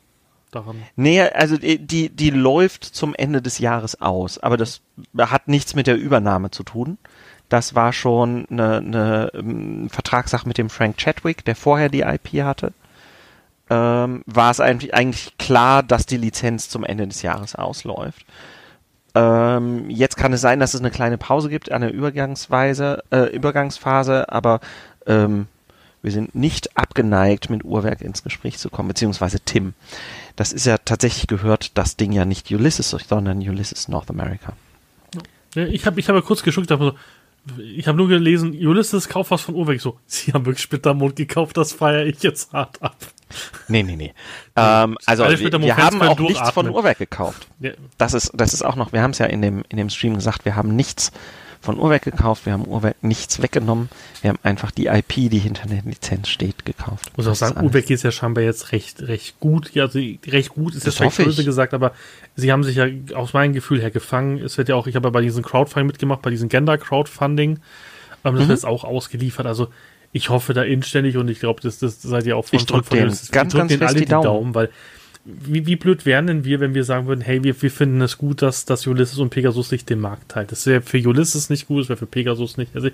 Daran. 0.50 0.82
Nee, 0.96 1.20
also 1.22 1.56
die, 1.56 1.78
die, 1.78 2.08
die 2.08 2.30
läuft 2.30 2.84
zum 2.84 3.14
Ende 3.14 3.40
des 3.40 3.58
Jahres 3.58 4.00
aus, 4.00 4.38
aber 4.38 4.56
das 4.56 4.80
hat 5.16 5.46
nichts 5.46 5.74
mit 5.74 5.86
der 5.86 5.96
Übernahme 5.96 6.50
zu 6.50 6.64
tun. 6.64 6.98
Das 7.48 7.74
war 7.74 7.92
schon 7.92 8.46
eine, 8.50 8.76
eine 8.76 9.30
ähm, 9.34 9.88
Vertragssache 9.90 10.46
mit 10.46 10.58
dem 10.58 10.70
Frank 10.70 10.96
Chadwick, 10.98 11.44
der 11.44 11.56
vorher 11.56 11.88
die 11.88 12.02
IP 12.02 12.42
hatte. 12.42 12.72
Ähm, 13.68 14.22
war 14.26 14.50
es 14.50 14.60
eigentlich, 14.60 14.94
eigentlich 14.94 15.36
klar, 15.38 15.82
dass 15.82 16.06
die 16.06 16.16
Lizenz 16.16 16.68
zum 16.68 16.84
Ende 16.84 17.06
des 17.06 17.22
Jahres 17.22 17.54
ausläuft. 17.54 18.24
Ähm, 19.14 19.90
jetzt 19.90 20.16
kann 20.16 20.32
es 20.32 20.40
sein, 20.40 20.60
dass 20.60 20.74
es 20.74 20.80
eine 20.80 20.90
kleine 20.90 21.18
Pause 21.18 21.48
gibt, 21.48 21.70
eine 21.70 21.90
Übergangsweise, 21.90 23.02
äh, 23.10 23.34
Übergangsphase, 23.34 24.32
aber 24.32 24.60
ähm, 25.06 25.46
wir 26.02 26.12
sind 26.12 26.34
nicht 26.34 26.76
abgeneigt, 26.76 27.50
mit 27.50 27.64
Uhrwerk 27.64 28.00
ins 28.00 28.22
Gespräch 28.22 28.58
zu 28.58 28.70
kommen, 28.70 28.88
beziehungsweise 28.88 29.40
Tim. 29.40 29.74
Das 30.36 30.52
ist 30.52 30.66
ja 30.66 30.78
tatsächlich 30.78 31.26
gehört, 31.26 31.76
das 31.76 31.96
Ding 31.96 32.12
ja 32.12 32.24
nicht 32.24 32.50
Ulysses, 32.50 32.90
sondern 32.90 33.38
Ulysses 33.38 33.88
North 33.88 34.10
America. 34.10 34.54
Ja, 35.54 35.64
ich 35.64 35.86
habe 35.86 35.98
ich 35.98 36.08
hab 36.08 36.14
ja 36.14 36.22
kurz 36.22 36.42
geschuckt, 36.42 36.70
aber 36.70 36.84
so, 36.84 36.94
ich 37.58 37.88
habe 37.88 37.96
nur 37.96 38.08
gelesen, 38.08 38.52
Ulysses 38.52 39.08
kauft 39.08 39.30
was 39.30 39.42
von 39.42 39.54
Urweg. 39.54 39.80
So, 39.80 39.98
sie 40.06 40.32
haben 40.32 40.44
wirklich 40.44 40.62
Splittermond 40.62 41.16
gekauft, 41.16 41.56
das 41.56 41.72
feiere 41.72 42.04
ich 42.06 42.22
jetzt 42.22 42.52
hart 42.52 42.80
ab. 42.82 42.96
Nee, 43.68 43.82
nee, 43.82 43.96
nee. 43.96 44.14
Ähm, 44.56 44.98
also 45.06 45.24
wir, 45.24 45.62
wir 45.62 45.76
haben 45.76 46.02
auch 46.02 46.18
nichts 46.18 46.50
von. 46.50 46.68
Uhrwerk 46.68 46.98
gekauft. 46.98 47.46
Das 47.96 48.14
ist, 48.14 48.32
das 48.34 48.52
ist 48.52 48.62
auch 48.62 48.74
noch, 48.74 48.92
wir 48.92 49.00
haben 49.00 49.12
es 49.12 49.18
ja 49.18 49.26
in 49.26 49.40
dem, 49.40 49.62
in 49.68 49.76
dem 49.76 49.88
Stream 49.88 50.16
gesagt, 50.16 50.44
wir 50.44 50.56
haben 50.56 50.74
nichts 50.74 51.12
von 51.62 51.78
Uhrwerk 51.78 52.02
gekauft, 52.02 52.46
wir 52.46 52.54
haben 52.54 52.66
Uhrwerk 52.66 52.96
nichts 53.02 53.42
weggenommen, 53.42 53.90
wir 54.22 54.30
haben 54.30 54.38
einfach 54.42 54.70
die 54.70 54.86
IP, 54.86 55.14
die 55.30 55.38
hinter 55.38 55.66
der 55.68 55.82
Lizenz 55.82 56.28
steht, 56.28 56.64
gekauft. 56.64 57.12
muss 57.16 57.26
auch 57.26 57.34
sagen. 57.34 57.64
Ubeck 57.66 57.90
ist 57.90 58.02
ja 58.02 58.10
scheinbar 58.10 58.44
jetzt 58.44 58.72
recht, 58.72 59.02
recht 59.02 59.38
gut. 59.40 59.72
Ja, 59.74 59.84
also 59.84 59.98
recht 59.98 60.50
gut 60.50 60.74
ist 60.74 60.86
Das 60.86 60.98
jetzt 60.98 61.14
vielleicht 61.14 61.28
böse 61.28 61.44
gesagt, 61.44 61.74
aber 61.74 61.92
sie 62.36 62.50
haben 62.50 62.64
sich 62.64 62.76
ja 62.76 62.86
aus 63.14 63.32
meinem 63.34 63.52
Gefühl 63.52 63.80
her 63.80 63.90
gefangen. 63.90 64.38
Es 64.38 64.56
wird 64.58 64.68
ja 64.70 64.74
auch, 64.74 64.86
ich 64.86 64.96
habe 64.96 65.08
ja 65.08 65.10
bei 65.10 65.20
diesem 65.20 65.42
Crowdfunding 65.42 65.86
mitgemacht, 65.88 66.22
bei 66.22 66.30
diesem 66.30 66.48
Gender-Crowdfunding. 66.48 67.58
Ähm, 68.24 68.34
Mhm. 68.34 68.38
das 68.38 68.48
wird 68.48 68.50
jetzt 68.50 68.66
auch 68.66 68.84
ausgeliefert. 68.84 69.46
Also 69.46 69.68
ich 70.12 70.28
hoffe 70.30 70.54
da 70.54 70.62
inständig 70.62 71.16
und 71.18 71.28
ich 71.28 71.40
glaube, 71.40 71.60
das, 71.62 71.78
das 71.78 72.00
seid 72.02 72.26
ihr 72.26 72.36
auch 72.36 72.46
von 72.46 72.58
Ich 72.58 72.66
drück 72.66 72.84
von- 72.86 72.98
von- 72.98 73.08
denen 73.08 73.18
ganz, 73.32 73.54
ganz 73.54 73.72
fest 73.74 73.98
die 74.00 74.06
Daumen. 74.06 74.54
weil 74.54 74.70
wie, 75.24 75.66
wie 75.66 75.76
blöd 75.76 76.06
wären 76.06 76.26
denn 76.26 76.44
wir, 76.44 76.60
wenn 76.60 76.74
wir 76.74 76.84
sagen 76.84 77.06
würden, 77.06 77.20
hey, 77.20 77.44
wir, 77.44 77.60
wir 77.60 77.70
finden 77.70 78.00
es 78.00 78.16
gut, 78.16 78.40
dass, 78.40 78.64
dass 78.64 78.86
Ulysses 78.86 79.18
und 79.18 79.30
Pegasus 79.30 79.68
sich 79.68 79.84
den 79.84 80.00
Markt 80.00 80.30
teilt. 80.30 80.50
Das 80.50 80.64
wäre 80.66 80.80
für 80.80 80.98
Ulysses 80.98 81.50
nicht 81.50 81.66
gut, 81.66 81.82
das 81.82 81.88
wäre 81.90 81.98
für 81.98 82.06
Pegasus 82.06 82.56
nicht. 82.56 82.74
Also 82.74 82.88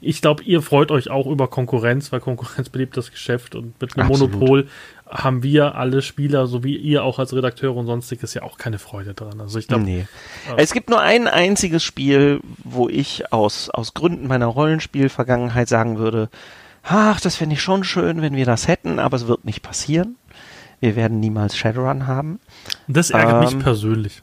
ich 0.00 0.22
glaube, 0.22 0.44
ihr 0.44 0.62
freut 0.62 0.92
euch 0.92 1.10
auch 1.10 1.26
über 1.26 1.48
Konkurrenz, 1.48 2.12
weil 2.12 2.20
Konkurrenz 2.20 2.68
belebt 2.70 2.96
das 2.96 3.10
Geschäft 3.10 3.56
und 3.56 3.80
mit 3.80 3.96
einem 3.96 4.06
Absolut. 4.06 4.34
Monopol 4.34 4.68
haben 5.08 5.42
wir 5.42 5.74
alle 5.74 6.00
Spieler, 6.00 6.46
so 6.46 6.62
wie 6.62 6.76
ihr 6.76 7.02
auch 7.02 7.18
als 7.18 7.34
Redakteure 7.34 7.76
und 7.76 7.86
sonstiges, 7.86 8.34
ja 8.34 8.42
auch 8.42 8.56
keine 8.56 8.78
Freude 8.78 9.14
dran. 9.14 9.40
Also 9.40 9.58
ich 9.58 9.66
glaube, 9.66 9.84
Nee. 9.84 10.06
Es 10.56 10.72
gibt 10.72 10.90
nur 10.90 11.00
ein 11.00 11.26
einziges 11.26 11.82
Spiel, 11.82 12.40
wo 12.62 12.88
ich 12.88 13.32
aus, 13.32 13.68
aus 13.68 13.94
Gründen 13.94 14.28
meiner 14.28 14.46
Rollenspiel-Vergangenheit 14.46 15.68
sagen 15.68 15.98
würde, 15.98 16.30
ach, 16.84 17.20
das 17.20 17.36
fände 17.36 17.54
ich 17.54 17.62
schon 17.62 17.84
schön, 17.84 18.22
wenn 18.22 18.36
wir 18.36 18.46
das 18.46 18.68
hätten, 18.68 18.98
aber 18.98 19.16
es 19.16 19.26
wird 19.26 19.44
nicht 19.44 19.62
passieren. 19.62 20.16
Wir 20.84 20.96
werden 20.96 21.18
niemals 21.18 21.56
Shadowrun 21.56 22.06
haben. 22.06 22.40
das 22.88 23.08
ärgert 23.08 23.50
ähm, 23.50 23.56
mich 23.56 23.64
persönlich. 23.64 24.22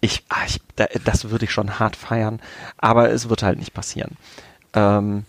Ich, 0.00 0.22
ah, 0.28 0.44
ich 0.46 0.60
da, 0.76 0.86
das 1.04 1.30
würde 1.30 1.46
ich 1.46 1.50
schon 1.50 1.80
hart 1.80 1.96
feiern, 1.96 2.38
aber 2.78 3.10
es 3.10 3.28
wird 3.28 3.42
halt 3.42 3.58
nicht 3.58 3.74
passieren. 3.74 4.12
Ähm, 4.74 5.24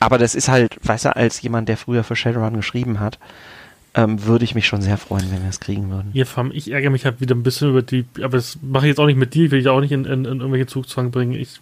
aber 0.00 0.16
das 0.16 0.34
ist 0.34 0.48
halt, 0.48 0.78
weißt 0.82 1.04
du, 1.04 1.14
als 1.14 1.42
jemand, 1.42 1.68
der 1.68 1.76
früher 1.76 2.04
für 2.04 2.16
Shadowrun 2.16 2.54
geschrieben 2.54 3.00
hat, 3.00 3.18
ähm, 3.94 4.24
würde 4.24 4.46
ich 4.46 4.54
mich 4.54 4.66
schon 4.66 4.80
sehr 4.80 4.96
freuen, 4.96 5.30
wenn 5.30 5.42
wir 5.42 5.50
es 5.50 5.60
kriegen 5.60 5.90
würden. 5.90 6.08
Hier, 6.14 6.24
Fam, 6.24 6.50
ich 6.50 6.70
ärgere 6.70 6.88
mich 6.88 7.04
halt 7.04 7.20
wieder 7.20 7.34
ein 7.34 7.42
bisschen 7.42 7.68
über 7.68 7.82
die, 7.82 8.06
aber 8.22 8.38
das 8.38 8.56
mache 8.62 8.86
ich 8.86 8.92
jetzt 8.92 8.98
auch 8.98 9.06
nicht 9.06 9.18
mit 9.18 9.34
dir, 9.34 9.44
ich 9.44 9.50
will 9.50 9.58
dich 9.58 9.68
auch 9.68 9.82
nicht 9.82 9.92
in, 9.92 10.06
in, 10.06 10.24
in 10.24 10.40
irgendwelche 10.40 10.68
Zugzwang 10.68 11.10
bringen. 11.10 11.34
Ich 11.34 11.60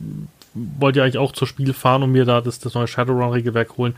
wollte 0.54 1.00
ja 1.00 1.04
eigentlich 1.04 1.18
auch 1.18 1.32
zur 1.32 1.48
Spiel 1.48 1.72
fahren 1.72 2.04
und 2.04 2.12
mir 2.12 2.24
da 2.24 2.40
das, 2.40 2.60
das 2.60 2.74
neue 2.74 2.86
Shadowrun-Regelwerk 2.86 3.76
holen. 3.76 3.96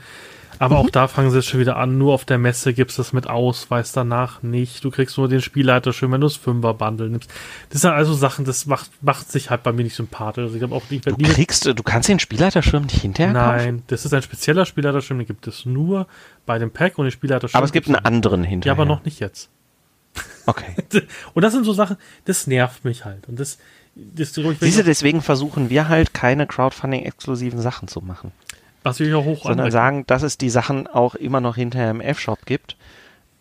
Aber 0.63 0.79
auch 0.79 0.91
da 0.91 1.09
fangen 1.09 1.31
sie 1.33 1.39
jetzt 1.39 1.49
schon 1.49 1.59
wieder 1.59 1.77
an. 1.77 1.99
Nur 1.99 2.15
auf 2.15 2.25
der 2.25 2.39
Messe 2.39 2.73
gibt's 2.73 2.95
das 2.95 3.13
mit 3.13 3.29
Ausweis, 3.29 3.91
danach 3.91 4.45
nicht. 4.45 4.85
Du 4.85 4.91
kriegst 4.93 5.19
nur 5.19 5.29
den 5.29 5.41
Spielleiter 5.41 5.93
schön, 5.93 6.13
wenn 6.13 6.21
du 6.21 6.27
das 6.29 6.37
Fünfer-Bundle 6.37 7.09
nimmst. 7.09 7.29
Das 7.71 7.81
sind 7.81 7.91
also 7.91 8.15
Sachen, 8.15 8.45
das 8.45 8.67
macht, 8.67 8.91
macht 9.03 9.29
sich 9.33 9.51
halt 9.51 9.65
bei 9.65 9.73
mir 9.73 9.83
nicht 9.83 9.97
sympathisch. 9.97 10.43
Also 10.45 10.55
ich 10.55 10.61
glaube 10.61 10.77
auch, 10.77 10.83
ich 10.89 11.01
Du 11.01 11.17
kriegst, 11.17 11.67
du 11.67 11.83
kannst 11.83 12.09
den 12.09 12.21
Spielleiterschirm 12.21 12.85
nicht 12.85 13.01
hinterher 13.01 13.33
kaufen? 13.35 13.57
Nein, 13.57 13.83
das 13.89 14.05
ist 14.05 14.15
ein 14.15 14.23
spezieller 14.23 14.65
Spielleiterschirm, 14.65 15.19
den 15.19 15.27
gibt 15.27 15.49
es 15.49 15.67
nur 15.67 16.07
bei 16.47 16.61
dem 16.61 16.71
Pack 16.71 16.97
und 16.97 17.07
den 17.07 17.11
Spielleiterschirm. 17.13 17.59
Aber 17.59 17.67
es 17.67 17.73
gibt 17.73 17.89
einen 17.89 17.97
anderen 17.97 18.45
Ja, 18.45 18.51
hinterher. 18.51 18.73
aber 18.73 18.85
noch 18.85 19.05
nicht 19.05 19.19
jetzt. 19.19 19.51
Okay. 20.47 20.77
Und 21.35 21.43
das 21.43 21.53
sind 21.53 21.65
so 21.65 21.73
Sachen, 21.73 21.97
das 22.25 22.47
nervt 22.47 22.85
mich 22.85 23.05
halt. 23.05 23.29
Und 23.29 23.39
das, 23.41 23.59
das 23.95 24.35
Siehst 24.35 24.79
du, 24.79 24.85
deswegen 24.85 25.23
versuchen 25.23 25.71
wir 25.71 25.89
halt 25.89 26.15
keine 26.15 26.47
Crowdfunding-exklusiven 26.47 27.61
Sachen 27.61 27.89
zu 27.89 28.01
machen. 28.01 28.33
Was 28.83 29.01
ich 29.01 29.13
auch 29.15 29.25
hoch 29.25 29.45
sondern 29.45 29.71
sagen, 29.71 30.05
dass 30.07 30.23
es 30.23 30.39
die 30.39 30.51
Sachen 30.51 30.87
auch 30.87 31.15
immer 31.15 31.41
noch 31.41 31.57
hinterher 31.57 31.91
im 31.91 32.01
F-Shop 32.01 32.47
gibt. 32.47 32.77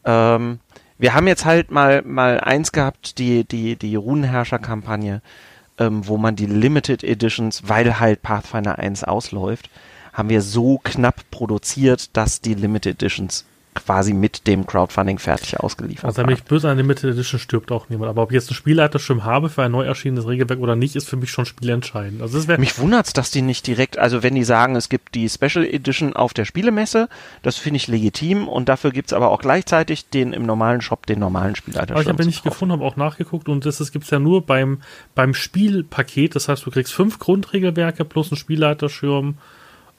Ähm, 0.06 0.60
wir 0.98 1.14
haben 1.14 1.28
jetzt 1.28 1.46
halt 1.46 1.72
mal, 1.72 2.04
mal 2.04 2.39
eins 2.39 2.72
gehabt, 2.72 3.18
die, 3.18 3.44
die, 3.44 3.76
die 3.76 3.96
Runenherrscher-Kampagne, 3.96 5.22
ähm, 5.80 6.08
wo 6.08 6.18
man 6.18 6.36
die 6.36 6.46
Limited 6.46 7.04
Editions, 7.04 7.64
weil 7.68 8.00
halt 8.00 8.22
Pathfinder 8.22 8.78
1 8.78 9.04
ausläuft, 9.04 9.70
haben 10.14 10.30
wir 10.30 10.42
so 10.42 10.80
knapp 10.84 11.30
produziert, 11.32 12.16
dass 12.16 12.42
die 12.42 12.54
Limited 12.54 13.02
Editions 13.02 13.46
quasi 13.74 14.13
mit 14.13 14.47
dem 14.47 14.65
Crowdfunding 14.65 15.17
fertig 15.17 15.59
ausgeliefert 15.59 16.05
Also, 16.05 16.17
wenn 16.17 16.28
waren. 16.28 16.34
ich 16.34 16.43
böse 16.43 16.69
an 16.69 16.78
Limited 16.78 17.11
Edition 17.11 17.39
stirbt 17.39 17.72
auch 17.72 17.89
niemand. 17.89 18.09
Aber 18.09 18.24
ob 18.24 18.32
ich 18.32 18.36
jetzt 18.36 18.49
einen 18.49 18.55
Spielleiterschirm 18.55 19.24
habe 19.24 19.49
für 19.49 19.63
ein 19.63 19.72
neu 19.72 19.86
erschienenes 19.86 20.28
Regelwerk 20.28 20.59
oder 20.59 20.76
nicht, 20.76 20.95
ist 20.95 21.07
für 21.07 21.15
mich 21.15 21.32
schon 21.32 21.45
spielentscheidend. 21.45 22.22
Also, 22.22 22.41
das. 22.41 22.57
Mich 22.59 22.78
wundert's, 22.80 23.13
dass 23.13 23.32
die 23.32 23.41
nicht 23.41 23.65
direkt, 23.67 23.97
also 23.97 24.24
wenn 24.24 24.36
die 24.36 24.43
sagen, 24.43 24.76
es 24.76 24.89
gibt 24.89 25.15
die 25.15 25.30
Special 25.30 25.65
Edition 25.65 26.13
auf 26.13 26.34
der 26.34 26.45
Spielemesse, 26.45 27.07
das 27.43 27.57
finde 27.57 27.78
ich 27.78 27.88
legitim 27.88 28.47
und 28.47 28.67
dafür 28.67 28.91
gibt's 28.91 29.13
aber 29.13 29.30
auch 29.30 29.41
gleichzeitig 29.41 30.09
den 30.09 30.34
im 30.34 30.45
normalen 30.45 30.82
Shop 30.82 31.05
den 31.05 31.19
normalen 31.19 31.55
Spielleiter. 31.55 31.93
Aber 31.93 32.01
ich 32.01 32.09
habe 32.09 32.26
nicht 32.26 32.43
gefunden, 32.43 32.74
habe 32.74 32.84
auch 32.84 32.97
nachgeguckt 32.97 33.47
und 33.47 33.65
das, 33.65 33.78
das 33.78 33.91
gibt 33.91 34.05
es 34.05 34.11
ja 34.11 34.19
nur 34.19 34.45
beim, 34.45 34.82
beim 35.15 35.34
Spielpaket. 35.34 36.36
Das 36.36 36.49
heißt, 36.49 36.65
du 36.65 36.72
kriegst 36.72 36.93
fünf 36.93 37.19
Grundregelwerke 37.19 38.03
plus 38.03 38.32
einen 38.32 38.38
Spielleiterschirm 38.38 39.38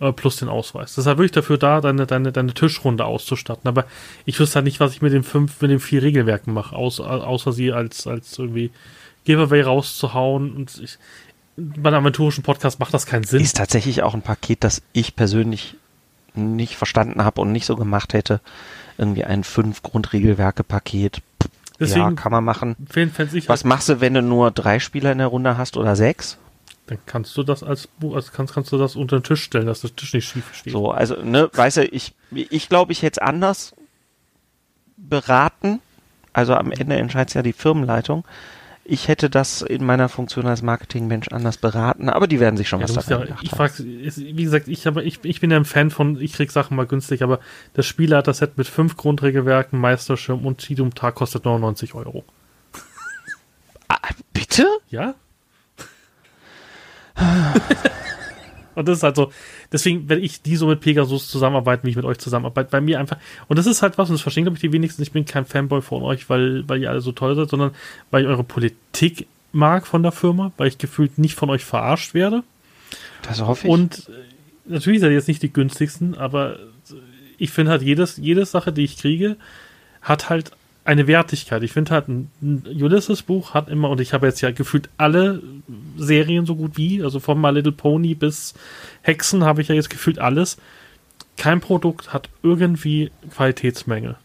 äh, 0.03 0.13
plus 0.13 0.37
den 0.37 0.49
Ausweis. 0.49 0.95
Das 0.95 1.05
ist 1.05 1.07
halt 1.07 1.19
wirklich 1.19 1.33
dafür 1.33 1.59
da, 1.59 1.81
deine, 1.81 2.07
deine, 2.07 2.33
deine 2.33 2.53
Tischrunde 2.53 3.05
auszustatten. 3.05 3.69
Aber 3.69 3.87
ich 4.25 4.39
wüsste 4.39 4.57
halt 4.57 4.65
nicht, 4.65 4.81
was 4.81 4.93
ich 4.93 5.01
mit 5.01 5.13
den 5.13 5.23
fünf, 5.23 5.61
mit 5.63 5.71
den 5.71 5.81
vier 5.81 6.03
Regelwerken 6.03 6.53
mache, 6.53 6.75
aus, 6.75 7.01
außer 7.01 7.53
sie 7.53 7.73
als, 7.73 8.07
als 8.07 8.37
irgendwie 8.39 8.73
Giveaway 9.25 9.63
rauszuhauen. 9.63 10.55
Und 10.55 10.81
ich, 10.83 10.99
bei 11.57 11.89
einem 11.89 12.01
aventurischen 12.01 12.43
Podcast 12.43 12.81
macht 12.81 12.93
das 12.93 13.07
keinen 13.07 13.25
Sinn. 13.25 13.41
Ist 13.41 13.57
tatsächlich 13.57 14.03
auch 14.03 14.15
ein 14.15 14.23
Paket, 14.23 14.65
das 14.65 14.83
ich 14.93 15.15
persönlich 15.15 15.77
nicht 16.35 16.77
verstanden 16.77 17.25
habe 17.25 17.41
und 17.41 17.53
nicht 17.53 17.67
so 17.67 17.77
gemacht 17.77 18.13
hätte. 18.13 18.41
Irgendwie 18.99 19.25
ein 19.25 19.45
fünf 19.45 19.83
Grundregelwerke-Paket. 19.83 21.19
Ja, 21.19 21.47
Deswegen 21.79 22.17
kann 22.17 22.33
man 22.33 22.45
machen. 22.45 22.77
Was 22.79 23.09
halt, 23.09 23.65
machst 23.65 23.89
du, 23.89 24.01
wenn 24.01 24.15
du 24.15 24.23
nur 24.23 24.51
drei 24.51 24.81
Spieler 24.81 25.13
in 25.13 25.19
der 25.19 25.27
Runde 25.29 25.57
hast 25.57 25.77
oder 25.77 25.95
sechs? 25.95 26.39
Dann 26.87 26.99
kannst 27.07 27.37
du 27.37 27.43
das 27.43 27.63
als, 27.63 27.87
Bu- 27.87 28.15
als 28.15 28.33
kannst, 28.33 28.55
kannst 28.55 28.73
du 28.73 28.79
das 28.79 28.97
unter 28.97 29.19
den 29.19 29.23
Tisch 29.25 29.43
stellen, 29.43 29.67
dass 29.67 29.81
der 29.83 29.95
Tisch 29.95 30.13
nicht 30.15 30.29
schief 30.29 30.53
steht. 30.55 30.73
So, 30.73 30.91
also, 30.91 31.17
ne, 31.23 31.49
weißt 31.53 31.79
du, 31.79 31.85
ich, 31.87 32.15
ich 32.33 32.69
glaube, 32.69 32.93
ich 32.93 33.03
hätte 33.03 33.21
es 33.21 33.27
anders 33.27 33.75
beraten. 34.97 35.81
Also 36.33 36.55
am 36.55 36.73
Ende 36.73 36.97
entscheidet 36.97 37.35
ja 37.35 37.43
die 37.43 37.53
Firmenleitung. 37.53 38.25
Ich 38.85 39.07
hätte 39.07 39.31
das 39.31 39.63
in 39.63 39.85
meiner 39.85 40.09
Funktion 40.09 40.47
als 40.47 40.61
Marketingmensch 40.63 41.29
anders 41.29 41.57
beraten, 41.57 42.09
aber 42.09 42.27
die 42.27 42.41
werden 42.41 42.57
sich 42.57 42.69
schon 42.69 42.81
Ja, 42.81 42.89
was 42.97 43.07
dabei 43.07 43.27
ja, 43.27 43.37
ich 43.41 43.53
es- 44.07 44.19
wie 44.19 44.43
gesagt, 44.43 44.67
ich, 44.67 44.87
habe, 44.87 45.05
ich, 45.05 45.21
ich 45.23 45.41
bin 45.41 45.53
ja 45.53 45.57
ein 45.57 45.65
Fan 45.65 45.91
von, 45.91 46.21
ich 46.21 46.33
krieg 46.33 46.51
Sachen 46.51 46.77
mal 46.77 46.87
günstig, 46.87 47.23
aber 47.23 47.39
das 47.75 47.87
Spielleiter-Set 47.87 48.59
mit 48.59 48.67
fünf 48.67 48.97
Grundregelwerken, 48.97 49.79
Meisterschirm 49.79 50.45
und 50.45 50.59
Tidum 50.59 50.95
Tag 50.97 51.15
kostet 51.15 51.45
99 51.45 51.95
Euro. 51.95 52.25
Ah, 53.89 53.99
bitte? 54.33 54.67
Ja? 54.89 55.15
und 58.75 58.89
das 58.89 58.99
ist 58.99 59.03
halt 59.03 59.17
so, 59.17 59.33
deswegen 59.71 60.09
werde 60.09 60.23
ich 60.23 60.43
die 60.43 60.57
so 60.57 60.67
mit 60.67 60.81
Pegasus 60.81 61.29
zusammenarbeiten, 61.29 61.87
wie 61.87 61.91
ich 61.91 61.97
mit 61.97 62.05
euch 62.05 62.19
zusammenarbeite. 62.19 62.71
Bei 62.71 62.81
mir 62.81 62.99
einfach, 62.99 63.19
und 63.49 63.59
das 63.59 63.67
ist 63.67 63.83
halt 63.83 63.99
was, 63.99 64.09
und 64.09 64.15
das 64.15 64.23
verstehen, 64.23 64.45
glaube 64.45 64.57
ich, 64.57 64.61
die 64.61 64.73
wenigsten, 64.73 65.03
ich 65.03 65.13
bin 65.13 65.25
kein 65.25 65.45
Fanboy 65.45 65.83
von 65.83 66.03
euch, 66.03 66.29
weil, 66.31 66.69
weil 66.69 66.83
ihr 66.83 66.91
alle 66.91 67.01
so 67.01 67.13
toll 67.13 67.35
seid, 67.35 67.51
sondern 67.51 67.73
weil 68.11 68.23
ich 68.23 68.29
eure 68.29 68.45
Politik 68.45 69.27
mag 69.53 69.87
von 69.87 70.03
der 70.03 70.13
Firma, 70.13 70.53
weil 70.57 70.69
ich 70.69 70.79
gefühlt 70.79 71.19
nicht 71.19 71.35
von 71.35 71.51
euch 71.51 71.65
verarscht 71.65 72.15
werde. 72.15 72.43
Das 73.23 73.41
hoffe 73.41 73.67
ich. 73.67 73.73
Und 73.73 74.09
äh, 74.09 74.73
natürlich 74.73 75.01
seid 75.01 75.11
ihr 75.11 75.17
jetzt 75.17 75.29
nicht 75.29 75.43
die 75.43 75.53
günstigsten, 75.53 76.17
aber 76.17 76.59
ich 77.39 77.51
finde 77.51 77.73
halt, 77.73 77.83
jedes, 77.83 78.17
jede 78.19 78.47
Sache, 78.47 78.73
die 78.73 78.85
ich 78.85 78.97
kriege, 78.97 79.37
hat 80.01 80.31
halt 80.31 80.53
eine 80.85 81.07
Wertigkeit. 81.07 81.63
Ich 81.63 81.73
finde 81.73 81.93
halt, 81.93 82.09
ein, 82.09 82.31
ein 82.43 82.65
Ulysses-Buch 82.67 83.55
hat 83.55 83.69
immer, 83.69 83.91
und 83.91 84.01
ich 84.01 84.13
habe 84.13 84.27
jetzt 84.27 84.41
ja 84.41 84.51
gefühlt 84.51 84.89
alle 84.97 85.43
Serien 85.97 86.45
so 86.47 86.57
gut 86.57 86.77
wie, 86.77 87.03
also 87.03 87.21
von 87.21 87.41
My 87.41 87.51
Little 87.51 87.73
Pony 87.73 88.15
bis 88.15 88.55
Hexen 89.03 89.45
habe 89.45 89.63
ich 89.63 89.69
ja 89.69 89.75
jetzt 89.75 89.91
gefühlt 89.91 90.19
alles. 90.19 90.57
Kein 91.37 91.61
Produkt 91.61 92.13
hat 92.13 92.29
irgendwie 92.43 93.11
Qualitätsmängel. 93.31 94.17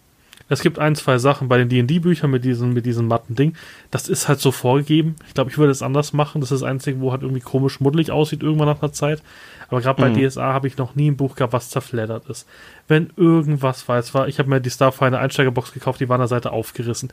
Es 0.50 0.62
gibt 0.62 0.80
ein, 0.80 0.96
zwei 0.96 1.18
Sachen 1.18 1.50
bei 1.50 1.58
den 1.58 1.68
D&D-Büchern 1.68 2.32
mit 2.32 2.46
diesen, 2.46 2.72
mit 2.74 2.86
diesem 2.86 3.08
matten 3.08 3.36
Ding. 3.36 3.54
Das 3.92 4.08
ist 4.08 4.30
halt 4.30 4.40
so 4.40 4.52
vorgegeben. 4.54 5.18
Ich 5.28 5.34
glaube, 5.34 5.50
ich 5.50 5.58
würde 5.58 5.72
es 5.72 5.82
anders 5.82 6.14
machen. 6.14 6.40
Das 6.40 6.52
ist 6.52 6.62
das 6.62 6.70
Einzige, 6.70 7.02
wo 7.02 7.12
halt 7.12 7.22
irgendwie 7.22 7.42
komisch 7.42 7.82
muddelig 7.82 8.12
aussieht, 8.12 8.44
irgendwann 8.44 8.68
nach 8.68 8.82
einer 8.82 8.94
Zeit. 8.94 9.22
Aber 9.68 9.82
gerade 9.82 10.02
bei 10.02 10.10
Mhm. 10.10 10.26
DSA 10.30 10.54
habe 10.54 10.68
ich 10.68 10.78
noch 10.78 10.96
nie 10.96 11.12
ein 11.12 11.18
Buch 11.18 11.36
gehabt, 11.36 11.52
was 11.52 11.70
zerfleddert 11.70 12.30
ist. 12.30 12.48
Wenn 12.88 13.12
irgendwas 13.18 13.88
war, 13.88 13.98
es 14.00 14.14
war, 14.14 14.28
ich 14.28 14.40
habe 14.40 14.50
mir 14.50 14.62
die 14.62 14.70
Starfinder 14.70 15.20
Einsteigerbox 15.20 15.74
gekauft, 15.74 16.00
die 16.00 16.08
war 16.10 16.16
an 16.16 16.22
der 16.22 16.28
Seite 16.28 16.52
aufgerissen. 16.52 17.12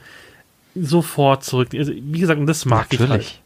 Sofort 0.74 1.44
zurück. 1.44 1.68
Also, 1.74 1.92
wie 1.94 2.18
gesagt, 2.20 2.40
und 2.40 2.46
das 2.46 2.64
mag 2.64 2.86
ich 2.92 2.98
halt. 3.00 3.08
natürlich. 3.10 3.40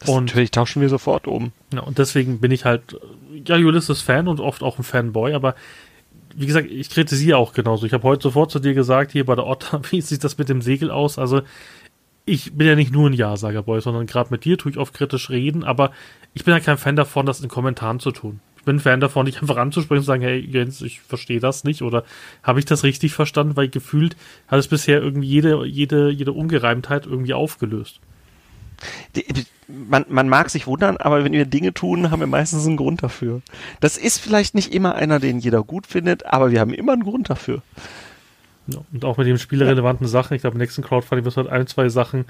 Das 0.00 0.08
Und- 0.08 0.26
natürlich 0.26 0.50
tauschen 0.50 0.82
wir 0.82 0.88
sofort 0.88 1.26
um. 1.26 1.52
Ja, 1.72 1.80
und 1.80 1.98
deswegen 1.98 2.40
bin 2.40 2.50
ich 2.50 2.64
halt, 2.64 2.96
ja, 3.46 3.56
Ulysses-Fan 3.56 4.28
und 4.28 4.40
oft 4.40 4.62
auch 4.62 4.78
ein 4.78 4.84
Fanboy, 4.84 5.32
aber 5.34 5.54
wie 6.34 6.46
gesagt, 6.46 6.68
ich 6.70 6.90
kritisiere 6.90 7.38
auch 7.38 7.52
genauso. 7.52 7.86
Ich 7.86 7.92
habe 7.92 8.02
heute 8.02 8.22
sofort 8.24 8.50
zu 8.50 8.58
dir 8.58 8.74
gesagt, 8.74 9.12
hier 9.12 9.24
bei 9.24 9.34
der 9.34 9.46
Otter, 9.46 9.80
wie 9.90 10.00
sieht 10.00 10.24
das 10.24 10.36
mit 10.38 10.48
dem 10.48 10.62
Segel 10.62 10.90
aus? 10.90 11.18
Also, 11.18 11.42
ich 12.26 12.54
bin 12.54 12.66
ja 12.66 12.74
nicht 12.74 12.92
nur 12.92 13.08
ein 13.08 13.12
Ja-Sager-Boy, 13.12 13.80
sondern 13.82 14.06
gerade 14.06 14.30
mit 14.30 14.44
dir 14.44 14.56
tue 14.58 14.72
ich 14.72 14.78
oft 14.78 14.94
kritisch 14.94 15.28
reden, 15.30 15.62
aber 15.62 15.92
ich 16.32 16.44
bin 16.44 16.52
ja 16.54 16.60
kein 16.60 16.78
Fan 16.78 16.96
davon, 16.96 17.26
das 17.26 17.40
in 17.40 17.48
Kommentaren 17.48 18.00
zu 18.00 18.10
tun. 18.12 18.40
Bin 18.64 18.80
Fan 18.80 19.00
davon, 19.00 19.26
nicht 19.26 19.40
einfach 19.40 19.56
anzusprechen 19.56 20.00
und 20.00 20.06
sagen, 20.06 20.22
hey 20.22 20.40
Jens, 20.40 20.82
ich 20.82 21.00
verstehe 21.00 21.40
das 21.40 21.64
nicht 21.64 21.82
oder 21.82 22.04
habe 22.42 22.58
ich 22.58 22.64
das 22.64 22.84
richtig 22.84 23.14
verstanden, 23.14 23.56
weil 23.56 23.68
gefühlt 23.68 24.16
hat 24.48 24.58
es 24.58 24.68
bisher 24.68 25.00
irgendwie 25.02 25.28
jede, 25.28 25.64
jede, 25.66 26.10
jede 26.10 26.32
Ungereimtheit 26.32 27.06
irgendwie 27.06 27.34
aufgelöst. 27.34 28.00
Die, 29.16 29.24
man, 29.68 30.04
man 30.08 30.28
mag 30.28 30.50
sich 30.50 30.66
wundern, 30.66 30.96
aber 30.96 31.24
wenn 31.24 31.32
wir 31.32 31.46
Dinge 31.46 31.72
tun, 31.72 32.10
haben 32.10 32.20
wir 32.20 32.26
meistens 32.26 32.66
einen 32.66 32.76
Grund 32.76 33.02
dafür. 33.02 33.40
Das 33.80 33.96
ist 33.96 34.18
vielleicht 34.18 34.54
nicht 34.54 34.74
immer 34.74 34.94
einer, 34.94 35.20
den 35.20 35.38
jeder 35.38 35.62
gut 35.62 35.86
findet, 35.86 36.26
aber 36.26 36.50
wir 36.50 36.60
haben 36.60 36.74
immer 36.74 36.92
einen 36.92 37.04
Grund 37.04 37.30
dafür. 37.30 37.62
Ja, 38.66 38.78
und 38.92 39.04
auch 39.04 39.18
mit 39.18 39.26
den 39.26 39.38
spielerelevanten 39.38 40.06
ja. 40.06 40.10
Sachen. 40.10 40.34
Ich 40.34 40.40
glaube, 40.40 40.54
im 40.54 40.60
nächsten 40.60 40.82
Crowdfunding 40.82 41.24
wird 41.24 41.36
halt 41.36 41.48
ein, 41.48 41.66
zwei 41.66 41.88
Sachen 41.88 42.24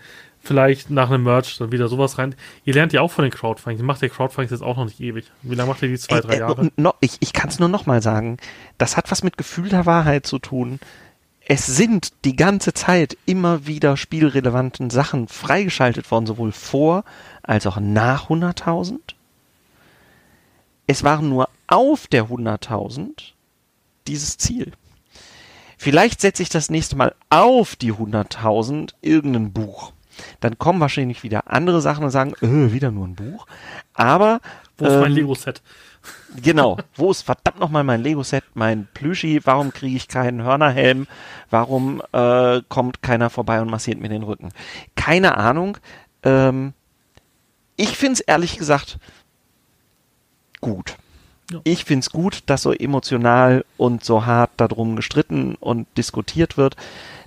vielleicht 0.45 0.91
nach 0.91 1.11
einem 1.11 1.25
Merch 1.25 1.59
dann 1.59 1.73
wieder 1.73 1.89
sowas 1.89 2.19
rein. 2.19 2.35
Ihr 2.65 2.75
lernt 2.75 2.93
ja 2.93 3.01
auch 3.01 3.11
von 3.11 3.25
den 3.25 3.33
Crowdfundings. 3.33 3.81
Ihr 3.81 3.87
macht 3.87 4.03
der 4.03 4.11
Crowdfundings 4.11 4.53
jetzt 4.53 4.63
auch 4.63 4.77
noch 4.77 4.85
nicht 4.85 5.01
ewig. 5.01 5.31
Wie 5.43 5.55
lange 5.55 5.71
macht 5.71 5.83
ihr 5.83 5.89
die? 5.89 5.99
Zwei, 5.99 6.21
drei 6.21 6.39
Jahre? 6.39 6.67
Äh, 6.67 6.71
no, 6.77 6.95
ich 7.01 7.17
ich 7.21 7.33
kann 7.33 7.49
es 7.49 7.59
nur 7.59 7.69
noch 7.69 7.87
mal 7.87 8.03
sagen. 8.03 8.37
Das 8.79 8.97
hat 8.97 9.11
was 9.11 9.23
mit 9.23 9.37
Gefühl 9.37 9.69
der 9.69 9.87
Wahrheit 9.87 10.27
zu 10.27 10.39
tun. 10.39 10.79
Es 11.47 11.67
sind 11.67 12.13
die 12.25 12.37
ganze 12.37 12.73
Zeit 12.73 13.19
immer 13.27 13.67
wieder 13.67 13.97
spielrelevanten 13.97 14.91
Sachen 14.91 15.29
freigeschaltet 15.29 16.11
worden, 16.11 16.27
sowohl 16.27 16.53
vor 16.53 17.05
als 17.43 17.67
auch 17.67 17.79
nach 17.79 18.31
100.000. 18.31 18.99
Es 20.87 21.05
waren 21.05 21.29
nur 21.29 21.49
auf 21.67 22.07
der 22.07 22.27
100.000 22.27 23.33
dieses 24.07 24.39
Ziel. 24.39 24.73
Vielleicht 25.77 26.21
setze 26.21 26.43
ich 26.43 26.49
das 26.49 26.71
nächste 26.71 26.97
Mal 26.97 27.15
auf 27.31 27.77
die 27.77 27.93
100.000 27.93 28.95
irgendein 29.03 29.53
Buch. 29.53 29.94
Dann 30.41 30.59
kommen 30.59 30.81
wahrscheinlich 30.81 31.23
wieder 31.23 31.53
andere 31.53 31.81
Sachen 31.81 32.05
und 32.05 32.11
sagen, 32.11 32.35
äh, 32.41 32.73
wieder 32.73 32.91
nur 32.91 33.07
ein 33.07 33.15
Buch. 33.15 33.47
Aber. 33.95 34.41
Wo 34.77 34.87
ist 34.87 34.93
ähm, 34.93 35.01
mein 35.01 35.13
Lego-Set? 35.13 35.63
Genau. 36.43 36.79
Wo 36.95 37.11
ist 37.11 37.23
verdammt 37.23 37.61
nochmal 37.61 37.85
mein 37.85 38.03
Lego-Set, 38.03 38.45
mein 38.55 38.89
Plüschi? 38.93 39.41
Warum 39.45 39.73
kriege 39.73 39.97
ich 39.97 40.09
keinen 40.09 40.43
Hörnerhelm? 40.43 41.07
Warum 41.51 42.03
äh, 42.13 42.61
kommt 42.69 43.03
keiner 43.03 43.31
vorbei 43.31 43.61
und 43.61 43.71
massiert 43.71 44.01
mir 44.01 44.09
den 44.09 44.23
Rücken? 44.23 44.51
Keine 44.97 45.37
Ahnung. 45.39 45.79
Ähm, 46.23 46.73
ich 47.77 47.97
finde 47.97 48.15
es 48.15 48.21
ehrlich 48.21 48.59
gesagt 48.59 48.99
gut. 50.61 50.97
Ja. 51.51 51.61
Ich 51.65 51.85
finde 51.85 52.01
es 52.01 52.11
gut, 52.11 52.43
dass 52.47 52.63
so 52.63 52.73
emotional 52.73 53.65
und 53.77 54.03
so 54.03 54.25
hart 54.25 54.51
darum 54.57 54.97
gestritten 54.97 55.57
und 55.57 55.87
diskutiert 55.97 56.57
wird. 56.57 56.77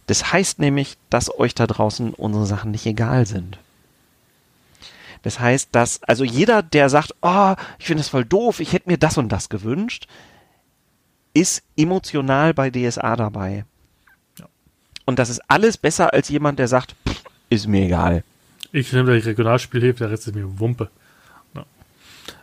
Das 0.08 0.34
heißt 0.34 0.60
nämlich, 0.60 0.98
dass 1.10 1.38
euch 1.38 1.54
da 1.54 1.68
draußen 1.68 2.14
unsere 2.14 2.46
Sachen 2.46 2.72
nicht 2.72 2.86
egal 2.86 3.26
sind. 3.26 3.60
Das 5.22 5.40
heißt, 5.40 5.70
dass, 5.74 6.02
also 6.04 6.24
jeder, 6.24 6.64
der 6.64 6.90
sagt, 6.90 7.14
oh, 7.22 7.56
ich 7.80 7.86
finde 7.86 8.02
das 8.02 8.10
voll 8.10 8.26
doof, 8.26 8.60
ich 8.60 8.74
hätte 8.74 8.90
mir 8.90 8.98
das 8.98 9.18
und 9.18 9.30
das 9.30 9.50
gewünscht, 9.50 10.08
ist 11.34 11.64
emotional 11.76 12.54
bei 12.54 12.70
DSA 12.70 13.16
dabei. 13.16 13.66
Ja. 14.40 14.46
Und 15.06 15.20
das 15.20 15.30
ist 15.30 15.42
alles 15.50 15.78
besser 15.78 16.14
als 16.14 16.30
jemand, 16.30 16.60
der 16.60 16.68
sagt, 16.68 16.96
pff, 17.08 17.24
ist 17.50 17.68
mir 17.68 17.86
egal. 17.86 18.24
Ich 18.72 18.94
nehme 18.94 19.16
das 19.16 19.26
Regionalspiel 19.26 19.82
hilft, 19.82 20.00
der 20.00 20.12
Rest 20.12 20.28
ist 20.28 20.36
mir 20.36 20.60
Wumpe. 20.60 20.90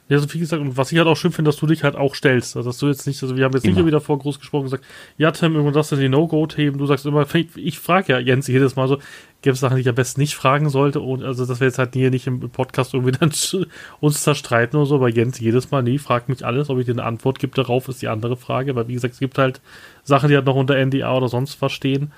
Ja, 0.07 0.19
so 0.19 0.29
viel 0.29 0.41
gesagt, 0.41 0.61
und 0.61 0.77
was 0.77 0.93
ich 0.93 0.99
halt 0.99 1.09
auch 1.09 1.17
schön 1.17 1.33
finde, 1.33 1.49
dass 1.49 1.57
du 1.57 1.67
dich 1.67 1.83
halt 1.83 1.97
auch 1.97 2.15
stellst. 2.15 2.57
Also, 2.57 2.69
dass 2.69 2.77
du 2.77 2.89
jetzt 2.89 3.07
nicht, 3.07 3.23
also 3.23 3.37
wir 3.37 3.45
haben 3.45 3.55
jetzt 3.55 3.65
immer. 3.65 3.77
nicht 3.77 3.87
wieder 3.87 4.03
vor 4.03 4.19
groß 4.19 4.39
gesprochen 4.39 4.65
und 4.65 4.71
gesagt, 4.71 4.85
ja, 5.17 5.31
Tim, 5.31 5.55
irgendwann 5.55 5.73
das 5.73 5.89
sind 5.89 5.99
die 5.99 6.11
No-Go-Themen. 6.11 6.77
Du 6.77 6.85
sagst 6.85 7.07
immer, 7.07 7.27
ich, 7.55 7.79
frage 7.79 8.13
ja 8.13 8.19
Jens 8.19 8.47
jedes 8.47 8.77
Mal 8.77 8.87
so, 8.87 8.99
gibt 9.41 9.55
es 9.55 9.61
Sachen, 9.61 9.77
die 9.77 9.81
ich 9.81 9.89
am 9.89 9.95
besten 9.95 10.21
nicht 10.21 10.35
fragen 10.35 10.69
sollte. 10.69 11.01
Und 11.01 11.23
also, 11.23 11.47
dass 11.47 11.61
wir 11.61 11.69
jetzt 11.69 11.79
halt 11.79 11.95
hier 11.95 12.11
nicht 12.11 12.27
im 12.27 12.41
Podcast 12.51 12.93
irgendwie 12.93 13.13
dann 13.13 13.33
uns 14.01 14.23
zerstreiten 14.23 14.79
oder 14.79 14.87
so, 14.87 14.97
aber 14.97 15.09
Jens 15.09 15.41
jedes 15.41 15.71
Mal, 15.71 15.83
nee, 15.83 15.97
fragt 15.97 16.29
mich 16.29 16.45
alles, 16.45 16.69
ob 16.69 16.79
ich 16.79 16.85
dir 16.85 16.93
eine 16.93 17.05
Antwort 17.05 17.39
gibt 17.39 17.57
darauf, 17.57 17.89
ist 17.89 18.03
die 18.03 18.09
andere 18.09 18.37
Frage. 18.37 18.77
Weil, 18.77 18.89
wie 18.89 18.95
gesagt, 18.95 19.15
es 19.15 19.21
gibt 19.21 19.39
halt 19.39 19.63
Sachen, 20.03 20.29
die 20.29 20.35
halt 20.35 20.45
noch 20.45 20.57
unter 20.57 20.77
NDA 20.77 21.17
oder 21.17 21.29
sonst 21.29 21.63
was 21.63 21.73
stehen. 21.73 22.13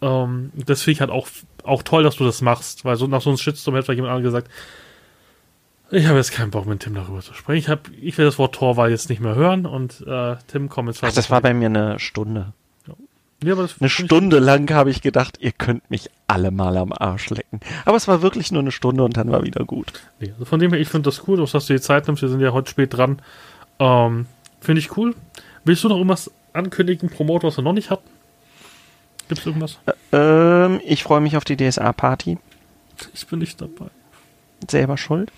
Ähm, 0.00 0.52
das 0.54 0.82
finde 0.82 0.92
ich 0.92 1.00
halt 1.00 1.10
auch, 1.10 1.26
auch 1.64 1.82
toll, 1.82 2.04
dass 2.04 2.14
du 2.14 2.24
das 2.24 2.40
machst, 2.40 2.84
weil 2.84 2.94
so 2.94 3.08
nach 3.08 3.20
so 3.20 3.30
einem 3.30 3.38
Shitstorm 3.38 3.74
hätte 3.74 3.86
vielleicht 3.86 4.00
jemand 4.00 4.22
gesagt, 4.22 4.48
ich 5.92 6.06
habe 6.06 6.18
jetzt 6.18 6.32
keinen 6.32 6.50
Bock 6.50 6.66
mit 6.66 6.80
Tim 6.80 6.94
darüber 6.94 7.20
zu 7.20 7.34
sprechen. 7.34 7.58
Ich, 7.58 7.68
hab, 7.68 7.88
ich 8.00 8.16
will 8.18 8.24
das 8.24 8.38
Wort 8.38 8.54
Torwahl 8.54 8.90
jetzt 8.90 9.10
nicht 9.10 9.20
mehr 9.20 9.34
hören 9.34 9.66
und 9.66 10.04
äh, 10.06 10.36
Tim 10.48 10.68
kommt 10.68 10.88
jetzt 10.88 11.04
Ach, 11.04 11.12
das 11.12 11.30
war 11.30 11.40
bei 11.40 11.54
mir 11.54 11.66
eine 11.66 11.98
Stunde. 11.98 12.52
Ja. 12.86 12.94
Ja, 13.44 13.68
eine 13.78 13.88
Stunde 13.90 14.38
lang 14.38 14.70
habe 14.72 14.90
ich 14.90 15.02
gedacht, 15.02 15.38
ihr 15.40 15.52
könnt 15.52 15.90
mich 15.90 16.10
alle 16.28 16.50
mal 16.50 16.76
am 16.76 16.92
Arsch 16.92 17.28
lecken. 17.30 17.60
Aber 17.84 17.96
es 17.96 18.08
war 18.08 18.22
wirklich 18.22 18.52
nur 18.52 18.62
eine 18.62 18.72
Stunde 18.72 19.04
und 19.04 19.16
dann 19.16 19.30
war 19.30 19.42
wieder 19.42 19.64
gut. 19.64 19.92
Nee, 20.18 20.32
also 20.32 20.44
von 20.44 20.60
dem 20.60 20.72
her, 20.72 20.80
ich 20.80 20.88
finde 20.88 21.10
das 21.10 21.28
cool, 21.28 21.36
dass 21.36 21.52
du 21.52 21.72
die 21.72 21.80
Zeit 21.80 22.06
nimmst. 22.06 22.22
Wir 22.22 22.28
sind 22.28 22.40
ja 22.40 22.52
heute 22.52 22.70
spät 22.70 22.94
dran. 22.94 23.20
Ähm, 23.78 24.26
finde 24.60 24.78
ich 24.78 24.96
cool. 24.96 25.14
Willst 25.64 25.84
du 25.84 25.88
noch 25.88 25.96
irgendwas 25.96 26.30
ankündigen, 26.52 27.10
promoten, 27.10 27.46
was 27.46 27.58
wir 27.58 27.64
noch 27.64 27.72
nicht 27.72 27.90
hatten? 27.90 28.08
Gibt 29.28 29.40
es 29.40 29.46
irgendwas? 29.46 29.78
ähm, 30.12 30.80
ich 30.84 31.02
freue 31.02 31.20
mich 31.20 31.36
auf 31.36 31.44
die 31.44 31.56
DSA-Party. 31.56 32.38
Ich 33.14 33.26
bin 33.26 33.40
nicht 33.40 33.60
dabei. 33.60 33.86
Selber 34.70 34.96
schuld. 34.96 35.30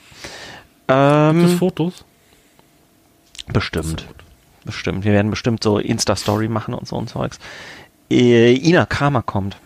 Ähm, 0.88 1.38
Gibt 1.38 1.52
es 1.52 1.58
Fotos? 1.58 2.04
Bestimmt. 3.52 4.06
Bestimmt. 4.64 5.04
Wir 5.04 5.12
werden 5.12 5.30
bestimmt 5.30 5.62
so 5.62 5.78
Insta-Story 5.78 6.48
machen 6.48 6.74
und 6.74 6.88
so 6.88 6.96
und 6.96 7.08
Zeugs. 7.08 7.38
Äh, 8.10 8.54
Ina 8.54 8.86
Kramer 8.86 9.22
kommt 9.22 9.56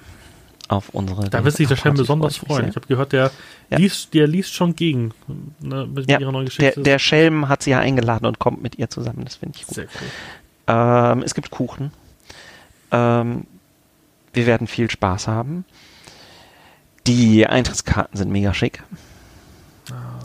auf 0.68 0.90
unsere. 0.90 1.28
Da 1.30 1.44
wird 1.44 1.56
sich 1.56 1.68
der 1.68 1.76
Schelm 1.76 1.94
besonders 1.94 2.36
freuen. 2.36 2.68
Ich 2.68 2.76
habe 2.76 2.86
gehört, 2.86 3.12
der, 3.12 3.30
ja. 3.70 3.78
liest, 3.78 4.14
der 4.14 4.26
liest 4.26 4.54
schon 4.54 4.76
gegen 4.76 5.12
ne, 5.60 5.86
mit 5.86 6.10
ja, 6.10 6.18
ihrer 6.18 6.32
neuen 6.32 6.46
Geschichte. 6.46 6.74
Der, 6.74 6.82
der 6.82 6.98
Schelm 6.98 7.48
hat 7.48 7.62
sie 7.62 7.70
ja 7.70 7.78
eingeladen 7.78 8.26
und 8.26 8.38
kommt 8.38 8.62
mit 8.62 8.78
ihr 8.78 8.90
zusammen. 8.90 9.24
Das 9.24 9.36
finde 9.36 9.58
ich 9.58 9.66
gut. 9.66 9.74
Sehr 9.74 9.84
cool. 9.86 10.08
Ähm, 10.66 11.22
es 11.22 11.34
gibt 11.34 11.50
Kuchen. 11.50 11.92
Ähm, 12.90 13.46
wir 14.32 14.46
werden 14.46 14.66
viel 14.66 14.90
Spaß 14.90 15.26
haben. 15.26 15.64
Die 17.06 17.46
Eintrittskarten 17.46 18.16
sind 18.16 18.30
mega 18.30 18.52
schick. 18.52 18.82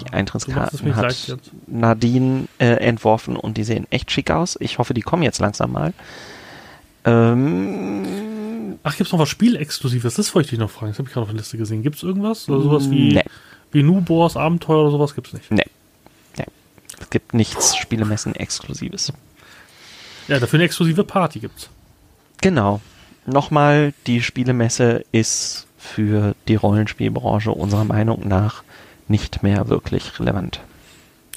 Die 0.08 0.14
Eintrittskarten 0.14 0.96
hat 0.96 1.34
Nadine 1.68 2.48
äh, 2.60 2.76
entworfen 2.76 3.36
und 3.36 3.58
die 3.58 3.64
sehen 3.64 3.88
echt 3.90 4.12
schick 4.12 4.32
aus. 4.32 4.58
Ich 4.60 4.78
hoffe, 4.78 4.94
die 4.94 5.02
kommen 5.02 5.24
jetzt 5.24 5.40
langsam 5.40 5.72
mal. 5.72 5.94
Ähm, 7.06 8.78
Ach, 8.84 8.98
gibt 8.98 9.08
es 9.08 9.12
noch 9.14 9.20
was 9.20 9.30
Spielexklusives? 9.30 10.16
Das 10.16 10.34
wollte 10.36 10.48
ich 10.48 10.50
dich 10.52 10.60
noch 10.60 10.70
fragen. 10.70 10.92
Das 10.92 11.00
habe 11.00 11.08
ich 11.08 11.14
gerade 11.14 11.24
auf 11.24 11.30
der 11.30 11.38
Liste 11.38 11.58
gesehen. 11.58 11.84
Gibt 11.84 11.98
es 11.98 12.04
irgendwas? 12.04 12.50
Oder 12.50 12.62
sowas 12.62 12.90
wie, 12.90 13.14
nee. 13.14 13.24
wie 13.72 13.84
Nubors 13.84 14.36
Abenteuer 14.36 14.82
oder 14.82 14.92
sowas 14.92 15.16
gibt 15.16 15.28
es 15.28 15.34
nicht? 15.34 15.52
Nee. 15.52 15.66
nee. 16.38 16.46
Es 17.00 17.10
gibt 17.10 17.34
nichts 17.34 17.78
Spielemessen-Exklusives. 17.78 19.14
Ja, 20.28 20.40
dafür 20.40 20.58
eine 20.58 20.66
exklusive 20.66 21.04
Party 21.04 21.40
gibt's. 21.40 21.70
Genau. 22.42 22.82
Nochmal, 23.26 23.94
die 24.08 24.22
Spielemesse 24.22 25.06
ist 25.12 25.68
für 25.78 26.36
die 26.48 26.56
Rollenspielbranche 26.56 27.52
unserer 27.52 27.86
Meinung 27.86 28.28
nach 28.28 28.64
nicht 29.08 29.44
mehr 29.44 29.70
wirklich 29.70 30.20
relevant. 30.20 30.62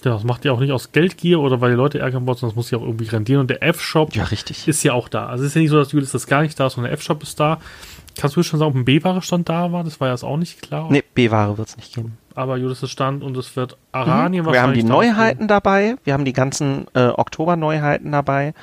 Ja, 0.04 0.12
das 0.12 0.24
macht 0.24 0.44
ja 0.44 0.52
auch 0.52 0.60
nicht 0.60 0.72
aus 0.72 0.92
Geldgier 0.92 1.40
oder 1.40 1.60
weil 1.60 1.70
die 1.70 1.76
Leute 1.76 1.98
ärgern 1.98 2.26
wollen, 2.26 2.36
sondern 2.36 2.52
das 2.52 2.56
muss 2.56 2.70
ja 2.70 2.78
auch 2.78 2.82
irgendwie 2.82 3.08
rendieren. 3.08 3.40
Und 3.40 3.50
der 3.50 3.62
F-Shop 3.62 4.14
ja, 4.14 4.24
richtig. 4.24 4.68
ist 4.68 4.82
ja 4.82 4.92
auch 4.92 5.08
da. 5.08 5.26
Also 5.26 5.42
es 5.42 5.48
ist 5.48 5.54
ja 5.56 5.62
nicht 5.62 5.70
so, 5.70 5.78
dass 5.78 5.90
Julius 5.92 6.12
das 6.12 6.26
gar 6.26 6.42
nicht 6.42 6.58
da 6.60 6.66
ist, 6.66 6.74
sondern 6.74 6.90
der 6.90 6.98
F-Shop 6.98 7.22
ist 7.22 7.40
da. 7.40 7.58
Kannst 8.16 8.36
du 8.36 8.42
schon 8.42 8.58
sagen, 8.58 8.70
ob 8.70 8.76
ein 8.76 8.84
B-Ware-Stand 8.84 9.48
da 9.48 9.72
war? 9.72 9.84
Das 9.84 10.00
war 10.00 10.08
ja 10.08 10.14
jetzt 10.14 10.22
auch 10.22 10.36
nicht 10.36 10.62
klar. 10.62 10.88
Nee, 10.90 11.02
B-Ware 11.14 11.58
wird 11.58 11.68
es 11.68 11.76
nicht 11.76 11.94
geben. 11.94 12.16
Aber 12.34 12.56
Julius 12.56 12.88
stand 12.90 13.24
und 13.24 13.36
es 13.36 13.56
wird 13.56 13.76
Aranien 13.92 14.44
mhm. 14.44 14.52
Wir 14.52 14.62
haben 14.62 14.74
die 14.74 14.82
Neuheiten 14.82 15.48
dabei. 15.48 15.96
Wir 16.04 16.12
haben 16.12 16.24
die 16.24 16.34
ganzen 16.34 16.86
äh, 16.94 17.08
Oktober-Neuheiten 17.08 18.12
dabei, 18.12 18.54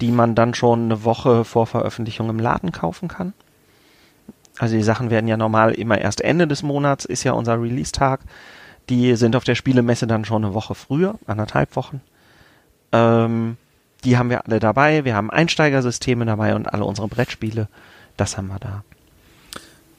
die 0.00 0.10
man 0.10 0.34
dann 0.34 0.54
schon 0.54 0.84
eine 0.84 1.04
Woche 1.04 1.44
vor 1.44 1.66
Veröffentlichung 1.66 2.28
im 2.28 2.40
Laden 2.40 2.72
kaufen 2.72 3.08
kann. 3.08 3.32
Also 4.60 4.76
die 4.76 4.82
Sachen 4.82 5.08
werden 5.08 5.26
ja 5.26 5.38
normal 5.38 5.72
immer 5.72 5.98
erst 5.98 6.20
Ende 6.20 6.46
des 6.46 6.62
Monats, 6.62 7.06
ist 7.06 7.24
ja 7.24 7.32
unser 7.32 7.60
Release-Tag. 7.60 8.20
Die 8.90 9.16
sind 9.16 9.34
auf 9.34 9.44
der 9.44 9.54
Spielemesse 9.54 10.06
dann 10.06 10.26
schon 10.26 10.44
eine 10.44 10.52
Woche 10.52 10.74
früher, 10.74 11.14
anderthalb 11.26 11.76
Wochen. 11.76 12.02
Ähm, 12.92 13.56
die 14.04 14.18
haben 14.18 14.28
wir 14.28 14.44
alle 14.44 14.60
dabei. 14.60 15.06
Wir 15.06 15.14
haben 15.14 15.30
Einsteigersysteme 15.30 16.26
dabei 16.26 16.54
und 16.54 16.66
alle 16.66 16.84
unsere 16.84 17.08
Brettspiele. 17.08 17.68
Das 18.18 18.36
haben 18.36 18.48
wir 18.48 18.58
da. 18.58 18.84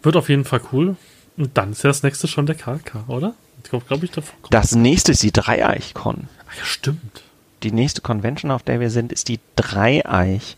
Wird 0.03 0.15
auf 0.15 0.29
jeden 0.29 0.45
Fall 0.45 0.61
cool. 0.71 0.95
Und 1.37 1.57
dann 1.57 1.71
ist 1.71 1.83
ja 1.83 1.87
das 1.87 2.03
nächste 2.03 2.27
schon 2.27 2.45
der 2.45 2.55
KK, 2.55 3.05
oder? 3.07 3.33
Ich 3.63 3.69
glaube, 3.71 3.85
glaub 3.87 4.03
ich, 4.03 4.11
davon 4.11 4.35
Das 4.51 4.75
nächste 4.75 5.13
ist 5.13 5.23
die 5.23 5.31
Dreieich-Con. 5.31 6.27
Ach 6.47 6.55
ja, 6.55 6.65
stimmt. 6.65 7.23
Die 7.63 7.71
nächste 7.71 8.01
Convention, 8.01 8.51
auf 8.51 8.61
der 8.61 8.79
wir 8.79 8.91
sind, 8.91 9.11
ist 9.11 9.27
die 9.27 9.39
Dreieich 9.55 10.55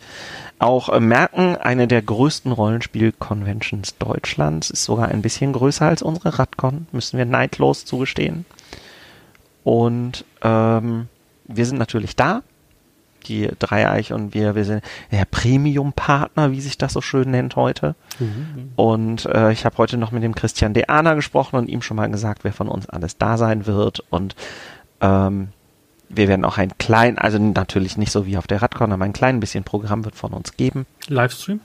auch 0.59 0.89
äh, 0.89 0.99
merken, 0.99 1.55
eine 1.55 1.87
der 1.87 2.01
größten 2.01 2.51
Rollenspiel-Conventions 2.51 3.97
Deutschlands 3.97 4.69
ist 4.69 4.83
sogar 4.85 5.09
ein 5.09 5.21
bisschen 5.21 5.53
größer 5.53 5.85
als 5.85 6.01
unsere 6.01 6.39
Radcon, 6.39 6.87
müssen 6.91 7.17
wir 7.17 7.25
neidlos 7.25 7.85
zugestehen. 7.85 8.45
Und 9.63 10.25
ähm, 10.41 11.07
wir 11.45 11.65
sind 11.65 11.77
natürlich 11.77 12.15
da, 12.15 12.43
die 13.27 13.49
Dreieich 13.59 14.11
und 14.11 14.33
wir, 14.33 14.55
wir 14.55 14.65
sind 14.65 14.83
der 15.11 15.25
Premium-Partner, 15.25 16.51
wie 16.51 16.61
sich 16.61 16.77
das 16.77 16.93
so 16.93 17.01
schön 17.01 17.31
nennt 17.31 17.55
heute. 17.55 17.95
Mhm. 18.19 18.71
Und 18.75 19.25
äh, 19.25 19.51
ich 19.51 19.65
habe 19.65 19.77
heute 19.77 19.97
noch 19.97 20.11
mit 20.11 20.23
dem 20.23 20.35
Christian 20.35 20.73
Deaner 20.73 21.15
gesprochen 21.15 21.55
und 21.55 21.69
ihm 21.69 21.81
schon 21.81 21.97
mal 21.97 22.09
gesagt, 22.09 22.43
wer 22.43 22.53
von 22.53 22.67
uns 22.67 22.89
alles 22.89 23.17
da 23.17 23.37
sein 23.37 23.65
wird. 23.65 24.03
Und 24.09 24.35
ähm, 25.01 25.49
wir 26.15 26.27
werden 26.27 26.45
auch 26.45 26.57
ein 26.57 26.77
klein, 26.77 27.17
also 27.17 27.37
natürlich 27.39 27.97
nicht 27.97 28.11
so 28.11 28.25
wie 28.25 28.37
auf 28.37 28.47
der 28.47 28.61
Radcon, 28.61 28.91
aber 28.91 29.05
ein 29.05 29.13
klein 29.13 29.39
bisschen 29.39 29.63
Programm 29.63 30.05
wird 30.05 30.15
von 30.15 30.33
uns 30.33 30.55
geben. 30.57 30.85
Livestream? 31.07 31.59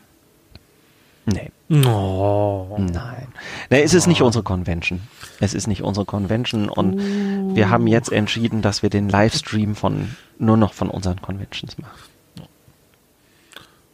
Nee. 1.26 1.50
Oh. 1.86 2.76
Nein. 2.78 3.28
Nee, 3.68 3.82
es 3.82 3.92
ist 3.92 4.06
nicht 4.06 4.22
unsere 4.22 4.42
Convention. 4.42 5.02
Es 5.40 5.52
ist 5.52 5.66
nicht 5.66 5.82
unsere 5.82 6.06
Convention 6.06 6.68
und 6.70 7.54
wir 7.54 7.68
haben 7.68 7.86
jetzt 7.86 8.10
entschieden, 8.10 8.62
dass 8.62 8.82
wir 8.82 8.88
den 8.88 9.08
Livestream 9.08 9.76
von 9.76 10.16
nur 10.38 10.56
noch 10.56 10.72
von 10.72 10.88
unseren 10.88 11.20
Conventions 11.20 11.76
machen. 11.78 11.98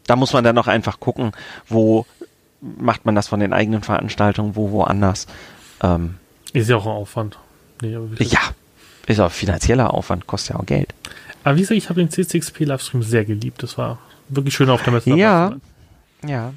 Da 0.06 0.16
muss 0.16 0.32
man 0.32 0.44
dann 0.44 0.54
noch 0.54 0.68
einfach 0.68 1.00
gucken, 1.00 1.32
wo 1.66 2.06
macht 2.60 3.04
man 3.04 3.14
das 3.14 3.28
von 3.28 3.40
den 3.40 3.52
eigenen 3.52 3.82
Veranstaltungen, 3.82 4.54
wo 4.54 4.70
woanders. 4.70 5.26
Ähm, 5.82 6.16
Ist 6.52 6.70
ja 6.70 6.76
auch 6.76 6.86
ein 6.86 6.92
Aufwand. 6.92 7.38
Nee, 7.82 7.96
ja, 8.18 8.40
ist 9.06 9.20
auch 9.20 9.32
finanzieller 9.32 9.92
Aufwand, 9.94 10.26
kostet 10.26 10.54
ja 10.54 10.60
auch 10.60 10.66
Geld. 10.66 10.94
Aber 11.42 11.56
wie 11.56 11.60
gesagt, 11.60 11.76
ich 11.78 11.88
habe 11.90 12.00
den 12.00 12.10
CCXP 12.10 12.60
Livestream 12.60 13.02
sehr 13.02 13.24
geliebt. 13.24 13.62
Das 13.62 13.76
war 13.76 13.98
wirklich 14.28 14.54
schön 14.54 14.70
auf 14.70 14.82
der 14.82 14.92
Messe. 14.92 15.10
Ja. 15.10 15.54
Ja, 16.26 16.54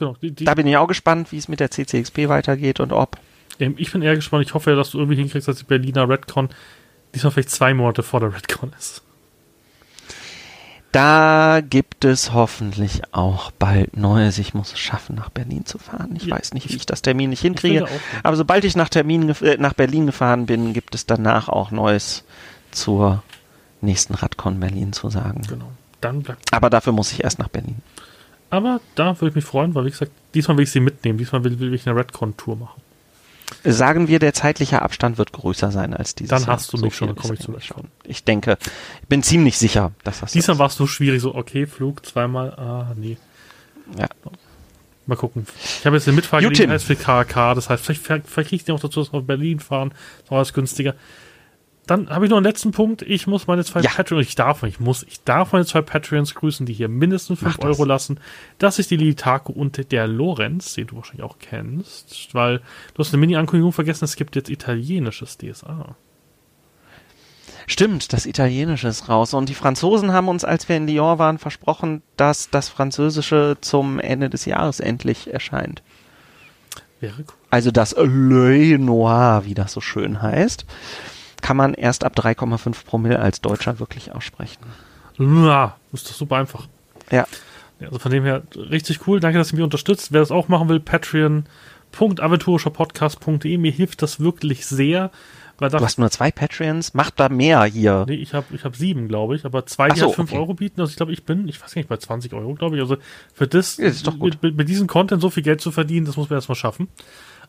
Genau. 0.00 0.16
Die, 0.22 0.32
die, 0.32 0.44
da 0.46 0.54
bin 0.54 0.66
ich 0.66 0.76
auch 0.78 0.88
gespannt, 0.88 1.30
wie 1.30 1.36
es 1.36 1.46
mit 1.46 1.60
der 1.60 1.70
CCXP 1.70 2.28
weitergeht 2.28 2.80
und 2.80 2.90
ob. 2.90 3.18
ähm, 3.60 3.74
ich 3.76 3.92
bin 3.92 4.00
eher 4.02 4.16
gespannt. 4.16 4.44
Ich 4.46 4.54
hoffe 4.54 4.70
ja, 4.70 4.76
dass 4.76 4.90
du 4.90 4.98
irgendwie 4.98 5.16
hinkriegst, 5.16 5.46
dass 5.46 5.58
die 5.58 5.64
Berliner 5.64 6.08
Redcon 6.08 6.48
diesmal 7.14 7.30
vielleicht 7.32 7.50
zwei 7.50 7.74
Monate 7.74 8.02
vor 8.02 8.18
der 8.20 8.34
Redcon 8.34 8.72
ist. 8.78 9.02
Da 10.92 11.60
gibt 11.60 12.04
es 12.04 12.32
hoffentlich 12.32 13.02
auch 13.12 13.52
bald 13.52 13.96
Neues. 13.96 14.38
Ich 14.38 14.54
muss 14.54 14.72
es 14.72 14.78
schaffen, 14.80 15.14
nach 15.14 15.30
Berlin 15.30 15.64
zu 15.64 15.78
fahren. 15.78 16.10
Ich 16.16 16.24
Ja, 16.26 16.34
weiß 16.36 16.52
nicht, 16.52 16.68
wie 16.68 16.74
ich- 16.76 16.86
das 16.86 17.00
Termin 17.02 17.30
nicht 17.30 17.42
hinkriege. 17.42 17.86
Aber 18.24 18.36
sobald 18.36 18.64
ich 18.64 18.74
nach, 18.74 18.88
Termin, 18.88 19.28
äh, 19.28 19.56
nach 19.58 19.74
Berlin 19.74 20.06
gefahren 20.06 20.46
bin, 20.46 20.72
gibt 20.72 20.94
es 20.96 21.06
danach 21.06 21.48
auch 21.48 21.70
Neues 21.70 22.24
zur 22.72 23.22
nächsten 23.80 24.14
Radcon 24.14 24.58
Berlin 24.58 24.92
zu 24.92 25.10
sagen. 25.10 25.42
Genau. 25.48 25.70
Dann 26.00 26.22
bleibt. 26.22 26.52
Aber 26.52 26.70
dafür 26.70 26.92
muss 26.92 27.12
ich 27.12 27.22
erst 27.22 27.38
nach 27.38 27.48
Berlin. 27.48 27.76
Aber 28.48 28.80
da 28.96 29.14
würde 29.20 29.28
ich 29.28 29.34
mich 29.36 29.44
freuen, 29.44 29.74
weil 29.76 29.84
wie 29.84 29.90
gesagt, 29.90 30.10
diesmal 30.34 30.56
will 30.56 30.64
ich 30.64 30.72
sie 30.72 30.80
mitnehmen. 30.80 31.18
Diesmal 31.18 31.44
will, 31.44 31.58
will 31.60 31.72
ich 31.72 31.88
eine 31.88 31.96
Redcon-Tour 31.98 32.56
machen. 32.56 32.80
Sagen 33.64 34.08
wir, 34.08 34.18
der 34.18 34.32
zeitliche 34.32 34.82
Abstand 34.82 35.18
wird 35.18 35.32
größer 35.32 35.70
sein 35.70 35.94
als 35.94 36.14
dieses 36.14 36.30
Dann 36.30 36.42
Jahr. 36.42 36.52
hast 36.52 36.72
du 36.72 36.78
mich 36.78 36.94
schon, 36.94 37.08
dann 37.08 37.16
komm 37.16 37.32
ist 37.32 37.40
ich 37.40 37.46
zu 37.46 37.52
eigentlich 37.52 37.66
schon. 37.66 37.88
Ich 38.04 38.24
denke, 38.24 38.58
ich 39.02 39.08
bin 39.08 39.22
ziemlich 39.22 39.58
sicher, 39.58 39.92
dass 40.04 40.20
das 40.20 40.32
Diesmal 40.32 40.58
war 40.58 40.66
es 40.66 40.76
so 40.76 40.86
schwierig, 40.86 41.20
so, 41.20 41.34
okay, 41.34 41.66
Flug 41.66 42.04
zweimal, 42.06 42.52
ah, 42.52 42.94
nee. 42.96 43.16
Ja. 43.98 44.06
Mal 45.06 45.16
gucken. 45.16 45.46
Ich 45.80 45.86
habe 45.86 45.96
jetzt 45.96 46.06
eine 46.06 46.14
Mitfahrgelegenheit 46.14 46.82
für 46.82 46.94
KK, 46.96 47.54
das 47.54 47.68
heißt, 47.68 47.84
vielleicht, 47.84 48.02
vielleicht 48.02 48.48
kriege 48.48 48.56
ich 48.56 48.64
die 48.64 48.72
auch 48.72 48.80
dazu, 48.80 49.00
dass 49.00 49.12
wir 49.12 49.20
nach 49.20 49.26
Berlin 49.26 49.58
fahren, 49.58 49.92
ist 50.22 50.30
auch 50.30 50.36
alles 50.36 50.52
günstiger. 50.52 50.94
Dann 51.90 52.08
habe 52.08 52.24
ich 52.24 52.30
noch 52.30 52.36
einen 52.36 52.46
letzten 52.46 52.70
Punkt. 52.70 53.02
Ich 53.02 53.26
muss 53.26 53.48
meine 53.48 53.64
zwei 53.64 53.80
Ja. 53.80 53.90
Patreons, 53.90 54.24
ich 54.24 54.36
darf, 54.36 54.62
ich 54.62 54.78
muss, 54.78 55.02
ich 55.02 55.24
darf 55.24 55.52
meine 55.52 55.66
zwei 55.66 55.82
Patreons 55.82 56.36
grüßen, 56.36 56.64
die 56.64 56.72
hier 56.72 56.88
mindestens 56.88 57.40
5 57.40 57.54
Mach 57.54 57.56
das. 57.58 57.64
Euro 57.66 57.84
lassen. 57.84 58.20
Das 58.58 58.78
ist 58.78 58.92
die 58.92 58.96
Lilitaku 58.96 59.52
und 59.52 59.90
der 59.90 60.06
Lorenz, 60.06 60.74
den 60.74 60.86
du 60.86 60.94
wahrscheinlich 60.94 61.24
auch 61.24 61.40
kennst, 61.40 62.32
weil 62.32 62.58
du 62.94 63.00
hast 63.00 63.12
eine 63.12 63.18
Mini-Ankündigung 63.20 63.72
vergessen, 63.72 64.04
es 64.04 64.14
gibt 64.14 64.36
jetzt 64.36 64.48
italienisches 64.48 65.36
DSA. 65.36 65.96
Stimmt, 67.66 68.12
das 68.12 68.24
Italienische 68.24 68.86
ist 68.86 69.08
raus. 69.08 69.34
Und 69.34 69.48
die 69.48 69.54
Franzosen 69.54 70.12
haben 70.12 70.28
uns, 70.28 70.44
als 70.44 70.68
wir 70.68 70.76
in 70.76 70.86
Lyon 70.86 71.18
waren, 71.18 71.38
versprochen, 71.38 72.02
dass 72.16 72.50
das 72.50 72.68
Französische 72.68 73.56
zum 73.60 73.98
Ende 73.98 74.30
des 74.30 74.44
Jahres 74.44 74.78
endlich 74.78 75.32
erscheint. 75.32 75.82
Wäre 77.00 77.14
cool. 77.18 77.34
Also 77.50 77.72
das 77.72 77.96
Le 77.98 78.78
Noir, 78.78 79.42
wie 79.44 79.54
das 79.54 79.72
so 79.72 79.80
schön 79.80 80.22
heißt, 80.22 80.66
kann 81.40 81.56
man 81.56 81.74
erst 81.74 82.04
ab 82.04 82.14
3,5 82.16 82.84
Promille 82.84 83.18
als 83.18 83.40
Deutscher 83.40 83.80
wirklich 83.80 84.12
aussprechen. 84.12 84.62
Ja, 85.18 85.76
ist 85.92 86.08
doch 86.08 86.14
super 86.14 86.36
einfach. 86.36 86.68
Ja. 87.10 87.26
Also 87.80 87.98
von 87.98 88.12
dem 88.12 88.24
her 88.24 88.42
richtig 88.56 89.06
cool. 89.06 89.20
Danke, 89.20 89.38
dass 89.38 89.52
ihr 89.52 89.56
mich 89.56 89.64
unterstützt. 89.64 90.12
Wer 90.12 90.20
das 90.20 90.30
auch 90.30 90.48
machen 90.48 90.68
will, 90.68 90.80
patreon.aventurischerpodcast.de. 90.80 93.56
Mir 93.58 93.72
hilft 93.72 94.02
das 94.02 94.20
wirklich 94.20 94.66
sehr. 94.66 95.10
Weil 95.58 95.70
Du 95.70 95.80
hast 95.80 95.98
nur 95.98 96.10
zwei 96.10 96.30
Patreons, 96.30 96.94
mach 96.94 97.10
da 97.10 97.28
mehr 97.28 97.64
hier. 97.64 98.06
nee, 98.08 98.14
ich 98.14 98.32
habe 98.32 98.46
ich 98.54 98.64
hab 98.64 98.76
sieben, 98.76 99.08
glaube 99.08 99.36
ich, 99.36 99.44
aber 99.44 99.66
zwei, 99.66 99.90
die 99.90 100.00
so, 100.00 100.06
halt 100.06 100.16
5 100.16 100.30
okay. 100.30 100.40
Euro 100.40 100.54
bieten. 100.54 100.80
Also 100.80 100.90
ich 100.90 100.96
glaube, 100.96 101.12
ich 101.12 101.24
bin, 101.24 101.46
ich 101.48 101.62
weiß 101.62 101.76
nicht, 101.76 101.86
bei 101.86 101.98
20 101.98 102.32
Euro, 102.32 102.54
glaube 102.54 102.76
ich. 102.76 102.82
Also 102.82 102.96
für 103.34 103.46
das, 103.46 103.76
Ja, 103.76 103.90
das. 103.90 104.02
Mit, 104.18 104.42
mit, 104.42 104.56
mit 104.56 104.68
diesem 104.70 104.86
Content 104.86 105.20
so 105.20 105.28
viel 105.28 105.42
Geld 105.42 105.60
zu 105.60 105.70
verdienen, 105.70 106.06
das 106.06 106.16
muss 106.16 106.30
man 106.30 106.38
erstmal 106.38 106.56
schaffen. 106.56 106.88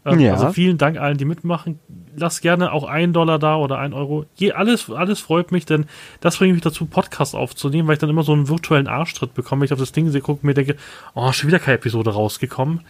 Ähm, 0.06 0.20
Ja. 0.20 0.34
Also 0.34 0.52
vielen 0.52 0.78
Dank 0.78 0.98
allen, 1.00 1.18
die 1.18 1.26
mitmachen. 1.26 1.80
Lasst 2.16 2.42
gerne 2.42 2.72
auch 2.72 2.84
einen 2.84 3.14
Dollar 3.14 3.40
da 3.40 3.56
oder 3.56 3.78
ein 3.78 3.94
Euro. 3.94 4.26
Je, 4.36 4.52
alles, 4.52 4.90
alles 4.90 5.20
freut 5.20 5.52
mich, 5.52 5.66
denn 5.66 5.86
das 6.20 6.38
bringt 6.38 6.54
mich 6.54 6.62
dazu, 6.62 6.86
Podcast 6.86 7.36
aufzunehmen, 7.36 7.88
weil 7.88 7.94
ich 7.94 8.00
dann 8.00 8.10
immer 8.10 8.24
so 8.24 8.34
einen 8.34 8.50
virtuellen 8.50 8.88
Arschtritt 8.88 9.34
bekomme, 9.34 9.62
wenn 9.62 9.66
ich 9.66 9.74
auf 9.74 9.80
das 9.80 9.92
Ding 9.92 10.10
sehe, 10.10 10.22
gucke 10.22 10.42
und 10.42 10.46
mir 10.46 10.54
denke, 10.54 10.76
oh, 11.14 11.32
schon 11.32 11.48
wieder 11.48 11.60
keine 11.60 11.78
Episode 11.78 12.12
rausgekommen. 12.12 12.82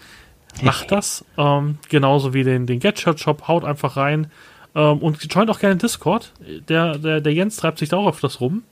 Macht 0.64 0.92
das. 0.92 1.24
ähm, 1.38 1.78
genauso 1.90 2.34
wie 2.34 2.44
den, 2.44 2.66
den 2.66 2.80
Gadget-Shop. 2.80 3.48
Haut 3.48 3.64
einfach 3.66 3.98
rein. 3.98 4.32
Ähm, 4.74 5.00
und 5.00 5.22
joint 5.34 5.50
auch 5.50 5.60
gerne 5.60 5.76
Discord. 5.76 6.32
Der, 6.70 6.98
der, 6.98 7.22
der 7.22 7.34
Jens 7.34 7.58
treibt 7.58 7.78
sich 7.80 7.90
da 7.90 7.98
auch 7.98 8.08
öfters 8.10 8.40
rum. 8.42 8.64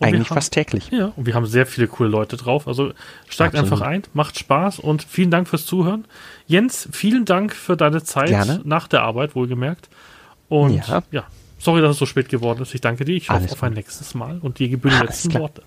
Eigentlich 0.00 0.30
haben- 0.30 0.36
fast 0.36 0.52
täglich. 0.52 0.90
ja, 0.90 1.12
und 1.16 1.26
wir 1.26 1.34
haben 1.34 1.46
sehr 1.46 1.66
viele 1.66 1.88
coole 1.88 2.08
Leute 2.08 2.36
drauf. 2.36 2.68
Also 2.68 2.92
steigt 3.28 3.54
Absolut. 3.56 3.72
einfach 3.72 3.86
ein, 3.86 4.02
macht 4.12 4.38
Spaß 4.38 4.78
und 4.78 5.02
vielen 5.02 5.30
Dank 5.30 5.48
fürs 5.48 5.66
Zuhören. 5.66 6.04
Jens, 6.46 6.88
vielen 6.92 7.24
Dank 7.24 7.52
für 7.54 7.76
deine 7.76 8.02
Zeit 8.04 8.28
Gerne. 8.28 8.60
nach 8.64 8.86
der 8.88 9.02
Arbeit, 9.02 9.34
wohlgemerkt. 9.34 9.88
Und 10.48 10.86
Ja. 10.86 11.02
ja. 11.10 11.24
sorry, 11.58 11.82
dass 11.82 11.90
es 11.92 11.98
so 11.98 12.06
spät 12.06 12.28
geworden 12.28 12.62
ist. 12.62 12.74
Ich 12.74 12.80
danke 12.80 13.04
dir. 13.04 13.16
Ich 13.16 13.28
hoffe 13.28 13.40
Alles 13.40 13.52
auf 13.52 13.62
ein 13.64 13.72
nächstes 13.72 14.14
Mal 14.14 14.38
und 14.40 14.58
dir 14.60 14.68
gebühren 14.68 14.98
die 15.00 15.06
letzten. 15.06 15.34
Worte. 15.34 15.62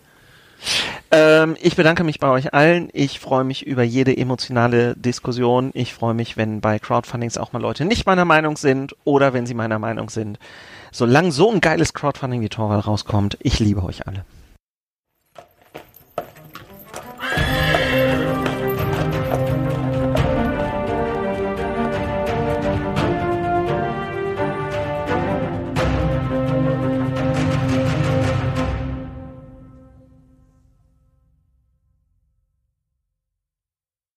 Ähm, 1.12 1.58
ich 1.62 1.76
bedanke 1.76 2.04
mich 2.04 2.20
bei 2.20 2.30
euch 2.30 2.54
allen. 2.54 2.90
Ich 2.94 3.20
freue 3.20 3.44
mich 3.44 3.66
über 3.66 3.84
jede 3.84 4.16
emotionale 4.16 4.96
Diskussion. 4.96 5.72
Ich 5.74 5.94
freue 5.94 6.14
mich, 6.14 6.38
wenn 6.38 6.62
bei 6.62 6.80
Crowdfundings 6.80 7.38
auch 7.38 7.52
mal 7.52 7.62
Leute 7.62 7.84
nicht 7.84 8.06
meiner 8.06 8.26
Meinung 8.26 8.58
sind 8.58 8.96
oder 9.04 9.34
wenn 9.34 9.46
sie 9.46 9.54
meiner 9.56 9.80
Meinung 9.80 10.10
sind. 10.10 10.40
Solange 10.92 11.32
so 11.32 11.50
ein 11.50 11.62
geiles 11.62 11.94
Crowdfunding 11.94 12.42
wie 12.42 12.50
Torwall 12.50 12.80
rauskommt, 12.80 13.38
ich 13.40 13.60
liebe 13.60 13.84
euch 13.84 14.08
alle. 14.08 14.26